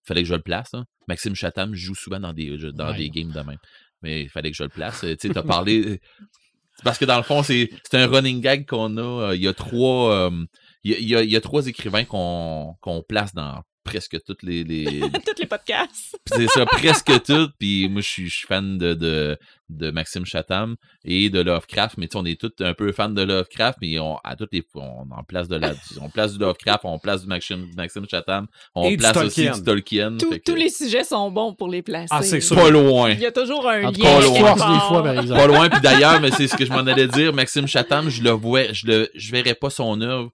[0.04, 0.72] fallait que je le place.
[0.74, 0.84] hein.
[1.08, 2.96] Maxime Chatham joue souvent dans des jeux- dans Ouais.
[2.96, 3.58] des games de même.
[4.02, 5.02] Mais il fallait que je le place.
[5.04, 5.82] Euh, Tu sais, t'as parlé.
[6.76, 9.00] c'est Parce que dans le fond, c'est c'est un running gag qu'on a.
[9.30, 10.12] euh, Il y a trois.
[10.14, 10.44] euh,
[10.84, 13.62] il y a- il y, a, il y a trois écrivains qu'on qu'on place dans
[13.84, 14.64] presque toutes les.
[14.64, 16.16] les Tous les podcasts.
[16.26, 17.52] c'est ça, presque toutes.
[17.58, 21.96] Puis moi, je suis fan de, de, de Maxime Chatham et de Lovecraft.
[21.98, 23.78] Mais tu sais, on est tous un peu fans de Lovecraft.
[23.82, 26.80] Mais on, à toutes les fois, on en place de la, on place du Lovecraft,
[26.84, 29.52] on place du Maxime, Maxime Chatham, on Et du place aussi Tolkien.
[29.58, 30.16] du Tolkien.
[30.18, 32.08] Tous- fait que- Tous les sujets sont bons pour les placer.
[32.10, 32.56] Ah, c'est sûr.
[32.56, 33.10] Pas loin.
[33.10, 33.98] Il y a toujours un En lien.
[34.04, 34.32] on loin.
[34.32, 35.02] des fois, part.
[35.02, 35.40] par exemple.
[35.40, 35.68] Pas loin.
[35.70, 37.32] Puis d'ailleurs, mais c'est ce que je m'en allais dire.
[37.32, 40.30] Maxime Chatham, je le vois, je le, je verrais pas son œuvre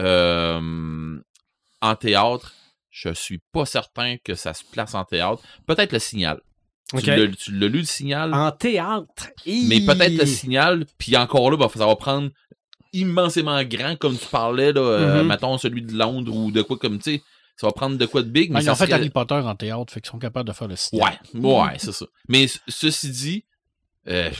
[0.00, 1.18] euh,
[1.82, 2.54] en théâtre
[2.90, 5.42] Je suis pas certain que ça se place en théâtre.
[5.66, 6.40] Peut-être le signal.
[6.98, 9.28] Tu l'as- lu le signal, En théâtre.
[9.46, 12.30] mais peut-être le signal, puis encore là, bah, ça va prendre
[12.92, 15.28] immensément grand, comme tu parlais, là, euh, Mhm.
[15.28, 17.22] mettons celui de Londres ou de quoi comme, tu sais,
[17.56, 19.34] ça va prendre de quoi de big, mais Ben, ils ont fait serait- Harry Potter
[19.34, 21.00] en théâtre, fait qu'ils sont capables de faire le style.
[21.00, 22.06] Ouais, ouais, c'est ça.
[22.28, 23.44] Mais ceci dit,
[24.08, 24.30] euh,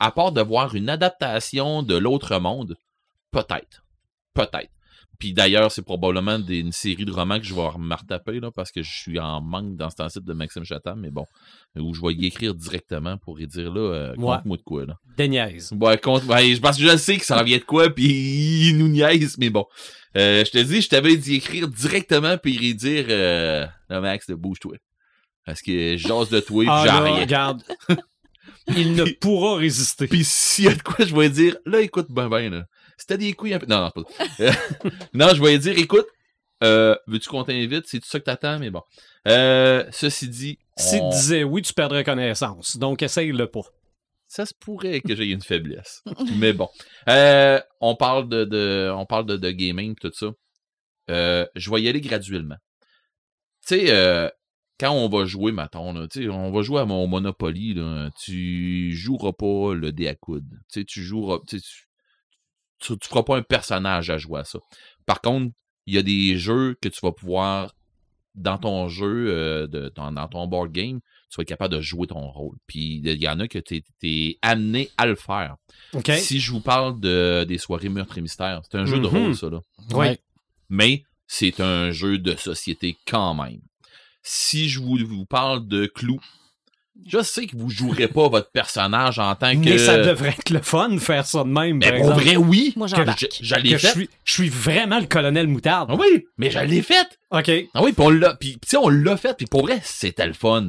[0.00, 2.76] à part de voir une adaptation de l'autre monde,
[3.30, 3.84] peut-être.
[4.34, 4.70] Peut-être.
[5.18, 8.70] Puis d'ailleurs, c'est probablement des- une série de romans que je vais retaper, là, parce
[8.70, 11.24] que je suis en manque dans ce temps-ci de Maxime Chatham, mais bon,
[11.76, 14.36] où je vais y écrire directement pour y dire, là, euh, Ouais.
[14.36, 14.94] compte-moi de quoi, là.
[15.16, 15.72] Des niaises.
[15.72, 18.78] Ouais, compte, ouais, parce que je sais que ça en vient de quoi, puis il
[18.78, 19.64] nous niaise, mais bon.
[20.16, 24.30] Euh, je te dis, je t'avais dit écrire directement, puis y dire, euh, non, Max,
[24.30, 24.76] bouge-toi.
[25.44, 27.20] Parce que j'ose de toi, Ah rien.
[27.20, 27.62] regarde.
[28.76, 30.06] Il ne pourra résister.
[30.06, 32.64] Puis s'il y a de quoi, je vais dire, là, écoute, ben, ben, là.
[32.98, 33.66] C'était des couilles un peu.
[33.66, 34.02] Non, non, pas.
[35.14, 36.06] Non, je vais dire, écoute,
[36.64, 37.86] euh, veux-tu qu'on t'invite?
[37.86, 38.82] C'est tout ça que t'attends, mais bon.
[39.28, 42.76] Euh, ceci dit, Si tu disais oui, tu perdrais connaissance.
[42.76, 43.62] Donc, essaye-le pas.
[44.26, 46.02] ça se pourrait que j'aie une faiblesse.
[46.36, 46.68] Mais bon.
[47.08, 50.26] Euh, on parle de, de- on parle de, de gaming tout ça.
[51.10, 52.56] Euh, je vais y aller graduellement.
[53.66, 54.28] Tu sais, euh,
[54.78, 58.10] quand on va jouer, mettons, là, tu sais, on va jouer à mon Monopoly, là,
[58.22, 60.48] tu joueras pas le dé à coude.
[60.72, 61.38] Tu sais, tu joueras.
[61.48, 61.87] Tu, sais, tu,
[62.78, 64.58] tu- tu feras pas un personnage à jouer à ça.
[65.06, 65.54] Par contre,
[65.86, 67.74] il y a des jeux que tu vas pouvoir,
[68.34, 71.00] dans ton jeu, euh, de, dans, dans ton board game,
[71.30, 72.56] tu vas être capable de jouer ton rôle.
[72.66, 75.56] Puis il y en a que tu es, amené à le faire.
[75.94, 76.10] OK?
[76.12, 79.16] Si je vous parle de, des soirées meurtres et mystères, c'est un jeu de Mhm.
[79.16, 79.50] rôle, ça.
[79.50, 79.60] Là.
[79.92, 80.06] Oui.
[80.68, 83.60] Mais c'est un jeu de société quand même.
[84.22, 86.20] Si je vous, vous parle de Clou,
[87.06, 89.58] je sais que vous jouerez pas votre personnage en tant que.
[89.64, 92.72] Mais ça devrait être le fun de faire ça de même, Mais pour vrai, oui.
[92.76, 93.26] Moi, Que j'embarque.
[93.40, 95.88] je, suis, je suis vraiment le colonel Moutarde.
[95.92, 97.06] Ah oui, mais je l'ai fait.
[97.30, 97.50] OK.
[97.74, 100.26] Ah oui, puis on l'a, puis tu sais, on l'a fait, puis pour vrai, c'était
[100.26, 100.68] le fun.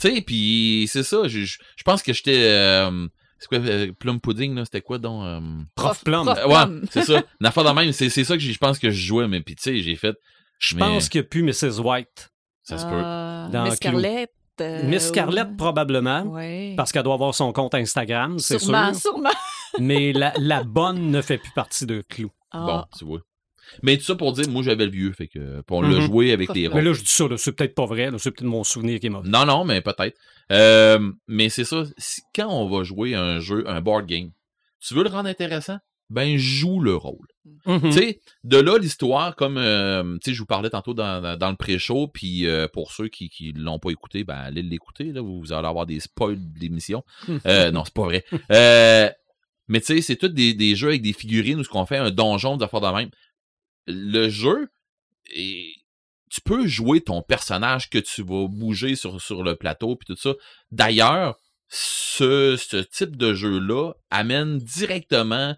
[0.00, 3.06] Tu sais, puis c'est ça, je, je je pense que j'étais, euh,
[3.38, 5.24] c'est quoi, euh, Plum Pudding, là, c'était quoi donc?
[5.24, 5.40] euh,
[5.74, 6.26] Prof Plum.
[6.26, 6.38] prof.
[6.38, 7.22] euh, ouais, c'est ça.
[7.40, 9.54] Une affaire de même, c'est, c'est ça que je pense que je jouais, mais puis
[9.54, 10.16] tu sais, j'ai fait,
[10.58, 11.80] Je mais- pense qu'il n'y a plus Mrs.
[11.80, 12.30] White.
[12.62, 12.90] ça se peut.
[12.94, 13.74] Euh, Dans Miss.
[13.74, 14.30] Scarlett.
[14.60, 16.22] Euh, Miss Scarlett, ou- probablement.
[16.24, 16.74] Ouais.
[16.76, 18.68] Parce qu'elle doit avoir son compte Instagram, c'est sûr.
[18.68, 19.30] Sûrement, sûrement.
[19.78, 22.30] Mais la, la bonne ne fait plus partie de Clou.
[22.50, 22.66] Ah.
[22.66, 23.20] Bon, tu vois.
[23.82, 26.00] Mais tout ça pour dire, moi j'avais le vieux, fait que, puis on l'a Mhm.
[26.02, 26.68] joué avec les.
[26.68, 28.10] Mais là, je dis ça, c'est peut-être pas vrai.
[28.18, 29.28] C'est peut-être mon souvenir qui est mauvais.
[29.30, 30.18] Non, non, mais peut-être.
[30.50, 34.30] Euh, mais c'est ça, si- quand on va jouer un jeu, un board game,
[34.80, 35.78] tu veux le rendre intéressant?
[36.10, 37.26] Ben, joue le rôle.
[37.66, 41.36] Tu sais, de là, l'histoire, comme euh, tu sais, je vous parlais tantôt dans, dans-
[41.38, 45.12] dans le pré-show, puis euh, pour ceux qui qui l'ont pas écouté, ben allez l'écouter,
[45.12, 47.02] là, vous allez avoir des spoils de l'émission.
[47.46, 48.24] Euh, non, c'est pas vrai.
[48.50, 49.08] Euh,
[49.68, 51.96] mais tu sais, c'est tous des, des jeux avec des figurines où ce qu'on fait
[51.98, 53.10] un donjon de de même.
[53.86, 54.68] Le jeu,
[55.34, 55.72] et
[56.30, 60.20] tu peux jouer ton personnage que tu vas bouger sur, sur le plateau, puis tout
[60.20, 60.34] ça.
[60.70, 61.36] D'ailleurs,
[61.68, 65.56] ce, ce type de jeu-là amène directement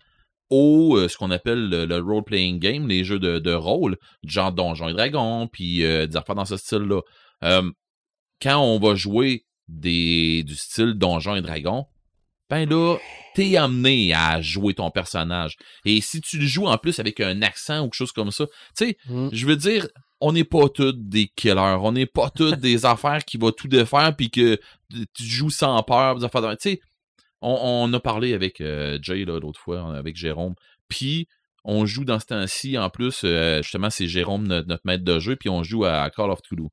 [0.51, 4.53] au euh, ce qu'on appelle le, le role-playing game, les jeux de, de rôle, genre
[4.53, 7.01] Donjons et Dragons, puis euh, des affaires dans ce style-là.
[7.45, 7.71] Euh,
[8.43, 11.87] quand on va jouer des, du style Donjons et Dragons,
[12.51, 12.97] ben là,
[13.35, 15.57] t'es amené à jouer ton personnage.
[15.87, 18.47] Et si tu le joues en plus avec un accent ou quelque chose comme ça,
[18.47, 19.29] tu sais, Mm.
[19.33, 19.89] je veux dire,
[20.21, 23.69] on n'est pas tous des killers, on n'est pas tous des affaires qui vont tout
[23.69, 24.59] défaire puis que
[24.91, 26.81] tu joues sans peur, des affaires Tu sais,
[27.45, 30.55] on, a parlé avec euh, Jay l'autre fois, avec Jérôme,
[30.89, 31.29] puis
[31.65, 35.37] on joue dans ce temps-ci, en plus, euh, justement, c'est Jérôme, notre, maître de jeu,
[35.37, 36.69] puis on joue à Call of Cthulhu.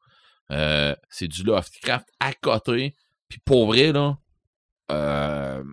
[0.52, 2.94] Euh, c'est du Lovecraft à côté,
[3.30, 4.18] puis pour vrai, là,
[4.92, 5.64] euh,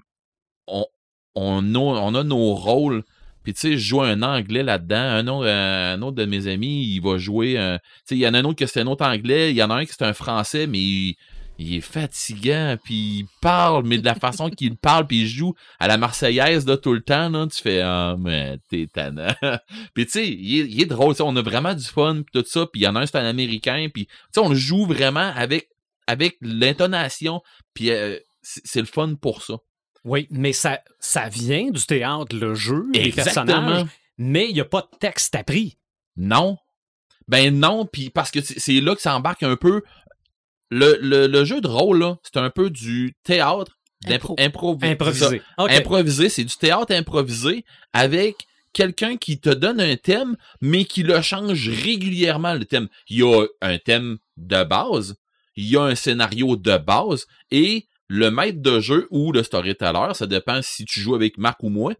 [0.68, 0.86] on,
[1.34, 3.02] on, a, on a nos rôles.
[3.42, 4.96] Puis tu sais, je joue un anglais là-dedans.
[4.96, 7.54] Un autre, un autre de mes amis, il va jouer.
[7.54, 9.50] Tu sais, il y en a un autre que c'est un autre anglais.
[9.50, 11.16] Il y en a un qui c'est un français, mais il,
[11.58, 12.76] il est fatigant.
[12.84, 16.66] Puis il parle, mais de la façon qu'il parle, puis il joue à la Marseillaise
[16.66, 17.28] là, tout le temps.
[17.28, 19.34] Là, tu fais Ah, mais t'es tannant.
[19.94, 21.14] puis tu sais, il, est- il est drôle.
[21.20, 22.66] On a vraiment du fun, puis tout ça.
[22.66, 23.88] Puis il y en a un, c'est un américain.
[23.92, 25.68] Puis tu sais, on le joue vraiment avec,
[26.06, 27.42] avec l'intonation.
[27.74, 29.54] Puis euh, c'est le fun pour ça.
[30.04, 33.44] Oui, mais ça, ça vient du théâtre, le jeu, les Exactement.
[33.46, 33.86] personnages,
[34.16, 35.76] mais il n'y a pas de texte appris.
[36.16, 36.56] Non.
[37.26, 39.82] Ben non, puis parce que c'est là que ça embarque un peu.
[40.70, 44.36] Le, le, le jeu de rôle, c'est un peu du théâtre Impro.
[44.82, 45.42] Improvisé.
[45.58, 51.20] Improvisé, c'est du théâtre improvisé avec quelqu'un qui te donne un thème, mais qui le
[51.20, 52.88] change régulièrement, le thème.
[53.08, 55.16] Il y a un thème de base,
[55.56, 60.14] il y a un scénario de base, et le maître de jeu ou le storyteller,
[60.14, 61.94] ça dépend si tu joues avec Marc ou moi.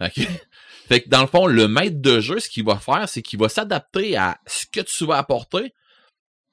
[0.00, 0.26] OK?
[0.88, 3.38] Fait que dans le fond, le maître de jeu, ce qu'il va faire, c'est qu'il
[3.38, 5.72] va s'adapter à ce que tu vas apporter,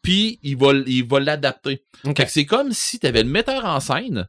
[0.02, 1.84] puis il va, il va l'adapter.
[2.06, 2.18] OK.
[2.18, 4.28] Fait que c'est comme si tu avais le metteur en scène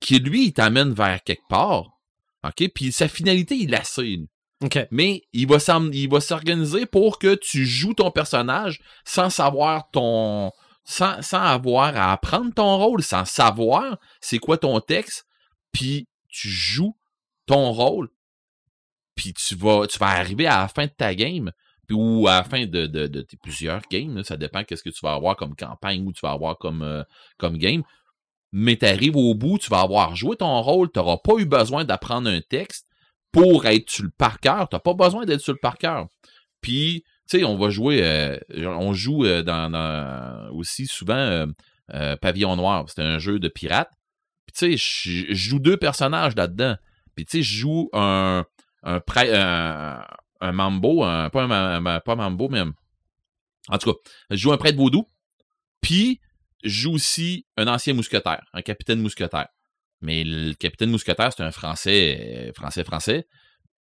[0.00, 1.98] qui, lui, il t'amène vers quelque part.
[2.44, 2.68] OK?
[2.74, 4.18] Puis sa finalité, il la sait.
[4.62, 4.78] OK.
[4.90, 5.58] Mais il va
[6.20, 10.52] s'organiser pour que tu joues ton personnage sans savoir ton.
[10.86, 15.24] Sans, sans avoir à apprendre ton rôle, sans savoir c'est quoi ton texte,
[15.72, 16.94] puis tu joues
[17.46, 18.10] ton rôle,
[19.14, 21.52] puis tu vas, tu vas arriver à la fin de ta game,
[21.92, 25.54] ou à la fin de, plusieurs games, ça dépend qu'est-ce que tu vas avoir comme
[25.54, 27.02] campagne ou tu vas avoir comme, euh,
[27.40, 27.82] game.
[28.52, 31.44] Mais tu arrives au bout, tu vas avoir joué ton rôle, tu n'auras pas eu
[31.44, 32.86] besoin d'apprendre un texte
[33.32, 34.68] pour être sur le par cœur.
[34.68, 36.06] Tu n'as pas besoin d'être sur le par cœur.
[36.60, 41.46] Puis, tu sais, on va jouer, euh, on joue euh, dans, aussi souvent
[42.20, 42.84] Pavillon Noir.
[42.88, 43.90] C'est un jeu de pirates.
[44.46, 46.76] Puis, tu sais, je joue deux personnages là-dedans.
[47.16, 48.44] Puis, tu sais, je joue un,
[48.84, 49.00] un,
[50.40, 52.62] un mambo, un- pas un, pas mambo, mais
[53.68, 53.98] en tout cas,
[54.30, 55.08] je joue un prêtre vaudou.
[55.80, 56.20] Puis,
[56.62, 59.48] je joue aussi un ancien mousquetaire, un capitaine mousquetaire.
[60.00, 63.26] Mais le capitaine mousquetaire, c'est un français, français, français.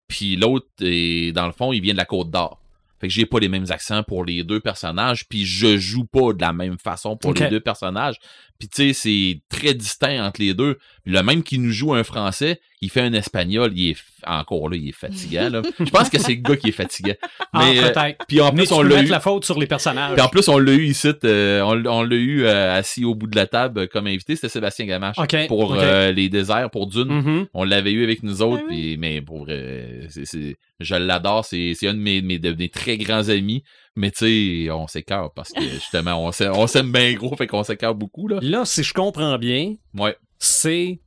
[0.07, 2.61] Puis l'autre, dans le fond, il vient de la Côte d'Or.
[2.99, 6.31] Fait que j'ai pas les mêmes accents pour les deux personnages, puis je joue pas
[6.31, 8.15] de la même façon pour les deux personnages.
[8.63, 10.77] Puis tu sais, c'est très distinct entre les deux.
[11.05, 14.77] Le même qui nous joue un français, il fait un espagnol, il est encore là,
[14.77, 15.49] il est fatigant.
[15.49, 15.61] Là.
[15.79, 17.15] Je pense que c'est le gars qui est fatigant.
[17.51, 18.25] Ah, Mais, euh, peut-être.
[18.25, 19.07] puis en Mais plus, tu on l'a eu.
[19.07, 20.13] la faute sur les personnages.
[20.13, 23.27] Puis en plus, on l'a eu ici, euh, on, l'a eu euh, assis au bout
[23.27, 25.17] de la table euh, comme invité, c'était Sébastien Gamache.
[25.19, 27.09] OK, Pour euh, les déserts, pour Dune.
[27.09, 27.47] Mhm.
[27.53, 28.95] On l'avait eu avec nous autres, Ah oui.
[28.97, 32.69] mais pour vrai, c'est- c'est- je l'adore, c'est c'est un de mes, mes, de mes
[32.69, 33.61] très grands amis.
[33.95, 37.93] Mais tu sais, on s'écœure parce que justement, on s'aime bien gros, fait qu'on s'écœure
[37.95, 38.27] beaucoup.
[38.27, 38.39] Là.
[38.41, 40.17] Là, si je comprends bien, Ouais.
[40.39, 40.99] c'est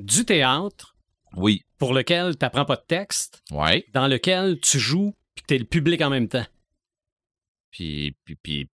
[0.00, 0.96] du théâtre
[1.36, 1.62] Oui.
[1.78, 3.84] pour lequel tu n'apprends pas de texte, Ouais.
[3.94, 6.46] dans lequel tu joues puis tu es le public en même temps.
[7.70, 8.68] Puis, puis, puis,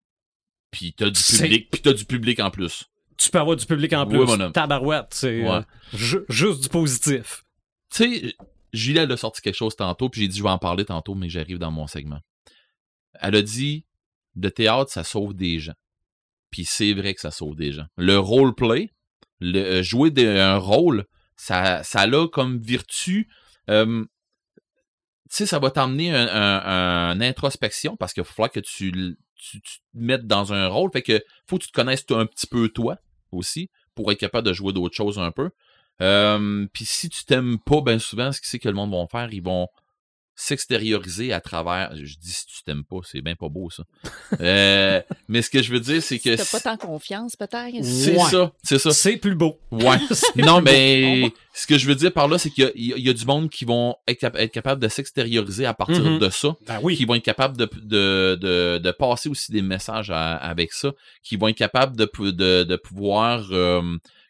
[0.71, 2.85] puis t'as du public, puis t'as du public en plus.
[3.17, 4.27] Tu peux avoir du public en Oui, plus.
[4.27, 4.53] mon homme.
[4.53, 5.49] Tabarouette, c'est Ouais.
[5.49, 5.63] euh,
[5.95, 7.45] ju- juste du positif.
[7.95, 8.35] Tu
[8.75, 11.15] sais, elle a sorti quelque chose tantôt, puis j'ai dit, je vais en parler tantôt,
[11.15, 12.21] mais j'arrive dans mon segment.
[13.21, 13.85] Elle a dit,
[14.35, 15.75] le théâtre, ça sauve des gens.
[16.51, 17.87] Puis c'est vrai que ça sauve des gens.
[17.97, 18.91] Le roleplay,
[19.41, 21.07] le, euh, jouer un rôle,
[21.37, 23.29] ça, ça a comme vertu.
[23.71, 24.05] euh,
[25.29, 28.93] tu sais, ça va t'emmener un, un- un introspection parce qu'il va falloir que tu,
[29.35, 30.91] tu, te mettes dans un rôle.
[30.93, 32.99] Fait que faut que tu te connaisses un petit peu toi
[33.33, 35.51] aussi pour être capable de jouer d'autres choses un peu.
[36.73, 39.33] Puis si tu t'aimes pas, ben souvent, ce que c'est que le monde va faire,
[39.35, 39.67] ils vont
[40.37, 41.91] s'extérioriser à travers.
[41.97, 43.83] Je dis si tu t'aimes pas, c'est bien pas beau ça.
[44.41, 47.83] Euh, mais ce que je veux dire, c'est que T'as pas c'est tant confiance, peut-être?
[47.85, 48.31] c'est Ouais.
[48.31, 48.91] ça, c'est ça.
[48.93, 49.59] C'est plus beau.
[49.73, 49.97] Ouais.
[50.37, 51.35] Non, mais beau.
[51.55, 53.65] ce que je veux dire par là, c'est qu'il y a- y, du monde qui
[53.65, 56.19] vont être, cap- être capable de s'extérioriser à partir Mhm.
[56.19, 56.97] de ça Ben oui.
[56.97, 60.93] qui vont être capables de, de, de, de passer aussi des messages à- avec ça,
[61.23, 63.83] qui vont être capables de, de, de pouvoir euh,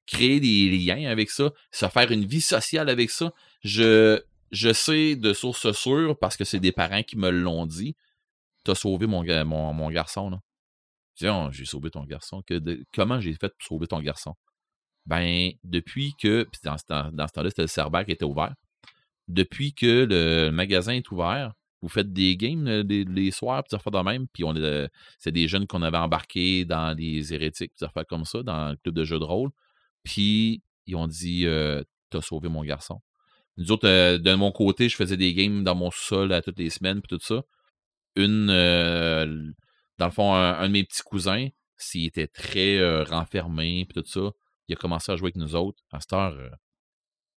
[0.06, 3.32] créer des liens avec ça, se faire une vie sociale avec ça.
[3.64, 4.20] Je,
[4.56, 7.94] je sais de sources sûres, parce que c'est des parents qui me l'ont dit,
[8.64, 10.30] t'as sauvé mon, ga- mon, mon garçon.
[10.30, 10.40] Là.
[11.18, 12.42] Dis, Oh, j'ai sauvé ton garçon.
[12.94, 14.34] Comment j'ai fait pour sauver ton garçon?
[15.06, 18.54] Ben, depuis que, puis dans, temps- dans ce temps-là, c'était le Cerber qui était ouvert.
[19.28, 21.52] Depuis que le magasin est ouvert,
[21.82, 24.88] vous faites des games euh, des- les soirs, puis des affaires de même, puis euh,
[25.18, 28.70] c'est des jeunes qu'on avait embarqués dans les hérétiques, puis des affaires comme ça, dans
[28.70, 29.50] le club de jeux de rôle.
[30.02, 33.00] Puis ils ont dit euh, T'as sauvé mon garçon.
[33.58, 36.58] Nous autres, euh, de mon côté, je faisais des games dans mon sol à toutes
[36.58, 37.42] les semaines, puis tout ça.
[38.16, 39.26] Une, euh,
[39.98, 44.02] dans le fond, un, un de mes petits cousins, s'il était très euh, renfermé, puis
[44.02, 44.30] tout ça,
[44.68, 45.82] il a commencé à jouer avec nous autres.
[45.92, 46.50] À cette heure, euh,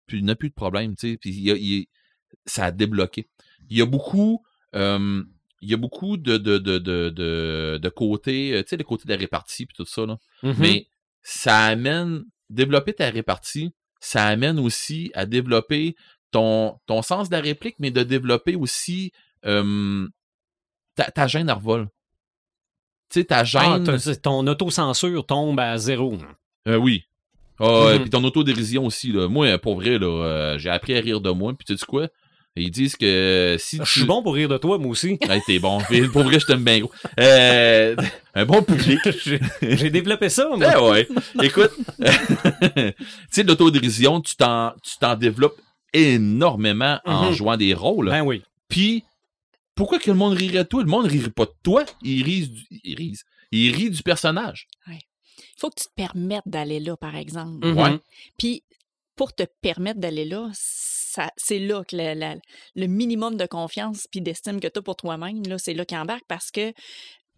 [0.07, 1.17] puis il n'a plus de problème, tu sais.
[1.17, 1.87] Puis il a- il-
[2.45, 3.27] ça a débloqué.
[3.69, 4.43] Il y a beaucoup,
[4.75, 5.23] euh,
[5.61, 9.13] il y a beaucoup de, de, de, de, de, côtés, tu sais, le côté de
[9.13, 10.17] la répartie, puis tout ça, là.
[10.43, 10.55] Mhm.
[10.59, 10.87] Mais
[11.21, 15.95] ça amène, développer ta répartie, ça amène aussi à développer
[16.31, 19.11] ton, ton sens de la réplique, mais de développer aussi
[19.45, 20.07] euh,
[20.95, 21.87] ta, ta gêne à revol.
[23.09, 24.17] Tu sais, ta Ah, gêne.
[24.21, 26.17] ton autocensure tombe à zéro.
[26.67, 27.05] Euh, oui.
[27.59, 29.11] Ah, et puis ton autodérision aussi.
[29.11, 29.27] Là.
[29.27, 31.53] Moi, pour vrai, là, euh, j'ai appris à rire de moi.
[31.53, 32.07] Puis tu sais quoi?
[32.55, 33.89] Ils disent que si Je tu...
[33.99, 35.17] suis bon pour rire de toi, moi aussi.
[35.29, 35.79] Hey, t'es bon.
[36.11, 36.91] pour vrai, je t'aime bien gros.
[37.19, 37.95] Euh,
[38.33, 38.99] un bon public.
[39.61, 40.57] J'ai développé ça, moi.
[40.75, 41.07] Eh ouais.
[41.43, 42.93] Écoute, tu
[43.31, 45.59] sais, l'autodérision, tu t'en, tu t'en développes
[45.93, 47.33] énormément en Mhm.
[47.33, 48.09] jouant des rôles.
[48.09, 48.41] Ben oui.
[48.67, 49.03] Puis,
[49.75, 50.81] pourquoi que le monde rirait de toi?
[50.83, 51.85] Le monde rirait pas de toi.
[52.03, 53.17] Il rit du, il rit,
[53.51, 54.67] il rit du personnage.
[54.87, 54.97] Il
[55.57, 57.67] faut que tu te permettes d'aller là, par exemple.
[57.67, 57.97] Ouais.
[58.37, 58.63] Puis,
[59.15, 60.49] pour te permettre d'aller là,
[61.37, 62.35] c'est là que la- la-
[62.75, 65.97] le minimum de confiance puis d'estime que tu as pour toi-même, là, c'est là qu'il
[65.97, 66.73] embarque parce que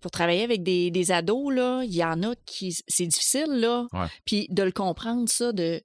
[0.01, 2.75] pour travailler avec des, des ados, là, il y en a qui.
[2.87, 3.85] C'est difficile, là.
[3.93, 4.07] Ouais.
[4.25, 5.81] Puis de le comprendre, ça, de.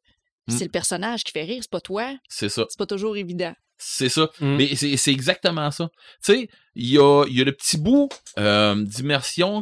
[0.48, 0.52] Mm.
[0.52, 2.14] C'est le personnage qui fait rire, c'est pas toi.
[2.28, 2.64] C'est ça.
[2.70, 3.52] C'est pas toujours évident.
[3.78, 4.31] C'est ça.
[4.40, 4.56] Mm.
[4.56, 5.89] Mais c'est c'est exactement ça.
[6.24, 8.09] Tu sais, il y a, il y a le petit bout
[8.39, 9.60] euh, d'immersion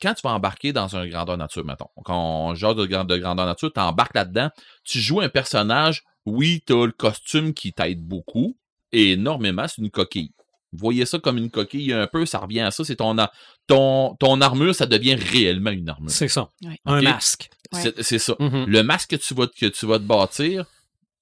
[0.00, 1.88] quand tu vas embarquer dans un grandeur nature, mettons.
[2.04, 4.50] Quand on genre de, grand- de grandeur nature, tu embarques là-dedans,
[4.84, 8.56] tu joues un personnage, oui, tu as le costume qui t'aide beaucoup,
[8.92, 10.32] et énormément, c'est une coquille.
[10.74, 13.30] Voyez ça comme une coquille un peu, ça revient à ça, c'est ton, a-
[13.66, 16.10] ton, ton armure, ça devient réellement une armure.
[16.10, 16.48] C'est ça.
[16.64, 16.78] Ouais.
[16.86, 17.50] Un masque.
[17.72, 17.92] Ouais.
[18.00, 18.36] C'est ça.
[18.38, 18.64] Mhm.
[18.66, 20.64] Le masque que tu vas, que tu vas te bâtir,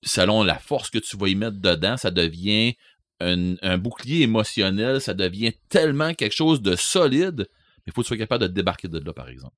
[0.05, 2.75] selon la force que tu vas y mettre dedans, ça devient
[3.21, 8.07] un, un bouclier émotionnel, ça devient tellement quelque chose de solide, mais il faut que
[8.07, 9.55] tu sois capable de te débarquer de là, par exemple.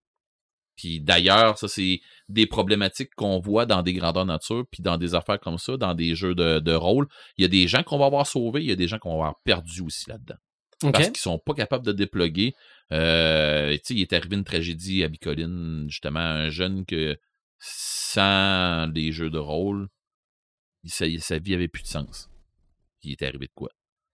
[0.76, 5.14] Puis d'ailleurs, ça, c'est des problématiques qu'on voit dans des grandeurs nature, puis dans des
[5.14, 7.06] affaires comme ça, dans des jeux de, de rôle.
[7.36, 9.10] Il y a des gens qu'on va avoir sauvés, il y a des gens qu'on
[9.10, 10.36] va avoir perdus aussi là-dedans
[10.90, 12.54] parce qu'ils sont pas capables de déploguer.
[12.92, 17.16] Euh, tu sais, il est arrivé une tragédie à Bicoline, justement, un jeune que
[17.58, 19.88] sans les jeux de rôle,
[20.82, 22.28] il- sa, sa vie avait plus de sens.
[23.02, 23.70] Il était arrivé de quoi?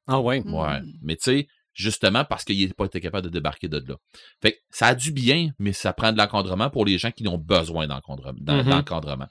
[0.07, 0.43] Ah ouais.
[0.47, 0.81] Ouais.
[0.81, 0.93] Mm.
[1.03, 1.49] Mais tu sais,
[1.79, 3.97] justement parce qu'il n'a pas été capable de débarquer de là.
[4.43, 7.27] Fait que ça a du bien, mais ça prend de l'encadrement pour les gens qui
[7.29, 8.35] ont besoin d'encadrement.
[8.41, 8.69] Mhm.
[8.69, 9.29] d'encadrement.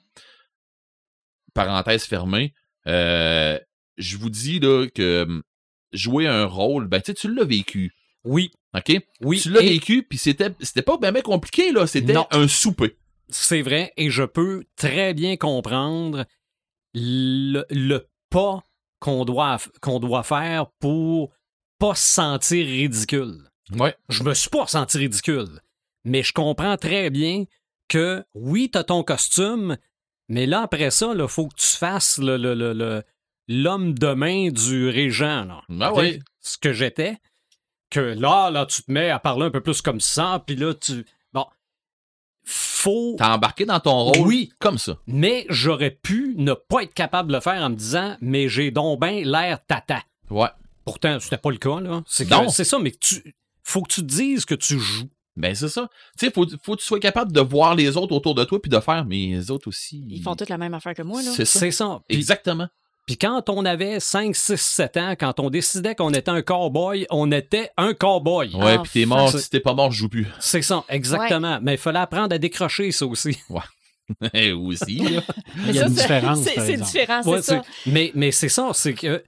[1.54, 2.54] Parenthèse fermée.
[2.86, 3.58] euh,
[3.98, 5.42] je vous dis là que hum,
[5.92, 7.92] jouer un rôle, ben tu l'as vécu.
[8.24, 8.50] Oui.
[8.74, 8.92] OK?
[9.20, 9.40] Oui.
[9.40, 11.86] Tu l'as Et vécu, puis c'était, c'était pas bien compliqué, là.
[11.86, 12.96] C'était un souper.
[13.28, 13.92] C'est vrai.
[13.96, 16.24] Et je peux très bien comprendre
[16.94, 18.62] le, le pas
[19.00, 21.32] qu'on doit, qu'on doit faire pour
[21.78, 23.44] pas se sentir ridicule.
[23.72, 23.94] Ouais.
[24.08, 25.60] Je me suis pas senti ridicule.
[26.04, 27.44] Mais je comprends très bien
[27.88, 29.76] que oui, t'as ton costume,
[30.28, 33.02] mais là, après ça, il faut que tu fasses le, le- le- le-
[33.48, 35.44] l'homme de main du régent.
[35.68, 35.92] Là.
[35.92, 36.20] Ouais.
[36.40, 37.18] Ce que j'étais.
[37.90, 40.74] Que là, là, tu te mets à parler un peu plus comme ça, puis là,
[40.74, 41.06] tu.
[41.32, 41.46] Bon.
[42.44, 43.16] Faut.
[43.18, 44.52] T'as embarqué dans ton rôle Oui.
[44.58, 44.98] comme ça.
[45.06, 48.70] Mais j'aurais pu ne pas être capable de le faire en me disant, mais j'ai
[48.70, 50.02] donc ben l'air tata.
[50.30, 50.48] Ouais.
[50.88, 52.02] Pourtant, c'était pas le cas, là.
[52.06, 52.48] C'est que- Non.
[52.48, 53.34] c'est ça, mais tu.
[53.62, 55.08] Faut que tu te dises que tu joues.
[55.36, 55.88] Ben, c'est ça.
[56.18, 58.60] Tu sais, faut, faut que tu sois capable de voir les autres autour de toi
[58.60, 60.04] puis de faire, mais les autres aussi.
[60.08, 61.30] Ils font toute la même affaire que moi, là.
[61.34, 61.60] C'est ça.
[61.60, 62.00] C'est ça.
[62.08, 62.66] Puis, Exactement.
[63.06, 67.06] puis quand on avait 5, 6, 7 ans, quand on décidait qu'on était un cowboy,
[67.10, 68.52] on était un cowboy.
[68.56, 69.30] Ouais, Ah, puis t'es mort.
[69.30, 70.26] Si t'es pas mort, je joue plus.
[70.40, 71.60] C'est ça, exactement.
[71.62, 73.36] Mais il fallait apprendre à décrocher ça aussi.
[74.56, 75.22] aussi, là.
[75.56, 76.90] Mais Il y a ça, une c'est- différence, C'est par c'est exemple.
[76.90, 77.62] différent, c'est Ouais, ça.
[77.84, 79.22] c'est- Mais, mais c'est ça, c'est que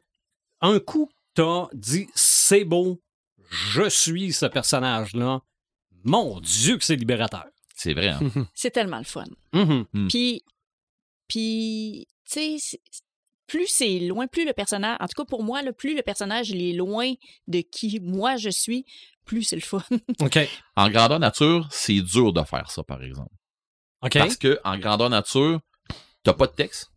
[0.62, 1.08] un coup,
[1.40, 3.00] t'as dit c'est beau,
[3.50, 5.40] je suis ce personnage-là.
[6.04, 7.46] Mon Dieu que c'est libérateur.
[7.74, 8.08] C'est vrai.
[8.08, 8.20] hein.
[8.54, 9.24] C'est tellement le fun.
[9.54, 9.86] Mhm.
[9.92, 10.08] Mm.
[10.08, 10.44] Puis,
[11.28, 12.78] puis tu sais,
[13.46, 16.50] plus c'est loin, plus le personnage, en tout cas pour moi, là, plus le personnage
[16.50, 17.12] il est loin
[17.48, 18.84] de qui moi je suis,
[19.24, 19.82] plus c'est le fun.
[20.20, 20.38] OK.
[20.76, 23.34] En grandeur nature, c'est dur de faire ça, par exemple.
[24.02, 24.12] OK.
[24.12, 25.60] Parce que en grandeur nature,
[26.22, 26.89] t'as pas de texte.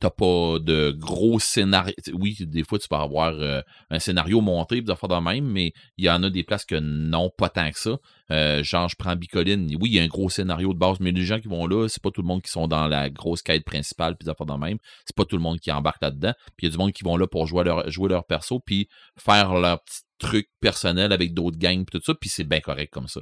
[0.00, 1.94] T'as pas de gros scénario.
[2.12, 5.72] Oui, des fois, tu peux avoir euh, un scénario monté, des affaires de même, mais
[5.96, 7.96] il y en a des places que non, pas tant que ça.
[8.30, 9.74] Euh, genre, je prends Bicoline.
[9.80, 11.88] Oui, il y a un gros scénario de base, mais les gens qui vont là,
[11.88, 14.46] c'est pas tout le monde qui sont dans la grosse quête principale, puis des affaires
[14.46, 14.78] de même.
[15.06, 16.34] C'est pas tout le monde qui embarque là-dedans.
[16.56, 18.60] Puis il y a du monde qui vont là pour jouer leur, jouer leur perso,
[18.60, 22.60] puis faire leur petit truc personnel avec d'autres gangs, puis tout ça, puis c'est bien
[22.60, 23.20] correct comme ça.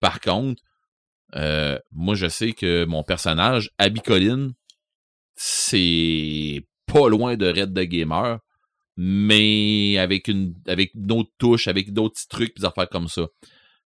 [0.00, 0.62] Par contre,
[1.36, 4.52] euh, moi, je sais que mon personnage, Abicoline,
[5.42, 8.40] c'est pas loin de Red de Gamer,
[8.98, 13.26] mais avec une avec une autre touche, avec d'autres trucs, des affaires comme ça.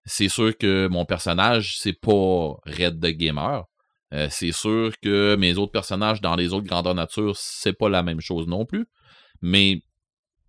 [0.05, 3.65] C'est sûr que mon personnage, c'est pas Red de Gamer.
[4.13, 8.03] Euh, c'est sûr que mes autres personnages dans les autres grandeurs nature, c'est pas la
[8.03, 8.87] même chose non plus.
[9.41, 9.83] Mais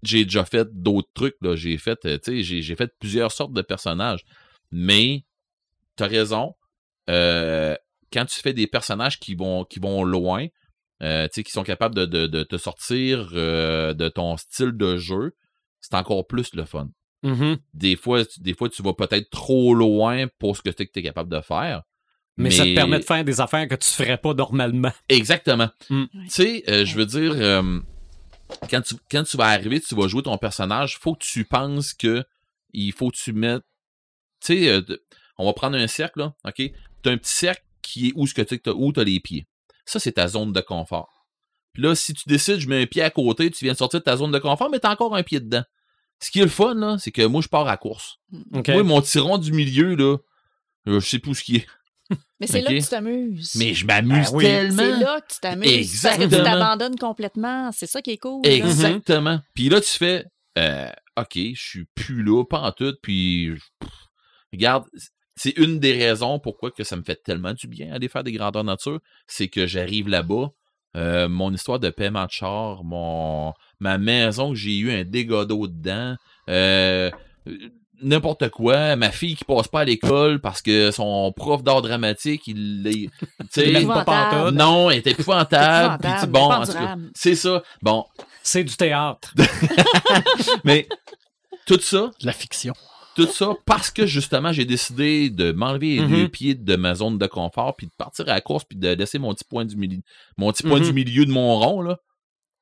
[0.03, 1.37] j'ai déjà fait d'autres trucs.
[1.53, 4.25] J'ai fait, euh, fait plusieurs sortes de personnages.
[4.71, 5.23] Mais
[5.95, 6.55] t'as raison.
[7.09, 7.77] euh,
[8.11, 10.47] quand tu fais des personnages qui vont, qui vont loin,
[11.01, 14.71] euh, tu sais, qui sont capables de, de, de te sortir euh, de ton style
[14.71, 15.35] de jeu,
[15.79, 16.89] c'est encore plus le fun.
[17.23, 17.57] Mhm.
[17.73, 21.01] Des fois, tu- des fois, tu vas peut-être trop loin pour ce que tu es
[21.03, 21.83] capable de faire.
[22.37, 24.91] Mais, ça te permet de faire des affaires que tu ferais pas normalement.
[25.09, 25.69] Exactement.
[25.89, 26.05] Mm.
[26.23, 27.79] Tu sais, euh, je veux dire, euh,
[28.69, 31.93] quand, tu, quand tu vas arriver, tu vas jouer ton personnage, faut que tu penses
[31.93, 32.23] que
[32.73, 33.63] il faut que tu mettes.
[34.43, 34.81] Tu sais, euh,
[35.37, 36.55] on va prendre un cercle, là, OK?
[36.55, 36.71] Tu
[37.05, 39.45] as un petit cercle qui est où ce que tu as, où t'as les pieds.
[39.85, 41.25] Ça, c'est ta zone de confort.
[41.73, 43.99] Puis là, si tu décides, je mets un pied à côté, tu viens de sortir
[43.99, 45.63] de ta zone de confort, mais tu as encore un pied dedans.
[46.19, 48.17] Ce qui est le fun, là, c'est que moi, je pars à course.
[48.53, 48.67] OK.
[48.69, 50.17] Moi, mon tiron du milieu, là,
[50.87, 51.67] euh, je sais plus où ce qui est.
[52.39, 53.53] Mais c'est là que tu t'amuses.
[53.55, 54.43] Mais je m'amuse Ben oui.
[54.43, 54.83] tellement.
[54.83, 56.01] c'est là que tu t'amuses.
[56.01, 56.43] Parce que tu Exactement.
[56.43, 57.71] t'abandonnes complètement.
[57.71, 58.41] C'est ça qui est cool.
[58.43, 58.51] là.
[58.51, 59.39] Exactement.
[59.55, 60.25] Puis là, tu fais
[60.57, 63.89] euh, OK, je suis plus là, pas en tout, puis pff,
[64.51, 64.85] regarde,
[65.35, 68.31] c'est une des raisons pourquoi que ça me fait tellement du bien aller faire des
[68.31, 70.51] grandeurs nature, c'est que j'arrive là-bas,
[70.97, 75.45] euh, mon histoire de paiement de char, mon ma maison que j'ai eu un dégât
[75.45, 76.15] d'eau dedans,
[76.49, 77.09] euh,
[78.01, 82.43] n'importe quoi, ma fille qui passe pas à l'école parce que son prof d'art dramatique,
[82.47, 83.09] il
[83.51, 84.53] sais, Il pas pantoute.
[84.55, 87.09] non, elle était épouvantable, bon, pas en tout cas, endurable.
[87.15, 87.63] c'est ça.
[87.81, 88.05] Bon,
[88.43, 89.33] C'est du théâtre.
[90.63, 90.87] mais
[91.65, 92.73] tout ça, De la fiction.
[93.25, 97.17] Tout ça parce que justement j'ai décidé de m'enlever les deux pieds de ma zone
[97.17, 99.75] de confort puis de partir à la course puis de laisser mon petit point du
[99.75, 99.99] milieu
[100.37, 101.97] mon petit point du milieu de mon rond là.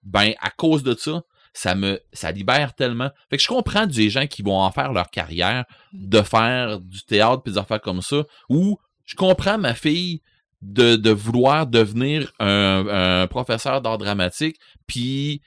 [0.03, 1.23] Ben à cause de ça
[1.53, 3.09] ça me ça libère tellement.
[3.29, 7.03] Fait que je comprends des gens qui vont en faire leur carrière de faire du
[7.03, 10.21] théâtre puis des affaires comme ça ou je comprends ma fille
[10.61, 14.57] de, de vouloir devenir un, un professeur d'art dramatique
[14.87, 15.41] puis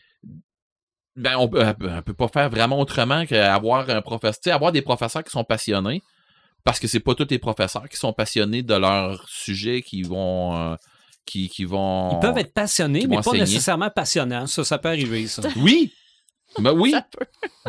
[1.17, 4.73] ben on peut, elle peut- pas faire vraiment autrement qu'avoir un professeur, tu sais, avoir
[4.73, 6.03] des professeurs qui sont passionnés,
[6.65, 10.57] parce que c'est pas tous les professeurs qui sont passionnés de leur sujet qui vont,
[10.57, 10.77] euh,
[11.27, 12.13] qui, qui vont.
[12.13, 13.41] Ils peuvent être passionnés, mais pas enseigner.
[13.41, 14.47] nécessairement passionnants.
[14.47, 15.43] Ça, ça peut arriver, ça.
[15.57, 15.93] Oui,
[16.59, 16.95] ben oui,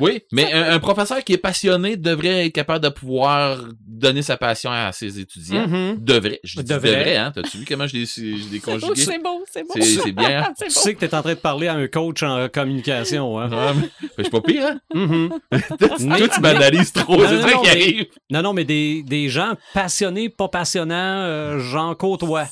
[0.01, 4.37] oui, mais un, un professeur qui est passionné devrait être capable de pouvoir donner sa
[4.37, 5.67] passion à ses étudiants.
[5.67, 5.97] Mhm.
[5.99, 6.89] Devrait, je dis Devrait.
[6.97, 7.31] devrait, hein.
[7.33, 8.95] T'as-tu vu comment je l'ai, je conjugué?
[8.95, 9.69] C'est beau, c'est beau.
[9.75, 10.43] C'est, c'est bien.
[10.43, 10.53] hein?
[10.57, 13.39] C'est Tu sais que tu es en train de parler à un coach en communication.
[13.39, 13.49] Hein?
[13.49, 14.79] Ouais, mais- je suis pas pire, hein?
[14.93, 15.29] Mhm.
[15.79, 18.05] Toi, tu banalises trop, Non, c'est non, ça qui mais- arrive.
[18.31, 22.47] Non, non, mais des, des gens passionnés, pas passionnants, euh, j'en côtoie.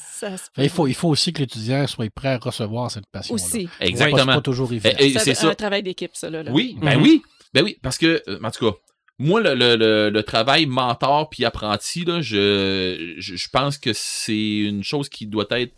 [0.58, 3.34] Il faut, il faut aussi que l'étudiant soit prêt à recevoir cette passion.
[3.36, 3.68] aussi.
[3.80, 4.26] C'est Exactement.
[4.36, 4.96] pas toujours évident.
[5.00, 5.56] C'est c'est un ça.
[5.56, 6.44] travail d'équipe, ça, là.
[6.44, 6.52] là.
[6.52, 7.04] Oui, ben Mhm.
[7.04, 7.22] oui.
[7.54, 8.78] Ben oui, parce que, euh, en tout cas,
[9.20, 13.92] moi, le, le, le, le travail mentor puis apprenti, là, je, je, je pense que
[13.94, 15.76] c'est une chose qui doit être.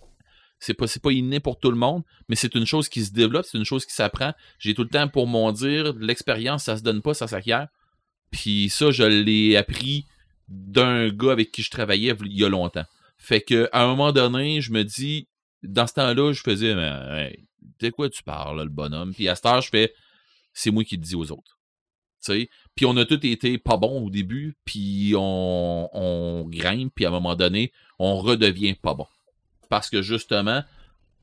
[0.59, 3.11] C'est pas, c'est pas inné pour tout le monde, mais c'est une chose qui se
[3.11, 4.31] développe, c'est une chose qui s'apprend.
[4.59, 7.67] J'ai tout le temps pour mon dire, l'expérience, ça se donne pas, ça s'acquiert.
[8.31, 10.05] Puis ça, je l'ai appris
[10.47, 12.85] d'un gars avec qui je travaillais il y a longtemps.
[13.17, 15.27] Fait que à un moment donné, je me dis,
[15.63, 16.91] dans ce temps-là, je faisais, mais,
[17.29, 17.45] hey,
[17.81, 19.13] de quoi tu parles, là, le bonhomme?
[19.13, 19.93] Puis à cette heure, je fais,
[20.53, 21.59] c'est moi qui le dis aux autres.
[22.75, 27.09] Puis on a tous été pas bons au début, puis on, on grimpe, puis à
[27.09, 29.07] un moment donné, on redevient pas bon.
[29.69, 30.63] Parce que justement,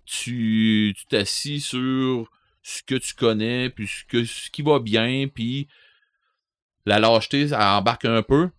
[0.04, 2.30] tu tu t'assis sur
[2.62, 5.68] ce que tu connais, puis ce, que, ce qui va bien, puis
[6.84, 8.50] la lâcheté, ça embarque un peu,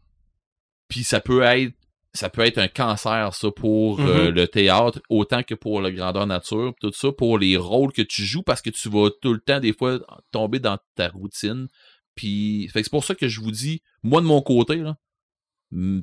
[0.88, 1.76] puis ça peut être
[2.14, 4.36] ça peut être un cancer, ça, pour euh, Mhm.
[4.36, 8.24] le théâtre, autant que pour le grandeur nature, tout ça, pour les rôles que tu
[8.24, 10.00] joues, parce que tu vas tout le temps, des fois,
[10.32, 11.68] tomber dans ta routine.
[12.16, 14.98] Puis, c'est pour ça que je vous dis, moi, de mon côté, là,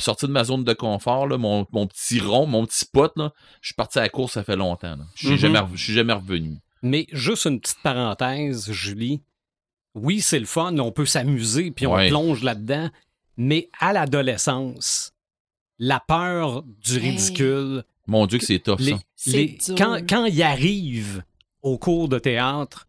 [0.01, 3.35] sortir de ma zone de confort, là, mon, mon petit rond, mon petit spot, là,
[3.60, 4.97] je suis parti à la course, ça fait longtemps.
[4.97, 5.05] là.
[5.14, 6.56] Je suis jamais, revenu.
[6.82, 9.20] Mais juste une petite parenthèse, Julie.
[9.94, 12.09] Oui, c'est le fun, on peut s'amuser, puis on Ouais.
[12.09, 12.89] plonge là-dedans.
[13.36, 15.12] Mais à l'adolescence,
[15.79, 17.11] la peur du Hey.
[17.11, 18.99] ridicule, Mon Dieu que c'est tough, les- ça.
[19.17, 19.75] C'est les- dur.
[19.77, 21.23] quand, quand il arrive
[21.63, 22.89] au cours de théâtre,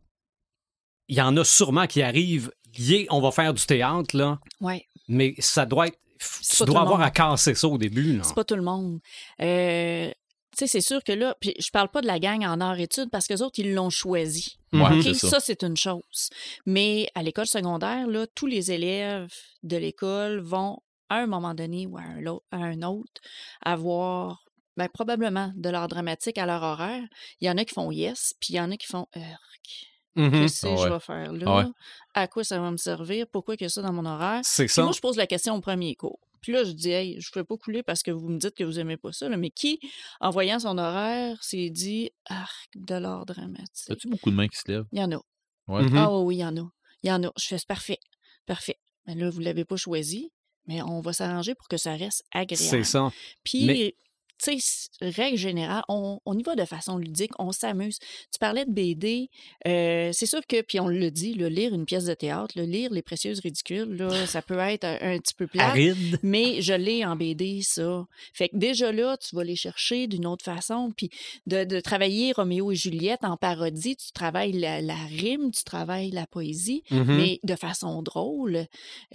[1.08, 4.86] il y en a sûrement qui arrivent, Yeah, on va faire du théâtre, là, Ouais.
[5.08, 5.98] mais ça doit être.
[6.20, 7.08] Tu dois avoir monde.
[7.08, 8.20] à casser ça au début.
[8.24, 9.00] C'est pas tout le monde.
[9.42, 10.14] Euh, tu
[10.56, 13.26] sais, c'est sûr que là, puis je parle pas de la gang en arts-études parce
[13.28, 14.58] que les autres, ils l'ont choisi.
[14.72, 15.02] Ouais, Mhm.
[15.02, 15.30] c'est OK, ça.
[15.30, 16.30] ça, c'est une chose.
[16.68, 19.34] Mais à l'école secondaire, là, tous les élèves
[19.64, 20.78] de l'école vont,
[21.10, 22.04] à un moment donné ou à
[22.52, 23.22] un, autre,
[23.62, 24.44] avoir
[24.78, 27.04] ben, probablement de l'art dramatique à leur horaire.
[27.42, 29.90] Il y en a qui font yes, puis il y en a qui font Urk.
[30.16, 30.32] Mhm.
[30.32, 31.46] Qu'est-ce que Ah je vais faire là?
[31.48, 31.72] Ah ouais.
[32.14, 33.28] À quoi ça va me servir?
[33.28, 34.42] Pourquoi que ça dans mon horaire?
[34.44, 34.66] Ça.
[34.84, 36.20] moi, je pose la question au premier cours.
[36.42, 38.56] Puis là, je dis, hey, je ne peux pas couler parce que vous me dites
[38.56, 39.80] que vous aimez pas ça, là, mais qui,
[40.22, 43.90] en voyant son horaire, s'est dit, arc de l'art dramatique?
[43.90, 44.86] As-tu beaucoup de mains qui se lèvent?
[44.92, 45.20] Il y en a.
[45.68, 45.86] Ouais.
[45.96, 46.70] Ah oui, il y en a.
[47.04, 47.32] Il y en a.
[47.38, 48.00] Je fais, parfait.
[48.46, 48.80] Parfait.
[49.06, 50.32] Mais là, vous ne l'avez pas choisi,
[50.70, 52.86] mais on va s'arranger pour que ça reste C'est agréable.
[52.86, 53.12] ça.
[53.44, 53.96] Puis, Mais-
[54.42, 58.00] tu sais, règle générale, on, on y va de façon ludique, on s'amuse.
[58.00, 59.30] Tu parlais de BD,
[59.68, 62.64] euh, c'est sûr que, puis on le dit, là, lire une pièce de théâtre, là,
[62.66, 65.70] lire Les Précieuses Ridicules, là, ça peut être un, un petit peu plat.
[65.70, 66.20] Aride.
[66.24, 68.06] Mais je l'ai en BD, ça.
[68.34, 70.92] Fait que déjà là, tu vas les chercher d'une autre façon.
[70.96, 71.10] Puis
[71.48, 76.12] de, de travailler Roméo et Juliette en parodie, tu travailles la, la rime, tu travailles
[76.12, 77.18] la poésie, Mhm.
[77.18, 78.66] mais de façon drôle.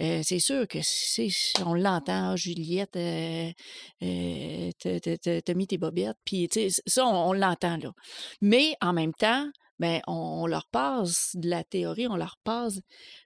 [0.01, 1.29] Euh, c'est sûr que c'est,
[1.65, 3.49] on l'entend, Ah, Juliette, euh,
[4.03, 6.17] euh, t'as- t'as- mis tes bobettes.
[6.25, 7.91] Puis tu sais, ça, on, on l'entend là.
[8.41, 9.47] Mais en même temps,
[9.79, 10.13] ben, on,
[10.43, 12.79] on leur passe de la théorie, on leur passe.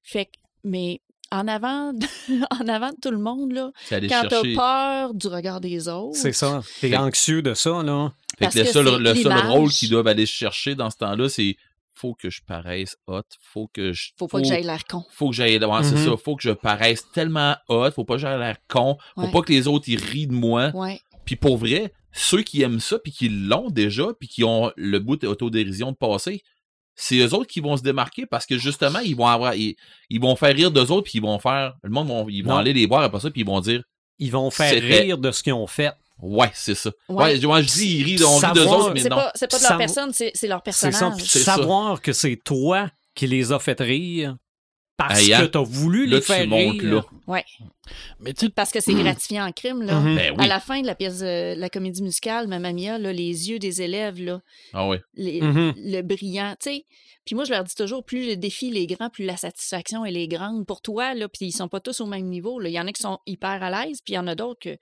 [0.03, 0.31] Fait que,
[0.63, 1.01] mais
[1.31, 2.05] en avant, de,
[2.63, 6.17] en avant de tout le monde, là, quand t'as peur du regard des autres.
[6.17, 6.61] C'est ça.
[6.81, 8.11] T'es anxieux de ça, là.
[8.39, 9.45] Fait Parce que le seul, c'est le seul l'image.
[9.51, 11.55] rôle qu'ils doivent aller chercher dans ce temps-là, c'est
[11.93, 14.11] faut que je paraisse hot, faut que je.
[14.17, 15.03] Faut pas que j'aille l'air con.
[15.11, 15.57] Faut que j'aille.
[15.63, 16.05] Ouais, c'est Mhm.
[16.05, 16.17] ça.
[16.17, 17.91] Faut que je paraisse tellement hot.
[17.91, 18.97] Faut pas que j'aille l'air con.
[19.15, 19.31] Faut Ouais.
[19.31, 20.71] pas que les autres, ils rient de moi.
[20.73, 21.01] Ouais.
[21.29, 24.97] Puis pour vrai, ceux qui aiment ça, puis qui l'ont déjà, puis qui ont le
[24.97, 26.41] bout d'autodérision de passer,
[26.95, 29.53] c'est eux autres qui vont se démarquer parce que justement, ils vont avoir.
[29.53, 29.75] Ils,
[30.09, 31.75] ils vont faire rire d'eux autres, puis ils vont faire.
[31.83, 32.57] Le monde, vont, ils vont Non.
[32.57, 33.83] aller les voir après ça, puis ils vont dire
[34.17, 35.91] Ils vont faire rire de ce qu'ils ont fait.
[36.19, 36.89] Ouais, c'est ça.
[37.09, 37.15] Ouais.
[37.25, 39.15] Ouais, je- moi, je dis, ils rient, on rit Savoir- d'eux autres, mais C'est non.
[39.17, 41.13] pas, c'est pas de leur personne, c'est c'est leur personnage.
[41.19, 41.55] C'est ça.
[41.57, 44.35] Savoir que c'est toi qui les a fait rire
[44.99, 45.41] parce Hey, hein?
[45.41, 47.03] que t'as voulu Là, les tu faire montes rire.
[47.27, 47.41] là.
[48.19, 49.99] Mais tu sais, Parce que c'est gratifiant en crime, là.
[49.99, 50.15] Mhm.
[50.15, 50.43] Ben oui.
[50.43, 53.57] À la fin de la pièce de la comédie musicale, Mamma Mia, là, les yeux
[53.59, 54.41] des élèves, là,
[54.73, 55.01] Ah ouais.
[55.15, 55.73] les- Mhm.
[55.77, 56.85] le brillant, tu sais.
[57.25, 60.17] Puis moi, je leur dis toujours, plus le défi est grand, plus la satisfaction elle
[60.17, 61.27] est grande pour toi, là.
[61.29, 62.69] Puis ils sont pas tous au même niveau, là.
[62.69, 64.59] Il y en a qui sont hyper à l'aise, puis il y en a d'autres
[64.59, 64.77] que...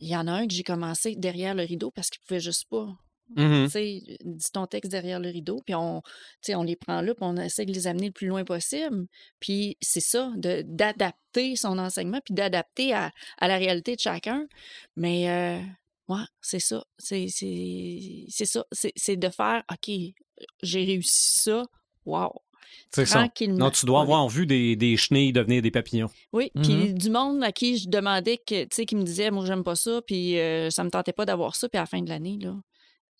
[0.00, 2.66] Il y en a un que j'ai commencé derrière le rideau parce qu'il pouvait juste
[2.70, 2.86] pas.
[3.36, 6.02] Tu sais, dis ton texte derrière le rideau, puis on,
[6.48, 9.06] on les prend là, puis on essaie de les amener le plus loin possible.
[9.40, 14.46] Puis c'est ça, d'adapter son enseignement, puis d'adapter à, à la réalité de chacun.
[14.96, 15.60] Mais, euh,
[16.08, 16.84] ouais, c'est ça.
[16.98, 18.64] C'est ça.
[18.72, 19.94] C'est c'est de faire, OK,
[20.62, 21.64] j'ai réussi ça.
[22.06, 22.32] Wow.
[22.94, 23.26] C'est ça.
[23.48, 26.10] Non, tu dois avoir vu des, des chenilles devenir des papillons.
[26.32, 29.44] Oui, puis du monde à qui je demandais, que, tu sais, qui me disait, moi,
[29.46, 32.00] j'aime pas ça, puis euh, ça me tentait pas d'avoir ça, puis à la fin
[32.00, 32.54] de l'année, là,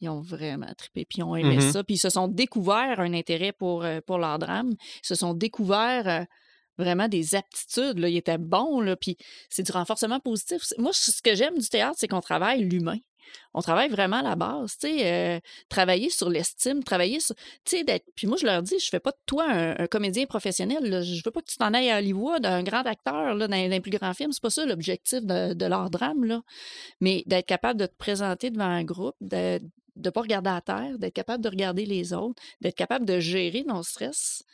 [0.00, 1.72] ils ont vraiment trippé, puis ils ont aimé Mhm.
[1.72, 4.70] ça, puis ils se sont découverts un intérêt pour, euh, pour leur drame.
[5.02, 6.24] Ils se sont découverts euh,
[6.78, 8.08] vraiment des aptitudes, là.
[8.08, 9.16] Ils étaient bons, là, puis
[9.50, 10.62] c'est du renforcement positif.
[10.78, 12.98] Moi, ce que j'aime du théâtre, c'est qu'on travaille l'humain.
[13.52, 17.42] On travaille vraiment à la base, tu sais, euh, travailler sur l'estime, travailler sur, tu
[17.76, 18.06] sais, d'être.
[18.14, 20.82] Puis moi, je leur dis, je fais pas de toi un, un comédien professionnel.
[20.88, 21.02] là.
[21.02, 23.80] Je veux pas que tu t'en ailles à Hollywood, un grand acteur là, dans les
[23.80, 24.32] plus grands films.
[24.32, 26.40] C'est pas ça l'objectif de, de leur drame, là.
[27.02, 29.60] Mais d'être capable de te présenter devant un groupe, de
[30.04, 33.64] ne pas regarder à terre, d'être capable de regarder les autres, d'être capable de gérer
[33.64, 34.44] ton stress.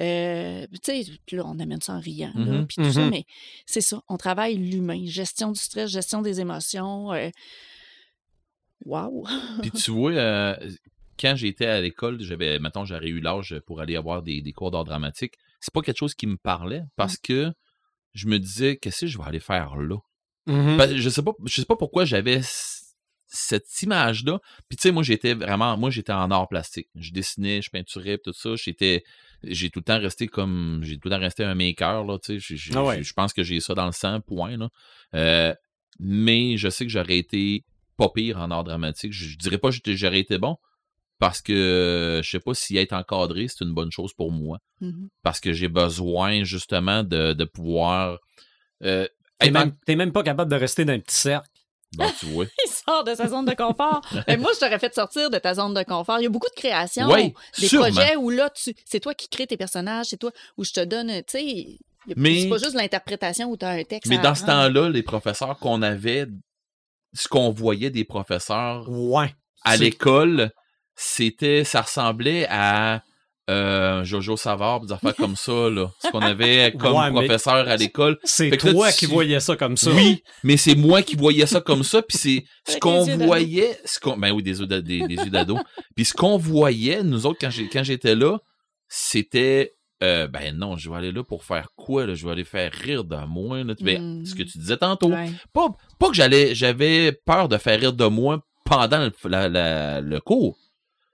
[0.00, 3.10] Euh, tu sais, puis là, on amène ça en riant, Mhm, puis tout ça, mhm.
[3.10, 3.24] mais
[3.66, 4.02] c'est ça.
[4.08, 7.12] On travaille l'humain, gestion du stress, gestion des émotions.
[7.12, 7.30] euh,
[8.84, 9.26] Wow!
[9.62, 10.56] Puis tu vois, euh,
[11.18, 14.70] quand j'étais à l'école, j'avais, mettons, j'aurais eu l'âge pour aller avoir des, des cours
[14.70, 15.34] d'art dramatique.
[15.60, 17.52] C'est pas quelque chose qui me parlait parce que
[18.12, 19.96] je me disais, qu'est-ce que je vais aller faire là?
[20.76, 22.40] Ben, je sais pas, je sais pas pourquoi j'avais
[23.34, 24.38] cette image-là.
[24.68, 26.88] Puis tu sais, moi j'étais vraiment, moi j'étais en art plastique.
[26.94, 28.54] Je dessinais, je peinturais, tout ça.
[28.56, 29.02] J'étais,
[29.42, 32.18] j'ai tout le temps resté comme, j'ai tout le temps resté un maker là.
[32.18, 33.02] Tu sais, Ah ouais.
[33.02, 34.68] je pense que j'ai ça dans le sang, point là.
[35.14, 35.54] Euh,
[35.98, 37.64] mais je sais que j'aurais été
[37.96, 39.12] pas pire en art dramatique.
[39.12, 40.56] Je, je dirais pas que j'aurais été bon
[41.20, 45.08] parce que je sais pas si être encadré c'est une bonne chose pour moi Mhm.
[45.22, 48.18] parce que j'ai besoin justement de, de pouvoir.
[48.82, 49.06] Euh,
[49.38, 51.48] T'es même, même pas capable de rester dans un petit cercle.
[51.96, 52.46] Bon, tu vois.
[52.86, 54.00] Sort de sa zone de confort.
[54.28, 56.18] Mais moi, je t'aurais fait sortir de ta zone de confort.
[56.18, 57.90] Il y a beaucoup de créations, Oui, des sûrement.
[57.90, 60.80] projets où là, tu, c'est toi qui crées tes personnages, c'est toi où je te
[60.84, 61.78] donne, tu sais,
[62.16, 64.10] Mais- c'est pas juste l'interprétation où tu as un texte.
[64.10, 66.26] Mais à dans ce temps-là, les professeurs qu'on avait,
[67.14, 69.34] ce qu'on voyait des professeurs Ouais.
[69.64, 70.50] à C'est- l'école,
[70.94, 73.02] c'était, ça ressemblait à
[73.50, 75.90] euh, Jojo Savard, des affaires comme ça, là.
[76.02, 78.18] Ce qu'on avait comme Ouais, professeur à l'école.
[78.24, 79.90] C'est là, toi tu- qui voyais ça comme ça.
[79.90, 84.00] Oui, mais c'est moi qui voyais ça comme ça, puis c'est ce qu'on voyait, ce
[84.00, 85.58] qu'on, ben oui, des yeux des, des yeux d'ado.
[85.94, 88.38] Puis ce qu'on voyait, nous autres, quand j'ai, quand j'étais là,
[88.88, 92.14] c'était, euh, ben non, je vais aller là pour faire quoi, là?
[92.14, 93.74] Je vais aller faire rire de moi, là.
[93.80, 94.26] Ben, Mm.
[94.26, 95.08] ce que tu disais tantôt.
[95.10, 95.30] Ouais.
[95.52, 95.68] Pas,
[95.98, 100.20] pas que j'allais, j'avais peur de faire rire de moi pendant le, la- la- le
[100.20, 100.56] cours,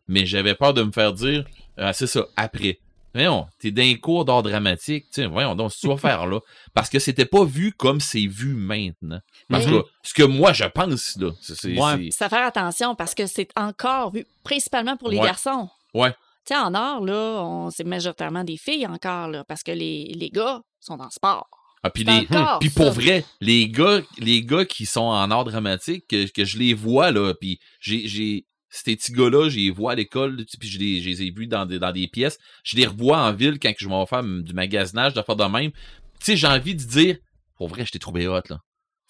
[0.09, 1.44] mais j'avais peur de me faire dire,
[1.76, 2.78] ah, c'est ça, après.
[3.12, 6.26] Voyons, t'es dans un cours d'art dramatique, tiens, voyons donc, ce que tu vas faire
[6.26, 6.38] là.
[6.74, 9.18] Parce que c'était pas vu comme c'est vu maintenant.
[9.48, 11.76] Parce que ce que moi je pense, là, c'est.
[11.76, 12.09] Ouais.
[12.20, 15.26] à faire attention parce que c'est encore vu, principalement pour les Ouais.
[15.26, 15.68] garçons.
[15.92, 16.12] Ouais.
[16.47, 20.12] Tu sais, en art, là, on, c'est majoritairement des filles encore, là, parce que les,
[20.16, 21.48] les gars sont dans le sport.
[21.82, 22.80] Ah, puis C'est les, encore puis ça.
[22.82, 26.74] pour vrai, les gars, les gars qui sont en art dramatique, que, que je les
[26.74, 31.01] vois, là, puis j'ai, j'ai, ces petits gars-là, les vois à l'école, puis je les,
[31.02, 33.72] je les ai vus dans des, dans des pièces, je les revois en ville quand
[33.76, 35.72] je vais faire du magasinage, de faire de même.
[35.72, 35.78] Tu
[36.20, 37.18] sais, j'ai envie de dire,
[37.56, 38.60] pour vrai, je t'ai trouvé hot, là.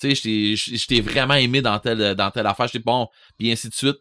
[0.00, 3.06] Tu sais, je t'ai- vraiment aimé dans telle, dans telle affaire, je t'ai bon,
[3.38, 3.96] puis ainsi de suite.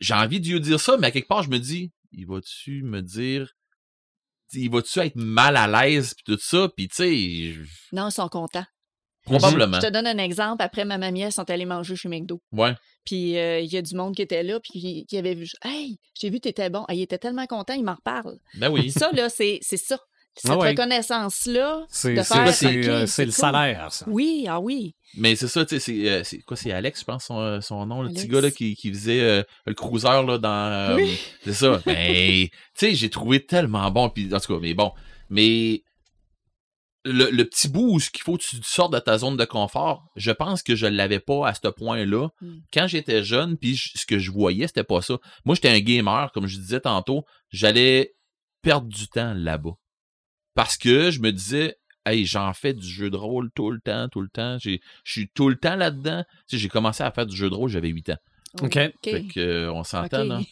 [0.00, 2.82] J'ai envie de lui dire ça, mais à quelque part, je me dis, il va-tu
[2.82, 3.50] me dire,
[4.52, 7.54] il va-tu être mal à l'aise, puis tout ça, puis tu sais,
[7.92, 8.66] Non, ils sont contents.
[9.24, 9.80] Probablement.
[9.80, 10.62] Je te donne un exemple.
[10.62, 12.40] Après, ma mamie, ils sont allés manger chez McDo.
[12.52, 12.74] Ouais.
[13.04, 15.46] Puis euh, il y a du monde qui était là, puis qui, avait vu.
[15.64, 16.84] Hey, j'ai vu, t'étais bon.
[16.88, 18.36] Ah, il était tellement content, il m'en reparle.
[18.56, 18.90] Ben oui.
[18.90, 19.98] ça, là, c'est c'est ça.
[20.34, 20.70] cette Ah ouais.
[20.70, 23.32] reconnaissance-là, C'est de c'est- faire, c'est, OK, euh, le cool.
[23.32, 24.04] salaire, ça.
[24.08, 24.94] Oui, ah oui.
[25.16, 27.84] Mais c'est ça, tu sais, c'est, euh, c'est quoi, c'est Alex, je pense, son, son
[27.86, 30.48] nom, le petit gars là, qui, qui faisait euh, le cruiser là, dans.
[30.72, 31.18] euh, Oui.
[31.44, 31.80] C'est ça.
[31.84, 32.48] Mais,
[32.78, 34.92] tu sais, j'ai trouvé tellement bon, puis en tout cas, mais bon.
[35.30, 35.82] Mais
[37.04, 39.44] le, le petit bout où ce qu'il faut que tu sortes de ta zone de
[39.44, 42.28] confort, je pense que je l'avais pas à ce point-là.
[42.42, 42.54] Mm.
[42.72, 45.16] Quand j'étais jeune, puis je- ce que je voyais, c'était pas ça.
[45.44, 48.14] Moi, j'étais un gamer, comme je disais tantôt, j'allais
[48.62, 49.72] perdre du temps là-bas.
[50.54, 54.08] Parce que je me disais, hey, j'en fais du jeu de rôle tout le temps,
[54.08, 54.58] tout le temps.
[54.58, 56.24] J'ai- Je suis tout le temps là-dedans.
[56.48, 58.16] Tu sais, j'ai commencé à faire du jeu de rôle, j'avais 8 ans.
[58.62, 58.72] OK.
[58.74, 58.92] Fait
[59.32, 60.46] que, euh, on s'entend, OK.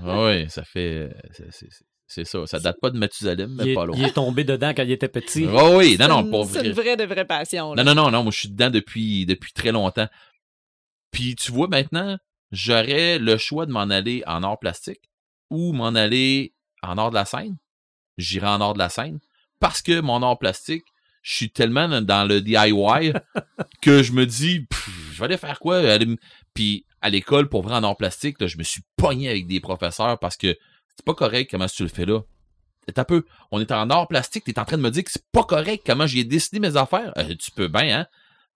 [0.00, 0.24] non?
[0.26, 1.10] oui, ça fait.
[1.50, 1.68] c'est-
[2.14, 2.46] C'est ça.
[2.46, 3.96] Ça date pas de Mathusalem, Il mais est, pas loin.
[3.96, 5.46] il est tombé dedans quand il était petit.
[5.50, 6.66] Oh oui, non, C'est non, pour C'est vrai.
[6.68, 7.72] une vraie de vraie passion.
[7.74, 7.82] là.
[7.84, 10.08] Non, non, non, non, moi je suis dedans depuis, depuis très longtemps.
[11.10, 12.18] Puis tu vois maintenant,
[12.50, 15.00] j'aurais le choix de m'en aller en or plastique
[15.50, 16.52] ou m'en aller
[16.82, 17.56] en or de la scène.
[18.18, 19.18] J'irai en or de la scène
[19.60, 20.84] parce que mon or plastique,
[21.22, 23.12] je suis tellement dans- le DIY
[23.82, 25.80] que je me dis, Pff, je vais aller faire quoi?
[26.52, 29.60] Puis à l'école, pour vrai en or plastique, là, je me suis pogné avec des
[29.60, 30.56] professeurs parce que
[30.96, 32.20] c'est pas correct comment tu le fais là.
[32.96, 35.24] Un peu, on est en or plastique, t'es en train de me dire que c'est
[35.32, 37.12] pas correct comment j'ai dessiné mes affaires.
[37.16, 38.06] Euh, tu peux bien, hein?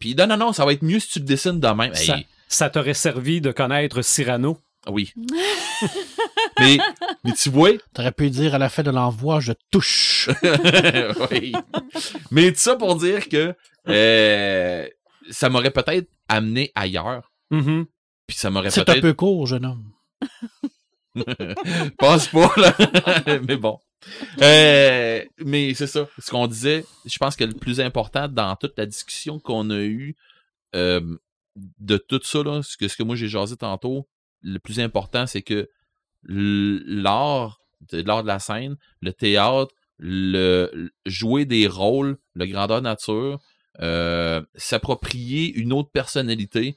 [0.01, 1.95] Puis non, non, non, ça va être mieux si tu le dessines de même.
[1.95, 4.59] Ça, Hey, ça t'aurait servi de connaître Cyrano?
[4.89, 5.13] oui.
[6.61, 6.79] mais,
[7.25, 10.29] mais tu vois, T'aurais pu dire à la fin de l'envoi, je touche.
[11.31, 11.53] oui.
[12.31, 13.55] Mais tout ça pour dire que
[13.89, 14.89] euh,
[15.31, 17.31] ça m'aurait peut-être amené ailleurs.
[17.51, 17.87] Mhm.
[18.27, 19.01] Puis ça m'aurait C'est un peut-être.
[19.03, 19.93] peu court, jeune homme.
[21.99, 22.75] Pense pas, là.
[23.49, 23.79] mais bon.
[24.43, 26.09] Euh, mais c'est ça.
[26.19, 29.79] Ce qu'on disait, je pense que le plus important dans toute la discussion qu'on a
[29.81, 30.17] eue
[30.75, 31.17] euh,
[31.81, 34.09] de tout ça, là, ce que, ce que moi j'ai jasé tantôt,
[34.43, 35.69] le plus important, c'est que
[36.25, 37.61] l'art,
[37.93, 43.39] l'art de la scène, le théâtre, le, le- jouer des rôles, le grandeur nature,
[43.81, 46.77] euh, s'approprier une autre personnalité,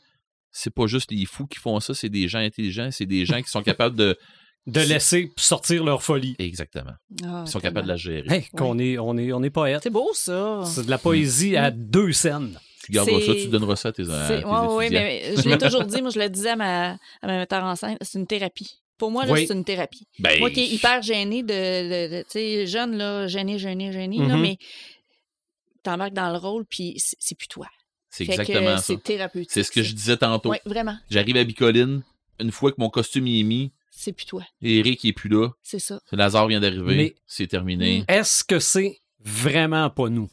[0.51, 3.41] c'est pas juste les fous qui font ça, c'est des gens intelligents, c'est des gens
[3.41, 4.17] qui sont capables de.
[4.67, 6.35] De laisser sortir leur folie.
[6.37, 6.91] Exactement.
[7.25, 8.25] Ah, Qui sont capables de la gérer.
[8.29, 9.79] Hey, qu'on est, on est, on est poète.
[9.81, 10.61] C'est beau, ça.
[10.65, 12.59] C'est de la poésie à deux scènes.
[12.83, 14.79] Tu garderas ça, tu donneras ça à tes, à C'est- tes étudiants.
[14.79, 17.75] mais je l'ai toujours dit, moi je le disais à ma, à ma metteur en
[17.75, 18.69] scène, c'est une thérapie.
[18.99, 19.47] Pour moi, là, Oui.
[19.47, 20.05] c'est une thérapie.
[20.19, 23.91] Ben, Moi qui est hyper gênée de, de- de- tu sais, jeune, là, gênée, gênée,
[23.91, 24.41] gênée, là, Mhm.
[24.41, 24.57] mais
[25.83, 27.67] t'embarques dans le rôle, puis c'est plus toi.
[28.09, 28.83] C'est Fait que exactement ça.
[28.83, 29.51] C'est thérapeutique.
[29.51, 30.49] C'est ce que je disais tantôt.
[30.51, 30.97] Oui, vraiment.
[31.09, 32.01] J'arrive à Bicoline,
[32.39, 34.43] une fois que mon costume y est mis, C'est plus toi.
[34.61, 35.99] Eric est plus là, C'est ça.
[36.11, 38.05] Lazare vient d'arriver, Mais- c'est terminé.
[38.07, 40.29] Est-ce que c'est vraiment pas nous?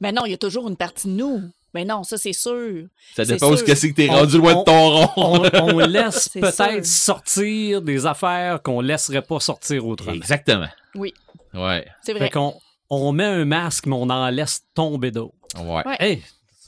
[0.00, 1.42] Ben non, il y a toujours une partie de nous.
[1.72, 2.86] Ben non, ça, c'est sûr.
[3.14, 3.68] Ça c'est dépend où sûr.
[3.68, 5.10] est-ce que t'es rendu loin on- de ton rond.
[5.16, 10.12] On, on laisse C'est peut-être sortir des affaires qu'on laisserait pas sortir autrement.
[10.14, 10.68] Exactement.
[10.96, 11.14] Oui.
[11.54, 11.86] Ouais.
[12.02, 12.30] C'est Fait vrai.
[12.30, 12.54] qu'on
[12.88, 15.34] on met un masque, mais on en laisse tomber d'autres.
[15.58, 15.86] Ouais.
[15.86, 15.96] Ouais.
[16.00, 16.22] Hey,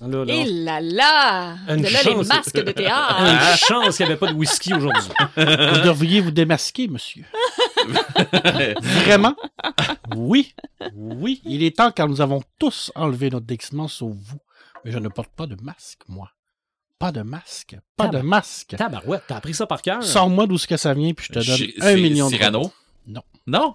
[0.08, 1.56] là, là, Et là là!
[1.68, 3.20] Une De là, les masques de théâtre!
[3.20, 5.10] une chance qu'il n'y avait pas de whisky aujourd'hui.
[5.36, 7.24] Vous devriez vous démasquer, monsieur.
[8.82, 9.34] Vraiment?
[10.16, 10.54] Oui.
[10.94, 11.40] Oui.
[11.44, 14.38] Il est temps car nous avons tous enlevé notre déguisement sauf vous.
[14.84, 16.30] Mais je ne porte pas de masque, moi.
[16.98, 17.76] Pas de masque.
[17.96, 18.76] Pas de masque.
[18.76, 20.02] Tabarouette, t'as appris ça par cœur?
[20.02, 22.58] Sors-moi d'où ce que ça vient, puis je te donne un million de Cyrano?
[22.58, 22.72] dollars.
[23.06, 23.22] Non.
[23.46, 23.74] Non?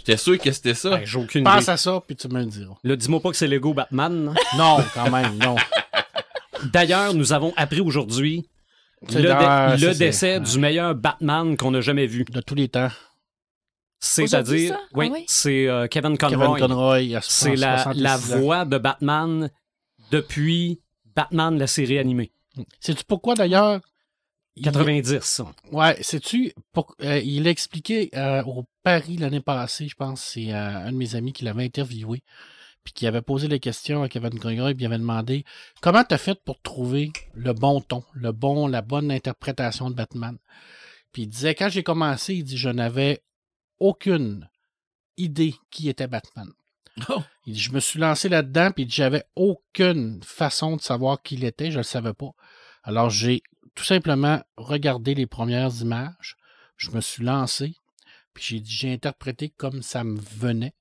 [0.00, 0.90] J'étais sûr que c'était ça.
[0.90, 1.72] Ben, J'ai aucune Pense idée.
[1.72, 2.74] à ça, puis tu me le diras.
[2.82, 4.34] Là, dis-moi pas que c'est Lego Batman.
[4.56, 5.56] Non, quand même, non.
[6.72, 8.48] D'ailleurs, nous avons appris aujourd'hui
[9.12, 12.24] le, dé- décès du meilleur Batman qu'on a jamais vu.
[12.24, 12.90] De tous les temps.
[13.98, 14.76] C'est-à-dire?
[14.78, 16.58] Ah oui, c'est euh, Kevin Kevin Conroy.
[16.58, 19.50] Conroy, à C'est la, 66 la voix de Batman
[20.10, 20.80] depuis
[21.14, 22.32] Batman, la série animée.
[22.80, 23.80] Sais-tu pourquoi d'ailleurs?
[24.56, 25.46] Il- 90, ça.
[25.72, 30.52] Ouais, sais-tu, pour- euh, il a expliqué euh, au Paris l'année passée, je pense, c'est
[30.52, 32.22] euh, un de mes amis qui l'avait interviewé,
[32.84, 35.44] puis qui avait posé les questions à Kevin Conroy, puis il avait demandé
[35.80, 40.36] comment t'as fait pour trouver le bon ton, le bon, la bonne interprétation de Batman?
[41.12, 43.22] Puis il disait quand j'ai commencé, il dit je n'avais
[43.78, 44.48] aucune
[45.16, 46.48] idée qui était Batman.
[47.08, 47.22] Oh.
[47.46, 51.34] Il dit, je me suis lancé là-dedans, puis il j'avais aucune façon de savoir qui
[51.36, 52.30] il était, je ne le savais pas.
[52.82, 53.42] Alors, j'ai
[53.80, 56.36] tout simplement regardé les premières images,
[56.76, 57.72] je me suis lancé,
[58.34, 60.74] puis j'ai dit, j'ai interprété comme ça me venait,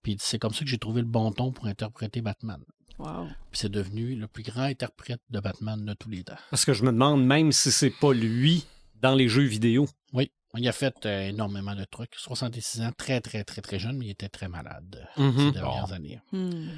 [0.00, 2.64] puis c'est comme ça que j'ai trouvé le bon ton pour interpréter Batman.
[2.98, 3.26] Wow.
[3.50, 6.38] Puis c'est devenu le plus grand interprète de Batman de tous les temps.
[6.48, 8.64] Parce que je me demande même si c'est pas lui
[9.02, 9.86] dans les jeux vidéo.
[10.14, 12.14] Oui, il a fait euh, énormément de trucs.
[12.16, 15.36] 66 ans, très, très, très, très jeune, mais il était très malade Mhm.
[15.38, 16.18] ces dernières années.
[16.32, 16.68] Hmm.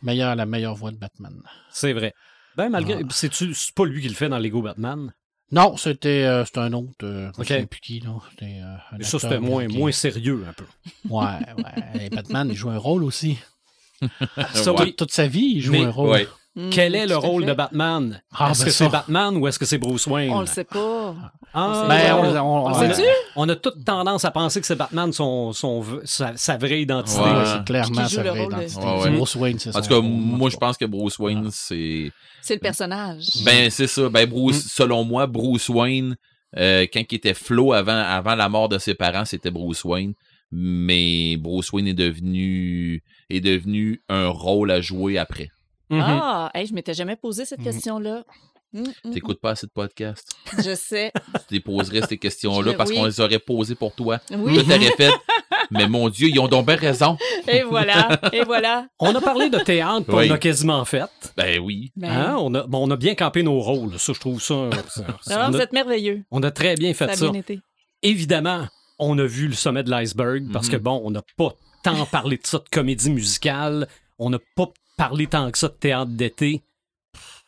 [0.00, 1.38] Meilleur, la meilleure voix de Batman.
[1.70, 2.14] C'est vrai.
[2.56, 2.94] Ben, malgré.
[3.02, 3.06] Ah.
[3.10, 5.12] C'est pas lui qui le fait dans Lego Batman?
[5.50, 6.92] Non, c'était euh, un autre.
[7.02, 7.46] Euh, je me Ok.
[7.46, 8.10] souviens plus qui, là.
[8.30, 10.64] C'était, euh, Mais ça, c'était moins, moins sérieux un peu.
[11.10, 11.24] Ouais,
[11.58, 12.06] ouais.
[12.06, 13.38] Et Batman, il joue un rôle aussi.
[14.54, 14.92] Ça, Ouais.
[14.94, 16.10] Toute sa vie, il joue Mais- un rôle.
[16.10, 16.28] Ouais.
[16.54, 17.48] Mm, Quel est le rôle fait.
[17.48, 18.22] de Batman?
[18.34, 18.84] Ah, est-ce ben que ça.
[18.84, 20.30] c'est Batman ou est-ce que c'est Bruce Wayne?
[20.32, 21.14] On le sait pas.
[21.54, 22.94] Ah, Ben, on, on, on- On le
[23.36, 27.20] on- a toute tendance à penser que c'est Batman son, son, sa, sa vraie identité.
[27.20, 27.30] Ouais.
[27.30, 28.84] Ouais, c'est clairement sa vraie identité.
[28.84, 29.16] Ouais, C'est ouais.
[29.16, 32.10] Bruce Wayne, c'est En son tout cas, moi, en je pense que Bruce Wayne, c'est.
[32.42, 33.24] C'est le personnage.
[33.46, 34.08] Ben, c'est ça.
[34.10, 34.68] Ben, Bruce, Mm.
[34.68, 36.16] selon moi, Bruce Wayne,
[36.58, 40.12] euh, quand il était Flo avant, avant la mort de ses parents, c'était Bruce Wayne.
[40.50, 45.48] Mais Bruce Wayne est devenu, est devenu un rôle à jouer après.
[45.92, 46.00] Mhm.
[46.04, 47.64] Ah, hey, je m'étais jamais posé cette Mhm.
[47.66, 48.24] question-là.
[48.74, 50.28] Mm, mm, T'écoutes pas assez de podcasts.
[50.56, 50.62] mm.
[50.64, 51.12] Je sais.
[51.50, 52.96] Tu te poserais ces questions-là Je- parce oui.
[52.96, 54.18] qu'on les aurait posées pour toi.
[54.30, 54.56] Oui.
[54.56, 55.10] Là, t'aurais fait.
[55.70, 57.16] Mais mon Dieu, ils ont donc bien raison.
[57.48, 58.18] Et voilà.
[58.32, 58.86] Et voilà.
[58.98, 60.28] On a parlé de théâtre, Oui.
[60.30, 61.04] on a quasiment fait.
[61.36, 61.92] Ben oui.
[61.96, 62.36] Ben, Hein?
[62.38, 63.98] On, a, bon, on a bien campé nos rôles.
[63.98, 64.70] Ça, je trouve ça.
[64.88, 65.04] ça-
[65.34, 66.24] alors, on, vous êtes merveilleux.
[66.30, 67.30] on a très bien Ça fait a ça.
[67.30, 67.60] bien été.
[68.02, 68.66] Évidemment,
[68.98, 71.52] on a vu le sommet de l'iceberg parce que, bon, on n'a pas
[71.84, 73.86] tant parlé de ça de comédie musicale.
[74.18, 74.66] On n'a pas
[75.08, 76.62] parlé tant que ça de théâtre d'été?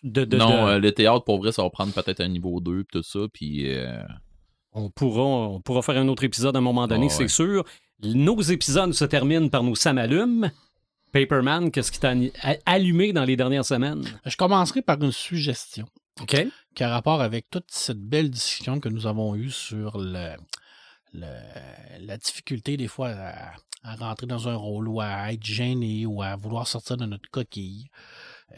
[0.02, 2.60] De, de- non, de- euh, le théâtre, pour vrai, ça va prendre peut-être un niveau
[2.60, 3.20] 2 pis tout ça.
[3.32, 3.72] Puis.
[3.74, 4.02] euh,
[4.72, 7.28] on, pourra, on pourra faire un autre épisode à un moment donné, Ah c'est ouais.
[7.28, 7.64] sûr.
[8.02, 10.50] Nos épisodes se terminent par nos samalumes.
[11.12, 12.12] Paperman, qu'est-ce qui t'a
[12.66, 14.02] allumé dans les dernières semaines?
[14.26, 15.86] Je commencerai par une suggestion
[16.20, 16.44] OK.
[16.74, 20.34] qui a rapport avec toute cette belle discussion que nous avons eue sur le,
[21.14, 23.52] le- la difficulté des fois à,
[23.84, 27.30] à rentrer dans un rôle ou à être gêné ou à vouloir sortir de notre
[27.30, 27.86] coquille.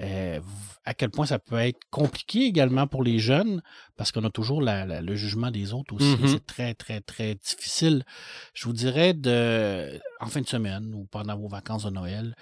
[0.01, 0.41] Euh,
[0.85, 3.63] à quel point ça peut être compliqué également pour les jeunes,
[3.97, 6.17] parce qu'on a toujours la- la- le jugement des autres aussi.
[6.21, 6.29] Mhm.
[6.29, 8.05] C'est très, très, très difficile.
[8.53, 12.35] Je vous dirais de, en fin de semaine ou pendant vos vacances de Noël,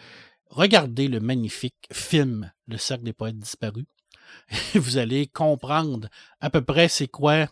[0.48, 3.84] regardez le magnifique film Le Cercle des Poètes Disparus.
[4.74, 6.08] Vous allez comprendre
[6.40, 7.46] à peu près c'est quoi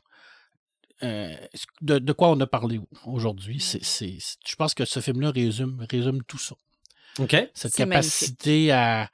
[1.05, 1.35] euh,
[1.81, 3.61] de, de quoi on a parlé aujourd'hui.
[3.61, 6.55] C'est, c'est- c'est- je pense que ce film-là résume, résume tout ça.
[7.19, 7.31] OK.
[7.31, 9.11] Cette C'est capacité à,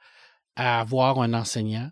[0.55, 1.89] à avoir un enseignant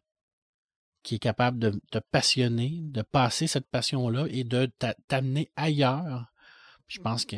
[1.04, 6.26] qui est capable de te passionner, de passer cette passion-là et de t'a- t'amener ailleurs.
[6.88, 7.36] Je pense que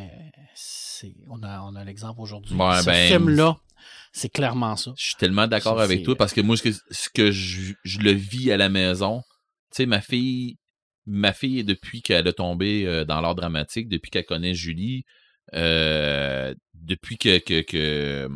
[0.56, 2.56] c'est on a, on a l'exemple aujourd'hui.
[2.56, 3.58] Ouais, ce ben, film-là,
[4.12, 4.92] c'est clairement ça.
[4.98, 7.74] Je suis tellement d'accord Ça, avec toi parce que moi, ce que, ce que je,
[7.84, 9.22] je le vis à la maison,
[9.72, 10.58] tu sais, ma fille,
[11.10, 15.04] ma fille, depuis qu'elle a tombé euh, dans l'art dramatique, depuis qu'elle connaît Julie,
[15.54, 18.30] euh, depuis que, que, que-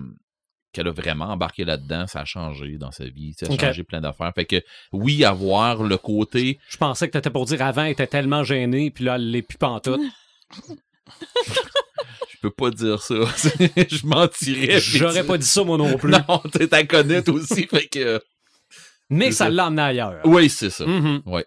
[0.73, 4.01] qu'elle a vraiment embarqué là-dedans, ça a changé dans sa vie, ça a changé plein
[4.01, 4.31] d'affaires.
[4.33, 8.07] Fait que oui, avoir le côté, Je pensais que t'étais pour dire avant, elle était
[8.07, 10.01] tellement gênée, puis là, elle l'est plus pantoute.
[12.31, 14.79] je peux pas dire ça, je mentirais.
[14.79, 16.11] J'aurais pas dit ça, moi non plus.
[16.11, 16.41] Non,
[16.89, 18.21] connais toi aussi, fait que.
[19.09, 20.21] Mais ça l'a emmené ailleurs.
[20.25, 20.85] Oui, c'est ça.
[20.87, 21.21] Mhm.
[21.27, 21.45] Ouais.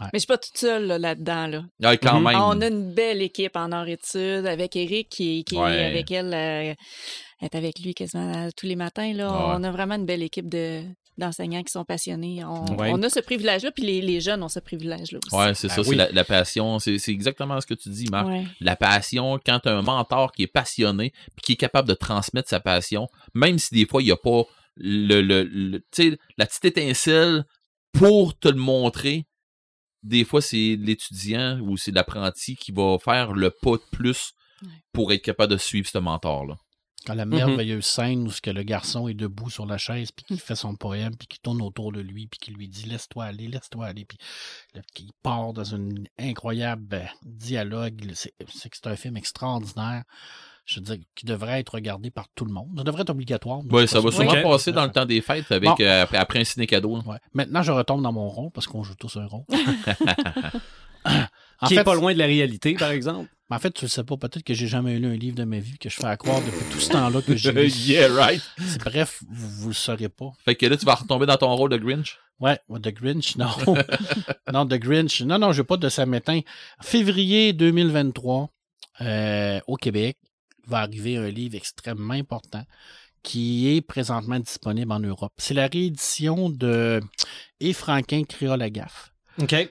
[0.00, 1.46] Mais je suis pas toute seule là, là-dedans.
[1.48, 1.62] Là.
[1.82, 2.24] Ah, quand Mhm.
[2.26, 2.36] même.
[2.40, 5.74] On a une belle équipe en Nord-Études avec Eric qui, qui Ouais.
[5.76, 6.32] est avec elle.
[6.34, 6.74] euh,
[7.40, 9.12] est avec lui quasiment tous les matins.
[9.12, 9.28] Là.
[9.30, 9.54] Ah ouais.
[9.58, 10.82] On a vraiment une belle équipe de
[11.18, 12.44] d'enseignants qui sont passionnés.
[12.44, 12.90] On, Ouais.
[12.92, 15.34] on a ce privilège-là, puis les, les jeunes ont ce privilège-là aussi.
[15.36, 15.88] Ouais, c'est Ah ça, oui.
[15.90, 16.78] c'est la, la passion.
[16.78, 18.28] C'est c'est exactement ce que tu dis, Marc.
[18.28, 18.44] Ouais.
[18.60, 21.94] La passion, quand tu as un mentor qui est passionné puis qui est capable de
[21.94, 24.44] transmettre sa passion, même si des fois il n'y a pas
[24.76, 27.44] le, le, le- tu sais, la petite étincelle
[27.92, 29.26] pour te le montrer,
[30.02, 34.68] des fois c'est l'étudiant ou c'est l'apprenti qui va faire le pas de plus Ouais.
[34.92, 36.56] pour être capable de suivre ce mentor-là.
[37.06, 40.24] Quand la merveilleuse scène où ce que le garçon est debout sur la chaise puis
[40.24, 43.24] qu'il fait son poème puis qu'il tourne autour de lui puis qu'il lui dit laisse-toi
[43.26, 44.18] aller laisse-toi aller puis
[44.94, 45.88] qu'il part dans un
[46.18, 50.02] incroyable euh, dialogue c'est c'est que c'est un film extraordinaire
[50.68, 53.62] je veux dire qui devrait être regardé par tout le monde ça devrait être obligatoire
[53.62, 55.76] de toute ça va sûrement passer dans le temps des fêtes avec Bon.
[55.80, 56.98] euh, après, après un ciné cadeau.
[57.06, 57.16] Ouais.
[57.32, 59.44] maintenant je retombe dans mon rôle parce qu'on joue tous un rôle
[61.60, 63.28] en Qui fait, est pas loin de la réalité, par exemple.
[63.50, 65.58] en fait tu le sais pas peut-être que j'ai jamais lu un livre de ma
[65.58, 67.68] vie que je fais à croire depuis tout ce temps-là que j'ai lu.
[67.86, 68.42] yeah, right.
[68.84, 71.70] Bref vous, vous le saurez pas Fait que là, tu vas retomber dans ton rôle
[71.70, 72.18] de Grinch?
[72.40, 73.48] Ouais, The Grinch, non.
[74.52, 75.22] non, The Grinch.
[75.22, 76.40] Non, non, je n'ai pas de Samétain.
[76.80, 78.50] Février 2023,
[79.00, 80.16] euh, au Québec,
[80.68, 82.64] va arriver un livre extrêmement important
[83.22, 85.32] qui est présentement disponible en Europe.
[85.38, 87.00] C'est la réédition de
[87.60, 89.12] Et Franquin créole la gaffe.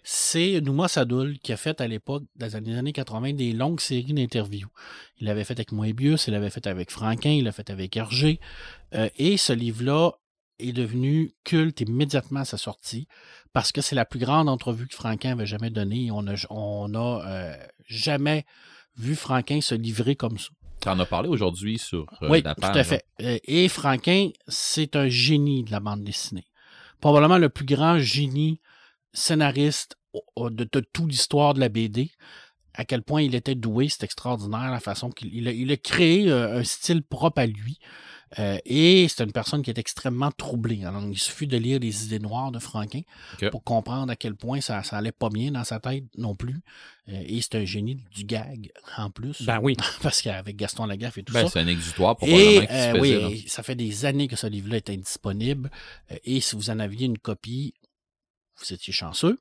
[0.03, 4.13] C'est Nouma Sadoul qui a fait à l'époque, dans les années 80, des longues séries
[4.13, 4.69] d'interviews.
[5.19, 8.39] Il l'avait fait avec Moebius, il l'avait fait avec Franquin, il l'a fait avec Hergé.
[8.93, 10.11] Euh, et ce livre-là
[10.59, 13.07] est devenu culte immédiatement à sa sortie
[13.53, 16.09] parce que c'est la plus grande entrevue que Franquin avait jamais donnée.
[16.11, 17.57] On a, on a euh,
[17.87, 18.45] jamais
[18.95, 20.49] vu Franquin se livrer comme ça.
[20.81, 23.05] Tu en as parlé aujourd'hui sur euh, oui, la tout à fait.
[23.21, 26.45] Euh, Et Franquin, c'est un génie de la bande dessinée.
[27.01, 28.59] Probablement le plus grand génie
[29.13, 29.97] scénariste
[30.37, 32.11] de toute l'histoire de la BD.
[32.79, 35.77] À quel point il était doué, c'est extraordinaire la façon qu'il il a, il a
[35.77, 37.79] créé euh, un style propre à lui.
[38.39, 40.83] Euh, et c'est une personne qui est extrêmement troublée.
[40.83, 43.01] Alors, il suffit de lire Les idées noires de Franquin
[43.51, 46.59] pour comprendre à quel point ça, ça allait pas bien dans sa tête non plus.
[47.09, 49.41] Euh, et c'est un génie du gag en plus.
[49.43, 49.75] Ben oui.
[50.03, 51.51] Parce qu'avec Gaston Lagaffe et tout Ben, ça.
[51.53, 54.47] c'est un exutoire Et qui se euh, oui, et ça fait des années que ce
[54.47, 55.71] livre-là est indisponible.
[56.25, 57.73] Et si vous en aviez une copie,
[58.59, 59.39] vous étiez chanceux.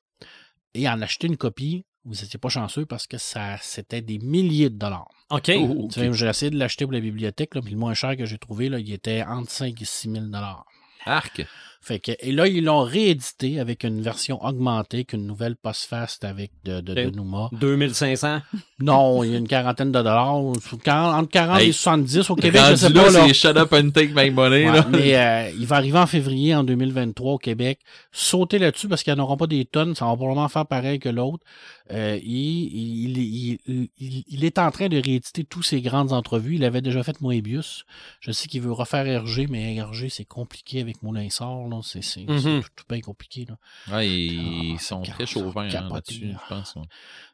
[0.74, 4.70] Et en acheter une copie, vous n'étiez pas chanceux parce que ça c'était des milliers
[4.70, 5.09] de dollars.
[5.31, 5.51] OK.
[5.59, 8.24] Oh, sais, J'ai essayé de l'acheter pour la bibliothèque, là, puis le moins cher que
[8.24, 10.65] j'ai trouvé, là, il était entre 5 et 6 000 dollars.
[11.05, 11.45] Arc.
[11.86, 16.50] Fait que, et là, ils l'ont réédité avec une version augmentée, qu'une nouvelle post-fast avec
[16.64, 17.10] de, de, de.
[17.10, 17.48] Numa.
[17.52, 18.40] 2500.
[18.80, 20.34] Non, il y a une quarantaine de dollars.
[20.34, 23.08] Entre 40 Hey, et 70 au Québec, je sais pas.
[23.10, 23.26] Là.
[23.28, 24.68] c'est shut up and take my money.
[24.68, 24.86] Ouais, là.
[24.90, 27.78] mais euh, il va arriver en février en 2023 au Québec.
[28.10, 29.94] Sautez là-dessus parce qu'ils n'en auront pas des tonnes.
[29.94, 31.44] Ça va probablement faire pareil que l'autre.
[31.92, 36.12] Euh, il, il, il, il- il- il est en train de rééditer tous ses grandes
[36.12, 36.56] entrevues.
[36.56, 37.84] Il avait déjà fait Moebius.
[38.18, 41.68] Je sais qu'il veut refaire RG, mais RG, c'est compliqué avec Moulin Sort.
[41.77, 41.81] Là.
[41.85, 42.39] C'est c'est- Mhm.
[42.40, 43.47] c'est tout, tout bien compliqué.
[43.48, 43.57] Là.
[43.97, 46.40] Ouais, ils Ah, sont très chauvins hein, là-dessus, là.
[46.44, 46.74] je pense.
[46.77, 46.82] ouais.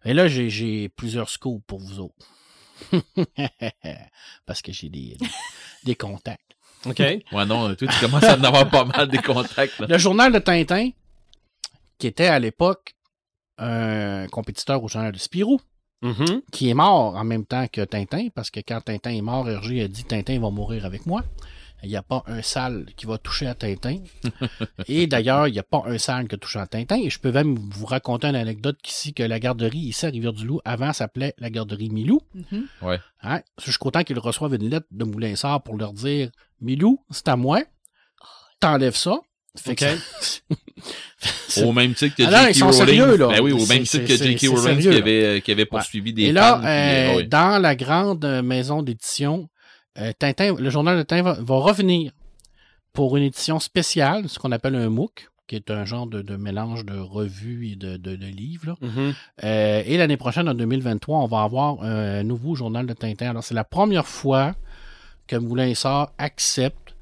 [0.04, 2.26] Et là, j'ai- j'ai plusieurs scoops pour vous autres.
[4.46, 5.26] parce que j'ai des, des,
[5.84, 6.40] des contacts.
[6.86, 6.98] OK.
[7.32, 9.78] Ouais, non, toi, tu commences à en avoir pas mal des contacts.
[9.78, 9.86] Là.
[9.88, 10.90] Le journal de Tintin,
[11.98, 12.94] qui était à l'époque
[13.58, 15.60] un compétiteur au journal de Spirou,
[16.02, 16.42] Mhm.
[16.50, 19.82] qui est mort en même temps que Tintin, parce que quand Tintin est mort, Hergé
[19.82, 21.22] a dit Tintin va mourir avec moi.
[21.82, 23.98] Il n'y a pas un sale qui va toucher à Tintin.
[24.88, 26.96] et d'ailleurs, il n'y a pas un sale qui a touché à Tintin.
[26.96, 30.60] Et je peux même vous raconter une anecdote ici que la garderie ici à Rivière-du-Loup,
[30.64, 32.20] avant, s'appelait la garderie Milou.
[32.34, 32.66] Mhm.
[33.22, 33.40] Hein?
[33.64, 36.30] Jusqu'au temps qu'ils reçoivent une lettre de Moulinsard pour leur dire
[36.60, 37.62] Milou, c'est à moi.
[38.60, 39.18] T'enlèves ça.
[39.58, 39.84] Fait que
[41.62, 42.62] Au même titre que Ah non, J.K.
[42.62, 42.72] Rowling.
[42.86, 43.28] sérieux, là.
[43.28, 44.48] Ben oui, au même titre que J.K.
[44.48, 46.58] Rowling sérieux, qui avait, qui avait poursuivi des Et là, fans.
[46.60, 47.24] puis, euh, euh, ouais.
[47.24, 49.48] dans la grande euh, maison d'édition,
[49.98, 52.12] euh, Tintin, le journal de Tintin va, va revenir
[52.92, 56.36] pour une édition spéciale, ce qu'on appelle un MOOC, qui est un genre de, de
[56.36, 58.66] mélange de revues et de, de- de livres.
[58.68, 58.74] là.
[58.80, 59.14] Mhm.
[59.44, 63.30] Euh, et l'année prochaine, en 2023, on va avoir un nouveau journal de Tintin.
[63.30, 64.54] Alors, c'est la première fois
[65.26, 66.94] que Moulin Sort accepte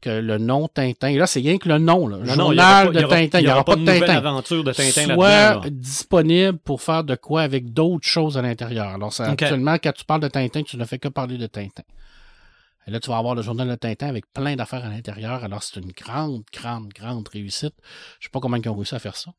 [0.00, 2.92] que le nom Tintin, et là, c'est rien que le nom, là, Non, journal pas-
[3.00, 5.60] de aura- Tintin, il y aura pas de Tintin aventure de Tintin soit là.
[5.70, 8.86] disponible pour faire de quoi avec d'autres choses à l'intérieur.
[8.88, 11.82] Alors, actuellement, quand tu parles de Tintin, tu ne fais que parler de Tintin.
[12.88, 15.44] Là, tu vas avoir le journal de Tintin avec plein d'affaires à l'intérieur.
[15.44, 17.74] Alors, c'est une grande, grande, grande réussite.
[18.18, 19.32] Je sais pas comment ils ont réussi à faire ça.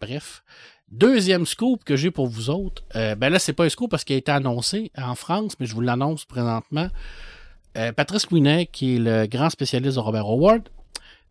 [0.00, 0.42] Bref.
[0.88, 2.84] Deuxième scoop que j'ai pour vous autres.
[2.94, 5.66] euh, ben là, c'est pas un scoop parce qu'il a été annoncé en France, mais
[5.66, 6.88] je vous l'annonce présentement.
[7.76, 10.68] Euh, Patrice Louinet, qui est le grand spécialiste de Robert Howard,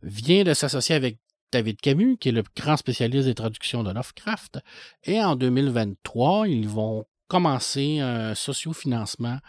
[0.03, 1.17] vient de s'associer avec
[1.53, 4.59] David Camus, qui est le grand spécialiste des traductions de Lovecraft.
[5.05, 9.39] Et en 2023, ils vont commencer un sociofinancement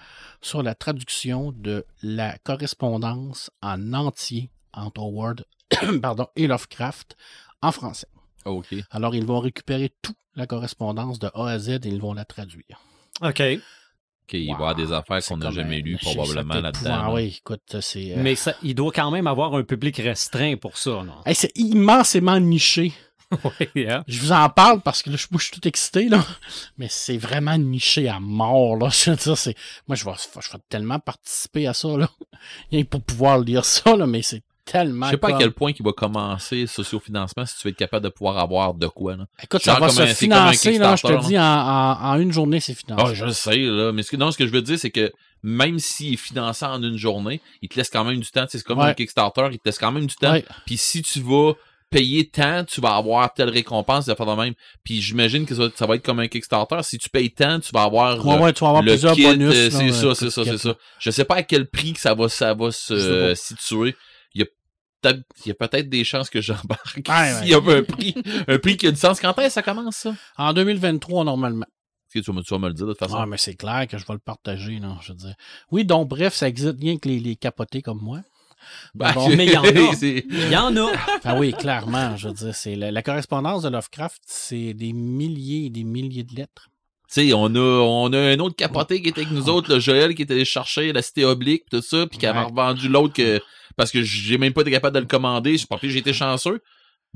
[0.40, 5.44] sur la traduction de la correspondance en entier entre Howard
[6.02, 7.16] pardon, et Lovecraft
[7.62, 8.08] en français.
[8.44, 8.74] OK.
[8.90, 12.24] Alors, ils vont récupérer toute la correspondance de A à Z et ils vont la
[12.24, 12.80] traduire.
[13.22, 13.40] OK.
[14.28, 17.14] OK, il va y avoir des affaires qu'on n'a jamais lues probablement là-dedans.
[17.14, 18.12] Oui, écoute, c'est...
[18.12, 21.14] euh, Mais ça, il doit quand même avoir un public restreint pour ça, non?
[21.24, 22.92] hey, c'est immensément niché.
[23.74, 23.86] Oui?
[24.06, 26.24] Je vous en parle parce que là, je, suis tout excité, là.
[26.78, 28.88] Mais c'est vraiment niché à mort, là.
[28.92, 29.56] Je veux dire, c'est...
[29.88, 32.08] Moi, je vais, je vais tellement participer à ça, là.
[32.90, 35.06] Pour pouvoir lire ça, là, mais c'est tellement.
[35.06, 37.78] Je sais pas à quel point il va commencer le sociofinancement si tu veux être
[37.78, 39.16] capable de pouvoir avoir de quoi.
[39.16, 39.26] Là.
[39.42, 40.96] Écoute, ça va se financer, là.
[40.96, 43.04] Je te dis, en, en- en une journée, c'est financé.
[43.06, 43.92] Ah, je sais, là.
[43.92, 45.12] Mais ce que, non, ce que je veux dire, c'est que
[45.42, 48.46] même s'il est financé en une journée, il te laisse quand même du temps.
[48.48, 48.86] C'est comme Ouais.
[48.86, 50.34] un Kickstarter, il te laisse quand même du temps.
[50.66, 51.52] Puis si tu vas
[51.90, 54.54] payer tant, tu vas avoir telle récompense de faire de même.
[54.84, 56.78] Puis j'imagine que ça, ça va être comme un Kickstarter.
[56.82, 59.14] Si tu payes tant, tu vas avoir Ouais, euh, ouais, tu vas avoir le plusieurs
[59.14, 59.54] kit, bonus.
[59.54, 60.74] euh, c'est euh, ça, tout c'est ça, c'est ça.
[60.98, 63.94] Je sais pas à quel prix que ça va, ça va se euh, situer.
[64.34, 64.46] Il y a
[65.00, 68.14] peut-être, il y a peut-être des chances que j'embarque Ouais, s'il y a un prix,
[68.48, 69.20] un prix qui a du sens.
[69.20, 70.14] Quand est-ce que ça commence, ça?
[70.36, 71.66] En 2023, normalement.
[72.12, 73.16] Tu vas, me- tu vas me le dire de toute façon?
[73.18, 75.34] Ah, mais c'est clair que je vais le partager, là, je veux dire.
[75.70, 78.20] Oui, donc, bref, ça existe rien que les, les capotés comme moi.
[78.94, 79.68] Bon, mais il y en a.
[79.70, 80.90] Il y en a.
[81.24, 85.66] Ah oui, clairement, je veux dire, c'est la, la correspondance de Lovecraft, c'est des milliers
[85.66, 86.68] et des milliers de lettres.
[87.12, 89.78] Tu sais, on a, on a un autre capoté qui était avec nous autres, le
[89.78, 92.46] Joël, qui était allé chercher la cité oblique, tout ça, puis qui avait Ouais.
[92.46, 93.40] revendu l'autre que,
[93.76, 95.56] parce que j'ai même pas été capable de le commander.
[95.56, 96.60] Je pas, puis j'ai été chanceux.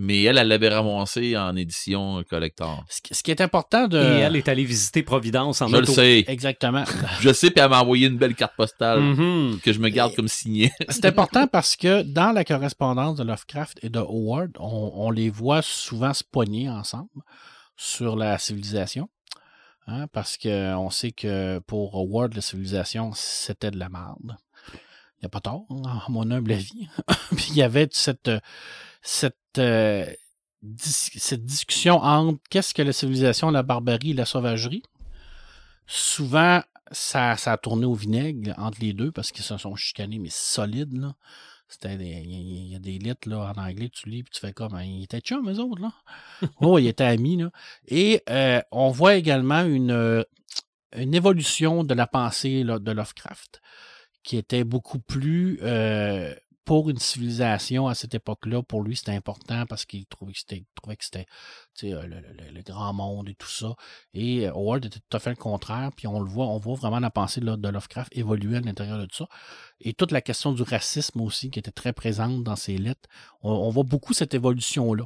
[0.02, 2.82] Mais elle, elle l'avait ramassé en édition collector.
[2.88, 3.98] Ce qui, est important de...
[3.98, 5.92] Et elle est allée visiter Providence en Je le auto.
[5.92, 6.24] sais.
[6.26, 6.84] Exactement.
[7.20, 9.60] Je le sais, puis elle m'a envoyé une belle carte postale Mhm.
[9.62, 10.72] que je me garde comme signée.
[10.88, 15.28] C'est important parce que dans la correspondance de Lovecraft et de Howard, on, on les
[15.28, 17.10] voit souvent se pogner ensemble.
[17.76, 19.08] sur la civilisation.
[19.86, 24.36] hein, parce qu'on sait que pour Howard, la civilisation, c'était de la merde.
[24.72, 26.88] Il n'y a pas tort, hein, à mon humble avis.
[27.36, 28.40] Puis il y avait cette, euh,
[29.02, 30.06] cette, euh,
[30.62, 34.82] dis- cette discussion entre qu'est-ce que la civilisation, la barbarie et la sauvagerie.
[35.86, 36.62] Souvent,
[36.92, 40.28] ça, ça a tourné au vinaigre entre les deux parce qu'ils se sont chicanés, mais
[40.30, 40.96] solides.
[40.96, 41.14] Là.
[41.68, 44.74] C'était Il y, a- des lettres là, en anglais, tu lis puis tu fais comme.
[44.74, 45.92] hein, Ils étaient chums, eux autres, là.
[46.60, 47.50] oh, ils étaient amis, là.
[47.88, 50.22] Et euh, on voit également une, euh,
[50.96, 53.60] une évolution de la pensée là, de Lovecraft
[54.22, 56.34] qui était beaucoup plus euh,
[56.64, 58.62] pour une civilisation à cette époque-là.
[58.62, 61.26] Pour lui, c'était important parce qu'il trouvait que c'était,
[61.84, 62.20] euh,
[62.52, 63.74] le, grand monde et tout ça.
[64.14, 65.90] Et euh, Howard était tout à fait le contraire.
[65.96, 69.06] Puis on le voit, on voit vraiment la pensée de Lovecraft évoluer à l'intérieur de
[69.06, 69.28] tout ça.
[69.80, 73.08] Et toute la question du racisme aussi, qui était très présente dans ses lettres.
[73.42, 75.04] On, voit beaucoup cette évolution-là.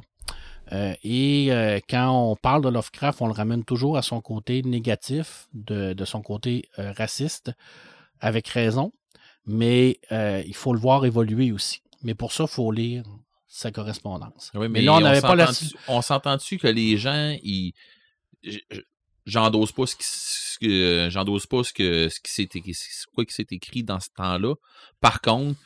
[0.71, 1.49] Euh, et
[1.87, 6.21] quand on parle de Lovecraft, on le ramène toujours à son côté négatif, de, son
[6.21, 7.51] côté raciste,
[8.19, 8.91] avec raison.
[9.45, 11.81] Mais euh, il faut le voir évoluer aussi.
[12.03, 13.03] Mais pour ça, il faut lire
[13.47, 14.51] sa correspondance.
[14.53, 15.45] Oui, mais, là, on n'avait pas la.
[15.87, 17.73] On s'entend-tu que les gens, ils.
[19.25, 23.07] J'endosse pas ce qui, ce que j'endosse pas ce que ce qui s'est écrit, ce-
[23.13, 24.53] quoi qui s'est écrit dans ce temps-là.
[25.01, 25.59] Par contre,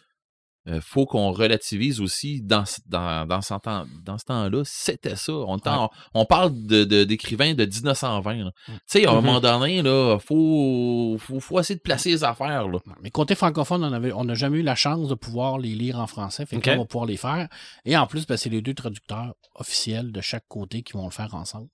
[0.68, 5.16] euh, faut qu'on relativise aussi dans ce- dans dans ce temps dans ce temps-là, c'était
[5.16, 5.32] ça.
[5.34, 8.44] On, parle de de- d'écrivains de, 1920.
[8.44, 8.52] là.
[8.68, 9.26] Tu sais, à un Mhm.
[9.26, 12.80] moment donné là, faut, faut faut essayer de placer les affaires là.
[13.02, 13.84] Mais côté francophone,
[14.16, 16.46] on n'a jamais eu la chance de pouvoir les lire en français.
[16.46, 16.66] Fait que Ok.
[16.68, 17.48] là, on va pouvoir les faire.
[17.86, 21.12] Et en plus, ben, c'est les deux traducteurs officiels de chaque côté qui vont le
[21.12, 21.70] faire ensemble.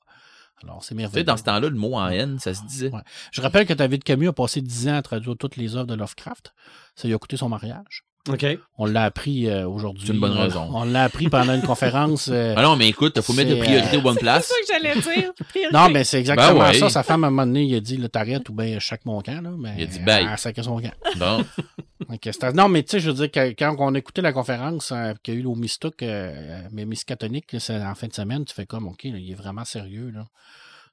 [0.64, 1.24] Alors, c'est Tu sais, merveilleux.
[1.26, 2.90] dans ce temps-là, le mot en haine, ça se disait.
[2.90, 3.02] Ouais.
[3.34, 5.96] Je rappelle que David Camus a passé 10 ans à traduire toutes les œuvres de
[5.96, 6.54] Lovecraft.
[6.96, 8.05] Ça lui a coûté son mariage.
[8.28, 8.46] OK.
[8.80, 10.08] On l'a appris euh, aujourd'hui.
[10.08, 10.68] C'est une bonne On- raison.
[10.74, 12.28] On l'a appris pendant une conférence.
[12.32, 14.48] euh, Ah non, mais écoute, faut mettre de C'est, priorité euh, bonnes places.
[14.48, 15.32] C'est ça que j'allais dire.
[15.48, 15.72] Priorité.
[15.78, 16.80] Non, mais c'est exactement Ben ouais.
[16.80, 16.90] ça.
[16.90, 19.42] Sa femme, à un moment donné, il a dit, t'arrêtes ou bien chaque mon camp,
[19.44, 19.52] là.
[19.58, 20.28] Mais Il a dit, bye.
[20.38, 20.92] Sacré son camp.
[21.18, 21.46] Bon.
[22.10, 24.34] Ok, c'était- non, mais tu sais, je veux dire, que- quand on a écouté la
[24.34, 28.08] conférence euh, qu'il y a eu au Mistook, euh, mais Miskatonic, là, c'est en fin
[28.08, 30.26] de semaine, tu fais comme, OK, là, il est vraiment sérieux, là.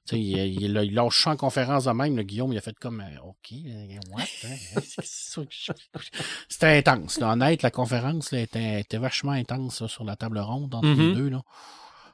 [0.05, 2.77] Tu sais, il, il, il, lâche en conférence de même, le Guillaume, il a fait
[2.77, 4.23] comme, euh, OK, euh, what?
[4.45, 4.81] hein?
[5.01, 5.41] Je-
[6.49, 7.31] C'était intense, là.
[7.31, 10.95] Honnête, la conférence là, était, était vachement intense là, sur la table ronde entre les
[10.95, 11.13] Mhm.
[11.15, 11.41] deux, là.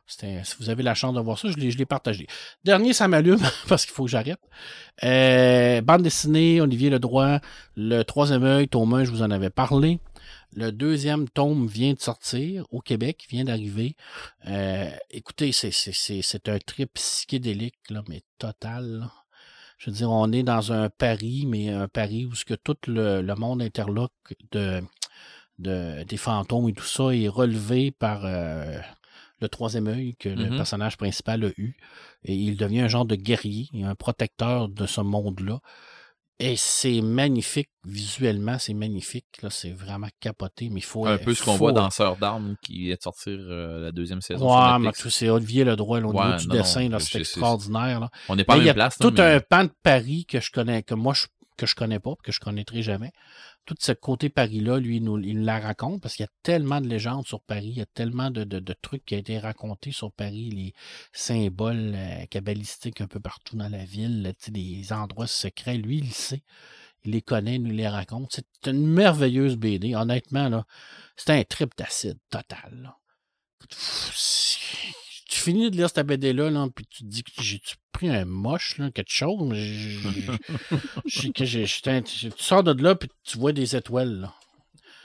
[0.06, 2.26] C'était- Si vous avez la chance de voir ça, je l'ai, je l'ai partagé.
[2.64, 4.40] Dernier, ça m'allume parce qu'il faut que j'arrête.
[5.04, 7.40] Euh, bande dessinée, Olivier Ledroit,
[7.76, 10.00] le troisième œil, tome 1, je vous en avais parlé.
[10.56, 13.96] Le deuxième tome vient de sortir au Québec, vient d'arriver.
[14.48, 18.86] Euh, écoutez, c'est, un trip psychédélique, là, mais total.
[19.00, 19.12] là.
[19.78, 22.76] Je veux dire, on est dans un Paris, mais un Paris où ce que tout
[22.88, 24.12] le, le monde interloque
[24.52, 24.82] de,
[25.60, 28.80] de, des fantômes et tout ça est relevé par euh,
[29.40, 30.58] le troisième œil que le Mhm.
[30.58, 31.78] personnage principal a eu.
[32.26, 35.62] Et il devient un genre de guerrier, un protecteur de ce monde-là.
[36.42, 39.26] Et c'est magnifique, visuellement, c'est magnifique.
[39.44, 41.06] Là, c'est vraiment capoté, mais il faut.
[41.06, 44.22] Un peu ce qu'on voit dans Sœur d'armes qui est de sortir euh, la deuxième
[44.22, 44.48] saison.
[44.50, 48.00] Ouais, mais tout, c'est Olivier Ledroit, au Ouais, niveau du non, dessin, c'est extraordinaire.
[48.00, 48.10] Là.
[48.30, 48.98] On n'est pas à la il y a même place.
[48.98, 51.26] tout mais- un pan de Paris que je connais, que moi je,
[51.60, 53.12] que je connais pas, que je connaîtrai jamais.
[53.66, 56.80] Tout ce côté Paris-là, lui, il nous, il la raconte parce qu'il y a tellement
[56.80, 60.12] de légendes sur Paris, il y a tellement de, trucs qui ont été racontés sur
[60.14, 60.74] Paris, les
[61.12, 65.78] symboles euh, cabalistiques un peu partout dans la ville, des endroits secrets.
[65.78, 66.44] Lui, il sait.
[67.04, 68.32] Il les connaît, il nous les raconte.
[68.32, 69.96] C'est une merveilleuse BD.
[69.96, 70.66] Honnêtement, là,
[71.18, 72.94] c'est un trip d'acide total.
[75.40, 78.26] Tu finis de lire cette BD-là, là, puis tu te dis que j'ai-tu pris un
[78.26, 79.38] moche, là, quelque chose?
[81.34, 84.20] que Tu sors de là, puis tu vois des étoiles.
[84.20, 84.34] Là.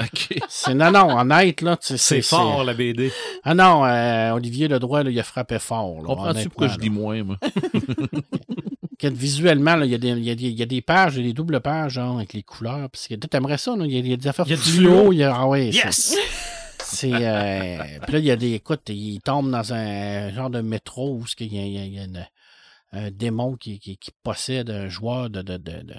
[0.01, 0.40] OK.
[0.48, 1.78] C'est non, non, honnête, là.
[1.81, 3.12] C'est fort, la BD.
[3.44, 5.98] Ah non, euh, Olivier Ledroit, là, il a frappé fort.
[6.01, 7.39] là, Comprends-tu pourquoi je dis moins, moi?
[9.02, 11.20] Visuellement, il y, a des- il y a des- il y a des pages, il
[11.20, 12.89] y a des doubles pages, genre, avec les couleurs.
[12.90, 14.62] Puis t'aimerais ça, il y a, il y a des affaires Il y a du
[14.62, 14.90] fluo.
[15.02, 15.12] fluo.
[15.12, 16.16] il y a- Ah ouais, Yes!
[16.94, 17.12] C'est.
[17.12, 18.52] euh, Puis là, il y a des.
[18.52, 22.04] Écoute, il tombe dans un genre de métro où il y a, il y a-
[22.04, 22.26] une-
[22.92, 25.94] un démon qui, qui, qui possède un joueur de, de, de, de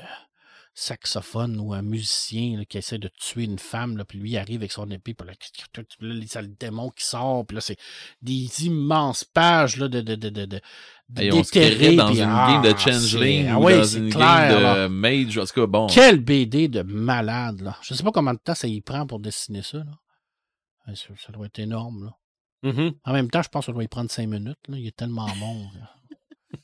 [0.74, 3.98] saxophone ou un musicien là, qui essaie de tuer une femme.
[3.98, 5.14] Là, puis lui, il arrive avec son épée.
[5.14, 5.34] Puis là,
[6.28, 7.46] c'est le démon qui sort.
[7.46, 7.78] Puis là, c'est
[8.22, 10.02] des immenses pages là, de.
[10.02, 10.62] de, de, de, de
[11.18, 13.78] Hey, on se d'éthérés, créerait dans puis, une ah, game de Changeling ah ou ouais,
[13.78, 14.84] dans une clair, game là.
[14.84, 15.38] de Mage.
[15.38, 15.86] En tout cas, bon.
[15.88, 17.78] Quelle BD de malade, là.
[17.84, 19.92] Je sais pas combien de temps ça y prend pour dessiner ça, là.
[20.94, 22.18] Ça, ça doit être énorme, là.
[22.72, 22.94] Mhm.
[23.06, 24.78] En même temps, je pense que ça doit y prendre cinq minutes, là.
[24.78, 25.68] Il est tellement bon.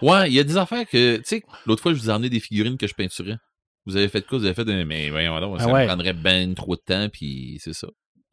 [0.00, 2.30] Ouais, il y a des affaires que, tu sais, l'autre fois, je vous ai emmené
[2.30, 3.36] des figurines que je peinturais.
[3.84, 4.38] Vous avez fait quoi?
[4.38, 5.82] Vous avez fait un, mais voyons donc, Ah ça ouais.
[5.82, 7.88] me prendrait ben trop de temps, puis c'est ça.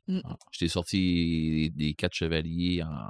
[0.07, 0.21] Mm.
[0.51, 3.09] Je t'ai sorti des quatre chevaliers en,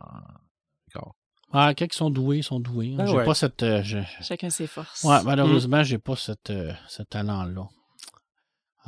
[0.96, 1.16] encore.
[1.52, 2.96] Ah, quelques sont doués, sont doués.
[2.98, 3.24] Ah j'ai ouais.
[3.26, 3.62] pas cette.
[3.62, 5.04] euh, je- Chacun ses forces.
[5.04, 5.26] Ouais, Mm.
[5.26, 7.68] malheureusement, j'ai pas cette, euh, ce talent-là.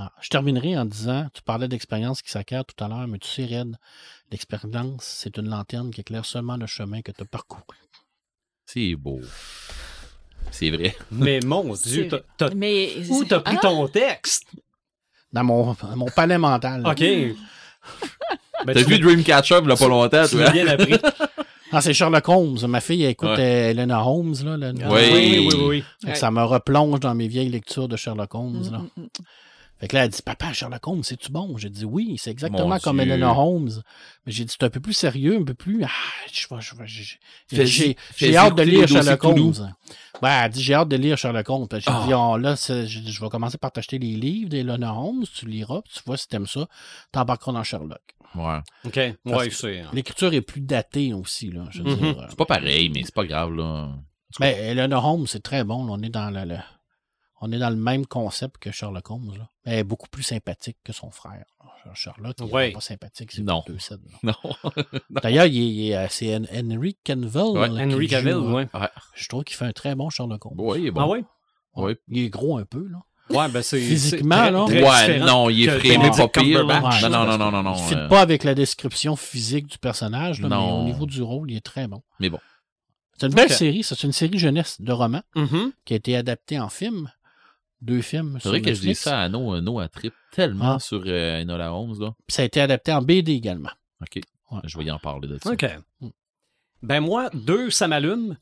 [0.02, 3.28] Ah, je terminerai en disant, tu parlais d'expérience qui s'acquiert tout à l'heure, mais tu
[3.28, 3.76] sais, Red,
[4.32, 7.64] l'expérience, c'est une lanterne qui éclaire seulement le chemin que tu as parcouru.
[8.66, 9.20] C'est beau.
[10.52, 10.96] C'est vrai.
[11.12, 14.46] Mais mon Dieu, C'est- t'as- t'as- Mais où t'as pris Ah, ton texte?
[15.34, 16.86] Dans mon, mon palais mental.
[16.88, 17.00] OK.
[18.66, 20.50] Ben, T'as tu vu l'as- Dreamcatcher il y a pas longtemps, tu toi?
[20.52, 20.96] bien appris.
[21.72, 22.58] Ah, c'est Sherlock Holmes.
[22.68, 23.40] Ma fille, elle écoute Ouais.
[23.40, 24.34] euh, Elena Holmes.
[24.44, 25.10] Là, le- Oui.
[25.14, 26.16] oui, oui, oui.
[26.16, 28.70] Ça me replonge dans mes vieilles lectures de Sherlock Holmes.
[28.72, 28.80] Là.
[28.80, 29.08] Mm, mm, mm.
[29.80, 31.56] Fait que là, elle dit Papa, Sherlock Holmes, c'est-tu bon?
[31.58, 33.12] J'ai dit Oui, c'est exactement Mon comme Dieu.
[33.14, 33.82] Elena Holmes.
[34.26, 35.84] Mais j'ai dit C'est un peu plus sérieux, un peu plus.
[35.86, 35.90] Ah,
[36.32, 36.46] je
[37.66, 39.24] j'ai- j'ai hâte de lire Sherlock.
[39.24, 39.74] Holmes.
[40.22, 41.68] Ouais, elle dit J'ai hâte de lire Sherlock Holmes.
[41.70, 44.94] Puis J'ai dit Oh, Là, c'est- je, je vais commencer par t'acheter les livres d'Elena
[44.94, 45.24] Holmes.
[45.34, 46.68] Tu liras, puis tu vois si t'aimes ça.
[47.12, 48.02] T'embarqueras dans Sherlock.
[48.36, 48.60] Ouais.
[48.86, 49.00] OK.
[49.24, 49.84] Parce Ouais, c'est...
[49.94, 51.50] L'écriture est plus datée aussi.
[51.52, 51.98] Là, je veux Mhm.
[52.00, 52.20] dire.
[52.20, 52.26] euh.
[52.30, 53.90] C'est pas pareil, mais c'est pas grave, là.
[54.40, 55.86] Mais Elena Holmes, c'est très bon.
[55.86, 55.94] là.
[55.94, 56.60] On est dans le, le-
[57.42, 59.34] on est dans le même concept que Sherlock Holmes.
[59.38, 59.50] Là.
[59.72, 61.46] Est beaucoup plus sympathique que son frère.
[61.94, 62.70] Sherlock, il Ouais.
[62.70, 63.32] est pas sympathique.
[63.32, 63.64] C'est Non.
[63.68, 64.34] deux cèdres, là.
[64.44, 64.72] Non.
[65.22, 67.28] D'ailleurs, il est- il est, euh, c'est Hen- Henry Cavill.
[67.54, 68.54] Ouais, là, qui Henry Cavill, hein.
[68.54, 68.68] ouais.
[69.16, 70.60] Je trouve qu'il fait un très bon Sherlock Holmes.
[70.60, 71.02] Ouais, il est bon.
[71.02, 71.24] Ah oui?
[71.76, 71.98] Ouais.
[72.10, 72.88] Il est gros un peu.
[72.88, 73.00] Là.
[73.30, 73.80] Ouais, ben c'est...
[73.80, 74.90] Physiquement, c'est très- là.
[74.92, 76.66] très Ouais, non, il est frémé pas pire.
[76.66, 77.76] Non, non, non, non, non.
[77.76, 80.82] il ne fit euh, pas avec la description physique du personnage, là, mais Non.
[80.82, 82.02] au niveau du rôle, il est très bon.
[82.20, 82.40] Mais bon.
[83.20, 83.84] C'est une belle série.
[83.84, 85.72] C'est une série jeunesse de romans Mhm.
[85.86, 87.12] qui a été adaptée en film.
[87.82, 88.38] Deux films.
[88.42, 90.80] C'est vrai que je dis ça à No, No à trip tellement Ah.
[90.80, 92.14] sur euh, Enola Holmes, là.
[92.28, 93.72] Puis ça a été adapté en BD également.
[94.02, 94.22] OK.
[94.52, 94.60] Ouais.
[94.66, 95.52] Je vais y en parler de ça.
[95.52, 95.66] OK.
[96.82, 98.38] Ben moi, deux, ça m'allume.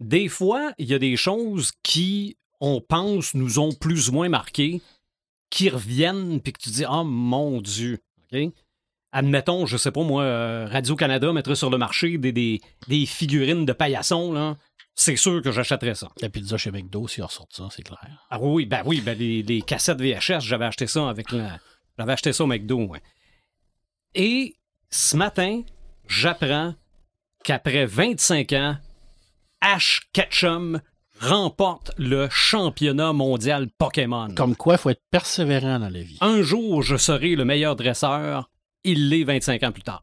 [0.00, 4.28] Des fois, il y a des choses qui, on pense, nous ont plus ou moins
[4.28, 4.80] marqué,
[5.50, 7.98] qui reviennent, puis que tu dis, oh mon Dieu.
[8.32, 8.52] OK?
[9.10, 13.64] Admettons, je sais pas, moi, euh, Radio-Canada mettrait sur le marché des, des, des figurines
[13.64, 14.56] de paillassons, là.
[15.00, 16.08] C'est sûr que j'achèterais ça.
[16.20, 18.00] La pizza chez McDo, s'il ressort ça, c'est clair.
[18.30, 21.60] Ah oui, ben oui, ben les, les cassettes VHS, j'avais acheté ça avec la.
[21.96, 23.00] J'avais acheté ça au McDo, ouais.
[24.16, 24.56] Et
[24.90, 25.62] ce matin,
[26.08, 26.74] j'apprends
[27.44, 28.76] qu'après 25 ans,
[29.60, 30.80] Ash Ketchum
[31.20, 34.34] remporte le championnat mondial Pokémon.
[34.34, 36.18] Comme quoi, il faut être persévérant dans la vie.
[36.20, 38.50] Un jour, je serai le meilleur dresseur.
[38.82, 40.02] Il l'est 25 ans plus tard.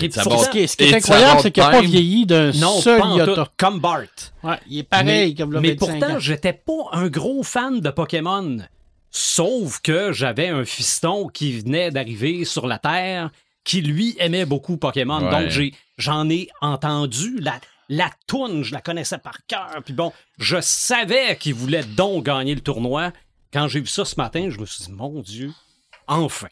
[0.00, 3.00] Ce qui est, ce qui est Et incroyable, c'est qu'il n'a pas vieilli d'un seul
[3.16, 3.48] iota.
[3.56, 4.02] comme Bart.
[4.42, 7.80] Ouais, il est pareil mais, comme le mais 25 pourtant, j'étais pas un gros fan
[7.80, 8.58] de Pokémon.
[9.10, 13.30] Sauf que j'avais un fiston qui venait d'arriver sur la Terre
[13.64, 15.24] qui, lui, aimait beaucoup Pokémon.
[15.24, 15.30] Ouais.
[15.30, 17.58] Donc, j'ai, j'en ai entendu la,
[17.88, 19.82] la toune, je la connaissais par cœur.
[19.84, 23.12] Puis bon, je savais qu'il voulait donc gagner le tournoi.
[23.52, 25.52] Quand j'ai vu ça ce matin, je me suis dit, mon Dieu,
[26.06, 26.48] enfin.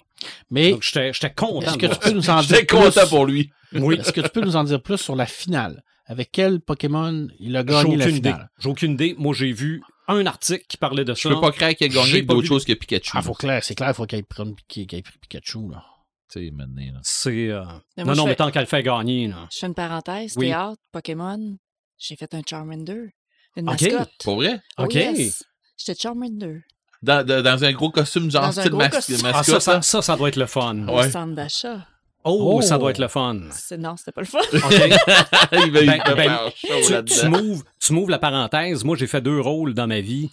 [0.51, 1.61] Mais Donc, j'étais, content.
[1.62, 3.09] est-ce que tu peux nous en dire J'étais content plus?
[3.09, 3.51] pour lui.
[3.73, 5.82] Oui, Est-ce que tu peux nous en dire plus sur la finale?
[6.07, 8.28] Avec quel Pokémon il a gagné la aucune idée.
[8.31, 8.51] finale?
[8.61, 9.15] J'ai aucune idée.
[9.19, 11.28] Moi, j'ai vu un article qui parlait de Je ça.
[11.31, 13.12] peux pas croire qu'il a J'ai gagné vu- choses que Pikachu.
[13.15, 15.70] Ah, faut clair, c'est clair, il faut qu'il ait pris, qu'il ait pris Pikachu.
[15.70, 15.82] Là.
[16.31, 17.01] Tu sais, maintenant.
[17.03, 17.49] C'est.
[17.49, 17.65] euh,
[17.97, 19.49] Mais Non, non, je mais fais- tant qu'elle le fait gagner, là.
[19.51, 20.35] Je fais une parenthèse.
[20.36, 20.47] Oui.
[20.49, 21.57] Théâtre, Pokémon.
[21.99, 23.15] J'ai fait un Charmander.
[23.57, 23.81] Une Ok.
[23.82, 24.11] mascotte.
[24.23, 24.61] Pour vrai?
[24.78, 24.95] Oh, OK.
[24.95, 25.43] yes.
[25.78, 26.61] J'étais Charmander.
[27.05, 29.10] Dans, dans, dans un gros costume, genre style gros mas-.
[29.35, 30.89] Ah, ça, ça, ça, ça doit être le fun.
[30.89, 31.10] Au Ouais.
[31.10, 31.86] centre d'achat.
[32.24, 32.62] Oh, Oh.
[32.62, 33.35] ça doit être le fun.
[33.78, 34.39] Non, c'était pas le fun.
[34.52, 38.82] Il va, Ben- ben, tu, tu m'ouvres, tu m'ouvres la parenthèse.
[38.85, 40.31] Moi, j'ai fait deux rôles dans ma vie.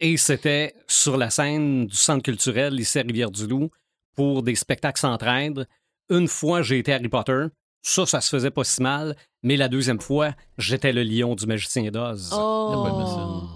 [0.00, 3.70] Et c'était sur la scène du Centre culturel ici à Rivière-du-Loup
[4.16, 5.66] pour des spectacles s'entraide.
[6.10, 7.46] Une fois, j'ai été Harry Potter.
[7.82, 9.16] Ça, ça se faisait pas si mal.
[9.42, 12.30] Mais la deuxième fois, j'étais le lion du magicien d'Oz.
[12.34, 13.48] Oh.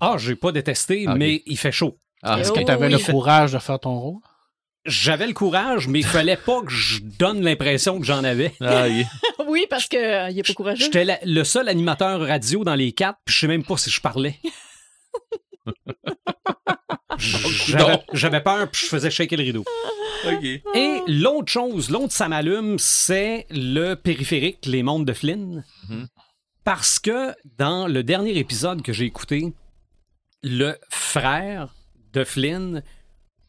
[0.00, 1.98] Ah, j'ai pas détesté, Ah, mais il fait chaud.
[2.22, 2.92] Ah, Est-ce Oh, que tu avais oui.
[2.92, 4.20] le courage de faire ton rôle?
[4.84, 8.54] J'avais le courage, mais il fallait pas que je donne l'impression que j'en avais.
[8.60, 8.86] ah,
[9.46, 10.84] Oui, parce qu'il n'est pas courageux.
[10.84, 13.90] J'étais la- le seul animateur radio dans les quatre, puis je sais même pas si
[13.90, 14.36] je parlais.
[17.18, 19.64] J'avais- peur, puis je faisais shaker le rideau.
[20.74, 25.64] Et l'autre chose, l'autre ça m'allume, c'est le périphérique, les mondes de Flynn.
[25.88, 26.08] Mhm.
[26.64, 29.52] Parce que dans le dernier épisode que j'ai écouté,
[30.42, 31.74] le frère
[32.12, 32.82] de Flynn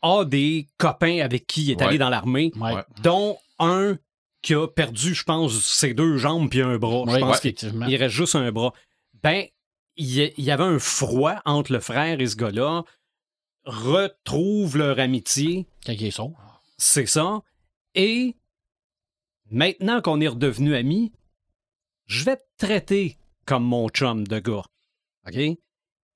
[0.02, 1.84] a des copains avec qui il est Ouais.
[1.88, 2.84] allé dans l'armée, Ouais.
[3.04, 3.98] Dont un
[4.42, 7.04] qui a perdu, je pense, ses deux jambes puis un bras.
[7.08, 8.74] Je pense ouais, qu'il il reste juste un bras.
[9.22, 9.46] Ben,
[9.98, 12.84] il y, avait un froid entre le frère et ce gars-là.
[13.66, 16.34] Retrouve leur amitié, Quand il est sauve.
[16.78, 17.42] c'est ça.
[17.96, 18.38] Et
[19.52, 21.12] maintenant qu'on est redevenus amis,
[22.06, 24.64] je vais te traiter comme mon chum de gars.
[25.28, 25.58] OK?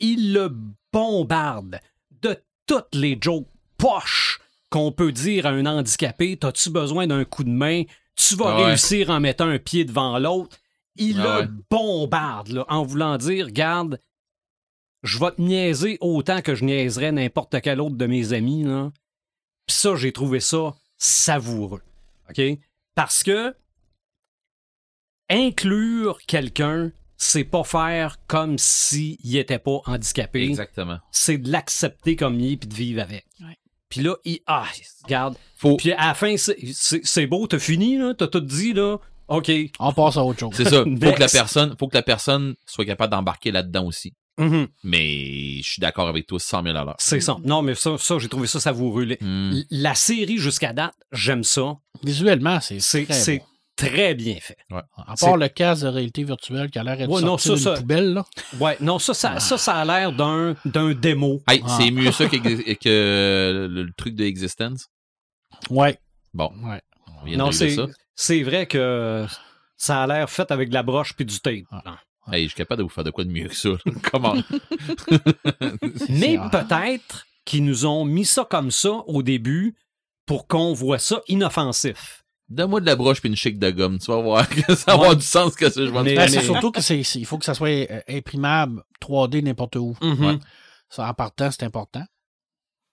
[0.05, 0.53] Il le
[0.91, 1.79] bombarde
[2.21, 3.47] de toutes les jokes
[3.77, 4.39] poches
[4.69, 6.35] qu'on peut dire à un handicapé.
[6.35, 7.83] T'as-tu besoin d'un coup de main?
[8.15, 8.65] Tu vas Ouais.
[8.65, 10.57] réussir en mettant un pied devant l'autre.
[10.95, 13.99] il Ah le bombarde là, en voulant dire Regarde,
[15.03, 18.63] je vais te niaiser autant que je niaiserais n'importe quel autre de mes amis.
[18.63, 18.91] Là.
[19.65, 21.81] Puis ça, j'ai trouvé ça savoureux.
[22.29, 22.41] OK?
[22.93, 23.55] Parce que
[25.29, 26.91] inclure quelqu'un,
[27.23, 30.43] c'est pas faire comme s'il n'était pas handicapé.
[30.43, 30.97] Exactement.
[31.11, 33.25] C'est de l'accepter comme il est puis de vivre avec.
[33.41, 33.57] Ouais.
[33.89, 34.39] Puis là, il.
[34.47, 34.65] Ah,
[35.03, 35.35] regarde.
[35.55, 35.77] Faut...
[35.77, 38.13] Puis à la fin, c'est- beau, t'as fini, là.
[38.17, 38.97] T'as tout dit, là.
[39.29, 39.51] OK.
[39.79, 40.53] On passe à autre chose.
[40.55, 40.83] C'est ça.
[41.01, 44.13] Faut que la personne, faut que la personne soit capable d'embarquer là-dedans aussi.
[44.37, 44.67] Mhm.
[44.83, 46.95] Mais je suis d'accord avec toi 100 000 à l'heure.
[46.97, 47.37] C'est ça.
[47.45, 49.05] Non, mais ça, ça j'ai trouvé ça savoureux.
[49.05, 49.61] La- Hmm.
[49.69, 51.77] La série jusqu'à date, j'aime ça.
[52.03, 53.43] Visuellement, c'est C'est
[53.87, 54.57] très bien fait.
[54.97, 57.53] À part le casque de réalité virtuelle qui a l'air d'être Ouais, non, sorti ça,
[57.53, 58.25] d'une ça- poubelle, là.
[58.59, 61.41] Ouais, non, ça, ça, ça, ça a l'air d'un d'un démo.
[61.47, 61.77] Hey, Ah.
[61.79, 64.87] c'est mieux ça que, que le, le truc de Existence.
[65.69, 65.97] Ouais.
[66.33, 66.81] Bon, Ouais.
[67.21, 67.85] on vient Non, de c'est ça.
[68.15, 69.25] c'est vrai que
[69.77, 71.63] ça a l'air fait avec de la broche puis du tape.
[71.71, 71.97] Ah.
[72.31, 73.69] Hey, je suis capable de vous faire de quoi de mieux que ça.
[74.11, 74.35] Comment?
[76.09, 79.75] Mais peut-être qu'ils nous ont mis ça comme ça au début
[80.25, 82.22] pour qu'on voit ça inoffensif.
[82.53, 83.99] Donne-moi de la broche puis une chic de gomme.
[83.99, 84.99] Tu vas voir que ça va Ouais.
[85.03, 87.45] avoir du sens que ça, je vais Mais- c'est surtout que c'est, il faut que
[87.45, 89.95] ça soit euh, imprimable 3D n'importe où.
[90.01, 90.25] Mhm.
[90.25, 90.39] Ouais.
[90.89, 92.03] Ça, en partant, c'est important.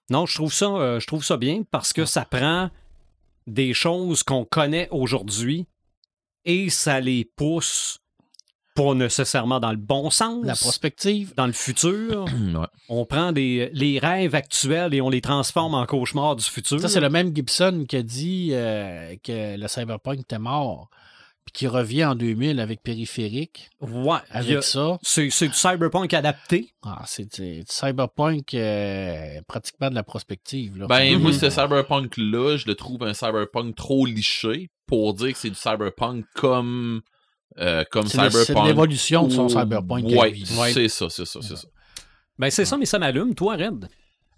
[0.09, 2.69] Non, je trouve ça, euh, je trouve ça bien parce que ça prend
[3.47, 5.67] des choses qu'on connaît aujourd'hui
[6.45, 7.99] et ça les pousse
[8.75, 10.45] pas nécessairement dans le bon sens.
[10.45, 11.33] La prospective.
[11.35, 12.25] dans le futur,
[12.55, 12.67] Ouais.
[12.89, 16.79] on prend des, les rêves actuels et on les transforme en cauchemars du futur.
[16.79, 20.89] Ça, c'est le même Gibson qui a dit euh, que le cyberpunk était mort,
[21.43, 23.69] puis qui revient en 2000 avec périphérique.
[23.81, 26.71] Ouais, Avec a- ça, c'est, du cyberpunk adapté.
[26.83, 30.77] ah, c'est du cyberpunk euh, pratiquement de la prospective.
[30.77, 30.87] Là.
[30.87, 31.37] Ben, moi, Mhm.
[31.37, 36.25] ce cyberpunk-là, je le trouve un cyberpunk trop liché pour dire que c'est du cyberpunk
[36.35, 37.01] comme,
[37.59, 38.67] euh, comme c'est, le- c'est cyberpunk.
[38.67, 40.05] l'évolution de son ou- cyberpunk.
[40.07, 40.45] Ouais, lui.
[40.45, 41.67] c'est ça, c'est ça, c'est ça.
[42.39, 43.87] Ben, c'est ça, mais ça m'allume, toi, Red?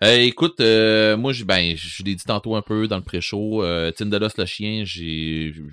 [0.04, 3.64] Euh, écoute, euh, moi, j'ai- ben, je l'ai dit tantôt un peu dans le pré-show,
[3.64, 5.64] euh, Tindalos le chien, j'ai, tu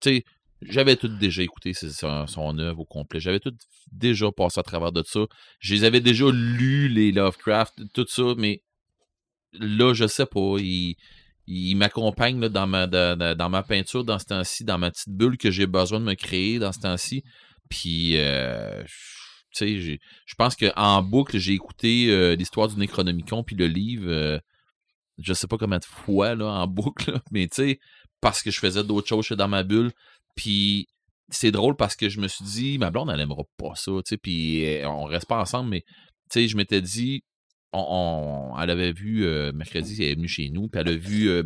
[0.00, 0.24] sais,
[0.60, 3.18] j'avais tout déjà écouté son, son œuvre au complet.
[3.18, 3.54] J'avais tout
[3.90, 5.20] déjà passé à travers de ça.
[5.58, 8.62] Je les avais déjà lus, les Lovecraft, tout ça, mais
[9.54, 10.94] là, je sais pas, il,
[11.46, 16.00] il m'accompagne dans, ma, peinture dans ce temps-ci, dans ma petite bulle que j'ai besoin
[16.00, 17.22] de me créer dans ce temps-ci.
[17.68, 18.88] Puis, euh, tu
[19.52, 24.08] sais, j'ai- je pense qu'en boucle, j'ai écouté euh, l'histoire du Necronomicon, puis le livre,
[24.08, 24.38] euh,
[25.18, 27.80] je sais pas combien de fois, en boucle, mais tu sais,
[28.20, 29.90] parce que je faisais d'autres choses dans ma bulle.
[30.36, 30.86] Puis,
[31.28, 34.02] c'est drôle parce que je me suis dit, ma blonde, elle aimera pas ça, tu
[34.06, 35.82] sais, puis euh, on reste pas ensemble, mais
[36.30, 37.22] tu sais, je m'étais dit,
[37.74, 41.42] elle avait vu euh, mercredi, elle est venue chez nous, puis elle a vu euh,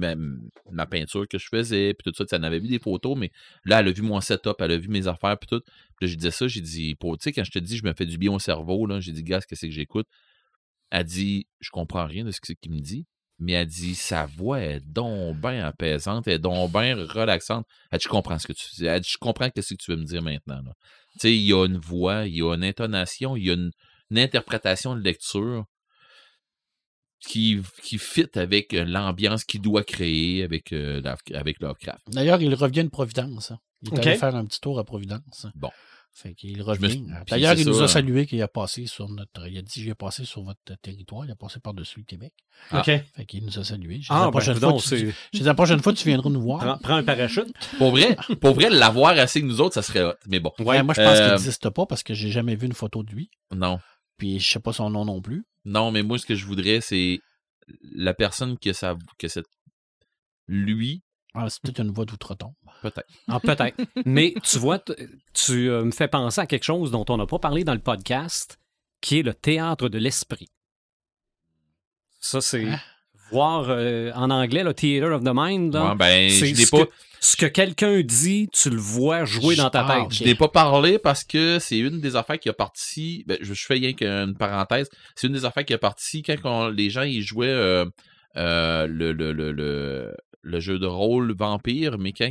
[0.73, 3.31] ma, peinture que je faisais, puis tout ça, elle en avait vu des photos, mais
[3.65, 5.61] là, elle a vu mon setup, elle a vu mes affaires, puis tout.
[5.97, 7.93] Puis là, je disais ça, j'ai dit, tu sais, quand je te dis, je me
[7.93, 10.09] fais du bien au cerveau, là, j'ai dit, gars, qu'est-ce que j'écoute?
[10.91, 13.07] Elle dit, je comprends rien de ce qu'il me dit,
[13.39, 17.67] mais elle dit, sa voix est donc bien apaisante, elle est donc bien relaxante.
[17.93, 18.87] Elle dit, je comprends ce que tu dis.
[18.87, 20.63] Elle dit, je comprends ce que tu veux me dire maintenant.
[21.15, 23.55] Tu sais, il y a une voix, il y a une intonation, il y a
[23.55, 23.73] une
[24.19, 25.67] interprétation de lecture
[27.27, 31.03] qui, qui fit avec euh, l'ambiance qu'il doit créer avec, euh,
[31.35, 32.01] avec Lovecraft.
[32.09, 33.51] D'ailleurs, il revient de Providence.
[33.51, 33.59] hein.
[33.83, 35.47] Il est allé faire un petit tour à Providence.
[35.55, 35.71] Bon.
[36.13, 37.03] Fait qu'il revient.
[37.05, 37.89] puis D'ailleurs, il nous a hein.
[37.89, 39.47] salué qu'il a passé sur notre.
[39.49, 42.33] Il a dit J'ai passé sur votre territoire, il a passé par-dessus le Québec.
[42.71, 42.81] Ah.
[42.81, 42.87] OK.
[42.87, 43.97] Fait qu'il nous a salué.
[43.97, 46.61] J'ai dit, Ah, la ben, prochaine fois, tu, la prochaine fois, tu viendras nous voir.
[46.61, 47.53] prends, prends un parachute.
[47.77, 50.15] Pour vrai, pour vrai, l'avoir assez que nous autres, ça serait hot.
[50.27, 52.67] Mais bon, Ouais, moi, je pense qu'il Euh, n'existe pas parce que j'ai jamais vu
[52.67, 53.31] une photo de lui.
[53.55, 53.79] non.
[54.17, 55.45] Puis je sais pas son nom non plus.
[55.65, 57.21] Non, mais moi, ce que je voudrais, c'est
[57.83, 59.47] la personne que ça, que cette,
[60.47, 61.03] lui,
[61.35, 62.55] Ah, c'est peut-être une voix d'outre-tombe.
[62.83, 63.09] peut-être.
[63.29, 63.77] Ah, peut-être.
[64.07, 64.95] Mais tu vois, t-
[65.35, 67.81] tu euh, me fais penser à quelque chose dont on n'a pas parlé dans le
[67.81, 68.59] podcast,
[69.01, 70.49] qui est le théâtre de l'esprit.
[72.21, 72.81] Ça, c'est Hein?
[73.31, 75.75] Voir euh, en anglais le Theater of the Mind.
[75.75, 75.91] là.
[75.91, 76.91] Ouais, ben, c'est ce pas, que,
[77.21, 80.13] ce que quelqu'un dit, tu le vois jouer dans ta Ah, tête.
[80.19, 83.25] je n'ai pas parlé parce que c'est une des affaires qui a parti.
[83.27, 84.89] Ben, je, je fais rien qu'une parenthèse.
[85.15, 87.85] C'est une des affaires qui a parti quand on- les gens ils jouaient euh,
[88.37, 92.31] euh, le, le, le, le, le jeu de rôle Vampire, mais quand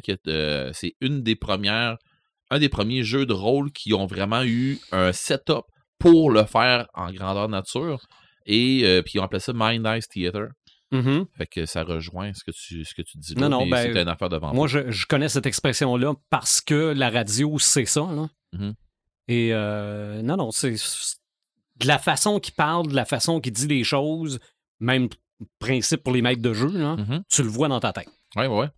[0.74, 1.98] c'est une des premières,
[2.52, 5.64] un des premiers jeux de rôle qui ont vraiment eu un setup
[6.00, 8.00] pour le faire en grandeur nature.
[8.46, 10.50] Et euh, puis ils ont appelé ça Mind Ice Theater.
[10.96, 11.26] Mhm.
[11.38, 13.72] Fait que ça rejoint ce que tu, ce que tu dis Non, là, non, mais
[13.72, 14.38] ben, c'est une affaire de.
[14.38, 18.02] Moi, je, je connais cette expression-là parce que la radio, c'est ça.
[18.02, 18.28] là.
[18.54, 18.74] Mhm.
[19.28, 20.72] Et euh, non, non, c'est
[21.78, 24.40] de la façon qu'il parle, de la façon qu'il dit les choses,
[24.80, 25.10] même
[25.60, 27.24] principe pour les maîtres de jeu, là, Mhm.
[27.30, 28.08] tu le vois dans ta tête.
[28.36, 28.58] Ouais, ouais.
[28.58, 28.70] ouais.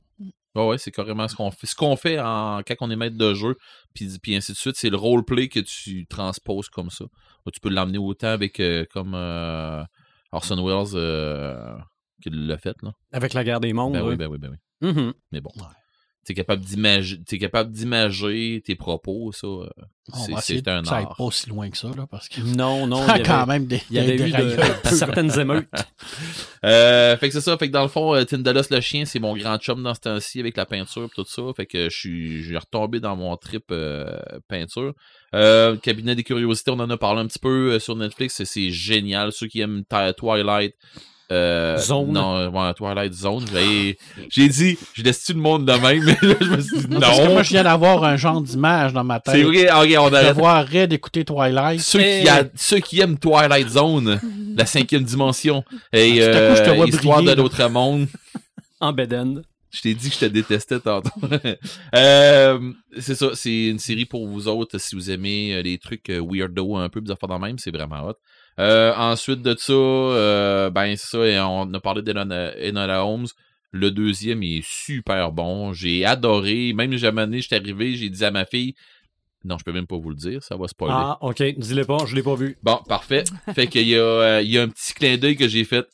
[0.56, 1.68] Ouais, ouais, c'est carrément ce qu'on fait.
[1.68, 3.56] Ce qu'on fait en, quand on est maître de jeu,
[3.94, 7.06] puis, puis ainsi de suite, c'est le roleplay que tu transposes comme ça.
[7.46, 9.84] Ou tu peux l'emmener autant avec euh, comme euh,
[10.32, 11.76] Orson Welles euh,
[12.22, 12.92] qui l'a fait, là.
[13.12, 13.94] Avec la guerre des mondes.
[13.94, 14.16] Ben oui, oui.
[14.18, 14.90] ben oui, ben oui.
[14.90, 15.14] Mhm.
[15.32, 15.52] Mais bon.
[15.58, 15.64] Ouais.
[16.26, 19.48] T'es capable d'imager, t'es capable d'imager tes propos, ça.
[19.48, 19.70] euh,
[20.12, 21.16] On c'est- un que ça art.
[21.16, 23.02] pas aussi loin que ça, là, parce que Non, non.
[23.08, 24.58] il y a quand avait, même des, il y avait des eu de-
[24.94, 25.70] certaines émeutes.
[26.66, 27.58] Euh, fait que c'est ça.
[27.58, 30.02] Fait que dans le fond, euh, Tindalos le chien, c'est mon grand chum dans ce
[30.02, 31.42] temps-ci avec la peinture et tout ça.
[31.56, 34.18] Fait que je suis, je suis retombé dans mon trip euh,
[34.50, 34.94] peinture.
[35.34, 38.44] Euh, Cabinet des curiosités, on en a parlé un petit peu euh, sur Netflix.
[38.44, 39.32] C'est- génial.
[39.32, 39.84] Ceux qui aiment
[40.18, 40.76] Twilight.
[41.32, 42.12] Euh, Zone.
[42.14, 43.46] Non, ouais, Twilight Zone.
[43.52, 43.98] J'ai-
[44.30, 47.20] J'ai dit, je laisse-tu le monde de même, mais là, je me suis dit Parce
[47.20, 47.34] que non.
[47.34, 49.36] moi, je viens d'avoir un genre d'image dans ma tête.
[49.36, 51.82] C'est vrai, ok, on De a, voir Red écouter Twilight.
[51.82, 54.20] ceux, qui a- ceux qui aiment Twilight Zone,
[54.56, 57.42] la cinquième dimension, et Ah, tout à coup, je te euh, vois Histoire briller, de
[57.42, 58.08] l'autre monde.
[58.80, 59.42] En bed-end.
[59.72, 61.10] Je t'ai dit que je te détestais tantôt.
[61.96, 62.60] Euh,
[63.00, 66.76] c'est ça, c'est une série pour vous autres si vous aimez euh, les trucs weirdo
[66.78, 68.14] un peu bizarres dans même, c'est vraiment hot.
[68.60, 73.28] Euh, ensuite de ça, euh, ben c'est ça, et on a parlé d'Enola Enola Holmes.
[73.72, 75.74] Le deuxième il est super bon.
[75.74, 76.74] J'ai adoré.
[76.74, 78.74] Même jamais j'étais arrivé, j'ai dit à ma fille.
[79.46, 80.96] Non, je peux même pas vous le dire, ça va spoiler.
[80.98, 81.44] Ah, ok.
[81.58, 82.58] Dis-le pas, je l'ai pas vu.
[82.64, 83.24] Bon, parfait.
[83.54, 85.86] fait qu'il y a, euh, il y a un petit clin d'œil que j'ai fait.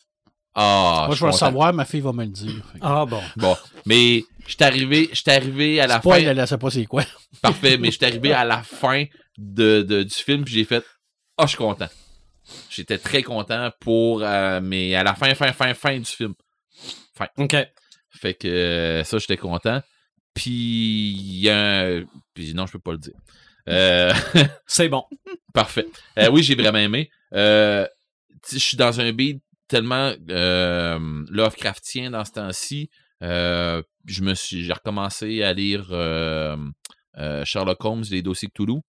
[0.56, 2.64] Ah, moi, je je vais le suis savoir, ma fille va me le dire.
[2.80, 3.20] Ah bon.
[3.38, 6.30] Bon, mais j'étais arrivé, j'étais arrivé à la Spoil, fin.
[6.30, 7.04] elle ne sait pas c'est quoi.
[7.42, 9.04] Parfait, mais j'étais arrivé à la fin
[9.38, 10.84] de, de- du film puis j'ai fait
[11.38, 11.88] Ah, je suis content.
[12.74, 16.34] J'étais très content pour euh, mais à la fin, fin, fin, fin du film.
[17.38, 17.56] Ok.
[18.10, 19.82] Fait que euh, ça, j'étais content.
[20.34, 22.06] Puis il y a un.
[22.34, 23.14] Puis non, je peux pas le dire.
[23.70, 24.14] Euh,
[24.68, 25.04] C'est bon.
[25.54, 25.86] Parfait.
[26.18, 27.10] Euh, oui, j'ai vraiment aimé.
[27.34, 27.88] Euh,
[28.52, 32.90] je suis dans un beat tellement euh, Lovecraftien dans ce temps-ci.
[33.22, 36.58] Euh, je me suis, j'ai recommencé à lire euh,
[37.18, 38.82] euh, Sherlock Holmes, les dossiers Cthulhu.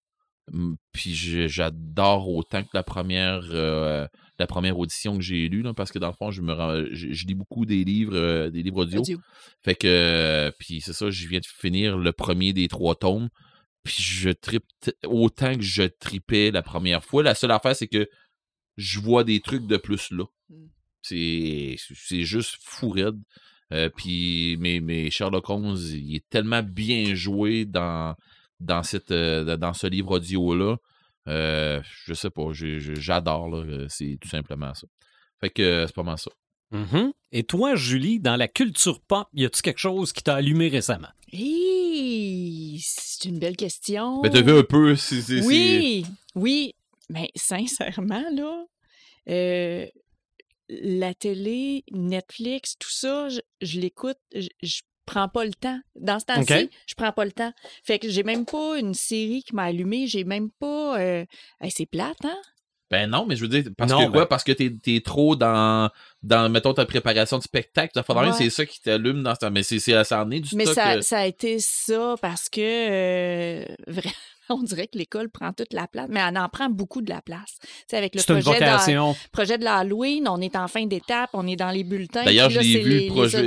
[0.92, 1.14] Puis
[1.48, 4.06] j'adore autant que la première, euh,
[4.38, 6.84] la première audition que j'ai lue, là, parce que dans le fond, je me rends-
[6.92, 9.00] je, je lis beaucoup des livres, euh, des livres audio.
[9.00, 9.18] Audio.
[9.62, 13.28] Fait que, euh, puis c'est ça, je viens de finir le premier des trois tomes.
[13.84, 14.64] Puis je tripe
[15.06, 17.22] autant que je tripais la première fois.
[17.22, 18.08] La seule affaire, c'est que
[18.76, 20.24] je vois des trucs de plus là.
[20.48, 20.66] Mm.
[21.02, 23.20] C'est c'est juste fou raide.
[23.72, 28.14] Euh, puis mais, mais Sherlock Holmes, il est tellement bien joué dans,
[28.60, 30.76] dans, cette, euh, dans ce livre audio-là.
[31.28, 33.48] Euh, je sais pas, j'adore.
[33.48, 33.58] là.
[33.58, 34.86] Euh, C'est tout simplement ça.
[35.40, 36.30] Fait que euh, c'est pas mal ça.
[36.70, 37.12] Mhm.
[37.32, 41.08] Et toi, Julie, dans la culture pop, y a-tu quelque chose qui t'a allumé récemment?
[42.80, 44.22] C'est une belle question.
[44.22, 46.04] Mais t'as vu un peu, c'est- c'est- Oui,
[46.34, 46.74] oui.
[47.10, 48.64] Mais sincèrement, là,
[49.28, 49.86] euh,
[50.68, 55.78] la télé, Netflix, tout ça, je, je l'écoute, je, je prends pas le temps.
[55.96, 57.52] Dans ce temps-ci, je prends pas le temps.
[57.84, 60.98] Fait que j'ai même pas une série qui m'a allumé, j'ai même pas...
[61.00, 61.24] euh,
[61.60, 62.36] hey, c'est plate, hein?
[62.90, 64.20] Ben non, mais je veux dire, parce Non, que quoi?
[64.22, 65.90] ben- Parce que t'es es trop dans,
[66.22, 67.90] dans, mettons, ta préparation de spectacle.
[67.94, 68.32] Ça fait Ouais.
[68.32, 70.74] c'est ça qui t'allume dans ce Mais c'est c'est- ça en est du Mais stock.
[70.76, 74.12] ça, euh, ça a été ça parce que euh, vraiment,
[74.50, 77.22] on dirait que l'école prend toute la place, mais elle en prend beaucoup de la
[77.22, 77.58] place.
[77.88, 81.30] Sais, avec le C'est une projet de, projet de l'Halloween, on est en fin d'étape,
[81.32, 82.24] on est dans les bulletins.
[82.24, 82.72] D'ailleurs, c'est vu,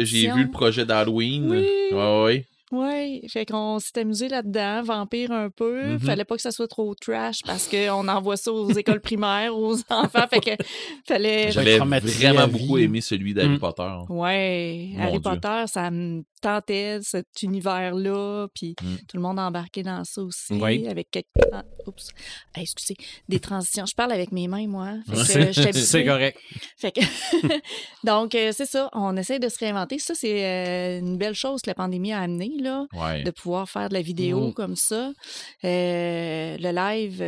[0.05, 1.49] j'ai vu le projet d'Halloween.
[1.49, 1.65] Oui.
[1.91, 2.45] Ouais, ouais.
[2.69, 5.93] Oui, fait qu'on s'est amusé là-dedans, vampire un peu.
[5.93, 5.99] Mhm.
[5.99, 9.77] Fallait pas que ça soit trop trash parce qu'on envoie ça aux écoles primaires, aux
[9.89, 10.27] enfants.
[10.29, 10.63] Fait que
[11.07, 11.49] fallait.
[11.51, 13.59] J'avais vraiment beaucoup aimé celui d'Harry Mm.
[13.59, 13.89] Potter.
[14.09, 15.21] Ouais, Mon Harry Dieu.
[15.21, 18.47] Potter, ça me tentait, cet univers-là.
[18.53, 18.95] Puis Mm.
[19.07, 20.53] tout le monde a embarqué dans ça aussi.
[20.53, 20.87] Oui.
[20.87, 21.25] Avec quelques.
[21.85, 22.09] Oups.
[22.55, 22.95] Excusez.
[23.29, 23.85] Des transitions.
[23.85, 24.93] Je parle avec mes mains, moi.
[25.07, 25.73] Habituée.
[25.73, 26.37] C'est correct.
[26.77, 27.01] Fait que
[28.03, 28.89] Donc, euh, c'est ça.
[28.93, 29.99] On essaie de se réinventer.
[29.99, 33.23] Ça, c'est euh, une belle chose que la pandémie a amené, là Ouais.
[33.23, 34.53] de pouvoir faire de la vidéo Mm.
[34.53, 35.11] comme ça.
[35.63, 37.21] Euh, le live,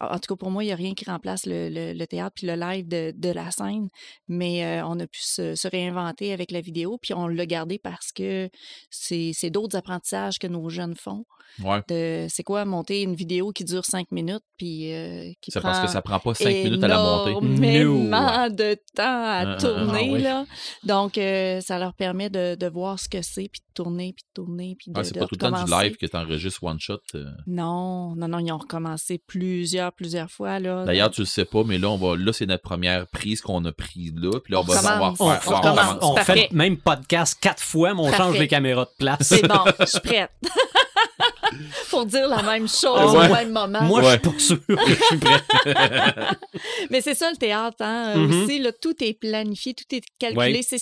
[0.00, 2.54] En tout cas, pour moi, il n'y a rien qui remplace le, théâtre puis le
[2.54, 3.88] live de, la scène.
[4.28, 7.78] Mais euh, on a pu se, se réinventer avec la vidéo, puis on l'a gardé
[7.78, 8.48] parce que
[8.90, 11.24] c'est d'autres apprentissages que nos jeunes font.
[11.64, 11.80] Ouais.
[11.88, 15.70] De c'est quoi monter une vidéo qui dure cinq minutes puis euh, qui C'est prend
[15.70, 17.30] parce que ça prend pas cinq minutes à la monter.
[17.30, 20.22] énormément de temps à Ah, ah, tourner ah, oui.
[20.22, 20.46] là.
[20.84, 24.24] Donc euh, ça leur permet de, de voir ce que c'est puis de tourner puis
[24.24, 26.62] de tourner puis de, Ah, c'est de pas tout le temps du live que t'enregistres
[26.64, 26.98] one shot.
[27.14, 27.24] euh.
[27.46, 30.84] Non, non, non, ils ont recommencé plusieurs, plusieurs fois là.
[30.84, 33.64] D'ailleurs, tu le sais pas, mais là, on va, là, c'est notre première prise qu'on
[33.64, 34.38] a prise là.
[34.42, 35.14] Puis là, on, On va.
[35.20, 35.98] On, faire.
[36.02, 39.18] On on- fait même podcast quatre fois, mais on change les caméras de place.
[39.22, 40.30] c'est bon, je suis prête.
[41.90, 43.28] pour dire la même chose Ouais.
[43.28, 43.82] au même moment.
[43.82, 44.06] Moi, Ouais.
[44.06, 45.42] je suis pas sûr que je suis prêt.
[46.90, 48.16] Mais c'est ça le théâtre, hein?
[48.16, 48.42] Mhm.
[48.44, 50.52] Aussi, là, tout est planifié, tout est calculé.
[50.58, 50.62] Ouais.
[50.62, 50.78] C'est,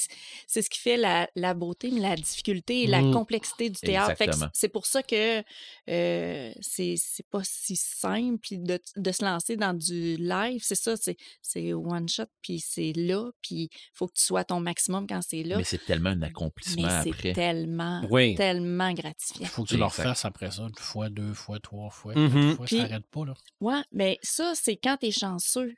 [0.47, 3.12] c'est ce qui fait la, la beauté, mais la difficulté et la Mhm.
[3.12, 4.09] complexité du théâtre.
[4.16, 4.51] Fait que Exactement.
[4.55, 5.43] c'est pour ça que
[5.88, 10.60] euh, c'est, c'est pas si simple puis de, de se lancer dans du live.
[10.64, 14.40] C'est ça, c'est, c'est one shot, puis c'est là, puis il faut que tu sois
[14.40, 15.56] à ton maximum quand c'est là.
[15.59, 17.32] Mais c'est tellement un Mais accomplissement c'est après.
[17.32, 18.34] tellement, Oui.
[18.34, 19.47] tellement Il gratifiant.
[19.48, 19.97] faut que tu le Exact.
[20.02, 23.24] refasses après ça, une fois, deux fois, trois fois, quatre fois, Puis- ça n'arrête pas.
[23.24, 23.34] Là.
[23.60, 25.74] Ouais, mais ça, c'est quand tu es chanceux.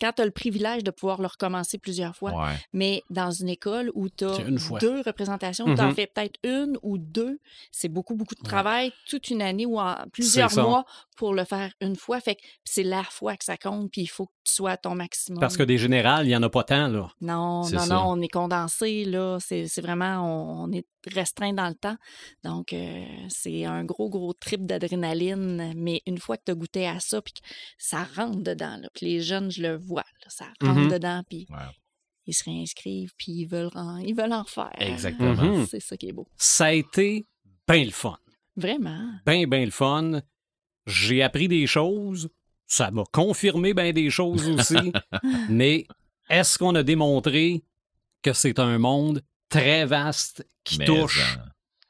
[0.00, 2.30] Quand tu as le privilège de pouvoir le recommencer plusieurs fois.
[2.32, 2.54] Ouais.
[2.72, 4.78] Mais dans une école où tu C'est une fois.
[4.78, 7.40] deux représentations, tu en fais peut-être une ou deux,
[7.72, 8.46] c'est beaucoup, beaucoup de Ouais.
[8.48, 10.84] travail, toute une année ou en plusieurs mois
[11.16, 12.20] pour le faire une fois.
[12.20, 14.76] Fait que c'est la fois que ça compte, puis il faut que tu sois à
[14.76, 15.40] ton maximum.
[15.40, 17.10] Parce que des générales, il n'y en a pas tant, là.
[17.20, 17.86] Non, non, ça.
[17.86, 19.38] non, on est condensé, là.
[19.40, 21.96] C'est c'est vraiment, on, on est restreint dans le temps.
[22.44, 25.72] Donc, euh, c'est un gros, gros trip d'adrénaline.
[25.76, 27.40] Mais une fois que tu as goûté à ça, puis que
[27.78, 30.90] ça rentre dedans, là, puis les jeunes, je le vois, là, ça rentre Mhm.
[30.90, 31.46] dedans, puis
[32.26, 34.72] ils se réinscrivent, puis ils veulent en, ils veulent en faire.
[34.78, 35.34] Exactement.
[35.34, 35.66] Mhm.
[35.66, 36.26] C'est ça qui est beau.
[36.36, 37.26] Ça a été
[37.66, 38.18] bien le fun.
[38.56, 39.10] Vraiment.
[39.26, 40.20] Bien, bien le fun.
[40.86, 42.28] J'ai appris des choses.
[42.66, 44.74] Ça m'a confirmé bien des choses aussi.
[45.48, 45.86] Mais
[46.28, 47.62] est-ce qu'on a démontré
[48.20, 51.38] que c'est un monde très vaste qui Mais, touche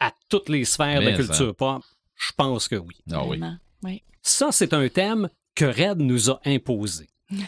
[0.01, 1.83] à toutes les sphères de Mais, la culture pop?
[2.17, 2.95] Je pense que oui.
[3.11, 3.41] Ah oui.
[3.83, 4.03] Oui.
[4.23, 7.09] Ça, c'est un thème que Red nous a imposé.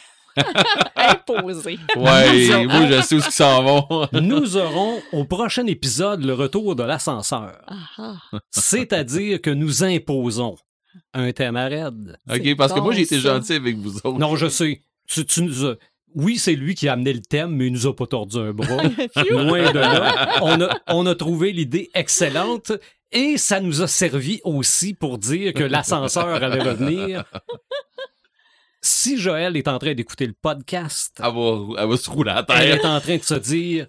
[0.97, 1.79] Imposé.
[1.97, 4.09] Ouais, moi, je sais où ils s'en vont.
[4.21, 7.61] Nous aurons au prochain épisode le retour de l'ascenseur.
[7.67, 8.39] Ah, ah.
[8.51, 10.57] C'est-à-dire que nous imposons
[11.15, 12.17] un thème à Red.
[12.31, 14.19] OK, parce que moi, j'ai été gentil avec vous autres.
[14.19, 14.83] Non, je sais.
[15.09, 15.77] Tu, tu nous as-
[16.15, 18.53] Oui, c'est lui qui a amené le thème, mais il nous a pas tordu un
[18.53, 18.77] bras.
[19.31, 20.39] Loin de là.
[20.43, 22.73] On a, on a trouvé l'idée excellente
[23.13, 27.25] et ça nous a servi aussi pour dire que l'ascenseur allait revenir.
[28.83, 32.39] Si Joël est en train d'écouter le podcast, Elle va, elle va se rouler à
[32.39, 32.75] elle terre.
[32.77, 33.87] est en train de se dire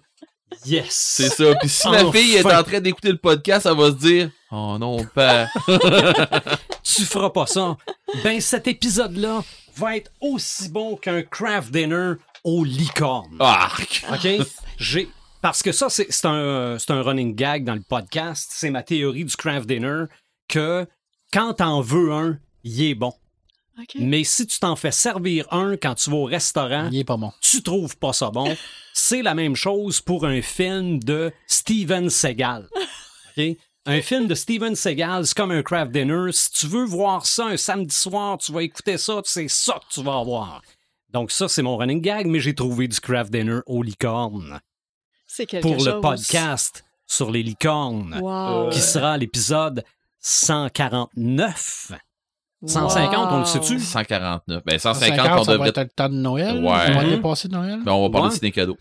[0.66, 0.86] Yes!
[0.90, 1.54] C'est ça.
[1.60, 2.18] Puis si la Enfin.
[2.18, 5.48] fille est en train d'écouter le podcast, elle va se dire Oh non, pas.
[6.84, 7.76] tu feras pas ça.
[8.22, 9.42] Ben, cet épisode-là
[9.76, 13.36] va être aussi bon qu'un craft dinner aux licornes.
[13.40, 14.04] Arc!
[14.12, 14.28] OK?
[14.78, 15.08] J'ai.
[15.40, 18.50] Parce que ça, c'est c'est un, c'est un running gag dans le podcast.
[18.54, 20.04] C'est ma théorie du craft dinner
[20.48, 20.86] que
[21.32, 23.12] quand t'en veux un, il est bon.
[23.78, 23.96] OK.
[23.98, 27.16] Mais si tu t'en fais servir un quand tu vas au restaurant, Il est pas
[27.16, 27.32] bon.
[27.40, 28.54] tu trouves pas ça bon.
[28.92, 32.68] C'est la même chose pour un film de Steven Seagal.
[33.38, 33.56] OK?
[33.84, 36.30] Un film de Steven Seagal, c'est comme un craft dinner.
[36.30, 39.92] Si tu veux voir ça un samedi soir, tu vas écouter ça, c'est ça que
[39.92, 40.62] tu vas avoir.
[41.10, 44.60] Donc ça, c'est mon running gag, mais j'ai trouvé du craft dinner aux licornes
[45.26, 45.88] C'est quelque pour chose.
[45.88, 48.70] le podcast sur les licornes, Wow.
[48.70, 49.84] qui sera l'épisode
[50.20, 51.92] 149.
[52.64, 53.80] 150, on le sait-tu?
[53.80, 54.62] 149.
[54.64, 55.68] Ben, 150, 150, on devrait.
[55.70, 56.62] être le temps de Noël.
[56.62, 56.70] Ouais.
[56.70, 57.80] On va dépasser Noël.
[57.84, 58.34] Ben, on va parler Ouais.
[58.34, 58.78] de ciné cadeau.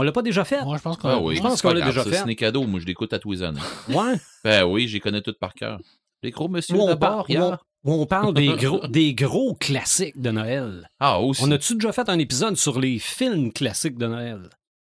[0.00, 0.62] On l'a pas déjà fait?
[0.64, 1.36] Moi, je pense qu'on Ah oui.
[1.36, 2.16] Je c'est qu'on l'a déjà fait.
[2.16, 3.60] Ciné cadeau, moi, je l'écoute à tous les années.
[3.90, 4.14] Ouais.
[4.42, 5.78] Ben oui, j'y connais toutes par cœur.
[6.22, 7.58] Les gros monsieur où on- hier.
[7.84, 10.88] où on parle des gros, des gros classiques de Noël.
[10.98, 11.42] Ah, aussi.
[11.44, 14.48] On a-tu déjà fait un épisode sur les films classiques de Noël?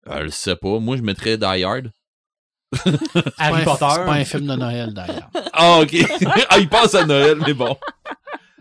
[0.06, 0.80] Ah, je le sais pas.
[0.80, 1.92] Moi, je mettrais Die Hard.
[2.84, 3.86] Harry C'est pas un- Potter.
[3.92, 5.30] C'est pas un film de Noël, d'ailleurs.
[5.54, 5.96] Ah, OK.
[6.50, 7.76] ah, il pense à Noël, mais bon.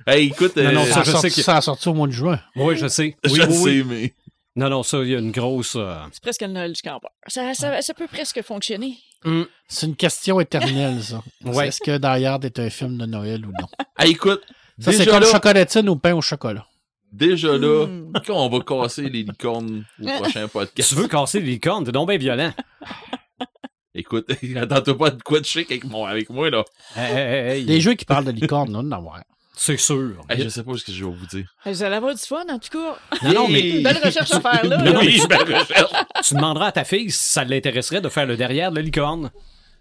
[0.06, 2.06] Hey, écoute, Non, non, euh, ça, je sorti- sais que- ça a sorti au mois
[2.06, 2.38] de juin.
[2.54, 3.16] Oui, je sais.
[3.24, 3.78] je Oui, oui, oui.
[3.78, 4.14] sais, mais...
[4.56, 5.76] Non, non, ça, il y a une grosse...
[5.76, 7.10] euh, C'est presque le Noël du campeur.
[7.28, 8.96] Ça, ça, ça peut presque fonctionner.
[9.24, 11.22] hum, C'est une question éternelle, ça.
[11.44, 11.68] Ouais.
[11.68, 13.68] Est-ce que Die Hard est un film de Noël ou non?
[13.96, 14.42] Ah, écoute,
[14.78, 16.66] Ça, c'est déjà, comme là, chocolatine ou pain au chocolat.
[17.12, 18.12] déjà là, Hmm.
[18.26, 20.88] quand on va casser les licornes au prochain podcast.
[20.88, 22.52] tu veux casser les licornes, t'es donc bien violent.
[23.94, 26.64] Écoute, attends-toi pas de quoi de chic avec, mon, avec moi, là.
[26.94, 29.22] Hey, hey, hey, Les jeux qui parlent de licorne, non, d'en avoir.
[29.58, 30.22] C'est sûr.
[30.28, 31.46] Hey, je sais pas ce que je vais vous dire.
[31.64, 32.98] Vous allez avoir du fun, en tout cas.
[33.22, 33.80] Non, non, mais!
[33.80, 34.76] Belle recherche à faire, là.
[34.84, 35.00] Non, là.
[35.00, 35.92] mais- Oui, me recherche.
[36.24, 39.30] tu demanderas à ta fille si ça l'intéresserait de faire le derrière de la licorne.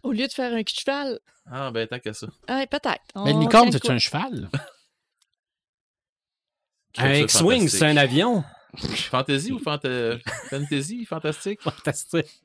[0.04, 1.20] Au lieu de faire un cul de cheval.
[1.52, 2.28] Ah, ben, tant qu'à ça.
[2.48, 3.02] Ah, peut-être.
[3.26, 4.50] Mais une licorne, c'est un cheval?
[6.98, 8.44] Un X-Wing, c'est un avion.
[9.10, 9.90] Fantasy ou fanta...
[10.50, 11.62] fantasy, fantastique?
[11.64, 12.42] Fantastique.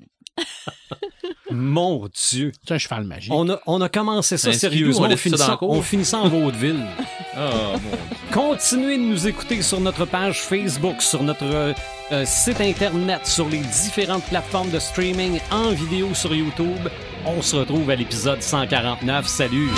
[1.50, 2.52] Mon Dieu.
[2.66, 3.32] C'est un cheval magique.
[3.34, 5.02] On a, on a commencé ça Un skidoo, sérieusement.
[5.02, 5.70] on On laisse finit ça dans ça, la cour.
[5.70, 6.84] on finit ça en vaudeville.
[7.36, 7.98] Ah, mon Dieu.
[8.32, 11.72] Continuez de nous écouter sur notre page Facebook, sur notre euh,
[12.10, 16.88] euh, site internet, sur les différentes plateformes de streaming, en vidéo sur YouTube.
[17.24, 19.28] On se retrouve à l'épisode 149.
[19.28, 19.70] Salut!